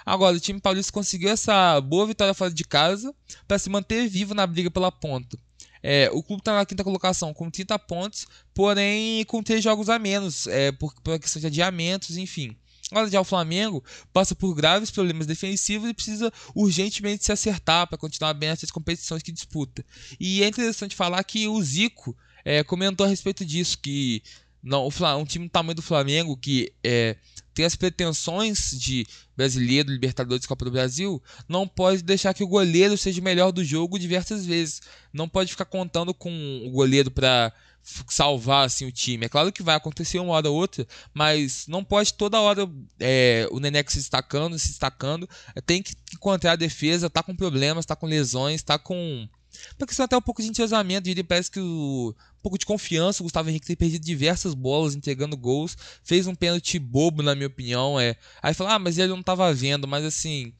Agora, 0.06 0.34
o 0.34 0.40
time 0.40 0.58
paulista 0.58 0.90
conseguiu 0.90 1.28
essa 1.28 1.78
boa 1.82 2.06
vitória 2.06 2.32
fora 2.32 2.50
de 2.50 2.64
casa 2.64 3.14
para 3.46 3.58
se 3.58 3.68
manter 3.68 4.08
vivo 4.08 4.32
na 4.32 4.46
briga 4.46 4.70
pela 4.70 4.90
ponta. 4.90 5.38
É, 5.82 6.10
o 6.12 6.22
clube 6.22 6.40
está 6.40 6.54
na 6.54 6.66
quinta 6.66 6.82
colocação 6.82 7.32
com 7.32 7.50
30 7.50 7.78
pontos, 7.78 8.26
porém 8.54 9.24
com 9.26 9.42
3 9.42 9.62
jogos 9.62 9.88
a 9.88 9.98
menos, 9.98 10.46
é, 10.46 10.72
por, 10.72 10.94
por 11.02 11.18
questão 11.18 11.40
de 11.40 11.46
adiamentos, 11.46 12.16
enfim. 12.16 12.56
Agora 12.90 13.10
já 13.10 13.20
o 13.20 13.24
Flamengo 13.24 13.84
passa 14.12 14.34
por 14.34 14.54
graves 14.54 14.90
problemas 14.90 15.26
defensivos 15.26 15.90
e 15.90 15.94
precisa 15.94 16.32
urgentemente 16.54 17.24
se 17.24 17.32
acertar 17.32 17.86
para 17.86 17.98
continuar 17.98 18.34
bem 18.34 18.48
essas 18.48 18.70
competições 18.70 19.22
que 19.22 19.32
disputa. 19.32 19.84
E 20.18 20.42
é 20.42 20.48
interessante 20.48 20.96
falar 20.96 21.22
que 21.24 21.46
o 21.46 21.62
Zico 21.62 22.16
é, 22.44 22.64
comentou 22.64 23.04
a 23.04 23.08
respeito 23.08 23.44
disso, 23.44 23.78
que 23.78 24.22
não, 24.62 24.88
um 25.18 25.24
time 25.24 25.46
do 25.46 25.50
tamanho 25.50 25.76
do 25.76 25.82
Flamengo 25.82 26.36
que 26.36 26.72
é, 26.82 27.16
tem 27.54 27.64
as 27.64 27.76
pretensões 27.76 28.70
de 28.70 29.06
brasileiro, 29.36 29.90
Libertadores 29.90 30.46
Copa 30.46 30.64
do 30.64 30.70
Brasil, 30.70 31.22
não 31.48 31.66
pode 31.66 32.02
deixar 32.02 32.34
que 32.34 32.42
o 32.42 32.48
goleiro 32.48 32.96
seja 32.96 33.20
o 33.20 33.24
melhor 33.24 33.52
do 33.52 33.64
jogo 33.64 33.98
diversas 33.98 34.44
vezes. 34.44 34.80
Não 35.12 35.28
pode 35.28 35.50
ficar 35.50 35.64
contando 35.64 36.12
com 36.12 36.30
o 36.66 36.70
goleiro 36.70 37.10
para 37.10 37.52
salvar 37.82 38.66
assim 38.66 38.86
o 38.86 38.92
time. 38.92 39.26
É 39.26 39.28
claro 39.28 39.52
que 39.52 39.62
vai 39.62 39.74
acontecer 39.74 40.18
uma 40.18 40.34
hora 40.34 40.50
ou 40.50 40.56
outra, 40.56 40.86
mas 41.14 41.66
não 41.66 41.82
pode 41.82 42.14
toda 42.14 42.40
hora 42.40 42.68
é, 43.00 43.48
o 43.50 43.58
Nenex 43.58 43.92
se 43.92 43.98
destacando, 43.98 44.58
se 44.58 44.68
destacando. 44.68 45.28
Tem 45.64 45.82
que 45.82 45.94
encontrar 46.14 46.52
a 46.52 46.56
defesa, 46.56 47.10
tá 47.10 47.22
com 47.22 47.34
problemas, 47.34 47.86
tá 47.86 47.96
com 47.96 48.06
lesões, 48.06 48.62
tá 48.62 48.78
com 48.78 49.28
porque 49.76 50.00
é 50.00 50.04
até 50.04 50.16
um 50.16 50.22
pouco 50.22 50.42
de 50.42 50.48
entrosamento, 50.48 51.08
ele 51.08 51.24
parece 51.24 51.50
que 51.50 51.60
o, 51.60 52.14
um 52.38 52.42
pouco 52.42 52.58
de 52.58 52.66
confiança. 52.66 53.22
O 53.22 53.24
Gustavo 53.24 53.48
Henrique 53.48 53.66
tem 53.66 53.76
perdido 53.76 54.04
diversas 54.04 54.54
bolas, 54.54 54.94
entregando 54.94 55.36
gols. 55.36 55.76
Fez 56.04 56.26
um 56.26 56.34
pênalti 56.34 56.78
bobo, 56.78 57.22
na 57.22 57.34
minha 57.34 57.46
opinião. 57.46 57.98
É. 57.98 58.16
Aí 58.42 58.54
fala, 58.54 58.74
ah, 58.74 58.78
mas 58.78 58.98
ele 58.98 59.08
não 59.08 59.20
estava 59.20 59.52
vendo. 59.52 59.88
Mas 59.88 60.04
assim, 60.04 60.52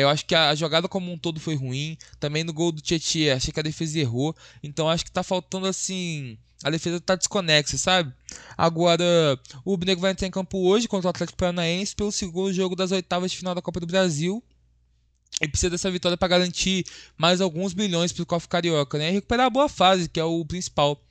eu 0.00 0.08
acho 0.08 0.24
que 0.24 0.34
a, 0.34 0.54
jogada 0.54 0.88
como 0.88 1.12
um 1.12 1.18
todo 1.18 1.38
foi 1.38 1.54
ruim. 1.54 1.98
Também 2.18 2.44
no 2.44 2.52
gol 2.52 2.72
do 2.72 2.80
Tietchan, 2.80 3.34
achei 3.36 3.52
que 3.52 3.60
a 3.60 3.62
defesa 3.62 3.98
errou. 3.98 4.34
Então 4.62 4.88
acho 4.88 5.04
que 5.04 5.10
está 5.10 5.22
faltando 5.22 5.66
assim 5.66 6.38
a 6.62 6.70
defesa 6.70 7.00
tá 7.00 7.16
desconexa, 7.16 7.76
sabe? 7.76 8.12
Agora, 8.56 9.04
o 9.64 9.72
Rubro 9.72 9.96
vai 9.98 10.12
entrar 10.12 10.28
em 10.28 10.30
campo 10.30 10.58
hoje 10.58 10.86
contra 10.86 11.08
o 11.08 11.10
Atlético 11.10 11.36
Paranaense 11.36 11.94
pelo 11.94 12.12
segundo 12.12 12.52
jogo 12.52 12.76
das 12.76 12.92
oitavas 12.92 13.32
de 13.32 13.36
final 13.36 13.54
da 13.54 13.62
Copa 13.62 13.80
do 13.80 13.86
Brasil. 13.86 14.42
E 15.40 15.48
precisa 15.48 15.70
dessa 15.70 15.90
vitória 15.90 16.16
para 16.16 16.28
garantir 16.28 16.86
mais 17.16 17.40
alguns 17.40 17.72
bilhões 17.72 18.12
para 18.12 18.22
o 18.22 18.26
Cofre 18.26 18.48
Carioca, 18.48 18.96
né? 18.96 19.08
E 19.08 19.12
recuperar 19.12 19.46
a 19.46 19.50
boa 19.50 19.68
fase, 19.68 20.08
que 20.08 20.20
é 20.20 20.24
o 20.24 20.44
principal. 20.44 21.02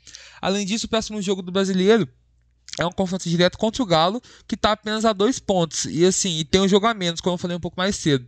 Além 0.42 0.66
disso, 0.66 0.86
o 0.86 0.90
próximo 0.90 1.22
jogo 1.22 1.42
do 1.42 1.52
brasileiro 1.52 2.08
é 2.80 2.86
um 2.86 2.92
confronto 2.92 3.28
direto 3.28 3.58
contra 3.58 3.84
o 3.84 3.86
Galo, 3.86 4.22
que 4.48 4.56
está 4.56 4.72
apenas 4.72 5.04
a 5.04 5.12
dois 5.12 5.38
pontos. 5.38 5.86
E 5.86 6.06
assim, 6.06 6.38
e 6.38 6.46
tem 6.46 6.62
um 6.62 6.68
jogo 6.68 6.86
a 6.88 6.94
menos, 6.94 7.20
como 7.20 7.34
eu 7.34 7.38
falei 7.38 7.58
um 7.58 7.60
pouco 7.60 7.78
mais 7.78 7.96
cedo. 7.98 8.26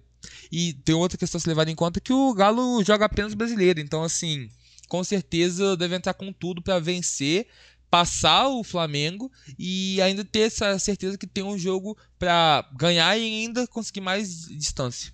E 0.56 0.72
tem 0.72 0.93
outra 0.93 1.18
questão 1.18 1.39
a 1.39 1.41
se 1.41 1.49
levar 1.49 1.68
em 1.68 1.74
conta 1.74 1.99
que 1.99 2.14
o 2.14 2.32
Galo 2.32 2.84
joga 2.84 3.06
apenas 3.06 3.34
brasileiro. 3.34 3.80
Então, 3.80 4.04
assim, 4.04 4.47
com 4.88 5.04
certeza 5.04 5.76
deve 5.76 5.95
entrar 5.95 6.14
com 6.14 6.32
tudo 6.32 6.62
para 6.62 6.80
vencer, 6.80 7.47
passar 7.89 8.47
o 8.49 8.64
Flamengo 8.64 9.32
e 9.58 9.99
ainda 9.99 10.24
ter 10.24 10.41
essa 10.41 10.78
certeza 10.78 11.18
que 11.18 11.26
tem 11.26 11.43
um 11.43 11.58
jogo 11.58 11.97
para 12.20 12.70
ganhar 12.78 13.18
e 13.18 13.24
ainda 13.24 13.66
conseguir 13.66 14.01
mais 14.01 14.47
distância. 14.47 15.12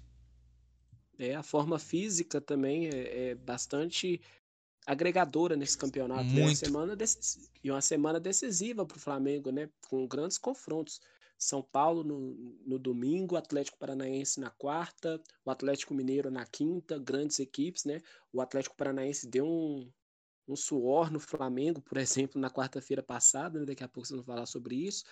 É, 1.18 1.34
a 1.36 1.44
forma 1.44 1.80
física 1.80 2.42
também 2.42 2.88
é, 2.88 3.30
é 3.30 3.36
bastante 3.36 4.20
agregadora 4.86 5.56
nesse 5.56 5.78
campeonato. 5.78 6.26
Muito. 6.26 6.38
E 6.38 6.42
uma 6.42 6.56
semana, 6.56 6.98
e 7.64 7.72
uma 7.72 7.82
semana 7.82 8.20
decisiva 8.20 8.86
para 8.86 8.98
o 8.98 9.00
Flamengo, 9.00 9.54
né? 9.54 9.70
Com 9.88 10.06
grandes 10.06 10.38
confrontos. 10.38 11.00
São 11.40 11.64
Paulo 11.64 12.04
no, 12.04 12.34
no 12.66 12.78
domingo, 12.78 13.38
Atlético 13.38 13.78
Paranaense 13.78 14.41
na 14.41 14.49
quarta, 14.49 15.22
o 15.45 15.49
Atlético 15.49 15.94
Mineiro 15.94 16.30
na 16.30 16.45
quinta, 16.45 16.99
grandes 16.99 17.40
equipes, 17.40 17.86
né? 17.86 18.02
O 18.34 18.41
Atlético 18.41 18.76
Paranaense 18.76 19.26
deu 19.26 19.48
um, 19.48 19.90
um 20.45 20.56
suor 20.56 21.10
no 21.10 21.20
Flamengo, 21.20 21.82
por 21.82 21.98
exemplo, 22.28 22.41
na 22.41 22.49
quarta-feira 22.49 23.02
passada, 23.02 23.60
né? 23.60 23.66
daqui 23.66 23.84
a 23.84 23.88
pouco 23.88 24.06
vocês 24.06 24.18
vão 24.18 24.26
falar 24.26 24.45
sobre 24.45 24.76
isso. 24.76 25.06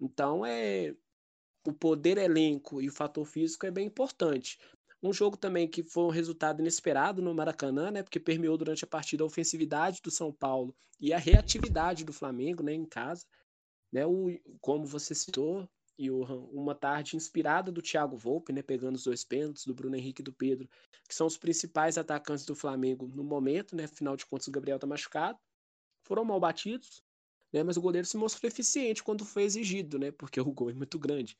Então 0.00 0.44
é 0.44 0.96
o 1.66 1.72
poder 1.72 2.16
elenco 2.16 2.80
e 2.80 2.88
o 2.88 2.92
fator 2.92 3.26
físico 3.26 3.66
é 3.66 3.70
bem 3.70 3.86
importante. 3.86 4.58
Um 5.02 5.12
jogo 5.12 5.36
também 5.36 5.68
que 5.68 5.82
foi 5.82 6.04
um 6.04 6.10
resultado 6.10 6.60
inesperado 6.60 7.20
no 7.20 7.34
Maracanã, 7.34 7.90
né? 7.90 8.02
Porque 8.02 8.18
permeou 8.18 8.56
durante 8.56 8.84
a 8.84 8.86
partida 8.86 9.22
a 9.22 9.26
ofensividade 9.26 10.00
do 10.02 10.10
São 10.10 10.32
Paulo 10.32 10.74
e 10.98 11.12
a 11.12 11.18
reatividade 11.18 12.04
do 12.04 12.12
Flamengo, 12.12 12.62
né? 12.62 12.72
Em 12.72 12.86
casa. 12.86 13.26
Né, 13.94 14.04
o, 14.04 14.26
como 14.60 14.84
você 14.84 15.14
citou, 15.14 15.68
Johan, 15.96 16.48
uma 16.50 16.74
tarde 16.74 17.16
inspirada 17.16 17.70
do 17.70 17.80
Thiago 17.80 18.16
Volpe, 18.16 18.52
né, 18.52 18.60
pegando 18.60 18.96
os 18.96 19.04
dois 19.04 19.24
pênaltis, 19.24 19.64
do 19.64 19.72
Bruno 19.72 19.94
Henrique 19.94 20.20
e 20.20 20.24
do 20.24 20.32
Pedro, 20.32 20.68
que 21.08 21.14
são 21.14 21.28
os 21.28 21.38
principais 21.38 21.96
atacantes 21.96 22.44
do 22.44 22.56
Flamengo 22.56 23.06
no 23.06 23.22
momento, 23.22 23.76
né, 23.76 23.84
afinal 23.84 24.16
de 24.16 24.26
contas 24.26 24.48
o 24.48 24.50
Gabriel 24.50 24.78
está 24.78 24.86
machucado, 24.86 25.38
foram 26.02 26.24
mal 26.24 26.40
batidos, 26.40 27.04
né? 27.52 27.62
Mas 27.62 27.76
o 27.76 27.80
goleiro 27.80 28.06
se 28.06 28.16
mostrou 28.16 28.48
eficiente 28.48 29.02
quando 29.02 29.24
foi 29.24 29.44
exigido, 29.44 29.96
né? 29.96 30.10
Porque 30.10 30.40
o 30.40 30.52
gol 30.52 30.70
é 30.70 30.74
muito 30.74 30.98
grande. 30.98 31.36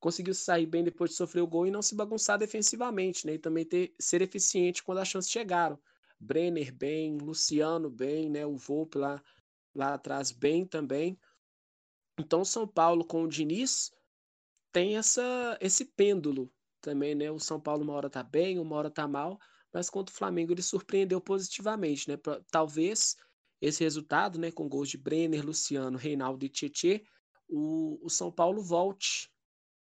Conseguiu 0.00 0.32
sair 0.32 0.66
bem 0.66 0.84
depois 0.84 1.10
de 1.10 1.16
sofrer 1.16 1.40
o 1.40 1.46
gol 1.48 1.66
e 1.66 1.70
não 1.70 1.82
se 1.82 1.96
bagunçar 1.96 2.38
defensivamente, 2.38 3.26
né? 3.26 3.34
E 3.34 3.38
também 3.38 3.64
ter, 3.64 3.92
ser 3.98 4.22
eficiente 4.22 4.84
quando 4.84 4.98
as 4.98 5.08
chances 5.08 5.30
chegaram. 5.30 5.78
Brenner 6.20 6.72
bem, 6.72 7.18
Luciano 7.18 7.90
bem, 7.90 8.30
né? 8.30 8.46
O 8.46 8.56
Volpe 8.56 8.98
lá, 8.98 9.20
lá 9.74 9.94
atrás 9.94 10.30
bem 10.30 10.64
também. 10.64 11.18
Então, 12.18 12.44
São 12.44 12.66
Paulo 12.66 13.04
com 13.04 13.22
o 13.22 13.28
Diniz 13.28 13.92
tem 14.72 14.96
essa, 14.96 15.56
esse 15.60 15.84
pêndulo 15.84 16.52
também, 16.80 17.14
né? 17.14 17.30
O 17.30 17.38
São 17.38 17.60
Paulo 17.60 17.82
uma 17.84 17.94
hora 17.94 18.10
tá 18.10 18.22
bem, 18.22 18.58
uma 18.58 18.76
hora 18.76 18.90
tá 18.90 19.06
mal, 19.06 19.38
mas 19.72 19.88
contra 19.88 20.12
o 20.12 20.16
Flamengo 20.16 20.52
ele 20.52 20.62
surpreendeu 20.62 21.20
positivamente, 21.20 22.08
né? 22.08 22.16
Talvez 22.50 23.16
esse 23.60 23.82
resultado, 23.82 24.38
né, 24.38 24.52
com 24.52 24.68
gols 24.68 24.88
de 24.88 24.96
Brenner, 24.96 25.44
Luciano, 25.44 25.98
Reinaldo 25.98 26.44
e 26.44 26.48
Tietê, 26.48 27.04
o, 27.48 27.98
o 28.04 28.08
São 28.08 28.30
Paulo 28.30 28.62
volte 28.62 29.30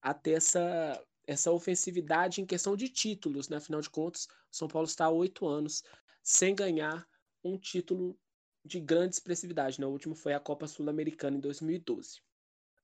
a 0.01 0.13
ter 0.13 0.33
essa, 0.33 1.03
essa 1.25 1.51
ofensividade 1.51 2.41
em 2.41 2.45
questão 2.45 2.75
de 2.75 2.89
títulos, 2.89 3.49
né? 3.49 3.57
Afinal 3.57 3.81
de 3.81 3.89
contas, 3.89 4.25
o 4.25 4.55
São 4.55 4.67
Paulo 4.67 4.87
está 4.87 5.05
há 5.05 5.09
oito 5.09 5.47
anos 5.47 5.83
sem 6.21 6.53
ganhar 6.55 7.07
um 7.43 7.57
título 7.57 8.17
de 8.65 8.79
grande 8.79 9.15
expressividade. 9.15 9.79
Né? 9.79 9.85
O 9.85 9.89
último 9.89 10.15
foi 10.15 10.33
a 10.33 10.39
Copa 10.39 10.67
Sul-Americana 10.67 11.37
em 11.37 11.39
2012. 11.39 12.21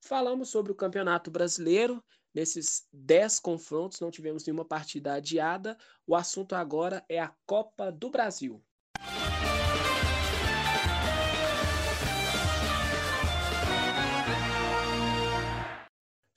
Falamos 0.02 0.50
sobre 0.50 0.72
o 0.72 0.76
Campeonato 0.76 1.30
Brasileiro. 1.30 2.04
Nesses 2.34 2.88
dez 2.94 3.40
confrontos, 3.40 4.00
não 4.00 4.12
tivemos 4.12 4.46
nenhuma 4.46 4.66
partida 4.66 5.14
adiada. 5.14 5.78
O 6.06 6.16
assunto 6.16 6.54
agora 6.54 7.04
é 7.10 7.20
a 7.20 7.34
Copa 7.46 7.92
do 7.92 8.10
Brasil. 8.10 8.64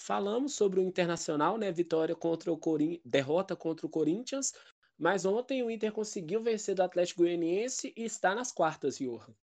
Falamos 0.01 0.55
sobre 0.55 0.81
o 0.81 0.83
Internacional, 0.83 1.57
né? 1.57 1.71
Vitória 1.71 2.17
contra 2.17 2.51
o 2.51 2.59
Corin... 2.59 3.01
derrota 3.05 3.55
contra 3.55 3.87
o 3.87 3.89
Corinthians, 3.89 4.53
mas 5.03 5.25
ontem 5.25 5.65
o 5.65 5.71
Inter 5.71 5.91
conseguiu 5.91 6.41
vencer 6.41 6.77
do 6.77 6.83
Atlético 6.85 7.23
Goianiense 7.23 7.93
e 7.97 8.05
está 8.05 8.37
nas 8.37 8.53
quartas, 8.53 9.01
Johan. 9.01 9.35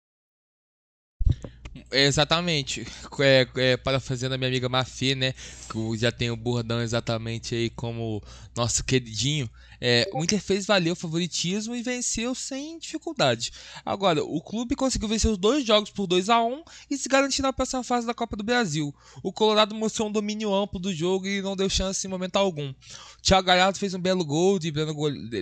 Exatamente. 1.90 2.86
É, 3.20 3.48
é, 3.56 3.76
parafraseando 3.76 4.36
a 4.36 4.38
minha 4.38 4.48
amiga 4.48 4.68
Mafê, 4.68 5.16
né? 5.16 5.34
Que 5.68 5.98
já 5.98 6.12
tem 6.12 6.30
o 6.30 6.36
bordão 6.36 6.80
exatamente 6.80 7.52
aí 7.52 7.68
como 7.68 8.22
nosso 8.55 8.84
queridinho. 8.84 9.50
É, 9.80 10.09
o 10.12 10.24
Inter 10.24 10.40
fez 10.40 10.66
valer 10.66 10.90
o 10.90 10.96
favoritismo 10.96 11.74
e 11.74 11.82
venceu 11.82 12.34
sem 12.34 12.78
dificuldade. 12.78 13.52
Agora, 13.84 14.22
o 14.24 14.40
clube 14.40 14.74
conseguiu 14.74 15.09
vencer 15.09 15.30
os 15.30 15.38
dois 15.38 15.64
jogos 15.64 15.90
por 15.90 16.06
2 16.06 16.28
a 16.28 16.42
1 16.42 16.62
e 16.90 16.98
se 16.98 17.09
garantir 17.09 17.42
na 17.42 17.52
próxima 17.52 17.84
fase 17.84 18.06
da 18.06 18.14
Copa 18.14 18.36
do 18.36 18.42
Brasil. 18.42 18.94
O 19.22 19.32
Colorado 19.32 19.74
mostrou 19.74 20.09
um 20.09 20.12
domínio 20.12 20.52
amplo 20.52 20.80
do 20.80 20.92
jogo 20.92 21.26
e 21.26 21.40
não 21.40 21.56
deu 21.56 21.70
chance 21.70 22.06
em 22.06 22.10
momento 22.10 22.36
algum. 22.36 22.74
Thiago 23.22 23.46
Galhardo 23.46 23.78
fez 23.78 23.94
um 23.94 24.00
belo 24.00 24.24
gol 24.24 24.59
driblando, 24.59 24.94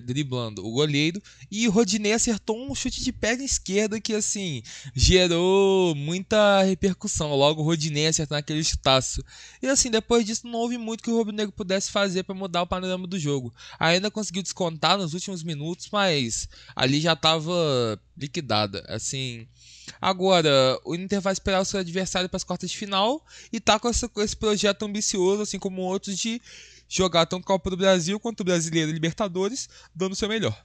driblando 0.02 0.66
o 0.66 0.70
goleiro 0.70 1.22
e 1.50 1.66
o 1.68 1.70
Rodinei 1.70 2.12
acertou 2.12 2.58
um 2.58 2.74
chute 2.74 3.02
de 3.02 3.12
perna 3.12 3.44
esquerda 3.44 4.00
que 4.00 4.14
assim 4.14 4.62
gerou 4.94 5.94
muita 6.26 6.62
repercussão. 6.62 7.34
Logo 7.34 7.62
o 7.62 7.64
Rodinei 7.64 8.08
acertando 8.08 8.40
aquele 8.40 8.62
chutaço. 8.64 9.22
E 9.62 9.68
assim, 9.68 9.90
depois 9.90 10.26
disso 10.26 10.46
não 10.46 10.58
houve 10.58 10.76
muito 10.76 11.02
que 11.02 11.10
o 11.10 11.16
Rubro 11.16 11.32
Negro 11.32 11.52
pudesse 11.52 11.90
fazer 11.90 12.24
para 12.24 12.34
mudar 12.34 12.62
o 12.62 12.66
panorama 12.66 13.06
do 13.06 13.18
jogo. 13.18 13.54
Ainda 13.78 14.10
conseguiu 14.10 14.42
descontar 14.42 14.98
nos 14.98 15.14
últimos 15.14 15.44
minutos, 15.44 15.88
mas 15.90 16.48
ali 16.74 17.00
já 17.00 17.12
estava 17.12 18.00
liquidada. 18.16 18.84
Assim, 18.88 19.46
agora 20.00 20.50
o 20.84 20.94
Inter 20.94 21.20
vai 21.20 21.32
esperar 21.32 21.60
o 21.60 21.64
seu 21.64 21.78
adversário 21.78 22.28
para 22.28 22.36
as 22.36 22.44
quartas 22.44 22.70
de 22.70 22.76
final 22.76 23.24
e 23.52 23.60
tá 23.60 23.78
com 23.78 23.88
esse, 23.88 24.08
com 24.08 24.20
esse 24.20 24.36
projeto 24.36 24.84
ambicioso, 24.84 25.42
assim 25.42 25.58
como 25.58 25.82
outros, 25.82 26.18
de 26.18 26.42
jogar 26.88 27.26
tanto 27.26 27.46
Copa 27.46 27.70
do 27.70 27.76
Brasil 27.76 28.18
quanto 28.18 28.40
o 28.40 28.44
Brasileiro 28.44 28.90
Libertadores, 28.90 29.68
dando 29.94 30.12
o 30.12 30.16
seu 30.16 30.28
melhor. 30.28 30.60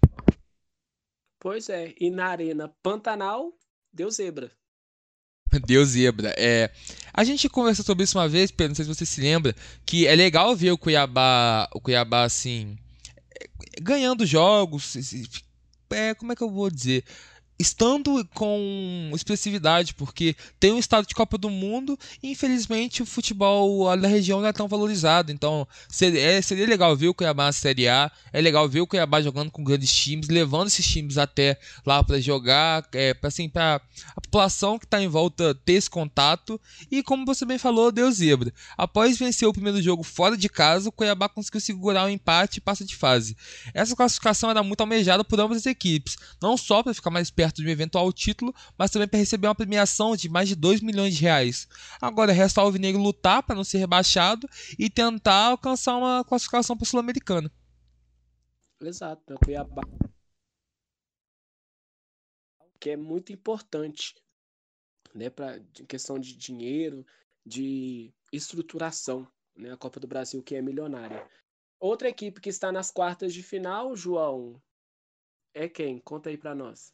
Pois 1.40 1.70
é, 1.70 1.96
e 2.00 2.12
na 2.12 2.28
Arena 2.28 2.70
Pantanal, 2.84 3.52
deu 3.92 4.12
zebra. 4.12 4.52
Deu 5.66 5.84
zebra. 5.86 6.34
É, 6.38 6.70
a 7.14 7.24
gente 7.24 7.50
conversou 7.50 7.84
sobre 7.84 8.04
isso 8.04 8.18
uma 8.18 8.28
vez, 8.28 8.52
Pedro, 8.52 8.70
não 8.70 8.76
sei 8.76 8.86
se 8.86 8.94
você 8.94 9.06
se 9.06 9.22
lembra, 9.22 9.56
que 9.86 10.08
é 10.08 10.16
legal 10.16 10.56
ver 10.56 10.72
o 10.72 10.78
Cuiabá, 10.78 11.68
o 11.74 11.82
Cuiabá 11.82 12.24
assim, 12.24 12.78
ganhando 13.82 14.26
jogos, 14.26 14.96
é, 15.90 16.14
como 16.16 16.32
é 16.32 16.36
que 16.36 16.44
eu 16.44 16.50
vou 16.50 16.70
dizer? 16.70 17.04
Estando 17.62 18.28
com 18.34 19.12
expressividade, 19.14 19.94
porque 19.94 20.36
tem 20.60 20.74
um 20.74 20.80
estado 20.80 21.08
de 21.08 21.14
Copa 21.14 21.38
do 21.38 21.50
Mundo 21.50 21.98
e 22.22 22.32
infelizmente 22.32 23.02
o 23.02 23.06
futebol 23.06 23.96
da 23.98 24.08
região 24.08 24.42
não 24.42 24.48
é 24.48 24.54
tão 24.54 24.68
valorizado. 24.68 25.32
Então 25.32 25.68
seria, 25.88 26.20
é, 26.20 26.42
seria 26.42 26.66
legal 26.66 26.96
ver 26.96 27.08
o 27.08 27.14
Cuiabá 27.14 27.46
na 27.46 27.52
Série 27.52 27.88
A, 27.88 28.12
é 28.34 28.42
legal 28.42 28.68
ver 28.68 28.82
o 28.82 28.88
Cuiabá 28.88 29.22
jogando 29.22 29.52
com 29.52 29.64
grandes 29.64 29.94
times, 29.94 30.28
levando 30.28 30.68
esses 30.68 30.86
times 30.86 31.18
até 31.18 31.60
lá 31.86 32.04
para 32.04 32.20
jogar, 32.20 32.88
é, 32.94 33.14
para 33.14 33.28
assim, 33.28 33.50
a 33.56 33.80
população 34.22 34.80
que 34.80 34.86
está 34.86 35.02
em 35.02 35.08
volta 35.08 35.54
ter 35.66 35.74
esse 35.74 35.90
contato. 35.90 36.60
E 36.90 37.04
como 37.04 37.26
você 37.26 37.46
bem 37.46 37.58
falou, 37.58 37.92
deu 37.92 38.12
zebra. 38.12 38.54
Após 38.78 39.18
vencer 39.18 39.48
o 39.48 39.54
primeiro 39.54 39.82
jogo 39.82 40.04
fora 40.04 40.36
de 40.36 40.50
casa, 40.50 40.90
o 40.90 40.92
Cuiabá 40.92 41.30
conseguiu 41.30 41.62
segurar 41.62 42.04
o 42.04 42.08
um 42.08 42.10
empate 42.10 42.58
e 42.58 42.62
passa 42.62 42.84
de 42.84 42.96
fase. 42.96 43.36
Essa 43.74 43.96
classificação 43.96 44.50
era 44.50 44.64
muito 44.64 44.82
almejada 44.82 45.24
por 45.24 45.40
ambas 45.40 45.58
as 45.58 45.66
equipes, 45.66 46.18
não 46.42 46.58
só 46.58 46.82
para 46.82 46.94
ficar 46.94 47.10
mais 47.10 47.30
perto 47.30 47.51
perto 47.52 47.62
de 47.62 47.68
um 47.68 47.72
eventual 47.72 48.12
título, 48.14 48.54
mas 48.78 48.90
também 48.90 49.08
para 49.08 49.20
receber 49.20 49.48
uma 49.48 49.56
premiação 49.56 50.16
de 50.16 50.30
mais 50.30 50.48
de 50.48 50.56
2 50.56 50.82
milhões 50.82 51.16
de 51.16 51.22
reais. 51.22 51.68
Agora 52.02 52.32
resta 52.32 52.62
ao 52.62 52.68
Alvinegro 52.68 53.02
lutar 53.02 53.44
para 53.44 53.56
não 53.56 53.64
ser 53.64 53.78
rebaixado 53.78 54.48
e 54.80 54.90
tentar 54.90 55.48
alcançar 55.48 55.98
uma 55.98 56.24
classificação 56.24 56.78
para 56.78 56.86
a 56.86 56.90
Sul-Americana. 56.90 57.52
Exato, 58.80 59.22
né? 59.30 59.38
Cuiabá. 59.44 59.84
Que 62.80 62.92
é 62.92 62.98
muito 62.98 63.32
importante, 63.32 64.16
né, 65.14 65.30
para 65.30 65.60
questão 65.88 66.18
de 66.18 66.36
dinheiro, 66.36 67.06
de 67.46 68.12
estruturação, 68.32 69.28
né, 69.56 69.72
a 69.72 69.78
Copa 69.78 70.00
do 70.00 70.08
Brasil 70.08 70.42
que 70.42 70.56
é 70.56 70.62
milionária. 70.62 71.30
Outra 71.80 72.10
equipe 72.10 72.42
que 72.42 72.50
está 72.50 72.72
nas 72.72 72.90
quartas 72.90 73.34
de 73.34 73.44
final, 73.44 73.96
João, 73.96 74.60
é 75.54 75.68
quem? 75.68 76.00
Conta 76.00 76.30
aí 76.30 76.38
para 76.38 76.56
nós 76.56 76.92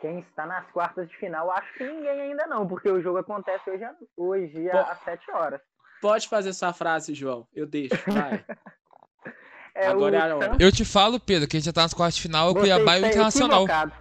quem 0.00 0.20
está 0.20 0.46
nas 0.46 0.70
quartas 0.70 1.08
de 1.08 1.16
final, 1.16 1.50
acho 1.50 1.72
que 1.74 1.84
ninguém 1.84 2.20
ainda 2.20 2.46
não, 2.46 2.66
porque 2.66 2.88
o 2.88 3.00
jogo 3.00 3.18
acontece 3.18 3.68
hoje, 3.70 3.84
hoje 4.16 4.70
às 4.70 4.98
7 5.04 5.30
horas. 5.30 5.60
Pode 6.00 6.28
fazer 6.28 6.52
sua 6.52 6.72
frase, 6.72 7.14
João. 7.14 7.46
Eu 7.54 7.66
deixo, 7.66 7.94
vai. 8.10 8.44
é 9.74 9.86
Agora 9.86 10.16
é 10.16 10.30
a 10.30 10.36
hora. 10.36 10.56
Eu 10.60 10.70
te 10.70 10.84
falo, 10.84 11.18
Pedro, 11.18 11.48
que 11.48 11.56
a 11.56 11.60
gente 11.60 11.66
já 11.66 11.72
tá 11.72 11.82
nas 11.82 11.94
quartas 11.94 12.16
de 12.16 12.22
final, 12.22 12.50
o 12.50 12.54
Cuiabá 12.54 12.98
e 12.98 13.02
o 13.02 13.06
Internacional. 13.06 13.64
Equivocado. 13.64 13.92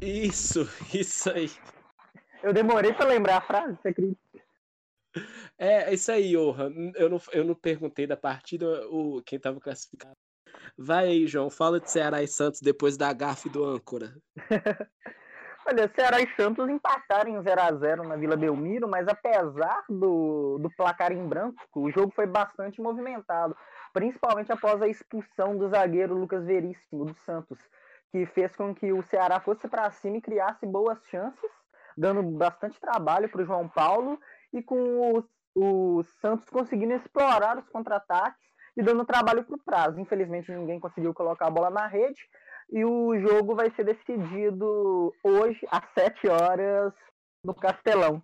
Isso, 0.00 0.68
isso 0.94 1.30
aí. 1.30 1.50
Eu 2.42 2.52
demorei 2.52 2.92
para 2.92 3.06
lembrar 3.06 3.38
a 3.38 3.40
frase, 3.40 3.76
você 3.80 3.88
acredita? 3.88 4.20
É, 5.58 5.92
isso 5.92 6.12
aí, 6.12 6.32
Johan. 6.32 6.92
Eu 6.94 7.08
não, 7.08 7.20
eu 7.32 7.44
não 7.44 7.54
perguntei 7.54 8.06
da 8.06 8.16
partida 8.16 8.86
o, 8.88 9.20
quem 9.22 9.38
estava 9.38 9.58
classificado. 9.60 10.16
Vai 10.76 11.06
aí, 11.06 11.26
João, 11.26 11.50
fala 11.50 11.80
de 11.80 11.90
Ceará 11.90 12.22
e 12.22 12.28
Santos 12.28 12.60
depois 12.60 12.96
da 12.96 13.12
gafe 13.12 13.48
do 13.48 13.64
âncora. 13.64 14.14
Olha, 15.70 15.86
Ceará 15.94 16.18
e 16.18 16.26
Santos 16.34 16.66
empataram 16.66 17.30
em 17.30 17.42
0 17.42 17.60
a 17.60 17.72
0 17.74 18.08
na 18.08 18.16
Vila 18.16 18.38
Belmiro, 18.38 18.88
mas 18.88 19.06
apesar 19.06 19.84
do, 19.86 20.58
do 20.58 20.70
placar 20.70 21.12
em 21.12 21.28
branco, 21.28 21.60
o 21.74 21.90
jogo 21.90 22.10
foi 22.14 22.26
bastante 22.26 22.80
movimentado, 22.80 23.54
principalmente 23.92 24.50
após 24.50 24.80
a 24.80 24.88
expulsão 24.88 25.58
do 25.58 25.68
zagueiro 25.68 26.14
Lucas 26.14 26.42
Veríssimo 26.46 27.04
do 27.04 27.14
Santos, 27.16 27.58
que 28.10 28.24
fez 28.24 28.56
com 28.56 28.74
que 28.74 28.94
o 28.94 29.02
Ceará 29.02 29.40
fosse 29.40 29.68
para 29.68 29.90
cima 29.90 30.16
e 30.16 30.22
criasse 30.22 30.64
boas 30.64 30.98
chances, 31.10 31.50
dando 31.98 32.22
bastante 32.22 32.80
trabalho 32.80 33.28
para 33.28 33.42
o 33.42 33.44
João 33.44 33.68
Paulo 33.68 34.18
e 34.54 34.62
com 34.62 35.12
o, 35.12 35.24
o 35.54 36.02
Santos 36.22 36.48
conseguindo 36.48 36.94
explorar 36.94 37.58
os 37.58 37.68
contra-ataques 37.68 38.48
e 38.76 38.82
dando 38.82 39.04
trabalho 39.04 39.44
para 39.44 39.54
o 39.54 39.62
prazo. 39.62 40.00
Infelizmente, 40.00 40.50
ninguém 40.50 40.80
conseguiu 40.80 41.12
colocar 41.14 41.46
a 41.46 41.50
bola 41.50 41.70
na 41.70 41.86
rede. 41.86 42.20
E 42.70 42.84
o 42.84 43.18
jogo 43.18 43.54
vai 43.54 43.72
ser 43.74 43.84
decidido 43.84 45.14
hoje, 45.22 45.58
às 45.70 45.84
7 45.94 46.28
horas, 46.28 46.92
no 47.42 47.54
Castelão. 47.54 48.22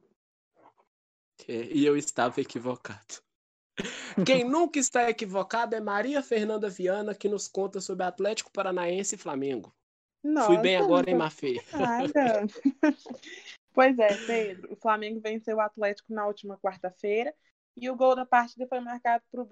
E 1.49 1.85
eu 1.85 1.97
estava 1.97 2.41
equivocado. 2.41 3.23
Quem 4.25 4.45
nunca 4.49 4.79
está 4.79 5.09
equivocado 5.09 5.75
é 5.75 5.81
Maria 5.81 6.23
Fernanda 6.23 6.69
Viana, 6.69 7.15
que 7.15 7.29
nos 7.29 7.49
conta 7.49 7.81
sobre 7.81 8.05
Atlético 8.05 8.53
Paranaense 8.53 9.15
e 9.15 9.19
Flamengo. 9.19 9.75
Nossa, 10.23 10.47
Fui 10.47 10.59
bem 10.59 10.77
agora, 10.77 11.11
hein, 11.11 11.17
Mafê? 11.17 11.57
Pois 13.75 13.99
é, 13.99 14.15
Pedro. 14.25 14.73
O 14.73 14.77
Flamengo 14.77 15.21
venceu 15.21 15.57
o 15.57 15.61
Atlético 15.61 16.15
na 16.15 16.25
última 16.29 16.57
quarta-feira 16.59 17.35
e 17.77 17.91
o 17.91 17.97
gol 17.97 18.15
da 18.15 18.27
partida 18.27 18.67
foi 18.67 18.81
marcado 18.81 19.25
por, 19.31 19.47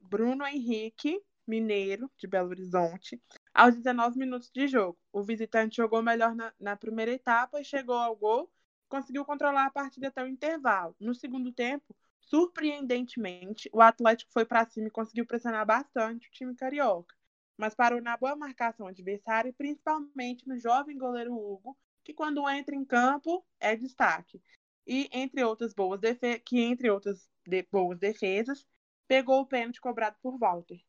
Bruno 0.00 0.46
Henrique, 0.46 1.20
mineiro, 1.46 2.10
de 2.16 2.26
Belo 2.26 2.50
Horizonte, 2.50 3.20
aos 3.52 3.74
19 3.74 4.18
minutos 4.18 4.50
de 4.50 4.68
jogo. 4.68 4.98
O 5.12 5.22
visitante 5.22 5.76
jogou 5.76 6.02
melhor 6.02 6.34
na, 6.34 6.52
na 6.60 6.76
primeira 6.76 7.12
etapa 7.12 7.60
e 7.60 7.64
chegou 7.64 7.96
ao 7.96 8.14
gol 8.14 8.50
conseguiu 8.90 9.24
controlar 9.24 9.66
a 9.66 9.70
partida 9.70 10.08
até 10.08 10.22
o 10.22 10.26
intervalo. 10.26 10.94
No 11.00 11.14
segundo 11.14 11.52
tempo, 11.52 11.96
surpreendentemente, 12.20 13.70
o 13.72 13.80
Atlético 13.80 14.32
foi 14.32 14.44
para 14.44 14.66
cima 14.66 14.88
e 14.88 14.90
conseguiu 14.90 15.24
pressionar 15.24 15.64
bastante 15.64 16.26
o 16.26 16.32
time 16.32 16.54
carioca, 16.54 17.14
mas 17.56 17.74
parou 17.74 18.02
na 18.02 18.16
boa 18.16 18.34
marcação 18.34 18.88
adversária 18.88 19.48
e 19.48 19.52
principalmente 19.52 20.46
no 20.46 20.58
jovem 20.58 20.98
goleiro 20.98 21.32
Hugo, 21.32 21.78
que 22.04 22.12
quando 22.12 22.46
entra 22.50 22.74
em 22.74 22.84
campo 22.84 23.46
é 23.60 23.76
destaque. 23.76 24.42
E 24.86 25.08
entre 25.12 25.42
outras 25.44 25.72
boas 25.74 26.00
que 26.44 26.60
entre 26.60 26.90
outras 26.90 27.30
de 27.46 27.62
boas 27.70 27.98
defesas, 27.98 28.66
pegou 29.06 29.40
o 29.40 29.46
pênalti 29.46 29.80
cobrado 29.80 30.16
por 30.22 30.38
Walter. 30.38 30.80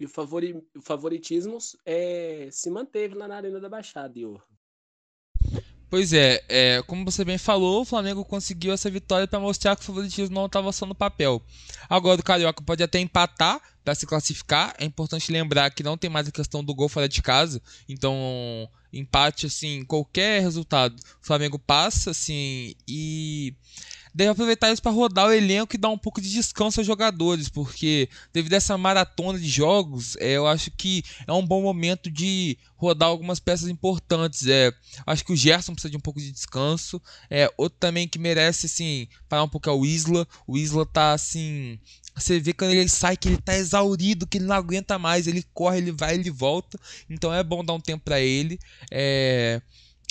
E 0.00 0.04
o, 0.04 0.08
favori, 0.08 0.54
o 0.76 0.80
favoritismo 0.80 1.58
é, 1.84 2.48
se 2.52 2.70
manteve 2.70 3.14
lá 3.14 3.26
na 3.26 3.36
Arena 3.36 3.60
da 3.60 3.68
Baixada, 3.68 4.16
Ior. 4.18 4.46
Pois 5.90 6.12
é, 6.12 6.42
é, 6.48 6.82
como 6.86 7.04
você 7.04 7.24
bem 7.24 7.38
falou, 7.38 7.80
o 7.80 7.84
Flamengo 7.84 8.22
conseguiu 8.22 8.74
essa 8.74 8.90
vitória 8.90 9.26
para 9.26 9.40
mostrar 9.40 9.74
que 9.74 9.82
o 9.82 9.84
favoritismo 9.86 10.34
não 10.34 10.44
estava 10.44 10.70
só 10.70 10.84
no 10.84 10.94
papel. 10.94 11.42
Agora 11.88 12.20
o 12.20 12.24
Carioca 12.24 12.62
pode 12.62 12.82
até 12.82 12.98
empatar 12.98 13.58
para 13.82 13.94
se 13.94 14.06
classificar. 14.06 14.74
É 14.78 14.84
importante 14.84 15.32
lembrar 15.32 15.70
que 15.70 15.82
não 15.82 15.96
tem 15.96 16.10
mais 16.10 16.28
a 16.28 16.32
questão 16.32 16.62
do 16.62 16.74
gol 16.74 16.90
fora 16.90 17.08
de 17.08 17.22
casa. 17.22 17.62
Então, 17.88 18.68
empate 18.92 19.46
assim, 19.46 19.82
qualquer 19.84 20.42
resultado, 20.42 20.94
o 21.22 21.26
Flamengo 21.26 21.58
passa 21.58 22.10
assim 22.10 22.74
e 22.86 23.54
deve 24.14 24.30
aproveitar 24.30 24.72
isso 24.72 24.82
para 24.82 24.92
rodar 24.92 25.28
o 25.28 25.32
elenco 25.32 25.74
e 25.74 25.78
dar 25.78 25.88
um 25.88 25.98
pouco 25.98 26.20
de 26.20 26.30
descanso 26.30 26.80
aos 26.80 26.86
jogadores, 26.86 27.48
porque 27.48 28.08
devido 28.32 28.54
a 28.54 28.56
essa 28.56 28.76
maratona 28.78 29.38
de 29.38 29.48
jogos, 29.48 30.16
é, 30.16 30.32
eu 30.32 30.46
acho 30.46 30.70
que 30.70 31.02
é 31.26 31.32
um 31.32 31.44
bom 31.44 31.62
momento 31.62 32.10
de 32.10 32.58
rodar 32.76 33.08
algumas 33.08 33.40
peças 33.40 33.68
importantes. 33.68 34.46
É, 34.46 34.72
acho 35.06 35.24
que 35.24 35.32
o 35.32 35.36
Gerson 35.36 35.72
precisa 35.72 35.90
de 35.90 35.96
um 35.96 36.00
pouco 36.00 36.20
de 36.20 36.30
descanso. 36.30 37.00
É, 37.30 37.52
outro 37.56 37.78
também 37.78 38.06
que 38.06 38.18
merece 38.18 38.66
assim 38.66 39.08
parar 39.28 39.44
um 39.44 39.48
pouco 39.48 39.68
é 39.68 39.72
o 39.72 39.84
Isla. 39.84 40.26
O 40.46 40.56
Isla 40.56 40.86
tá 40.86 41.12
assim 41.12 41.78
você 42.18 42.40
vê 42.40 42.52
quando 42.52 42.72
ele 42.72 42.88
sai 42.88 43.16
que 43.16 43.28
ele 43.28 43.40
tá 43.40 43.56
exaurido, 43.56 44.26
que 44.26 44.38
ele 44.38 44.46
não 44.46 44.56
aguenta 44.56 44.98
mais, 44.98 45.28
ele 45.28 45.44
corre, 45.54 45.78
ele 45.78 45.92
vai, 45.92 46.14
ele 46.14 46.30
volta. 46.30 46.78
Então 47.08 47.32
é 47.32 47.44
bom 47.44 47.64
dar 47.64 47.74
um 47.74 47.80
tempo 47.80 48.04
para 48.04 48.20
ele. 48.20 48.58
É... 48.90 49.62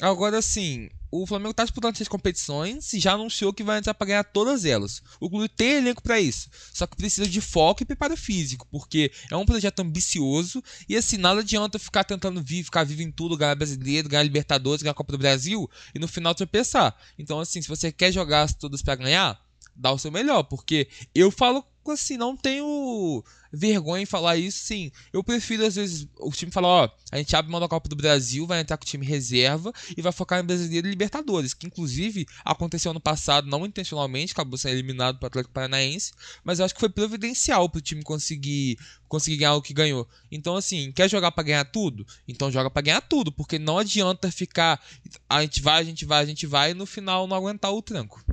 Agora 0.01 0.41
sim, 0.41 0.89
o 1.11 1.25
Flamengo 1.25 1.51
está 1.51 1.63
disputando 1.63 1.95
essas 1.95 2.07
competições 2.07 2.93
e 2.93 2.99
já 2.99 3.13
anunciou 3.13 3.53
que 3.53 3.63
vai 3.63 3.79
entrar 3.79 3.93
para 3.93 4.07
ganhar 4.07 4.23
todas 4.23 4.65
elas. 4.65 5.01
O 5.19 5.29
clube 5.29 5.47
tem 5.49 5.77
elenco 5.77 6.01
para 6.01 6.19
isso, 6.19 6.49
só 6.73 6.85
que 6.85 6.95
precisa 6.95 7.27
de 7.27 7.41
foco 7.41 7.83
e 7.83 7.85
preparo 7.85 8.17
físico, 8.17 8.67
porque 8.71 9.11
é 9.31 9.35
um 9.35 9.45
projeto 9.45 9.79
ambicioso 9.79 10.63
e 10.87 10.95
assim, 10.95 11.17
nada 11.17 11.41
adianta 11.41 11.79
ficar 11.79 12.03
tentando 12.03 12.41
vir, 12.41 12.63
ficar 12.63 12.83
vivo 12.83 13.01
em 13.01 13.11
tudo, 13.11 13.37
ganhar 13.37 13.55
brasileiro, 13.55 14.09
ganhar 14.09 14.23
Libertadores, 14.23 14.81
ganhar 14.81 14.93
Copa 14.93 15.11
do 15.11 15.17
Brasil 15.17 15.69
e 15.93 15.99
no 15.99 16.07
final 16.07 16.35
tropeçar. 16.35 16.95
Então, 17.17 17.39
assim, 17.39 17.61
se 17.61 17.67
você 17.67 17.91
quer 17.91 18.11
jogar 18.11 18.51
todas 18.53 18.81
para 18.81 18.95
ganhar, 18.95 19.39
dá 19.75 19.91
o 19.91 19.99
seu 19.99 20.11
melhor, 20.11 20.43
porque 20.43 20.87
eu 21.13 21.31
falo 21.31 21.63
assim, 21.91 22.17
não 22.17 22.35
tenho 22.35 23.23
vergonha 23.51 24.03
em 24.03 24.05
falar 24.05 24.37
isso, 24.37 24.59
sim. 24.65 24.91
Eu 25.11 25.23
prefiro, 25.23 25.65
às 25.65 25.75
vezes, 25.75 26.07
o 26.19 26.31
time 26.31 26.51
falar, 26.51 26.67
ó, 26.67 26.89
a 27.11 27.17
gente 27.17 27.35
abre 27.35 27.51
mão 27.51 27.59
da 27.59 27.67
Copa 27.67 27.89
do 27.89 27.95
Brasil, 27.95 28.45
vai 28.45 28.61
entrar 28.61 28.77
com 28.77 28.83
o 28.83 28.87
time 28.87 29.05
reserva 29.05 29.71
e 29.95 30.01
vai 30.01 30.11
focar 30.11 30.39
em 30.39 30.45
Brasileiro 30.45 30.87
e 30.87 30.89
Libertadores, 30.89 31.53
que 31.53 31.67
inclusive 31.67 32.25
aconteceu 32.43 32.91
ano 32.91 32.99
passado, 32.99 33.47
não 33.47 33.65
intencionalmente, 33.65 34.33
acabou 34.33 34.57
sendo 34.57 34.73
eliminado 34.73 35.17
para 35.19 35.25
o 35.25 35.27
Atlético 35.27 35.53
Paranaense, 35.53 36.11
mas 36.43 36.59
eu 36.59 36.65
acho 36.65 36.73
que 36.73 36.79
foi 36.79 36.89
providencial 36.89 37.69
para 37.69 37.79
o 37.79 37.81
time 37.81 38.03
conseguir, 38.03 38.77
conseguir 39.07 39.37
ganhar 39.37 39.55
o 39.55 39.61
que 39.61 39.73
ganhou. 39.73 40.07
Então, 40.31 40.55
assim, 40.55 40.91
quer 40.91 41.09
jogar 41.09 41.31
para 41.31 41.43
ganhar 41.43 41.65
tudo? 41.65 42.05
Então 42.27 42.51
joga 42.51 42.69
para 42.69 42.81
ganhar 42.81 43.01
tudo, 43.01 43.31
porque 43.31 43.57
não 43.57 43.77
adianta 43.77 44.31
ficar, 44.31 44.81
a 45.29 45.41
gente 45.41 45.61
vai, 45.61 45.81
a 45.81 45.83
gente 45.83 46.05
vai, 46.05 46.23
a 46.23 46.25
gente 46.25 46.45
vai 46.45 46.71
e 46.71 46.73
no 46.73 46.85
final 46.85 47.27
não 47.27 47.37
aguentar 47.37 47.73
o 47.73 47.81
tranco. 47.81 48.23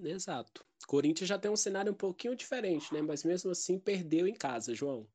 Exato. 0.00 0.67
Corinthians 0.88 1.28
já 1.28 1.38
tem 1.38 1.50
um 1.50 1.56
cenário 1.56 1.92
um 1.92 1.94
pouquinho 1.94 2.34
diferente, 2.34 2.92
né? 2.94 3.02
Mas 3.02 3.22
mesmo 3.22 3.50
assim 3.50 3.78
perdeu 3.78 4.26
em 4.26 4.32
casa, 4.32 4.74
João. 4.74 5.06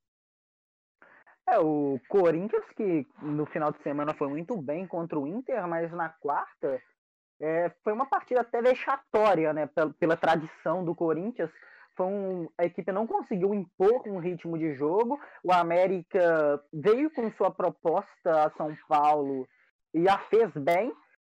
É, 1.49 1.59
o 1.59 1.99
Corinthians 2.07 2.63
que 2.77 3.05
no 3.21 3.45
final 3.47 3.71
de 3.71 3.81
semana 3.81 4.13
foi 4.13 4.29
muito 4.29 4.55
bem 4.55 4.87
contra 4.87 5.19
o 5.19 5.27
Inter, 5.27 5.67
mas 5.67 5.91
na 5.91 6.09
quarta 6.09 6.79
é, 7.41 7.71
foi 7.83 7.91
uma 7.91 8.05
partida 8.05 8.41
até 8.41 8.61
vexatória, 8.61 9.51
né? 9.51 9.65
Pela, 9.65 9.93
pela 9.95 10.15
tradição 10.15 10.85
do 10.85 10.93
Corinthians. 10.93 11.49
Foi 11.97 12.05
um, 12.05 12.49
a 12.55 12.65
equipe 12.65 12.91
não 12.91 13.07
conseguiu 13.07 13.51
impor 13.53 14.07
um 14.07 14.19
ritmo 14.19 14.57
de 14.57 14.75
jogo. 14.75 15.19
O 15.43 15.51
América 15.51 16.63
veio 16.71 17.09
com 17.09 17.31
sua 17.31 17.49
proposta 17.49 18.45
a 18.45 18.51
São 18.51 18.77
Paulo 18.87 19.47
e 19.91 20.07
a 20.07 20.19
fez 20.29 20.51
bem, 20.53 20.93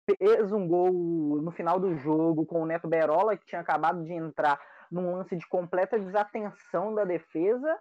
fez 0.04 0.52
um 0.52 0.66
gol 0.66 1.40
no 1.42 1.50
final 1.50 1.80
do 1.80 1.96
jogo 1.96 2.44
com 2.44 2.62
o 2.62 2.66
Neto 2.66 2.88
Berola, 2.88 3.36
que 3.36 3.46
tinha 3.46 3.60
acabado 3.60 4.02
de 4.04 4.12
entrar 4.12 4.60
num 4.90 5.16
lance 5.16 5.36
de 5.36 5.46
completa 5.48 5.98
desatenção 5.98 6.94
da 6.94 7.04
defesa. 7.04 7.78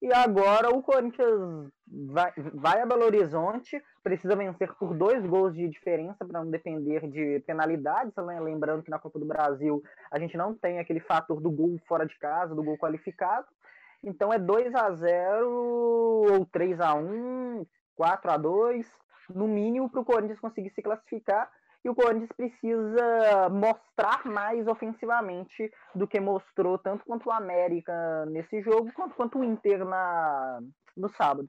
E 0.00 0.12
agora 0.12 0.70
o 0.70 0.82
Corinthians 0.82 1.70
vai, 1.86 2.32
vai 2.36 2.82
a 2.82 2.86
Belo 2.86 3.04
Horizonte, 3.04 3.82
precisa 4.02 4.36
vencer 4.36 4.72
por 4.74 4.94
dois 4.94 5.24
gols 5.24 5.54
de 5.54 5.68
diferença 5.68 6.24
para 6.24 6.42
não 6.42 6.50
depender 6.50 7.08
de 7.08 7.40
penalidades. 7.46 8.14
Né? 8.16 8.38
Lembrando 8.38 8.82
que 8.82 8.90
na 8.90 8.98
Copa 8.98 9.18
do 9.18 9.24
Brasil 9.24 9.82
a 10.10 10.18
gente 10.18 10.36
não 10.36 10.54
tem 10.54 10.78
aquele 10.78 11.00
fator 11.00 11.40
do 11.40 11.50
gol 11.50 11.80
fora 11.88 12.06
de 12.06 12.16
casa, 12.18 12.54
do 12.54 12.62
gol 12.62 12.76
qualificado. 12.76 13.46
Então 14.04 14.32
é 14.32 14.38
2 14.38 14.74
a 14.74 14.90
0 14.92 15.50
ou 15.50 16.46
3 16.46 16.80
a 16.80 16.94
1 16.94 17.66
4 17.96 18.30
a 18.30 18.36
2 18.36 19.05
no 19.34 19.46
mínimo, 19.46 19.90
para 19.90 20.00
o 20.00 20.04
Corinthians 20.04 20.40
conseguir 20.40 20.70
se 20.70 20.82
classificar. 20.82 21.50
E 21.84 21.88
o 21.88 21.94
Corinthians 21.94 22.30
precisa 22.36 23.48
mostrar 23.48 24.24
mais 24.24 24.66
ofensivamente 24.66 25.70
do 25.94 26.06
que 26.06 26.18
mostrou 26.18 26.78
tanto 26.78 27.04
quanto 27.04 27.28
o 27.28 27.32
América 27.32 28.26
nesse 28.26 28.60
jogo, 28.60 28.92
quanto, 28.92 29.14
quanto 29.14 29.38
o 29.38 29.44
Inter 29.44 29.84
na, 29.84 30.60
no 30.96 31.08
sábado. 31.10 31.48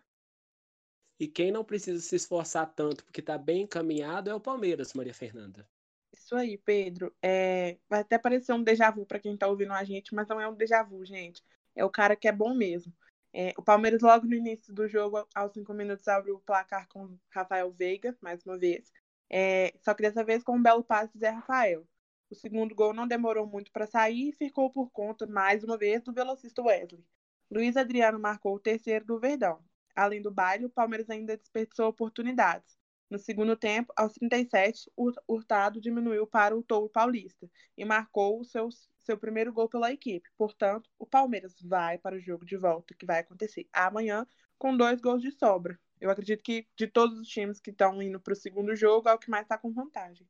E 1.19 1.27
quem 1.27 1.51
não 1.51 1.63
precisa 1.63 1.99
se 1.99 2.15
esforçar 2.15 2.71
tanto 2.75 3.03
porque 3.03 3.21
está 3.21 3.37
bem 3.37 3.63
encaminhado 3.63 4.29
é 4.29 4.35
o 4.35 4.39
Palmeiras, 4.39 4.93
Maria 4.93 5.13
Fernanda. 5.13 5.67
Isso 6.13 6.35
aí, 6.35 6.57
Pedro. 6.57 7.11
É... 7.21 7.77
Vai 7.89 8.01
até 8.01 8.17
parecer 8.17 8.53
um 8.53 8.63
déjà 8.63 8.91
vu 8.91 9.05
para 9.05 9.19
quem 9.19 9.33
está 9.33 9.47
ouvindo 9.47 9.73
a 9.73 9.83
gente, 9.83 10.13
mas 10.13 10.27
não 10.27 10.39
é 10.39 10.47
um 10.47 10.53
déjà 10.53 10.83
vu, 10.83 11.03
gente. 11.03 11.43
É 11.75 11.83
o 11.83 11.89
cara 11.89 12.15
que 12.15 12.27
é 12.27 12.31
bom 12.31 12.53
mesmo. 12.53 12.93
É, 13.33 13.53
o 13.57 13.61
Palmeiras, 13.61 14.01
logo 14.01 14.25
no 14.25 14.33
início 14.33 14.73
do 14.73 14.87
jogo, 14.87 15.27
aos 15.35 15.53
cinco 15.53 15.73
minutos, 15.73 16.07
abriu 16.07 16.35
o 16.35 16.39
placar 16.39 16.87
com 16.87 17.17
Rafael 17.29 17.71
Veiga, 17.71 18.17
mais 18.21 18.43
uma 18.45 18.57
vez. 18.57 18.91
É, 19.29 19.73
só 19.81 19.93
que 19.93 20.01
dessa 20.01 20.23
vez 20.23 20.43
com 20.43 20.55
um 20.55 20.61
belo 20.61 20.83
passe 20.83 21.13
de 21.13 21.19
Zé 21.19 21.29
Rafael. 21.29 21.87
O 22.29 22.35
segundo 22.35 22.75
gol 22.75 22.93
não 22.93 23.07
demorou 23.07 23.45
muito 23.47 23.71
para 23.71 23.87
sair 23.87 24.29
e 24.29 24.33
ficou 24.33 24.69
por 24.71 24.89
conta, 24.91 25.25
mais 25.25 25.63
uma 25.63 25.77
vez, 25.77 26.03
do 26.03 26.13
velocista 26.13 26.61
Wesley. 26.61 27.03
Luiz 27.49 27.77
Adriano 27.77 28.19
marcou 28.19 28.55
o 28.55 28.59
terceiro 28.59 29.05
do 29.05 29.19
Verdão. 29.19 29.63
Além 29.95 30.21
do 30.21 30.31
baile, 30.31 30.65
o 30.65 30.69
Palmeiras 30.69 31.09
ainda 31.09 31.37
desperdiçou 31.37 31.87
oportunidades. 31.87 32.77
No 33.09 33.17
segundo 33.17 33.55
tempo, 33.55 33.93
aos 33.95 34.13
37, 34.13 34.91
Hurtado 35.27 35.79
diminuiu 35.79 36.27
para 36.27 36.55
o 36.55 36.61
Touro 36.61 36.89
Paulista 36.89 37.49
e 37.77 37.85
marcou 37.85 38.39
o 38.39 38.43
seu 38.43 38.69
seu 39.07 39.17
primeiro 39.17 39.53
gol 39.53 39.69
pela 39.69 39.91
equipe. 39.91 40.29
Portanto, 40.37 40.89
o 40.99 41.05
Palmeiras 41.05 41.55
vai 41.61 41.97
para 41.97 42.17
o 42.17 42.19
jogo 42.19 42.45
de 42.45 42.57
volta, 42.57 42.93
que 42.93 43.05
vai 43.05 43.19
acontecer 43.19 43.65
amanhã, 43.71 44.27
com 44.57 44.75
dois 44.75 44.99
gols 44.99 45.21
de 45.21 45.31
sobra. 45.31 45.79
Eu 45.99 46.09
acredito 46.11 46.43
que 46.43 46.67
de 46.75 46.87
todos 46.87 47.17
os 47.17 47.27
times 47.27 47.59
que 47.59 47.71
estão 47.71 48.01
indo 48.01 48.19
para 48.19 48.33
o 48.33 48.35
segundo 48.35 48.75
jogo, 48.75 49.07
é 49.07 49.13
o 49.13 49.17
que 49.17 49.29
mais 49.29 49.43
está 49.43 49.57
com 49.57 49.71
vantagem. 49.71 50.27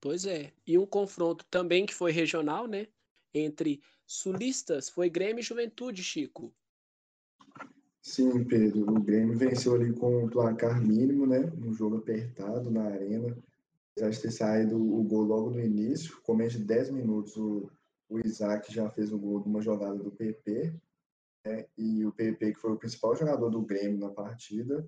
Pois 0.00 0.24
é. 0.24 0.52
E 0.66 0.78
um 0.78 0.86
confronto 0.86 1.44
também 1.50 1.84
que 1.84 1.92
foi 1.92 2.12
regional, 2.12 2.66
né? 2.66 2.86
Entre 3.34 3.82
sulistas, 4.06 4.88
foi 4.88 5.10
Grêmio 5.10 5.40
e 5.40 5.44
Juventude, 5.44 6.02
Chico. 6.02 6.54
Sim, 8.02 8.44
Pedro. 8.44 8.90
O 8.90 9.00
Grêmio 9.00 9.36
venceu 9.36 9.74
ali 9.74 9.92
com 9.92 10.24
um 10.24 10.28
placar 10.28 10.80
mínimo, 10.80 11.26
né? 11.26 11.52
Um 11.58 11.72
jogo 11.72 11.96
apertado 11.98 12.70
na 12.70 12.84
arena 12.84 13.36
apesar 14.00 14.10
de 14.10 14.22
ter 14.22 14.30
saído 14.30 14.76
o 14.76 15.02
gol 15.04 15.22
logo 15.22 15.50
no 15.50 15.60
início, 15.60 16.20
com 16.22 16.34
menos 16.34 16.54
de 16.54 16.64
10 16.64 16.90
minutos, 16.90 17.36
o, 17.36 17.70
o 18.08 18.18
Isaac 18.18 18.72
já 18.72 18.88
fez 18.88 19.12
o 19.12 19.18
gol 19.18 19.40
de 19.40 19.48
uma 19.48 19.60
jogada 19.60 19.98
do 19.98 20.10
PP, 20.10 20.74
né? 21.46 21.66
e 21.76 22.04
o 22.04 22.12
PP, 22.12 22.54
que 22.54 22.60
foi 22.60 22.72
o 22.72 22.78
principal 22.78 23.14
jogador 23.14 23.50
do 23.50 23.62
Grêmio 23.62 23.98
na 23.98 24.08
partida, 24.08 24.86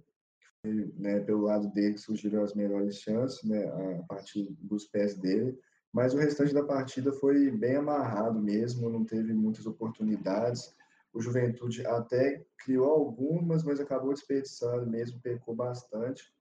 foi, 0.62 0.92
né, 0.96 1.20
pelo 1.20 1.42
lado 1.42 1.68
dele 1.72 1.98
surgiram 1.98 2.42
as 2.42 2.54
melhores 2.54 3.00
chances, 3.00 3.42
né, 3.42 3.64
a 3.98 4.02
partir 4.04 4.48
dos 4.60 4.86
pés 4.86 5.16
dele, 5.16 5.58
mas 5.92 6.14
o 6.14 6.18
restante 6.18 6.54
da 6.54 6.64
partida 6.64 7.12
foi 7.12 7.50
bem 7.50 7.76
amarrado 7.76 8.40
mesmo, 8.40 8.88
não 8.88 9.04
teve 9.04 9.34
muitas 9.34 9.66
oportunidades. 9.66 10.74
O 11.12 11.20
Juventude 11.20 11.86
até 11.86 12.44
criou 12.58 12.90
algumas, 12.90 13.62
mas 13.62 13.80
acabou 13.80 14.14
desperdiçando 14.14 14.86
mesmo, 14.86 15.20
pecou 15.20 15.54
bastante 15.54 16.32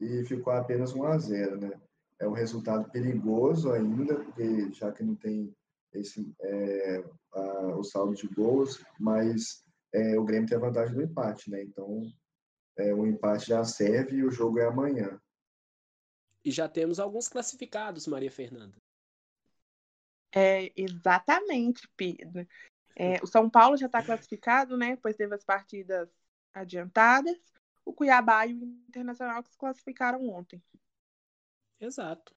e 0.00 0.24
ficou 0.24 0.52
apenas 0.52 0.92
1 0.92 1.04
a 1.04 1.18
0, 1.18 1.60
né? 1.60 1.80
é 2.18 2.26
um 2.26 2.32
resultado 2.32 2.90
perigoso 2.90 3.72
ainda, 3.72 4.16
porque 4.16 4.72
já 4.72 4.92
que 4.92 5.02
não 5.02 5.14
tem 5.14 5.54
esse, 5.92 6.34
é, 6.40 7.04
a, 7.32 7.76
o 7.76 7.84
saldo 7.84 8.14
de 8.14 8.26
gols, 8.28 8.84
mas 8.98 9.64
é, 9.92 10.18
o 10.18 10.24
Grêmio 10.24 10.48
tem 10.48 10.58
a 10.58 10.60
vantagem 10.60 10.94
do 10.94 11.02
empate, 11.02 11.50
né? 11.50 11.62
Então, 11.62 12.02
é, 12.76 12.92
o 12.92 13.06
empate 13.06 13.46
já 13.46 13.64
serve 13.64 14.16
e 14.16 14.24
o 14.24 14.30
jogo 14.30 14.58
é 14.58 14.66
amanhã. 14.66 15.20
E 16.44 16.50
já 16.50 16.68
temos 16.68 16.98
alguns 16.98 17.28
classificados, 17.28 18.06
Maria 18.06 18.30
Fernanda. 18.30 18.76
É, 20.34 20.72
exatamente, 20.76 21.88
Pedro. 21.96 22.46
É, 22.96 23.22
o 23.22 23.26
São 23.26 23.48
Paulo 23.48 23.76
já 23.76 23.86
está 23.86 24.02
classificado, 24.02 24.76
né? 24.76 24.96
Pois 24.96 25.16
teve 25.16 25.34
as 25.34 25.44
partidas 25.44 26.08
adiantadas. 26.52 27.36
O 27.84 27.92
Cuiabá 27.92 28.46
e 28.46 28.54
o 28.54 28.64
Internacional 28.88 29.42
que 29.42 29.50
se 29.50 29.56
classificaram 29.56 30.28
ontem. 30.28 30.62
Exato. 31.80 32.34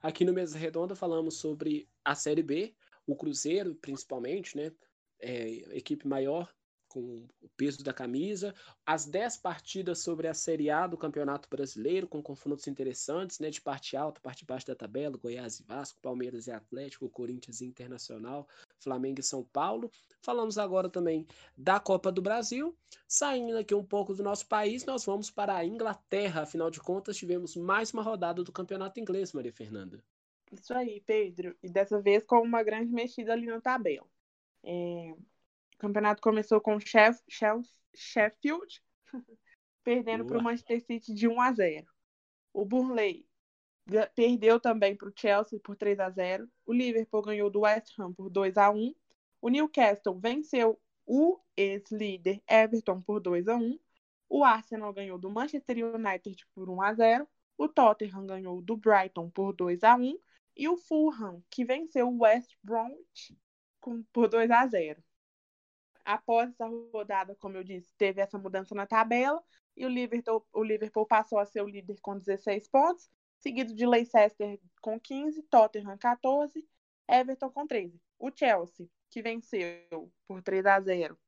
Aqui 0.00 0.24
no 0.24 0.32
Mesa 0.32 0.58
Redonda 0.58 0.94
falamos 0.94 1.38
sobre 1.38 1.88
a 2.04 2.14
Série 2.14 2.42
B, 2.42 2.74
o 3.06 3.16
Cruzeiro, 3.16 3.74
principalmente, 3.76 4.56
né? 4.56 4.72
É, 5.18 5.76
equipe 5.76 6.06
maior 6.06 6.52
com 6.92 7.26
o 7.40 7.48
peso 7.56 7.82
da 7.82 7.92
camisa, 7.92 8.54
as 8.84 9.06
10 9.06 9.38
partidas 9.38 10.00
sobre 10.00 10.28
a 10.28 10.34
Série 10.34 10.68
A 10.68 10.86
do 10.86 10.98
Campeonato 10.98 11.48
Brasileiro, 11.48 12.06
com 12.06 12.22
confrontos 12.22 12.66
interessantes, 12.66 13.38
né, 13.38 13.48
de 13.48 13.62
parte 13.62 13.96
alta, 13.96 14.20
parte 14.20 14.44
baixa 14.44 14.66
da 14.66 14.74
tabela, 14.74 15.16
Goiás 15.16 15.58
e 15.58 15.62
Vasco, 15.62 15.98
Palmeiras 16.02 16.48
e 16.48 16.50
Atlético, 16.50 17.08
Corinthians 17.08 17.62
e 17.62 17.64
Internacional, 17.64 18.46
Flamengo 18.82 19.20
e 19.20 19.22
São 19.22 19.44
Paulo. 19.44 19.90
Falamos 20.20 20.58
agora 20.58 20.88
também 20.88 21.26
da 21.56 21.80
Copa 21.80 22.12
do 22.12 22.22
Brasil. 22.22 22.76
Saindo 23.08 23.58
aqui 23.58 23.74
um 23.74 23.84
pouco 23.84 24.14
do 24.14 24.22
nosso 24.22 24.46
país, 24.46 24.84
nós 24.84 25.04
vamos 25.04 25.30
para 25.30 25.56
a 25.56 25.64
Inglaterra. 25.64 26.42
Afinal 26.42 26.70
de 26.70 26.80
contas, 26.80 27.16
tivemos 27.16 27.56
mais 27.56 27.92
uma 27.92 28.02
rodada 28.02 28.42
do 28.42 28.52
Campeonato 28.52 29.00
Inglês, 29.00 29.32
Maria 29.32 29.52
Fernanda. 29.52 30.02
Isso 30.50 30.74
aí, 30.74 31.00
Pedro. 31.00 31.56
E 31.62 31.68
dessa 31.68 32.00
vez 32.00 32.24
com 32.24 32.40
uma 32.40 32.62
grande 32.62 32.92
mexida 32.92 33.32
ali 33.32 33.46
na 33.46 33.60
tabela. 33.60 34.06
É, 34.62 35.14
campeonato 35.78 36.22
começou 36.22 36.60
com 36.60 36.78
Sheff, 36.78 37.20
Sheff, 37.28 37.68
Sheffield 37.94 38.80
perdendo 39.82 40.24
para 40.24 40.38
o 40.38 40.42
Manchester 40.42 40.80
City 40.80 41.12
de 41.12 41.26
1 41.26 41.40
a 41.40 41.52
0. 41.52 41.86
O 42.52 42.64
Burnley 42.64 43.26
perdeu 44.14 44.60
também 44.60 44.96
para 44.96 45.08
o 45.08 45.12
Chelsea 45.14 45.60
por 45.60 45.76
3 45.76 45.98
a 46.00 46.10
0. 46.10 46.48
O 46.66 46.72
Liverpool 46.72 47.22
ganhou 47.22 47.50
do 47.50 47.60
West 47.60 47.98
Ham 47.98 48.12
por 48.12 48.30
2 48.30 48.56
a 48.56 48.70
1. 48.70 48.94
O 49.40 49.48
Newcastle 49.48 50.18
venceu 50.18 50.80
o 51.06 51.38
ex-líder 51.56 52.42
Everton 52.48 53.00
por 53.00 53.20
2 53.20 53.48
a 53.48 53.56
1. 53.56 53.78
O 54.28 54.44
Arsenal 54.44 54.92
ganhou 54.92 55.18
do 55.18 55.30
Manchester 55.30 55.76
United 55.94 56.46
por 56.54 56.70
1 56.70 56.82
a 56.82 56.94
0. 56.94 57.28
O 57.58 57.68
Tottenham 57.68 58.26
ganhou 58.26 58.62
do 58.62 58.76
Brighton 58.76 59.30
por 59.30 59.52
2 59.54 59.82
a 59.84 59.96
1 59.96 60.18
e 60.56 60.68
o 60.68 60.76
Fulham, 60.76 61.42
que 61.50 61.64
venceu 61.64 62.08
o 62.08 62.22
West 62.22 62.52
Bromwich 62.62 63.36
por 64.12 64.28
2 64.28 64.50
a 64.50 64.66
0 64.66 65.02
após 66.04 66.50
essa 66.50 66.66
rodada, 66.66 67.34
como 67.36 67.56
eu 67.56 67.64
disse, 67.64 67.92
teve 67.96 68.20
essa 68.20 68.38
mudança 68.38 68.74
na 68.74 68.86
tabela 68.86 69.42
e 69.76 69.84
o 69.86 69.88
Liverpool, 69.88 70.46
o 70.52 70.62
Liverpool 70.62 71.06
passou 71.06 71.38
a 71.38 71.46
ser 71.46 71.62
o 71.62 71.68
líder 71.68 71.98
com 72.00 72.18
16 72.18 72.68
pontos, 72.68 73.10
seguido 73.42 73.74
de 73.74 73.84
Leicester 73.84 74.58
com 74.80 74.98
15, 74.98 75.42
Tottenham 75.42 75.98
14, 75.98 76.64
Everton 77.08 77.50
com 77.50 77.66
13. 77.66 78.00
O 78.18 78.30
Chelsea, 78.34 78.88
que 79.10 79.20
venceu 79.20 80.10
por 80.26 80.40
3 80.40 80.64
a 80.64 80.80
0, 80.80 81.18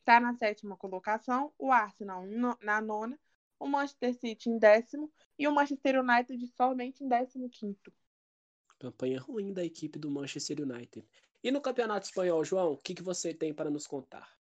está 0.00 0.18
na 0.18 0.34
sétima 0.34 0.76
colocação, 0.76 1.52
o 1.56 1.70
Arsenal 1.70 2.24
na 2.60 2.80
nona, 2.80 3.18
o 3.58 3.68
Manchester 3.68 4.14
City 4.14 4.50
em 4.50 4.58
décimo 4.58 5.12
e 5.38 5.46
o 5.46 5.54
Manchester 5.54 6.00
United 6.00 6.44
somente 6.48 7.04
em 7.04 7.08
décimo 7.08 7.48
quinto. 7.48 7.92
Campanha 8.78 9.20
ruim 9.20 9.52
da 9.52 9.64
equipe 9.64 9.98
do 9.98 10.10
Manchester 10.10 10.62
United. 10.62 11.06
E 11.42 11.50
no 11.50 11.60
Campeonato 11.60 12.06
Espanhol, 12.06 12.44
João, 12.44 12.72
o 12.72 12.78
que, 12.78 12.94
que 12.94 13.02
você 13.02 13.32
tem 13.32 13.54
para 13.54 13.70
nos 13.70 13.86
contar? 13.86 14.39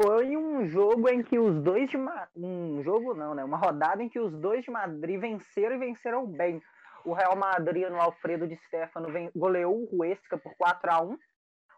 Foi 0.00 0.36
um 0.36 0.64
jogo 0.68 1.08
em 1.08 1.24
que 1.24 1.40
os 1.40 1.60
dois 1.60 1.90
de 1.90 1.96
Ma... 1.96 2.28
um 2.36 2.80
jogo 2.84 3.14
não, 3.14 3.34
né? 3.34 3.42
Uma 3.42 3.56
rodada 3.56 4.00
em 4.00 4.08
que 4.08 4.20
os 4.20 4.32
dois 4.32 4.64
de 4.64 4.70
Madrid 4.70 5.20
venceram 5.20 5.74
e 5.74 5.78
venceram 5.78 6.24
bem. 6.24 6.62
O 7.04 7.12
Real 7.12 7.34
Madrid 7.34 7.88
no 7.88 8.00
Alfredo 8.00 8.46
de 8.46 8.54
Stefano 8.66 9.08
goleou 9.34 9.74
o 9.74 9.88
Huesca 9.98 10.38
por 10.38 10.54
4 10.56 10.92
a 10.92 11.02
1. 11.02 11.18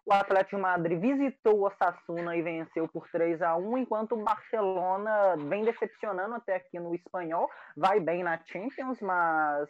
O 0.05 0.12
Atlético 0.12 0.56
de 0.56 0.62
Madrid 0.62 1.01
visitou 1.01 1.60
o 1.60 1.66
Osasuna 1.66 2.36
e 2.36 2.42
venceu 2.42 2.86
por 2.88 3.09
3 3.09 3.40
a 3.40 3.56
1, 3.56 3.78
enquanto 3.78 4.12
o 4.12 4.22
Barcelona 4.22 5.36
vem 5.48 5.64
decepcionando 5.64 6.34
até 6.34 6.56
aqui 6.56 6.78
no 6.78 6.94
espanhol, 6.94 7.48
vai 7.74 8.01
bem 8.01 8.22
na 8.22 8.38
Champions, 8.44 9.01
mas 9.01 9.66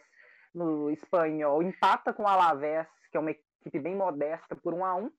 no 0.53 0.91
espanhol 0.91 1.63
empata 1.63 2.11
com 2.11 2.23
o 2.23 2.27
Alavés, 2.27 2.87
que 3.09 3.15
é 3.15 3.19
uma 3.19 3.31
equipe 3.31 3.79
bem 3.79 3.95
modesta 3.95 4.57
por 4.57 4.73
1 4.73 4.83
a 4.83 4.95
1 4.95 5.11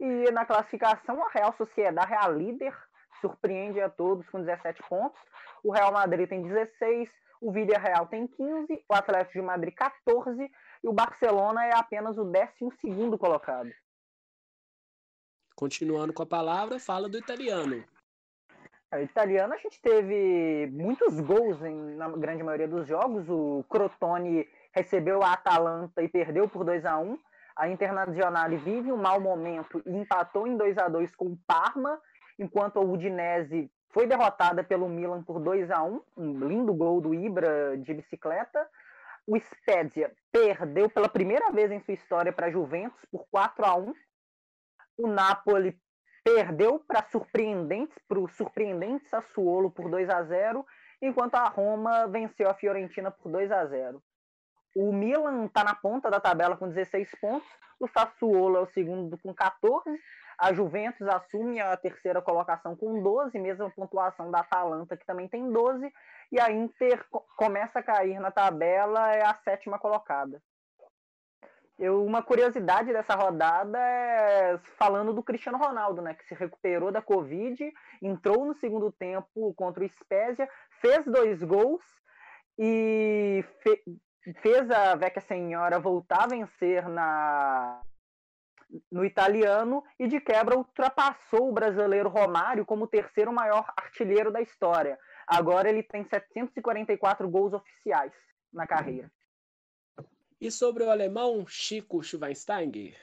E 0.00 0.30
na 0.30 0.44
classificação, 0.44 1.22
a 1.24 1.28
Real 1.30 1.52
Sociedade 1.56 2.12
é 2.12 2.16
a 2.16 2.28
líder, 2.28 2.74
surpreende 3.20 3.80
a 3.80 3.88
todos 3.88 4.28
com 4.30 4.40
17 4.40 4.82
pontos. 4.88 5.20
O 5.62 5.72
Real 5.72 5.92
Madrid 5.92 6.28
tem 6.28 6.42
16, 6.42 7.10
o 7.40 7.52
Villarreal 7.52 8.06
tem 8.06 8.26
15, 8.26 8.84
o 8.88 8.94
Atlético 8.94 9.40
de 9.40 9.42
Madrid 9.42 9.74
14 9.74 10.50
e 10.82 10.88
o 10.88 10.92
Barcelona 10.92 11.64
é 11.66 11.74
apenas 11.74 12.16
o 12.16 12.24
12 12.24 13.18
colocado. 13.18 13.70
Continuando 15.54 16.12
com 16.12 16.22
a 16.22 16.26
palavra, 16.26 16.78
fala 16.78 17.08
do 17.08 17.18
italiano. 17.18 17.84
O 18.92 18.98
italiano 18.98 19.52
a 19.52 19.56
gente 19.58 19.80
teve 19.82 20.68
muitos 20.72 21.20
gols 21.20 21.62
em, 21.62 21.96
na 21.96 22.08
grande 22.08 22.42
maioria 22.42 22.68
dos 22.68 22.86
jogos. 22.86 23.28
O 23.28 23.64
Crotone 23.68 24.48
recebeu 24.72 25.22
a 25.22 25.32
Atalanta 25.32 26.02
e 26.02 26.08
perdeu 26.08 26.48
por 26.48 26.64
2 26.64 26.86
a 26.86 26.98
1 26.98 27.18
a 27.58 27.68
Internazionale 27.68 28.56
vive 28.56 28.92
um 28.92 28.96
mau 28.96 29.20
momento 29.20 29.82
e 29.84 29.90
empatou 29.90 30.46
em 30.46 30.56
2 30.56 30.78
a 30.78 30.88
2 30.88 31.14
com 31.16 31.26
o 31.26 31.38
Parma, 31.44 32.00
enquanto 32.38 32.78
a 32.78 32.80
Udinese 32.80 33.68
foi 33.90 34.06
derrotada 34.06 34.62
pelo 34.62 34.88
Milan 34.88 35.24
por 35.24 35.40
2 35.40 35.68
a 35.72 35.82
1 35.82 36.02
um 36.16 36.38
lindo 36.46 36.72
gol 36.72 37.00
do 37.00 37.12
Ibra 37.12 37.76
de 37.76 37.92
bicicleta. 37.92 38.64
O 39.26 39.36
Spezia 39.36 40.12
perdeu 40.30 40.88
pela 40.88 41.08
primeira 41.08 41.50
vez 41.50 41.72
em 41.72 41.80
sua 41.80 41.94
história 41.94 42.32
para 42.32 42.46
a 42.46 42.50
Juventus 42.50 43.04
por 43.10 43.26
4 43.28 43.64
a 43.64 43.74
1 43.74 43.92
O 44.96 45.08
Napoli 45.08 45.76
perdeu 46.22 46.78
para 46.78 47.02
surpreendentes, 47.10 47.98
para 48.06 48.20
o 48.20 48.28
surpreendente 48.28 49.08
Sassuolo 49.08 49.70
por 49.70 49.90
2 49.90 50.08
a 50.08 50.22
0 50.22 50.64
enquanto 51.02 51.34
a 51.34 51.48
Roma 51.48 52.06
venceu 52.06 52.48
a 52.48 52.54
Fiorentina 52.54 53.10
por 53.10 53.32
2 53.32 53.50
a 53.50 53.66
0 53.66 54.02
o 54.78 54.92
Milan 54.92 55.46
está 55.46 55.64
na 55.64 55.74
ponta 55.74 56.08
da 56.08 56.20
tabela 56.20 56.56
com 56.56 56.68
16 56.68 57.10
pontos, 57.20 57.48
o 57.80 57.88
Sassuolo 57.88 58.58
é 58.58 58.60
o 58.60 58.66
segundo 58.66 59.18
com 59.18 59.34
14, 59.34 60.00
a 60.38 60.52
Juventus 60.52 61.08
assume 61.08 61.60
a 61.60 61.76
terceira 61.76 62.22
colocação 62.22 62.76
com 62.76 63.02
12, 63.02 63.36
mesma 63.40 63.68
pontuação 63.70 64.30
da 64.30 64.38
Atalanta, 64.38 64.96
que 64.96 65.04
também 65.04 65.26
tem 65.26 65.50
12, 65.50 65.92
e 66.30 66.40
a 66.40 66.52
Inter 66.52 67.04
começa 67.36 67.80
a 67.80 67.82
cair 67.82 68.20
na 68.20 68.30
tabela, 68.30 69.12
é 69.12 69.24
a 69.24 69.34
sétima 69.34 69.80
colocada. 69.80 70.40
Eu, 71.76 72.04
uma 72.04 72.22
curiosidade 72.22 72.92
dessa 72.92 73.16
rodada 73.16 73.78
é 73.78 74.58
falando 74.76 75.12
do 75.12 75.24
Cristiano 75.24 75.58
Ronaldo, 75.58 76.02
né, 76.02 76.14
que 76.14 76.24
se 76.24 76.34
recuperou 76.34 76.92
da 76.92 77.02
Covid, 77.02 77.72
entrou 78.00 78.44
no 78.44 78.54
segundo 78.54 78.92
tempo 78.92 79.52
contra 79.54 79.84
o 79.84 79.88
Spezia, 79.88 80.48
fez 80.80 81.04
dois 81.04 81.42
gols 81.42 81.82
e 82.56 83.44
fe 83.60 83.82
fez 84.34 84.70
a 84.70 84.94
Vecchia 84.94 85.22
Senhora 85.22 85.78
voltar 85.78 86.24
a 86.24 86.28
vencer 86.28 86.88
na 86.88 87.82
no 88.92 89.04
italiano 89.04 89.82
e 89.98 90.06
de 90.06 90.20
quebra 90.20 90.56
ultrapassou 90.56 91.48
o 91.48 91.52
brasileiro 91.52 92.08
Romário 92.08 92.66
como 92.66 92.84
o 92.84 92.88
terceiro 92.88 93.32
maior 93.32 93.64
artilheiro 93.76 94.30
da 94.30 94.42
história. 94.42 94.98
Agora 95.26 95.68
ele 95.68 95.82
tem 95.82 96.04
744 96.04 97.28
gols 97.28 97.52
oficiais 97.52 98.12
na 98.52 98.66
carreira. 98.66 99.10
E 100.40 100.50
sobre 100.50 100.84
o 100.84 100.90
alemão 100.90 101.46
Chico 101.46 102.02
Schweinsteiger? 102.02 102.96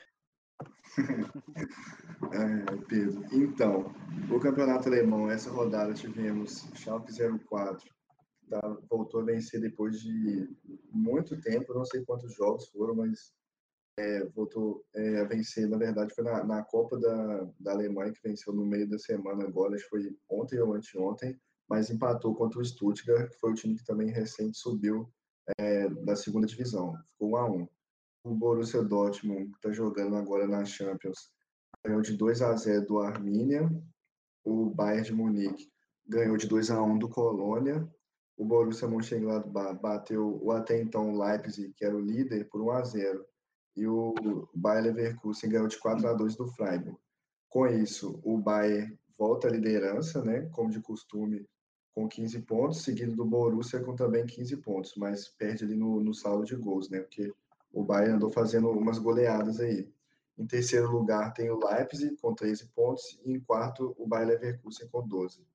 é, 2.32 2.76
Pedro, 2.88 3.26
então, 3.32 3.94
o 4.32 4.40
campeonato 4.40 4.88
alemão, 4.88 5.30
essa 5.30 5.50
rodada 5.50 5.94
tivemos 5.94 6.62
Schalke 6.76 7.12
04, 7.50 7.95
tá, 8.50 8.78
voltou 8.90 9.22
a 9.22 9.26
vencer 9.26 9.60
depois 9.60 10.02
de 10.02 10.50
muito 10.92 11.40
tempo, 11.42 11.74
não 11.74 11.86
sei 11.86 12.04
quantos 12.04 12.34
jogos 12.34 12.68
foram, 12.70 12.96
mas 12.96 13.34
é, 13.98 14.26
voltou 14.26 14.86
é, 14.94 15.22
a 15.22 15.24
vencer, 15.24 15.68
na 15.68 15.78
verdade, 15.78 16.14
foi 16.14 16.24
na, 16.24 16.44
na 16.44 16.64
Copa 16.64 16.98
da, 17.00 17.48
da 17.60 17.72
Alemanha, 17.72 18.12
que 18.12 18.28
venceu 18.28 18.54
no 18.54 18.66
meio 18.66 18.90
da 18.90 19.00
semana 19.00 19.46
agora, 19.46 19.76
acho 19.76 19.84
que 19.86 19.90
foi 19.90 20.18
ontem 20.30 20.60
ou 20.60 20.74
anteontem, 20.74 21.40
mas 21.68 21.90
empatou 21.90 22.36
contra 22.36 22.60
o 22.60 22.66
Stuttgart, 22.66 23.30
que 23.30 23.40
foi 23.40 23.52
o 23.52 23.56
time 23.56 23.76
que 23.76 23.86
também 23.86 24.10
recente 24.10 24.58
subiu 24.58 25.10
é, 25.58 25.90
da 25.90 26.16
segunda 26.16 26.48
divisão, 26.48 26.96
ficou 27.12 27.32
1 27.32 27.36
a 27.38 27.52
1 27.52 27.68
O 28.26 28.36
Borussia 28.36 28.84
Dortmund, 28.84 29.52
que 29.52 29.58
está 29.58 29.72
jogando 29.72 30.16
agora 30.16 30.48
na 30.48 30.66
Champions, 30.66 31.32
ganhou 31.86 32.02
de 32.02 32.14
2 32.18 32.42
a 32.42 32.56
0 32.56 32.86
do 32.86 33.00
Arminia, 33.00 33.70
o 34.44 34.70
Bayern 34.70 35.06
de 35.06 35.14
Munique 35.14 35.72
ganhou 36.08 36.38
de 36.38 36.48
2 36.48 36.70
a 36.70 36.82
1 36.82 37.00
do 37.00 37.10
Colônia, 37.10 37.88
o 38.38 38.46
Borussia 38.46 38.88
Mönchengladbach 38.88 39.80
bateu 39.82 40.40
o 40.42 40.52
até 40.52 40.82
então 40.82 41.18
Leipzig, 41.18 41.74
que 41.74 41.86
era 41.86 41.96
o 41.96 42.02
líder, 42.02 42.50
por 42.50 42.62
1 42.62 42.72
a 42.72 42.84
0 42.84 43.26
e 43.76 43.88
o 43.88 44.14
Bayer 44.54 44.86
Leverkusen 44.86 45.50
ganhou 45.50 45.68
de 45.68 45.78
4 45.78 46.08
a 46.08 46.14
2 46.14 46.36
do 46.36 46.48
Freiburg. 46.48 46.98
Com 47.50 47.68
isso, 47.68 48.20
o 48.24 48.38
Bayern 48.38 48.98
volta 49.18 49.48
à 49.48 49.52
liderança, 49.52 50.24
né, 50.24 50.42
como 50.52 50.70
de 50.70 50.82
costume, 50.82 51.46
com 51.94 52.08
15 52.08 52.42
pontos, 52.42 52.84
seguido 52.84 53.16
do 53.16 53.26
Borussia 53.26 53.82
com 53.82 53.96
também 53.96 54.26
15 54.26 54.58
pontos, 54.58 54.94
mas 54.98 55.30
perde 55.30 55.64
ali 55.64 55.76
no, 55.76 56.02
no 56.02 56.14
saldo 56.14 56.46
de 56.46 56.56
gols, 56.56 56.90
né? 56.90 57.00
Porque 57.00 57.34
o 57.72 57.84
Bayern 57.84 58.16
andou 58.16 58.30
fazendo 58.30 58.70
umas 58.70 59.00
goleadas 59.00 59.62
aí. 59.62 59.90
Em 60.38 60.46
terceiro 60.46 60.92
lugar 60.92 61.34
tem 61.34 61.50
o 61.50 61.58
Leipzig 61.58 62.18
com 62.18 62.34
13 62.34 62.68
pontos 62.76 63.18
e 63.24 63.32
em 63.32 63.40
quarto 63.40 63.96
o 63.98 64.06
Bayer 64.06 64.28
Leverkusen 64.28 64.90
com 64.90 65.08
12. 65.08 65.46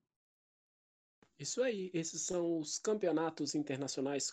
Isso 1.41 1.63
aí, 1.63 1.89
esses 1.91 2.21
são 2.21 2.59
os 2.59 2.77
campeonatos 2.77 3.55
internacionais 3.55 4.31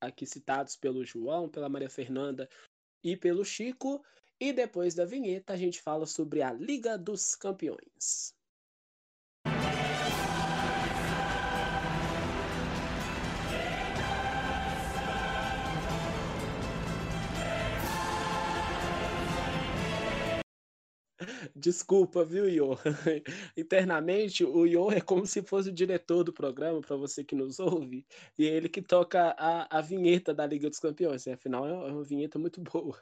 aqui 0.00 0.26
citados 0.26 0.74
pelo 0.74 1.04
João, 1.04 1.48
pela 1.48 1.68
Maria 1.68 1.88
Fernanda 1.88 2.50
e 3.04 3.16
pelo 3.16 3.44
Chico. 3.44 4.04
E 4.40 4.52
depois 4.52 4.96
da 4.96 5.04
vinheta 5.04 5.52
a 5.52 5.56
gente 5.56 5.80
fala 5.80 6.06
sobre 6.06 6.42
a 6.42 6.52
Liga 6.52 6.98
dos 6.98 7.36
Campeões. 7.36 8.34
Desculpa, 21.56 22.24
viu, 22.24 22.48
Iô? 22.48 22.70
Internamente, 23.56 24.44
o 24.44 24.66
Iô 24.66 24.90
é 24.90 25.00
como 25.00 25.24
se 25.24 25.40
fosse 25.40 25.68
o 25.68 25.72
diretor 25.72 26.24
do 26.24 26.32
programa, 26.32 26.80
para 26.80 26.96
você 26.96 27.22
que 27.22 27.36
nos 27.36 27.60
ouve, 27.60 28.04
e 28.36 28.46
é 28.48 28.56
ele 28.56 28.68
que 28.68 28.82
toca 28.82 29.34
a, 29.38 29.78
a 29.78 29.80
vinheta 29.80 30.34
da 30.34 30.44
Liga 30.44 30.68
dos 30.68 30.80
Campeões. 30.80 31.28
Afinal, 31.28 31.66
é 31.68 31.92
uma 31.92 32.02
vinheta 32.02 32.38
muito 32.38 32.60
boa. 32.60 33.00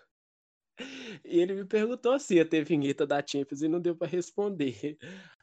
E 1.25 1.39
ele 1.39 1.55
me 1.55 1.65
perguntou 1.67 2.19
se 2.19 2.37
ia 2.37 2.49
ter 2.49 2.65
vinheta 2.65 3.07
da 3.07 3.25
Champions 3.25 3.63
e 3.63 3.69
não 3.69 3.79
deu 3.81 3.95
para 3.95 4.09
responder. 4.09 4.97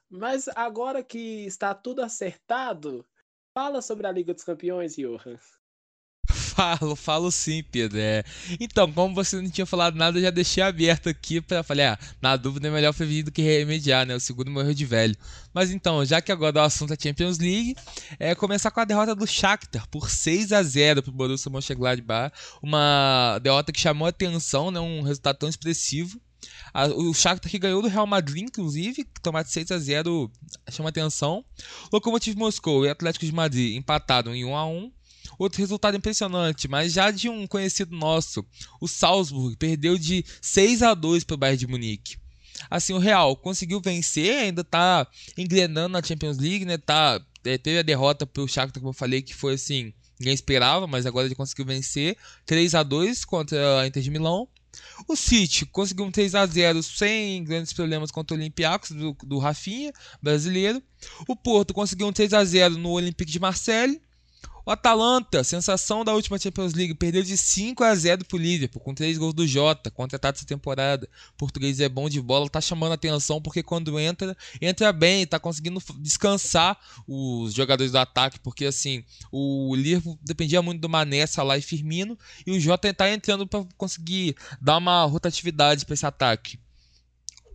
Mas 0.09 0.47
agora 0.49 1.03
que 1.03 1.45
está 1.45 1.73
tudo 1.73 2.01
acertado, 2.01 3.07
fala 3.53 3.81
sobre 3.81 4.07
a 4.07 4.11
Liga 4.11 4.33
dos 4.33 4.43
Campeões, 4.43 4.95
Johan. 4.95 5.37
Falo, 6.59 6.93
falo 6.93 7.31
sim, 7.31 7.63
Pedro. 7.63 7.97
É. 7.97 8.21
Então, 8.59 8.91
como 8.91 9.15
você 9.15 9.41
não 9.41 9.49
tinha 9.49 9.65
falado 9.65 9.95
nada, 9.95 10.17
eu 10.17 10.23
já 10.23 10.29
deixei 10.29 10.61
aberto 10.61 11.07
aqui 11.07 11.39
para 11.39 11.63
falar, 11.63 11.93
ah, 11.93 12.05
na 12.21 12.35
dúvida 12.35 12.67
é 12.67 12.71
melhor 12.71 12.93
prevenir 12.93 13.23
do 13.23 13.31
que 13.31 13.41
remediar, 13.41 14.05
né? 14.05 14.13
O 14.13 14.19
segundo 14.19 14.51
morreu 14.51 14.73
de 14.73 14.85
velho. 14.85 15.15
Mas 15.53 15.71
então, 15.71 16.03
já 16.03 16.19
que 16.19 16.33
agora 16.33 16.59
o 16.59 16.63
assunto 16.63 16.91
é 16.91 16.97
Champions 16.99 17.39
League, 17.39 17.77
é 18.19 18.35
começar 18.35 18.71
com 18.71 18.81
a 18.81 18.83
derrota 18.83 19.15
do 19.15 19.25
Shakhtar 19.25 19.87
por 19.87 20.09
6 20.09 20.51
a 20.51 20.61
0 20.61 21.01
pro 21.01 21.13
Borussia 21.13 21.49
Mönchengladbach, 21.49 22.35
uma 22.61 23.39
derrota 23.41 23.71
que 23.71 23.79
chamou 23.79 24.05
atenção, 24.05 24.69
né? 24.69 24.81
Um 24.81 25.01
resultado 25.01 25.37
tão 25.37 25.47
expressivo. 25.47 26.19
O 26.97 27.13
Shakhtar 27.13 27.49
que 27.49 27.57
ganhou 27.57 27.81
do 27.81 27.87
Real 27.87 28.05
Madrid, 28.05 28.43
inclusive, 28.43 29.05
tomar 29.23 29.43
de 29.43 29.51
6 29.51 29.71
a 29.71 29.79
0 29.79 30.29
chama 30.69 30.89
atenção. 30.89 31.45
Lokomotiv 31.91 32.35
Moscou 32.37 32.85
e 32.85 32.89
Atlético 32.89 33.25
de 33.25 33.31
Madrid 33.31 33.77
empataram 33.77 34.35
em 34.35 34.43
1 34.43 34.55
a 34.57 34.65
1 34.67 34.91
Outro 35.37 35.59
resultado 35.59 35.95
impressionante, 35.95 36.67
mas 36.67 36.93
já 36.93 37.11
de 37.11 37.29
um 37.29 37.45
conhecido 37.47 37.95
nosso, 37.95 38.45
o 38.81 38.87
Salzburg 38.87 39.55
perdeu 39.57 39.97
de 39.97 40.25
6 40.41 40.81
a 40.81 40.93
2 40.93 41.23
para 41.23 41.35
o 41.35 41.37
Bayern 41.37 41.57
de 41.57 41.67
Munique. 41.67 42.17
Assim, 42.69 42.93
o 42.93 42.97
Real 42.97 43.35
conseguiu 43.35 43.79
vencer, 43.79 44.35
ainda 44.35 44.61
está 44.61 45.07
engrenando 45.37 45.89
na 45.89 46.03
Champions 46.03 46.37
League, 46.37 46.65
né? 46.65 46.77
Tá, 46.77 47.21
é, 47.45 47.57
teve 47.57 47.79
a 47.79 47.83
derrota 47.83 48.25
para 48.25 48.43
o 48.43 48.47
Shakhtar, 48.47 48.81
como 48.81 48.89
eu 48.89 48.93
falei, 48.93 49.21
que 49.21 49.33
foi 49.33 49.53
assim, 49.53 49.93
ninguém 50.19 50.33
esperava, 50.33 50.87
mas 50.87 51.05
agora 51.05 51.27
ele 51.27 51.35
conseguiu 51.35 51.65
vencer 51.65 52.17
3 52.45 52.75
a 52.75 52.83
2 52.83 53.23
contra 53.23 53.81
a 53.81 53.87
Inter 53.87 54.03
de 54.03 54.09
Milão. 54.09 54.47
O 55.07 55.15
City 55.15 55.65
conseguiu 55.65 56.05
um 56.05 56.11
3 56.11 56.35
a 56.35 56.45
0 56.45 56.83
sem 56.83 57.43
grandes 57.43 57.73
problemas 57.73 58.11
contra 58.11 58.35
o 58.35 58.39
Olympiacos 58.39 58.91
do, 58.91 59.15
do 59.23 59.39
Rafinha, 59.39 59.91
brasileiro. 60.21 60.81
O 61.27 61.35
Porto 61.35 61.73
conseguiu 61.73 62.07
um 62.07 62.13
3 62.13 62.33
a 62.33 62.43
0 62.43 62.77
no 62.77 62.89
Olympique 62.91 63.31
de 63.31 63.39
Marseille. 63.39 64.01
O 64.69 64.71
Atalanta, 64.71 65.43
sensação 65.43 66.05
da 66.05 66.13
última 66.13 66.37
Champions 66.37 66.75
League, 66.75 66.93
perdeu 66.93 67.23
de 67.23 67.35
5 67.35 67.83
a 67.83 67.95
0 67.95 68.23
pro 68.23 68.37
Liverpool, 68.37 68.79
com 68.79 68.93
3 68.93 69.17
gols 69.17 69.33
do 69.33 69.47
Jota, 69.47 69.89
contratado 69.89 70.37
essa 70.37 70.45
temporada. 70.45 71.09
Português 71.35 71.79
é 71.79 71.89
bom 71.89 72.07
de 72.07 72.21
bola, 72.21 72.47
tá 72.47 72.61
chamando 72.61 72.91
atenção 72.91 73.41
porque 73.41 73.63
quando 73.63 73.99
entra, 73.99 74.37
entra 74.61 74.93
bem, 74.93 75.25
tá 75.25 75.39
conseguindo 75.39 75.81
descansar 75.97 76.77
os 77.07 77.51
jogadores 77.51 77.91
do 77.91 77.97
ataque, 77.97 78.39
porque 78.41 78.65
assim, 78.65 79.03
o 79.31 79.73
Liverpool 79.75 80.19
dependia 80.21 80.61
muito 80.61 80.81
do 80.81 80.87
Mané, 80.87 81.25
Salah 81.25 81.57
e 81.57 81.63
Firmino, 81.63 82.15
e 82.45 82.51
o 82.51 82.59
Jota 82.59 82.93
tá 82.93 83.09
entrando 83.09 83.47
para 83.47 83.65
conseguir 83.75 84.35
dar 84.61 84.77
uma 84.77 85.03
rotatividade 85.05 85.83
para 85.83 85.95
esse 85.95 86.05
ataque 86.05 86.59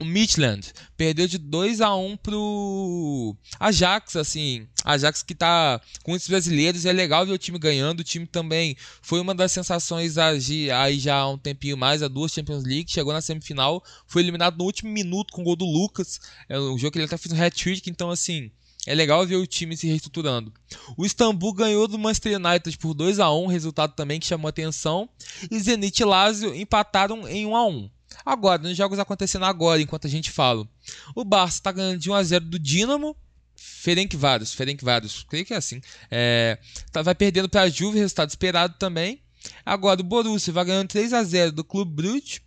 o 0.00 0.04
Midland. 0.04 0.72
Perdeu 0.96 1.26
de 1.26 1.38
2 1.38 1.80
a 1.80 1.94
1 1.94 2.16
pro 2.16 3.36
Ajax, 3.58 4.16
assim, 4.16 4.66
Ajax 4.84 5.22
que 5.22 5.34
tá 5.34 5.80
com 6.02 6.12
muitos 6.12 6.28
brasileiros, 6.28 6.84
é 6.84 6.92
legal 6.92 7.26
ver 7.26 7.32
o 7.32 7.38
time 7.38 7.58
ganhando, 7.58 8.00
o 8.00 8.04
time 8.04 8.26
também 8.26 8.76
foi 9.02 9.20
uma 9.20 9.34
das 9.34 9.52
sensações 9.52 10.16
aí 10.18 10.98
já 10.98 11.16
há 11.16 11.28
um 11.28 11.38
tempinho 11.38 11.76
mais, 11.76 12.02
a 12.02 12.08
duas 12.08 12.32
Champions 12.32 12.64
League, 12.64 12.90
chegou 12.90 13.12
na 13.12 13.20
semifinal, 13.20 13.82
foi 14.06 14.22
eliminado 14.22 14.58
no 14.58 14.64
último 14.64 14.90
minuto 14.90 15.32
com 15.32 15.42
o 15.42 15.44
gol 15.44 15.56
do 15.56 15.64
Lucas, 15.64 16.20
é 16.48 16.58
um 16.58 16.78
jogo 16.78 16.92
que 16.92 16.98
ele 16.98 17.06
até 17.06 17.16
fez 17.16 17.32
um 17.32 17.42
hat-trick, 17.42 17.88
então 17.88 18.10
assim, 18.10 18.50
é 18.86 18.94
legal 18.94 19.26
ver 19.26 19.36
o 19.36 19.46
time 19.46 19.76
se 19.76 19.86
reestruturando. 19.86 20.52
O 20.96 21.06
Istambul 21.06 21.54
ganhou 21.54 21.88
do 21.88 21.98
Manchester 21.98 22.38
United 22.38 22.76
por 22.76 22.92
2 22.92 23.18
a 23.18 23.32
1 23.32 23.46
resultado 23.46 23.94
também 23.94 24.20
que 24.20 24.26
chamou 24.26 24.46
atenção. 24.46 25.08
E 25.50 25.58
Zenit 25.58 26.02
e 26.02 26.04
Lazio 26.04 26.54
empataram 26.54 27.26
em 27.26 27.46
1 27.46 27.56
a 27.56 27.66
1 27.66 27.90
Agora, 28.24 28.62
nos 28.62 28.76
jogos 28.76 28.98
acontecendo 28.98 29.44
agora, 29.44 29.80
enquanto 29.80 30.06
a 30.06 30.10
gente 30.10 30.30
fala. 30.30 30.66
O 31.14 31.24
Barça 31.24 31.58
está 31.58 31.72
ganhando 31.72 31.98
de 31.98 32.10
1 32.10 32.14
a 32.14 32.22
0 32.22 32.44
do 32.44 32.58
Dinamo. 32.58 33.16
Ferencváros, 33.56 34.52
Ferencváros, 34.52 35.24
creio 35.28 35.44
que 35.44 35.54
é 35.54 35.56
assim. 35.56 35.80
É, 36.10 36.58
tá, 36.92 37.02
vai 37.02 37.14
perdendo 37.14 37.48
para 37.48 37.62
a 37.62 37.68
Juve, 37.68 37.98
resultado 37.98 38.28
esperado 38.28 38.74
também. 38.78 39.22
Agora 39.64 40.00
o 40.00 40.04
Borussia 40.04 40.52
vai 40.52 40.64
ganhando 40.64 40.88
3 40.88 41.12
a 41.12 41.22
0 41.22 41.52
do 41.52 41.64
Clube 41.64 41.92
Brugge. 41.92 42.40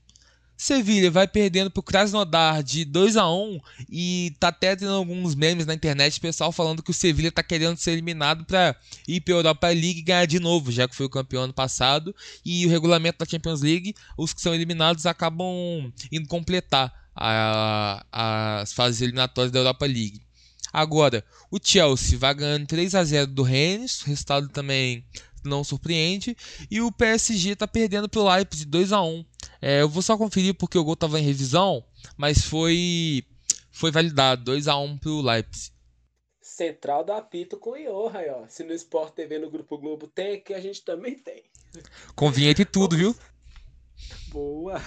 Sevilha 0.58 1.12
vai 1.12 1.28
perdendo 1.28 1.70
pro 1.70 1.84
Krasnodar 1.84 2.64
de 2.64 2.84
2 2.84 3.16
a 3.16 3.30
1 3.30 3.60
e 3.88 4.36
tá 4.40 4.48
até 4.48 4.76
tendo 4.76 4.92
alguns 4.94 5.36
memes 5.36 5.68
na 5.68 5.74
internet, 5.76 6.20
pessoal 6.20 6.52
falando 6.52 6.82
que 6.82 6.90
o 6.90 6.94
Sevilha 6.94 7.32
tá 7.32 7.44
querendo 7.44 7.78
ser 7.78 7.92
eliminado 7.92 8.44
para 8.44 8.76
ir 9.08 9.22
para 9.22 9.36
Europa 9.36 9.68
League 9.68 10.00
e 10.00 10.02
ganhar 10.02 10.26
de 10.26 10.40
novo, 10.40 10.72
já 10.72 10.88
que 10.88 10.96
foi 10.96 11.06
o 11.06 11.10
campeão 11.10 11.44
ano 11.44 11.54
passado, 11.54 12.14
e 12.44 12.66
o 12.66 12.70
regulamento 12.70 13.20
da 13.20 13.30
Champions 13.30 13.62
League, 13.62 13.94
os 14.18 14.34
que 14.34 14.42
são 14.42 14.56
eliminados 14.56 15.06
acabam 15.06 15.94
indo 16.12 16.28
completar 16.28 16.92
a, 17.16 18.04
as 18.62 18.74
fases 18.74 19.02
eliminatórias 19.02 19.52
da 19.52 19.60
Europa 19.60 19.86
League. 19.86 20.22
Agora, 20.74 21.24
o 21.52 21.60
Chelsea 21.62 22.18
vai 22.18 22.34
ganhando 22.34 22.66
3 22.66 22.96
a 22.96 23.04
0 23.04 23.28
do 23.28 23.44
Rennes, 23.44 24.02
resultado 24.02 24.50
também 24.50 25.06
não 25.44 25.64
surpreende. 25.64 26.36
E 26.70 26.82
o 26.82 26.92
PSG 26.92 27.52
está 27.52 27.68
perdendo 27.68 28.10
para 28.10 28.22
o 28.22 28.30
Leipzig 28.30 28.66
2 28.66 28.92
a 28.92 29.02
1 29.02 29.26
é, 29.62 29.82
Eu 29.82 29.90
vou 29.90 30.02
só 30.02 30.18
conferir 30.18 30.56
porque 30.56 30.78
o 30.78 30.84
gol 30.84 30.94
estava 30.94 31.20
em 31.20 31.24
revisão, 31.24 31.84
mas 32.18 32.44
foi 32.44 33.24
foi 33.72 33.92
validado 33.92 34.44
2 34.44 34.68
a 34.68 34.78
1 34.78 34.98
para 34.98 35.10
o 35.12 35.22
Leipzig. 35.22 35.72
Central 36.42 37.04
do 37.04 37.12
apito 37.12 37.58
com 37.58 37.72
o 37.72 37.78
Johan, 37.78 38.44
ó. 38.44 38.48
Se 38.48 38.64
no 38.64 38.74
Sport 38.74 39.14
TV 39.14 39.38
no 39.38 39.52
Grupo 39.52 39.78
Globo 39.78 40.08
tem, 40.08 40.38
aqui 40.38 40.54
a 40.54 40.60
gente 40.60 40.84
também 40.84 41.16
tem. 41.20 41.44
Com 42.16 42.32
vinheta 42.32 42.62
e 42.62 42.66
tudo, 42.66 42.96
viu? 42.96 43.16
Boa! 44.30 44.82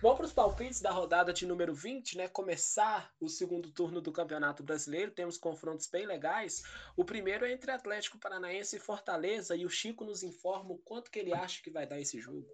Vamos 0.00 0.16
para 0.16 0.26
os 0.26 0.32
palpites 0.32 0.80
da 0.80 0.90
rodada 0.90 1.32
de 1.32 1.46
número 1.46 1.74
20, 1.74 2.16
né? 2.16 2.28
Começar 2.28 3.12
o 3.20 3.28
segundo 3.28 3.70
turno 3.70 4.00
do 4.00 4.12
Campeonato 4.12 4.62
Brasileiro. 4.62 5.12
Temos 5.12 5.38
confrontos 5.38 5.86
bem 5.86 6.06
legais. 6.06 6.62
O 6.96 7.04
primeiro 7.04 7.44
é 7.44 7.52
entre 7.52 7.70
Atlético 7.70 8.18
Paranaense 8.18 8.76
e 8.76 8.80
Fortaleza. 8.80 9.56
E 9.56 9.64
o 9.64 9.70
Chico 9.70 10.04
nos 10.04 10.22
informa 10.22 10.72
o 10.72 10.78
quanto 10.78 11.10
que 11.10 11.18
ele 11.18 11.32
acha 11.32 11.62
que 11.62 11.70
vai 11.70 11.86
dar 11.86 12.00
esse 12.00 12.20
jogo. 12.20 12.46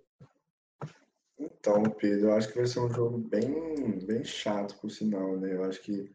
Então, 1.59 1.82
Pedro, 1.82 2.28
eu 2.28 2.32
acho 2.35 2.48
que 2.48 2.56
vai 2.56 2.66
ser 2.66 2.80
um 2.80 2.90
jogo 2.93 3.18
bem, 3.18 3.98
bem 4.06 4.24
chato, 4.24 4.78
por 4.80 4.90
sinal, 4.90 5.36
né? 5.36 5.55
Eu 5.55 5.64
acho 5.64 5.82
que 5.82 6.14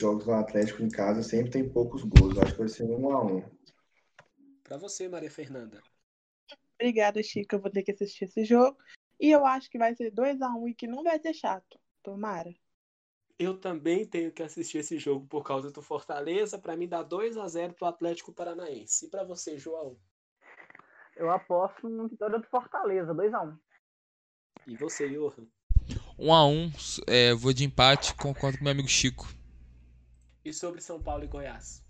jogos 0.00 0.24
do 0.24 0.32
Atlético 0.32 0.82
em 0.82 0.88
casa 0.88 1.22
sempre 1.22 1.50
tem 1.50 1.68
poucos 1.68 2.02
gols. 2.04 2.36
Eu 2.36 2.42
acho 2.42 2.52
que 2.52 2.58
vai 2.58 2.68
ser 2.68 2.84
um 2.84 3.10
a 3.10 3.22
um. 3.22 3.42
Para 4.64 4.78
você, 4.78 5.08
Maria 5.08 5.30
Fernanda. 5.30 5.82
Obrigada, 6.74 7.22
Chico. 7.22 7.54
Eu 7.54 7.60
vou 7.60 7.70
ter 7.70 7.82
que 7.82 7.92
assistir 7.92 8.24
esse 8.24 8.44
jogo. 8.44 8.78
E 9.20 9.30
eu 9.30 9.46
acho 9.46 9.70
que 9.70 9.78
vai 9.78 9.94
ser 9.94 10.10
2 10.10 10.40
a 10.40 10.48
1 10.48 10.62
um 10.62 10.68
e 10.68 10.74
que 10.74 10.86
não 10.86 11.02
vai 11.02 11.20
ser 11.20 11.34
chato. 11.34 11.78
Tomara. 12.02 12.52
Eu 13.38 13.58
também 13.58 14.06
tenho 14.06 14.32
que 14.32 14.42
assistir 14.42 14.78
esse 14.78 14.98
jogo 14.98 15.26
por 15.26 15.44
causa 15.44 15.70
do 15.70 15.82
Fortaleza. 15.82 16.58
Para 16.58 16.76
mim, 16.76 16.88
dá 16.88 17.02
2 17.02 17.36
a 17.36 17.46
0 17.46 17.74
pro 17.74 17.86
Atlético 17.86 18.32
Paranaense. 18.32 19.06
E 19.06 19.10
para 19.10 19.22
você, 19.22 19.58
João? 19.58 19.96
Eu 21.14 21.30
aposto 21.30 21.88
no 21.88 22.08
vitória 22.08 22.38
do 22.38 22.46
Fortaleza, 22.46 23.14
2 23.14 23.34
a 23.34 23.42
1 23.42 23.48
um. 23.48 23.58
E 24.66 24.76
você, 24.76 25.08
Johan? 25.08 25.46
1 26.18 26.26
um 26.26 26.34
a 26.34 26.46
1 26.46 26.50
um, 26.50 26.72
é, 27.06 27.34
vou 27.34 27.52
de 27.52 27.64
empate, 27.64 28.14
concordo 28.14 28.58
com 28.58 28.64
meu 28.64 28.72
amigo 28.72 28.88
Chico. 28.88 29.28
E 30.44 30.52
sobre 30.52 30.80
São 30.80 31.02
Paulo 31.02 31.24
e 31.24 31.26
Goiás? 31.26 31.82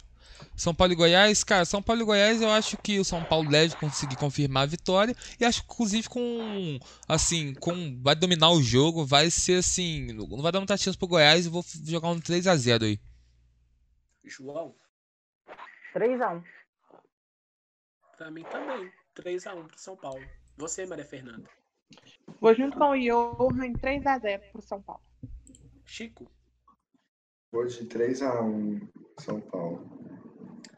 São 0.57 0.75
Paulo 0.75 0.93
e 0.93 0.97
Goiás, 0.97 1.45
cara, 1.45 1.65
São 1.65 1.83
Paulo 1.83 2.03
e 2.03 2.05
Goiás 2.05 2.43
eu 2.43 2.51
acho 2.51 2.77
que 2.77 2.99
o 2.99 3.05
São 3.05 3.25
Paulo 3.25 3.49
deve 3.49 3.77
conseguir 3.77 4.17
confirmar 4.17 4.65
a 4.65 4.67
vitória 4.67 5.15
e 5.39 5.45
acho 5.45 5.63
que 5.63 5.73
inclusive 5.73 6.09
com 6.09 6.79
assim, 7.09 7.55
com 7.55 8.01
vai 8.03 8.15
dominar 8.15 8.51
o 8.51 8.63
jogo, 8.63 9.05
vai 9.05 9.31
ser 9.31 9.59
assim, 9.59 10.13
não 10.13 10.43
vai 10.43 10.51
dar 10.51 10.61
muita 10.61 10.77
chance 10.77 10.99
pro 10.99 11.07
Goiás, 11.07 11.47
eu 11.47 11.53
vou 11.53 11.65
jogar 11.85 12.09
um 12.09 12.21
3 12.21 12.47
a 12.47 12.57
0 12.57 12.85
aí. 12.85 13.01
João. 14.25 14.75
3x1. 15.95 16.43
Pra 18.17 18.31
mim 18.31 18.45
também. 18.45 18.91
3x1 19.15 19.67
pro 19.67 19.79
São 19.79 19.97
Paulo. 19.97 20.25
Você, 20.57 20.87
Maria 20.87 21.05
Fernanda. 21.05 21.49
Vou 22.41 22.55
junto 22.55 22.77
com 22.77 22.91
o 22.91 22.97
Johan 22.97 23.67
em 23.67 23.73
3x0 23.73 24.53
pro 24.53 24.63
São 24.63 24.83
Paulo. 24.83 25.03
Chico. 25.85 26.31
Vou 27.53 27.67
de 27.67 27.87
3x1 27.87 28.89
São 29.19 29.41
Paulo. 29.41 29.87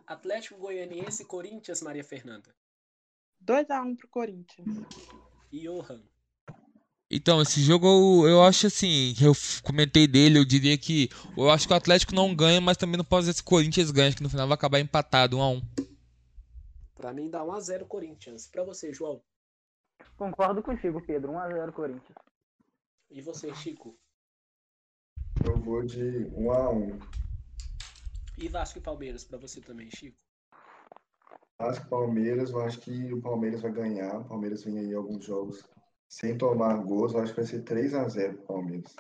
Atlético 0.06 0.58
Goianiense 0.58 1.22
e 1.22 1.26
Corinthians, 1.26 1.80
Maria 1.82 2.04
Fernanda. 2.04 2.54
2x1 3.44 3.96
pro 3.96 4.08
Corinthians. 4.08 4.68
Johan. 5.52 6.02
Então, 7.10 7.40
esse 7.40 7.60
jogo 7.60 7.86
eu, 7.86 8.28
eu 8.28 8.42
acho 8.42 8.66
assim, 8.66 9.14
que 9.16 9.24
eu 9.24 9.32
comentei 9.62 10.06
dele, 10.06 10.38
eu 10.38 10.44
diria 10.44 10.76
que 10.76 11.08
eu 11.36 11.48
acho 11.48 11.66
que 11.66 11.72
o 11.72 11.76
Atlético 11.76 12.14
não 12.14 12.34
ganha, 12.34 12.60
mas 12.60 12.76
também 12.76 12.96
não 12.96 13.04
posso 13.04 13.22
dizer 13.22 13.34
que 13.34 13.42
o 13.42 13.44
Corinthians 13.44 13.90
ganha, 13.90 14.08
acho 14.08 14.16
que 14.16 14.22
no 14.22 14.30
final 14.30 14.48
vai 14.48 14.54
acabar 14.54 14.80
empatado, 14.80 15.36
1 15.36 15.42
a 15.42 15.48
1 15.50 15.62
Pra 16.96 17.12
mim 17.12 17.30
dá 17.30 17.44
1x0 17.44 17.86
Corinthians. 17.86 18.48
Pra 18.48 18.64
você, 18.64 18.92
João. 18.92 19.22
Concordo 20.16 20.62
contigo, 20.62 21.04
Pedro. 21.04 21.32
1x0 21.32 21.72
Corinthians. 21.72 22.18
E 23.10 23.20
você, 23.20 23.54
Chico. 23.54 23.96
Eu 25.44 25.56
vou 25.56 25.82
de 25.82 26.26
1x1. 26.30 27.00
E 28.38 28.48
Vasco 28.48 28.78
e 28.78 28.82
Palmeiras 28.82 29.24
pra 29.24 29.38
você 29.38 29.60
também, 29.60 29.90
Chico. 29.90 30.18
Vasco 31.58 31.88
Palmeiras, 31.88 32.50
eu 32.50 32.60
acho 32.60 32.80
que 32.80 33.12
o 33.12 33.20
Palmeiras 33.20 33.62
vai 33.62 33.72
ganhar. 33.72 34.20
O 34.20 34.24
Palmeiras 34.24 34.64
vem 34.64 34.78
aí 34.78 34.94
alguns 34.94 35.24
jogos 35.24 35.64
sem 36.08 36.36
tomar 36.36 36.76
gols. 36.82 37.14
Eu 37.14 37.20
acho 37.20 37.32
que 37.32 37.40
vai 37.40 37.46
ser 37.46 37.62
3x0 37.62 38.34
pro 38.36 38.46
Palmeiras. 38.46 38.96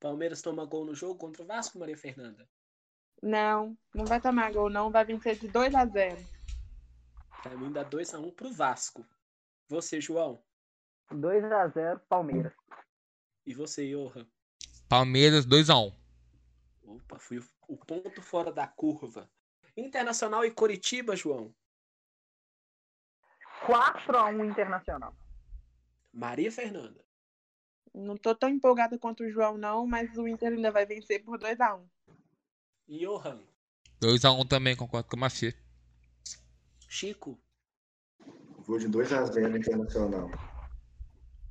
Palmeiras 0.00 0.42
toma 0.42 0.64
gol 0.64 0.84
no 0.84 0.94
jogo 0.94 1.16
contra 1.16 1.42
o 1.42 1.46
Vasco, 1.46 1.78
Maria 1.78 1.96
Fernanda. 1.96 2.48
Não, 3.22 3.76
não 3.94 4.04
vai 4.04 4.20
tomar 4.20 4.52
gol, 4.52 4.70
não. 4.70 4.90
Vai 4.90 5.04
vencer 5.04 5.38
de 5.38 5.48
2x0. 5.48 6.24
Pra 7.42 7.56
mim 7.56 7.72
dá 7.72 7.84
2x1 7.84 8.34
pro 8.34 8.52
Vasco. 8.52 9.04
Você, 9.68 10.00
João. 10.00 10.42
2x0 11.10 12.00
Palmeiras. 12.08 12.52
E 13.44 13.54
você, 13.54 13.88
Johan. 13.90 14.26
Palmeiras 14.88 15.44
2 15.44 15.70
a 15.70 15.78
1 15.78 15.92
Opa, 16.84 17.18
fui 17.18 17.38
o- 17.38 17.48
o 17.68 17.76
ponto 17.76 18.22
fora 18.22 18.52
da 18.52 18.66
curva. 18.66 19.30
Internacional 19.76 20.44
e 20.44 20.50
Coritiba, 20.50 21.16
João. 21.16 21.54
4x1 23.66 24.44
Internacional. 24.44 25.16
Maria 26.12 26.50
Fernanda. 26.50 27.04
Não 27.92 28.16
tô 28.16 28.34
tão 28.34 28.48
empolgada 28.48 28.98
quanto 28.98 29.24
o 29.24 29.30
João, 29.30 29.56
não, 29.56 29.86
mas 29.86 30.16
o 30.16 30.28
Inter 30.28 30.52
ainda 30.52 30.70
vai 30.70 30.84
vencer 30.86 31.24
por 31.24 31.38
2x1. 31.38 31.88
E 32.88 32.98
Johan. 33.00 33.42
2 34.00 34.24
a 34.24 34.30
1 34.32 34.46
também, 34.46 34.76
concordo 34.76 35.08
com 35.08 35.16
a 35.16 35.20
Mafia. 35.20 35.54
Chico. 36.88 37.40
Vou 38.66 38.78
de 38.78 38.88
2x0 38.88 39.56
Internacional. 39.56 40.30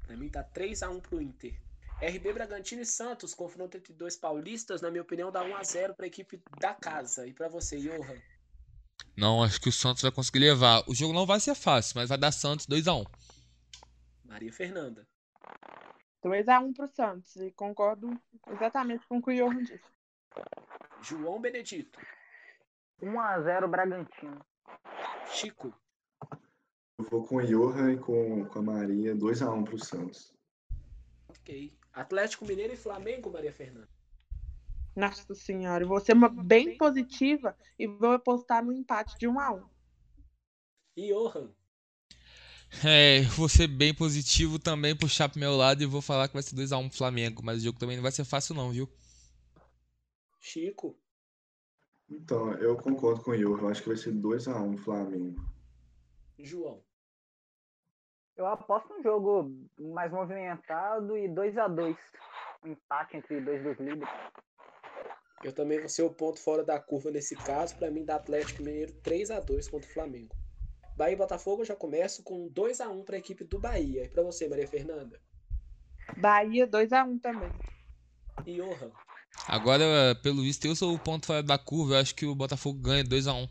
Pra 0.06 0.18
mim 0.18 0.30
tá 0.30 0.44
3x1 0.44 1.02
pro 1.02 1.22
Inter. 1.22 1.58
RB 2.02 2.34
Bragantino 2.34 2.82
e 2.82 2.86
Santos, 2.86 3.34
confronto 3.34 3.78
entre 3.78 3.94
dois 3.94 4.18
paulistas, 4.18 4.82
na 4.82 4.92
minha 4.92 5.02
opinião, 5.02 5.32
dá 5.32 5.44
1x0 5.44 5.96
pra 5.96 6.08
equipe 6.08 6.42
da 6.60 6.74
casa. 6.74 7.26
E 7.26 7.34
pra 7.34 7.48
você, 7.48 7.80
Johan. 7.80 8.22
Não, 9.16 9.42
acho 9.42 9.62
que 9.62 9.70
o 9.70 9.72
Santos 9.72 10.04
vai 10.04 10.12
conseguir 10.12 10.40
levar. 10.40 10.84
O 10.88 10.94
jogo 10.94 11.14
não 11.14 11.26
vai 11.26 11.40
ser 11.40 11.56
fácil, 11.56 11.94
mas 11.96 12.10
vai 12.10 12.18
dar 12.18 12.34
Santos 12.34 12.66
2 12.66 12.88
a 12.88 12.96
1 12.96 13.06
Maria 14.26 14.52
Fernanda. 14.52 15.08
2x1 16.22 16.76
pro 16.76 16.90
Santos. 16.94 17.36
E 17.38 17.52
concordo 17.52 18.20
exatamente 18.52 19.08
com 19.08 19.20
o 19.20 19.22
que 19.22 19.32
o 19.32 19.36
Johan 19.36 19.64
disse. 19.64 19.90
João 21.02 21.40
Benedito. 21.40 21.98
1x0 23.02 23.68
Bragantino. 23.70 24.46
Chico. 25.32 25.74
Eu 26.98 27.06
vou 27.10 27.26
com 27.26 27.38
o 27.38 27.46
Johan 27.46 27.94
e 27.94 27.98
com, 27.98 28.46
com 28.46 28.60
a 28.60 28.62
Maria. 28.62 29.16
2x1 29.16 29.64
pro 29.66 29.84
Santos. 29.84 30.34
Ok. 31.28 31.74
Atlético 31.94 32.46
Mineiro 32.46 32.74
e 32.74 32.78
Flamengo, 32.78 33.32
Maria 33.32 33.52
Fernanda. 33.52 33.90
Nossa 34.96 35.36
senhora, 35.36 35.84
eu 35.84 35.88
vou 35.90 36.00
ser 36.00 36.14
uma 36.14 36.30
bem 36.30 36.78
positiva 36.78 37.56
e 37.78 37.86
vou 37.86 38.12
apostar 38.12 38.64
no 38.64 38.72
empate 38.72 39.18
de 39.18 39.28
1x1. 39.28 39.64
E 40.96 41.14
Johan. 41.14 41.52
É, 42.84 43.22
vou 43.36 43.50
ser 43.50 43.68
bem 43.68 43.94
positivo 43.94 44.58
também, 44.58 44.96
puxar 44.96 45.30
pro 45.30 45.40
meu 45.40 45.56
lado 45.56 45.84
e 45.84 45.86
vou 45.86 46.02
falar 46.02 46.28
que 46.28 46.34
vai 46.34 46.44
ser 46.44 46.56
2 46.56 46.72
a 46.72 46.78
1 46.78 46.90
pro 46.90 46.98
Flamengo, 46.98 47.42
mas 47.44 47.60
o 47.60 47.64
jogo 47.66 47.78
também 47.78 47.98
não 47.98 48.04
vai 48.04 48.12
ser 48.12 48.24
fácil 48.24 48.56
não, 48.56 48.72
viu? 48.72 48.90
Chico. 50.40 50.98
Então, 52.10 52.54
eu 52.54 52.78
concordo 52.78 53.22
com 53.22 53.32
o 53.32 53.38
Johan. 53.38 53.62
Eu 53.64 53.70
acho 53.70 53.82
que 53.82 53.90
vai 53.90 53.98
ser 53.98 54.14
2x1 54.14 54.78
Flamengo. 54.78 55.44
João. 56.40 56.85
Eu 58.36 58.48
aposto 58.48 58.94
um 58.94 59.02
jogo 59.02 59.50
mais 59.80 60.12
movimentado 60.12 61.18
e 61.18 61.28
2x2. 61.30 61.98
Um 62.64 62.72
empate 62.72 63.18
entre 63.18 63.40
dois 63.40 63.64
dos 63.64 63.78
líderes. 63.78 64.10
Eu 65.44 65.54
também 65.54 65.80
vou 65.80 65.88
ser 65.88 66.04
o 66.04 66.10
ponto 66.10 66.40
fora 66.40 66.64
da 66.64 66.80
curva 66.80 67.12
nesse 67.12 67.36
caso. 67.36 67.76
Pra 67.78 67.90
mim, 67.90 68.04
dá 68.04 68.16
Atlético 68.16 68.64
Mineiro 68.64 68.92
3x2 69.04 69.70
contra 69.70 69.90
o 69.90 69.94
Flamengo. 69.94 70.36
Bahia 70.98 71.14
e 71.14 71.18
Botafogo 71.18 71.62
eu 71.62 71.66
já 71.66 71.76
começo 71.76 72.24
com 72.24 72.50
2x1 72.50 73.06
pra 73.06 73.18
equipe 73.18 73.44
do 73.44 73.60
Bahia. 73.60 74.04
E 74.04 74.10
pra 74.10 74.24
você, 74.24 74.50
Maria 74.50 74.68
Fernanda. 74.68 75.22
Bahia 76.18 76.68
2x1 76.68 77.22
também. 77.22 77.52
E 78.46 78.56
Johan. 78.56 78.92
Agora, 79.48 80.16
pelo 80.24 80.42
visto, 80.42 80.66
eu 80.66 80.76
sou 80.76 80.94
o 80.94 81.00
ponto 81.00 81.26
fora 81.26 81.44
da 81.44 81.58
curva, 81.58 81.96
eu 81.96 82.00
acho 82.00 82.16
que 82.16 82.26
o 82.26 82.36
Botafogo 82.36 82.80
ganha 82.80 83.04
2 83.04 83.28
a 83.28 83.34
1 83.34 83.48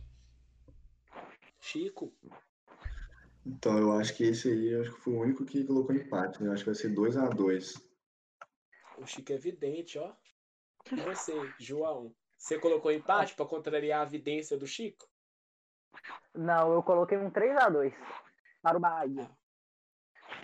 Chico. 1.61 2.13
Então, 3.47 3.77
eu 3.79 3.93
acho 3.93 4.17
que 4.17 4.25
esse 4.25 4.51
aí 4.51 4.75
acho 4.81 4.95
que 4.95 5.01
foi 5.01 5.13
o 5.13 5.21
único 5.21 5.45
que 5.45 5.65
colocou 5.65 5.95
empate, 5.95 6.43
né? 6.43 6.49
Eu 6.49 6.53
acho 6.53 6.65
que 6.65 6.71
vai 6.71 6.75
ser 6.75 6.95
2x2. 6.95 7.83
O 8.99 9.07
Chico 9.07 9.33
é 9.33 9.37
vidente, 9.37 9.99
ó. 9.99 10.15
E 10.91 10.97
você, 10.97 11.33
João? 11.59 12.15
Você 12.39 12.59
colocou 12.59 12.91
empate 12.91 13.35
pra 13.35 13.45
contrariar 13.45 14.03
a 14.03 14.07
vidência 14.07 14.57
do 14.57 14.67
Chico? 14.67 15.07
Não, 16.35 16.73
eu 16.73 16.83
coloquei 16.83 17.19
um 17.19 17.31
3x2 17.31 17.95
para 18.63 18.79
o 18.79 18.81
Bahia. 18.81 19.31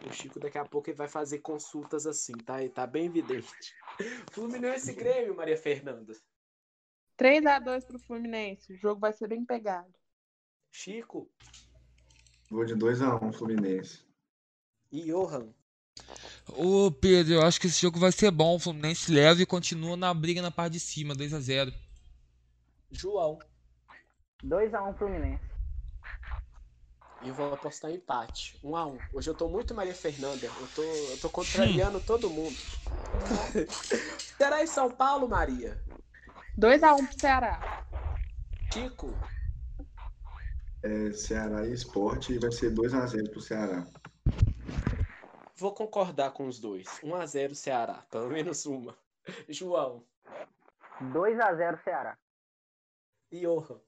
O 0.06 0.12
Chico 0.12 0.38
daqui 0.38 0.58
a 0.58 0.64
pouco 0.64 0.90
ele 0.90 0.96
vai 0.96 1.08
fazer 1.08 1.38
consultas 1.38 2.06
assim, 2.06 2.32
tá? 2.32 2.60
Ele 2.60 2.70
tá 2.70 2.86
bem 2.86 3.08
vidente. 3.10 3.74
Fluminense 4.30 4.90
e 4.90 4.94
Grêmio, 4.94 5.34
Maria 5.34 5.56
Fernanda. 5.56 6.12
3x2 7.18 7.86
pro 7.86 7.98
Fluminense. 7.98 8.72
O 8.74 8.76
jogo 8.76 9.00
vai 9.00 9.12
ser 9.12 9.28
bem 9.28 9.44
pegado. 9.44 9.92
Chico 10.70 11.30
Vou 12.50 12.64
de 12.64 12.74
2x1 12.74 13.32
Fluminense. 13.32 14.00
e 14.90 15.02
Johan. 15.04 15.48
Ô 16.48 16.90
Pedro, 16.90 17.34
eu 17.34 17.42
acho 17.42 17.60
que 17.60 17.68
esse 17.68 17.80
jogo 17.80 17.98
vai 18.00 18.10
ser 18.10 18.30
bom. 18.32 18.56
O 18.56 18.58
Fluminense 18.58 19.12
leva 19.12 19.40
e 19.40 19.46
continua 19.46 19.96
na 19.96 20.12
briga 20.12 20.42
na 20.42 20.50
parte 20.50 20.72
de 20.72 20.80
cima, 20.80 21.14
2 21.14 21.32
a 21.32 21.40
0 21.40 21.72
João. 22.90 23.38
2x1 24.44 24.98
Fluminense. 24.98 25.44
E 27.22 27.28
eu 27.28 27.34
vou 27.34 27.52
apostar 27.52 27.90
em 27.90 27.96
empate. 27.96 28.58
1 28.64 28.76
a 28.76 28.86
1 28.86 28.98
Hoje 29.12 29.30
eu 29.30 29.34
tô 29.34 29.48
muito 29.48 29.74
Maria 29.74 29.94
Fernanda. 29.94 30.46
Eu 30.46 30.68
tô, 30.74 30.82
eu 30.82 31.18
tô 31.20 31.28
contrariando 31.30 32.00
todo 32.00 32.30
mundo. 32.30 32.56
Será 34.36 34.62
em 34.62 34.66
São 34.66 34.90
Paulo, 34.90 35.28
Maria? 35.28 35.80
2x1 36.58 37.06
pro 37.06 37.20
Ceará. 37.20 37.60
Chico. 38.72 39.14
É, 40.82 41.12
Ceará 41.12 41.66
e 41.66 41.72
Esporte 41.72 42.38
vai 42.38 42.50
ser 42.50 42.72
2x0 42.72 43.30
pro 43.30 43.40
Ceará. 43.40 43.86
Vou 45.56 45.74
concordar 45.74 46.30
com 46.32 46.46
os 46.46 46.58
dois. 46.58 46.86
1 47.02 47.14
a 47.14 47.26
0 47.26 47.54
Ceará. 47.54 48.06
Pelo 48.10 48.28
menos 48.32 48.64
uma. 48.64 48.96
João. 49.46 50.02
2x0 51.02 51.84
Ceará. 51.84 52.18
E 53.30 53.40
Johan. 53.40 53.78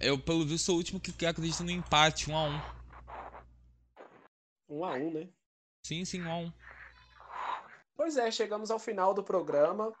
Eu, 0.00 0.18
pelo 0.18 0.46
visto, 0.46 0.66
sou 0.66 0.76
o 0.76 0.78
último 0.78 1.00
que 1.00 1.12
que 1.12 1.26
acredita 1.26 1.64
no 1.64 1.70
empate, 1.70 2.30
1 2.30 2.36
a 2.36 2.44
1 2.44 2.60
1 4.68 4.84
a 4.84 4.92
1 4.94 5.12
né? 5.12 5.28
Sim, 5.84 6.04
sim, 6.04 6.22
1 6.22 6.30
a 6.30 6.36
1 6.38 6.52
Pois 7.96 8.16
é, 8.16 8.30
chegamos 8.30 8.70
ao 8.70 8.78
final 8.78 9.12
do 9.12 9.24
programa. 9.24 9.92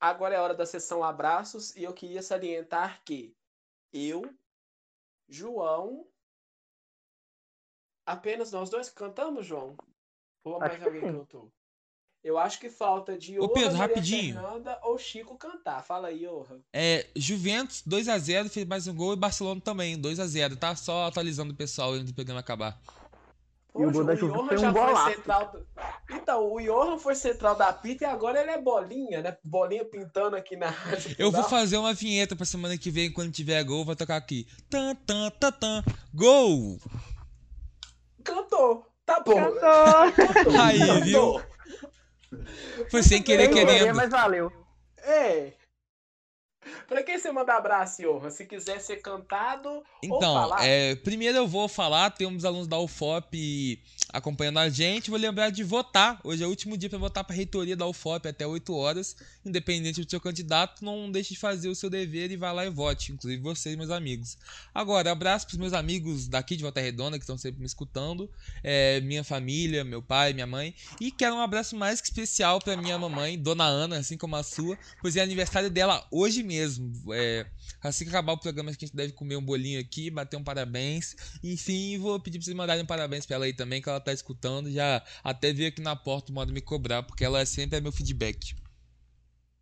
Agora 0.00 0.34
é 0.34 0.38
a 0.38 0.42
hora 0.42 0.54
da 0.54 0.66
sessão 0.66 1.04
abraços 1.04 1.76
e 1.76 1.84
eu 1.84 1.92
queria 1.92 2.22
salientar 2.22 3.00
que 3.04 3.34
eu, 3.92 4.22
João, 5.30 6.06
apenas 8.04 8.50
nós 8.50 8.68
dois 8.68 8.90
cantamos, 8.90 9.46
João? 9.46 9.76
Ou 10.44 10.58
mais 10.58 10.72
Acho 10.72 10.80
que 10.80 10.86
alguém 10.86 11.00
sim. 11.00 11.18
cantou? 11.18 11.52
Eu 12.22 12.36
acho 12.36 12.60
que 12.60 12.68
falta 12.68 13.16
de 13.16 13.38
Ô, 13.38 13.48
Pedro, 13.48 13.78
Maria 13.78 13.94
rapidinho. 13.94 14.34
Fernanda 14.34 14.78
ou 14.82 14.98
Chico 14.98 15.38
cantar. 15.38 15.82
Fala 15.82 16.08
aí, 16.08 16.26
Johan. 16.26 16.60
É, 16.70 17.08
Juventus 17.16 17.82
2 17.86 18.08
a 18.08 18.18
0 18.18 18.50
fez 18.50 18.66
mais 18.66 18.86
um 18.86 18.94
gol 18.94 19.14
e 19.14 19.16
Barcelona 19.16 19.60
também, 19.60 19.98
2 19.98 20.20
a 20.20 20.26
0 20.26 20.56
tá? 20.56 20.76
Só 20.76 21.06
atualizando 21.06 21.54
o 21.54 21.56
pessoal 21.56 21.92
antes 21.92 22.06
do 22.06 22.14
programa 22.14 22.40
acabar. 22.40 22.78
E 23.78 23.84
o 23.86 23.90
gol 23.92 24.04
da 24.04 24.14
Juve 24.16 24.34
foi 24.48 24.56
um 24.56 24.60
já 24.60 24.70
golaço. 24.72 25.04
foi 25.04 25.14
central. 25.14 25.52
do- 25.52 25.66
Então, 26.10 26.52
o 26.52 26.60
Johan 26.60 26.98
foi 26.98 27.14
central 27.14 27.54
da 27.54 27.72
Pita 27.72 28.04
e 28.04 28.06
agora 28.06 28.40
ele 28.40 28.50
é 28.50 28.60
bolinha, 28.60 29.22
né? 29.22 29.36
Bolinha 29.44 29.84
pintando 29.84 30.34
aqui 30.36 30.56
na 30.56 30.68
rádio. 30.70 31.14
Eu 31.18 31.30
vou 31.30 31.44
fazer 31.44 31.76
uma 31.76 31.94
vinheta 31.94 32.34
pra 32.34 32.44
semana 32.44 32.76
que 32.76 32.90
vem, 32.90 33.12
quando 33.12 33.30
tiver 33.32 33.62
gol, 33.62 33.84
vou 33.84 33.94
tocar 33.94 34.16
aqui. 34.16 34.46
Tan, 34.68 34.94
tan, 35.06 35.30
tan, 35.30 35.52
tan. 35.52 35.84
Gol! 36.12 36.78
Cantou. 38.24 38.86
Tá 39.06 39.20
bom. 39.20 39.34
Cantou. 39.34 40.12
Cantou. 40.34 40.60
Aí, 40.60 40.78
Cantou. 40.78 41.42
Foi 42.90 43.02
sem 43.02 43.22
querer, 43.22 43.46
bem, 43.48 43.56
Sem 43.56 43.66
querer, 43.66 43.78
querendo. 43.78 43.96
mas 43.96 44.10
valeu. 44.10 44.52
É. 44.98 45.52
Pra 46.86 47.02
quem 47.02 47.18
você 47.18 47.30
manda 47.32 47.54
abraço, 47.54 48.02
Johan? 48.02 48.30
Se 48.30 48.44
quiser 48.44 48.80
ser 48.80 48.96
cantado 48.96 49.68
ou 49.68 49.84
Então, 50.02 50.34
falar. 50.34 50.64
é, 50.66 50.94
primeiro 50.96 51.38
eu 51.38 51.46
vou 51.46 51.68
falar, 51.68 52.10
temos 52.10 52.44
alunos 52.44 52.66
da 52.66 52.78
UFOP 52.78 53.80
acompanhando 54.12 54.58
a 54.58 54.68
gente. 54.68 55.08
Vou 55.08 55.18
lembrar 55.18 55.50
de 55.50 55.62
votar. 55.62 56.20
Hoje 56.24 56.42
é 56.42 56.46
o 56.46 56.50
último 56.50 56.76
dia 56.76 56.90
para 56.90 56.98
votar 56.98 57.24
para 57.24 57.32
a 57.32 57.36
reitoria 57.36 57.76
da 57.76 57.86
UFOP 57.86 58.28
até 58.28 58.46
8 58.46 58.74
horas. 58.74 59.16
Independente 59.44 60.02
do 60.04 60.10
seu 60.10 60.20
candidato, 60.20 60.84
não 60.84 61.10
deixe 61.10 61.34
de 61.34 61.40
fazer 61.40 61.68
o 61.68 61.74
seu 61.74 61.88
dever 61.88 62.30
e 62.30 62.36
vá 62.36 62.52
lá 62.52 62.66
e 62.66 62.70
vote. 62.70 63.12
Inclusive 63.12 63.40
vocês, 63.42 63.76
meus 63.76 63.90
amigos. 63.90 64.36
Agora, 64.74 65.12
abraço 65.12 65.46
para 65.46 65.52
os 65.54 65.58
meus 65.58 65.72
amigos 65.72 66.28
daqui 66.28 66.56
de 66.56 66.62
Volta 66.62 66.80
Redonda 66.80 67.16
que 67.18 67.22
estão 67.22 67.38
sempre 67.38 67.60
me 67.60 67.66
escutando. 67.66 68.30
É, 68.62 69.00
minha 69.00 69.24
família, 69.24 69.84
meu 69.84 70.02
pai, 70.02 70.32
minha 70.32 70.46
mãe. 70.46 70.74
E 71.00 71.10
quero 71.10 71.36
um 71.36 71.40
abraço 71.40 71.76
mais 71.76 72.00
que 72.00 72.08
especial 72.08 72.60
para 72.60 72.76
minha 72.76 72.98
mamãe, 72.98 73.38
Dona 73.38 73.64
Ana, 73.64 73.98
assim 73.98 74.16
como 74.16 74.36
a 74.36 74.42
sua, 74.42 74.76
pois 75.00 75.16
é 75.16 75.22
aniversário 75.22 75.70
dela 75.70 76.04
hoje 76.10 76.42
mesmo. 76.50 76.92
É, 77.14 77.46
assim 77.80 78.04
que 78.04 78.10
acabar 78.10 78.32
o 78.32 78.38
programa, 78.38 78.70
a 78.70 78.72
gente 78.72 78.94
deve 78.94 79.12
comer 79.12 79.36
um 79.36 79.42
bolinho 79.42 79.80
aqui, 79.80 80.10
bater 80.10 80.36
um 80.36 80.42
parabéns. 80.42 81.14
Enfim, 81.44 81.96
vou 81.98 82.18
pedir 82.18 82.38
pra 82.38 82.44
vocês 82.44 82.56
mandarem 82.56 82.82
um 82.82 82.86
parabéns 82.86 83.24
pra 83.24 83.36
ela 83.36 83.44
aí 83.44 83.52
também, 83.52 83.80
que 83.80 83.88
ela 83.88 84.00
tá 84.00 84.12
escutando. 84.12 84.70
Já 84.70 85.02
até 85.22 85.52
veio 85.52 85.68
aqui 85.68 85.80
na 85.80 85.94
porta 85.94 86.32
o 86.32 86.34
modo 86.34 86.52
me 86.52 86.60
cobrar, 86.60 87.04
porque 87.04 87.24
ela 87.24 87.46
sempre 87.46 87.78
é 87.78 87.80
meu 87.80 87.92
feedback. 87.92 88.56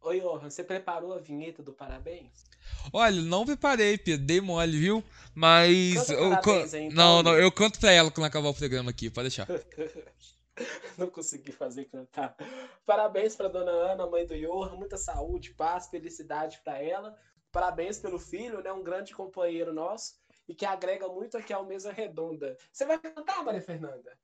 Oi, 0.01 0.21
Johan, 0.21 0.49
você 0.49 0.65
preparou 0.65 1.13
a 1.13 1.19
vinheta 1.19 1.63
do 1.63 1.73
parabéns? 1.73 2.49
Olha, 2.93 3.21
não 3.21 3.45
preparei, 3.45 3.99
Pedro, 3.99 4.25
dei 4.25 4.41
mole, 4.41 4.79
viu? 4.79 5.05
Mas. 5.35 5.95
Canta 5.95 6.13
eu 6.15 6.31
parabéns 6.31 6.75
aí, 6.75 6.85
então. 6.85 6.97
Não, 6.97 7.23
não, 7.23 7.39
eu 7.39 7.53
canto 7.53 7.79
pra 7.79 7.93
ela 7.93 8.11
quando 8.11 8.27
acabar 8.27 8.49
o 8.49 8.55
programa 8.55 8.91
aqui, 8.91 9.11
pode 9.11 9.29
deixar. 9.29 9.47
Não 10.99 11.09
consegui 11.11 11.53
fazer 11.53 11.87
cantar. 11.87 12.37
Parabéns 12.85 13.37
para 13.37 13.49
dona 13.49 13.71
Ana, 13.71 14.07
mãe 14.07 14.27
do 14.27 14.37
Johan, 14.37 14.77
muita 14.77 14.97
saúde, 14.97 15.55
paz, 15.55 15.89
felicidade 15.89 16.61
para 16.63 16.83
ela. 16.83 17.17
Parabéns 17.51 17.99
pelo 17.99 18.19
filho, 18.19 18.63
né? 18.63 18.73
Um 18.73 18.83
grande 18.83 19.15
companheiro 19.15 19.73
nosso 19.73 20.21
e 20.47 20.55
que 20.55 20.65
agrega 20.65 21.09
muito 21.09 21.37
aqui 21.37 21.53
ao 21.53 21.67
Mesa 21.67 21.93
Redonda. 21.93 22.57
Você 22.73 22.85
vai 22.85 22.99
cantar, 22.99 23.45
Maria 23.45 23.63
Fernanda? 23.63 24.19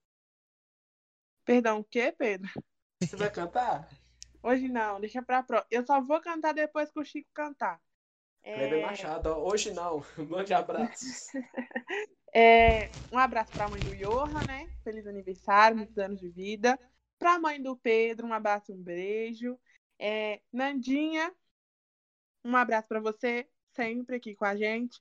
Perdão, 1.44 1.80
o 1.80 1.84
quê, 1.84 2.10
Pedro? 2.10 2.50
Você 3.02 3.16
vai 3.16 3.30
cantar? 3.30 3.88
Hoje 4.42 4.68
não, 4.68 5.00
deixa 5.00 5.22
pra 5.22 5.42
próxima. 5.42 5.68
Eu 5.70 5.86
só 5.86 6.00
vou 6.00 6.20
cantar 6.20 6.54
depois 6.54 6.90
que 6.90 7.00
o 7.00 7.04
Chico 7.04 7.28
cantar. 7.34 7.80
Kleber 8.52 8.78
É, 8.78 8.82
Machado, 8.82 9.30
ó, 9.30 9.50
hoje 9.50 9.72
não. 9.72 10.04
Mande 10.28 10.52
abraços. 10.52 11.28
é, 12.34 12.90
um 13.10 13.18
abraço 13.18 13.52
pra 13.52 13.68
mãe 13.68 13.80
do 13.80 13.96
Johan, 13.96 14.44
né? 14.44 14.68
Feliz 14.84 15.06
aniversário, 15.06 15.76
muitos 15.76 15.96
anos 15.98 16.20
de 16.20 16.28
vida. 16.28 16.78
Pra 17.18 17.38
mãe 17.38 17.60
do 17.60 17.76
Pedro, 17.76 18.26
um 18.26 18.32
abraço, 18.32 18.72
um 18.72 18.82
beijo. 18.82 19.58
É, 19.98 20.40
Nandinha, 20.52 21.34
um 22.44 22.54
abraço 22.56 22.86
pra 22.88 23.00
você, 23.00 23.48
sempre 23.72 24.16
aqui 24.16 24.34
com 24.34 24.44
a 24.44 24.54
gente. 24.54 25.00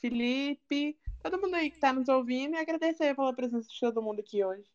Felipe, 0.00 0.98
todo 1.22 1.40
mundo 1.40 1.54
aí 1.54 1.70
que 1.70 1.78
tá 1.78 1.92
nos 1.92 2.08
ouvindo 2.08 2.54
e 2.54 2.58
agradecer 2.58 3.14
pela 3.14 3.34
presença 3.34 3.68
de 3.68 3.80
todo 3.80 4.02
mundo 4.02 4.20
aqui 4.20 4.44
hoje. 4.44 4.68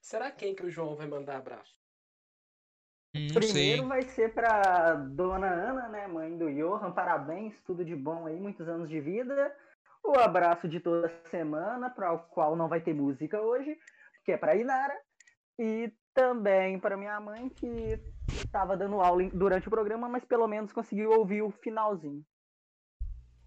Será 0.00 0.30
quem 0.30 0.54
que 0.54 0.64
o 0.64 0.70
João 0.70 0.96
vai 0.96 1.06
mandar 1.06 1.36
abraço? 1.36 1.79
Hum, 3.14 3.28
Primeiro 3.34 3.82
sei. 3.82 3.88
vai 3.88 4.02
ser 4.02 4.32
pra 4.32 4.94
dona 4.94 5.46
Ana, 5.48 5.88
né, 5.88 6.06
mãe 6.06 6.36
do 6.36 6.50
Johan, 6.52 6.92
parabéns, 6.92 7.54
tudo 7.62 7.84
de 7.84 7.96
bom 7.96 8.26
aí, 8.26 8.38
muitos 8.38 8.68
anos 8.68 8.88
de 8.88 9.00
vida. 9.00 9.54
O 10.02 10.18
abraço 10.18 10.68
de 10.68 10.80
toda 10.80 11.08
semana, 11.30 11.90
para 11.90 12.12
o 12.12 12.18
qual 12.18 12.56
não 12.56 12.68
vai 12.68 12.80
ter 12.80 12.94
música 12.94 13.40
hoje, 13.40 13.78
que 14.24 14.32
é 14.32 14.36
pra 14.36 14.56
Inara. 14.56 14.96
E 15.58 15.92
também 16.14 16.78
para 16.78 16.96
minha 16.96 17.20
mãe, 17.20 17.48
que 17.48 17.98
estava 18.28 18.76
dando 18.76 19.00
aula 19.00 19.28
durante 19.30 19.68
o 19.68 19.70
programa, 19.70 20.08
mas 20.08 20.24
pelo 20.24 20.48
menos 20.48 20.72
conseguiu 20.72 21.10
ouvir 21.10 21.42
o 21.42 21.50
finalzinho. 21.50 22.24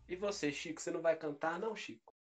E 0.08 0.16
você, 0.16 0.52
Chico, 0.52 0.82
você 0.82 0.92
não 0.92 1.02
vai 1.02 1.16
cantar, 1.16 1.60
não, 1.60 1.76
Chico? 1.76 2.14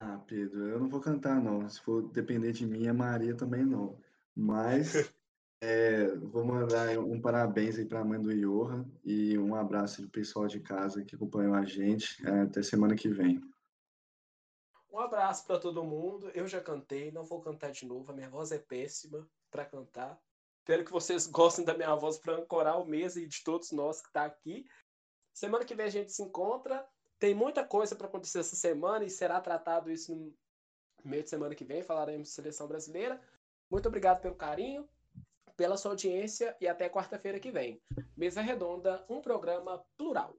Ah, 0.00 0.18
Pedro, 0.26 0.68
eu 0.68 0.80
não 0.80 0.88
vou 0.88 1.00
cantar, 1.00 1.40
não. 1.40 1.68
Se 1.68 1.80
for 1.80 2.02
depender 2.10 2.52
de 2.52 2.66
mim, 2.66 2.88
a 2.88 2.94
Maria 2.94 3.36
também 3.36 3.64
não. 3.64 3.98
Mas 4.34 4.92
é, 5.60 6.14
vou 6.16 6.44
mandar 6.44 6.98
um 6.98 7.20
parabéns 7.20 7.78
aí 7.78 7.86
para 7.86 8.00
a 8.00 8.04
mãe 8.04 8.20
do 8.20 8.34
Johan 8.34 8.84
e 9.04 9.38
um 9.38 9.54
abraço 9.54 10.02
do 10.02 10.10
pessoal 10.10 10.46
de 10.46 10.60
casa 10.60 11.04
que 11.04 11.14
acompanhou 11.14 11.54
a 11.54 11.64
gente. 11.64 12.24
É, 12.26 12.42
até 12.42 12.62
semana 12.62 12.94
que 12.94 13.08
vem. 13.08 13.40
Um 14.92 14.98
abraço 15.00 15.46
para 15.46 15.58
todo 15.58 15.82
mundo. 15.82 16.30
Eu 16.34 16.46
já 16.46 16.60
cantei, 16.60 17.10
não 17.10 17.24
vou 17.24 17.40
cantar 17.40 17.72
de 17.72 17.84
novo. 17.84 18.12
A 18.12 18.14
minha 18.14 18.30
voz 18.30 18.52
é 18.52 18.58
péssima 18.58 19.28
para 19.50 19.64
cantar. 19.64 20.20
Espero 20.60 20.84
que 20.84 20.92
vocês 20.92 21.26
gostem 21.28 21.64
da 21.64 21.74
minha 21.74 21.94
voz 21.94 22.18
para 22.18 22.36
ancorar 22.36 22.80
o 22.80 22.86
mês 22.86 23.16
e 23.16 23.26
de 23.26 23.42
todos 23.42 23.72
nós 23.72 24.00
que 24.00 24.12
tá 24.12 24.24
aqui. 24.24 24.64
Semana 25.32 25.64
que 25.64 25.74
vem 25.74 25.86
a 25.86 25.90
gente 25.90 26.12
se 26.12 26.22
encontra. 26.22 26.86
Tem 27.18 27.34
muita 27.34 27.64
coisa 27.64 27.96
para 27.96 28.06
acontecer 28.06 28.38
essa 28.38 28.54
semana 28.54 29.04
e 29.04 29.10
será 29.10 29.40
tratado 29.40 29.90
isso 29.90 30.14
no 30.14 30.32
meio 31.04 31.22
de 31.22 31.30
semana 31.30 31.54
que 31.54 31.64
vem. 31.64 31.82
Falaremos 31.82 32.28
de 32.28 32.34
seleção 32.34 32.68
brasileira. 32.68 33.20
Muito 33.70 33.88
obrigado 33.88 34.20
pelo 34.20 34.36
carinho, 34.36 34.88
pela 35.56 35.76
sua 35.76 35.92
audiência 35.92 36.56
e 36.60 36.68
até 36.68 36.88
quarta-feira 36.88 37.40
que 37.40 37.50
vem. 37.50 37.80
Mesa 38.16 38.40
Redonda, 38.40 39.04
um 39.08 39.20
programa 39.20 39.84
plural. 39.96 40.36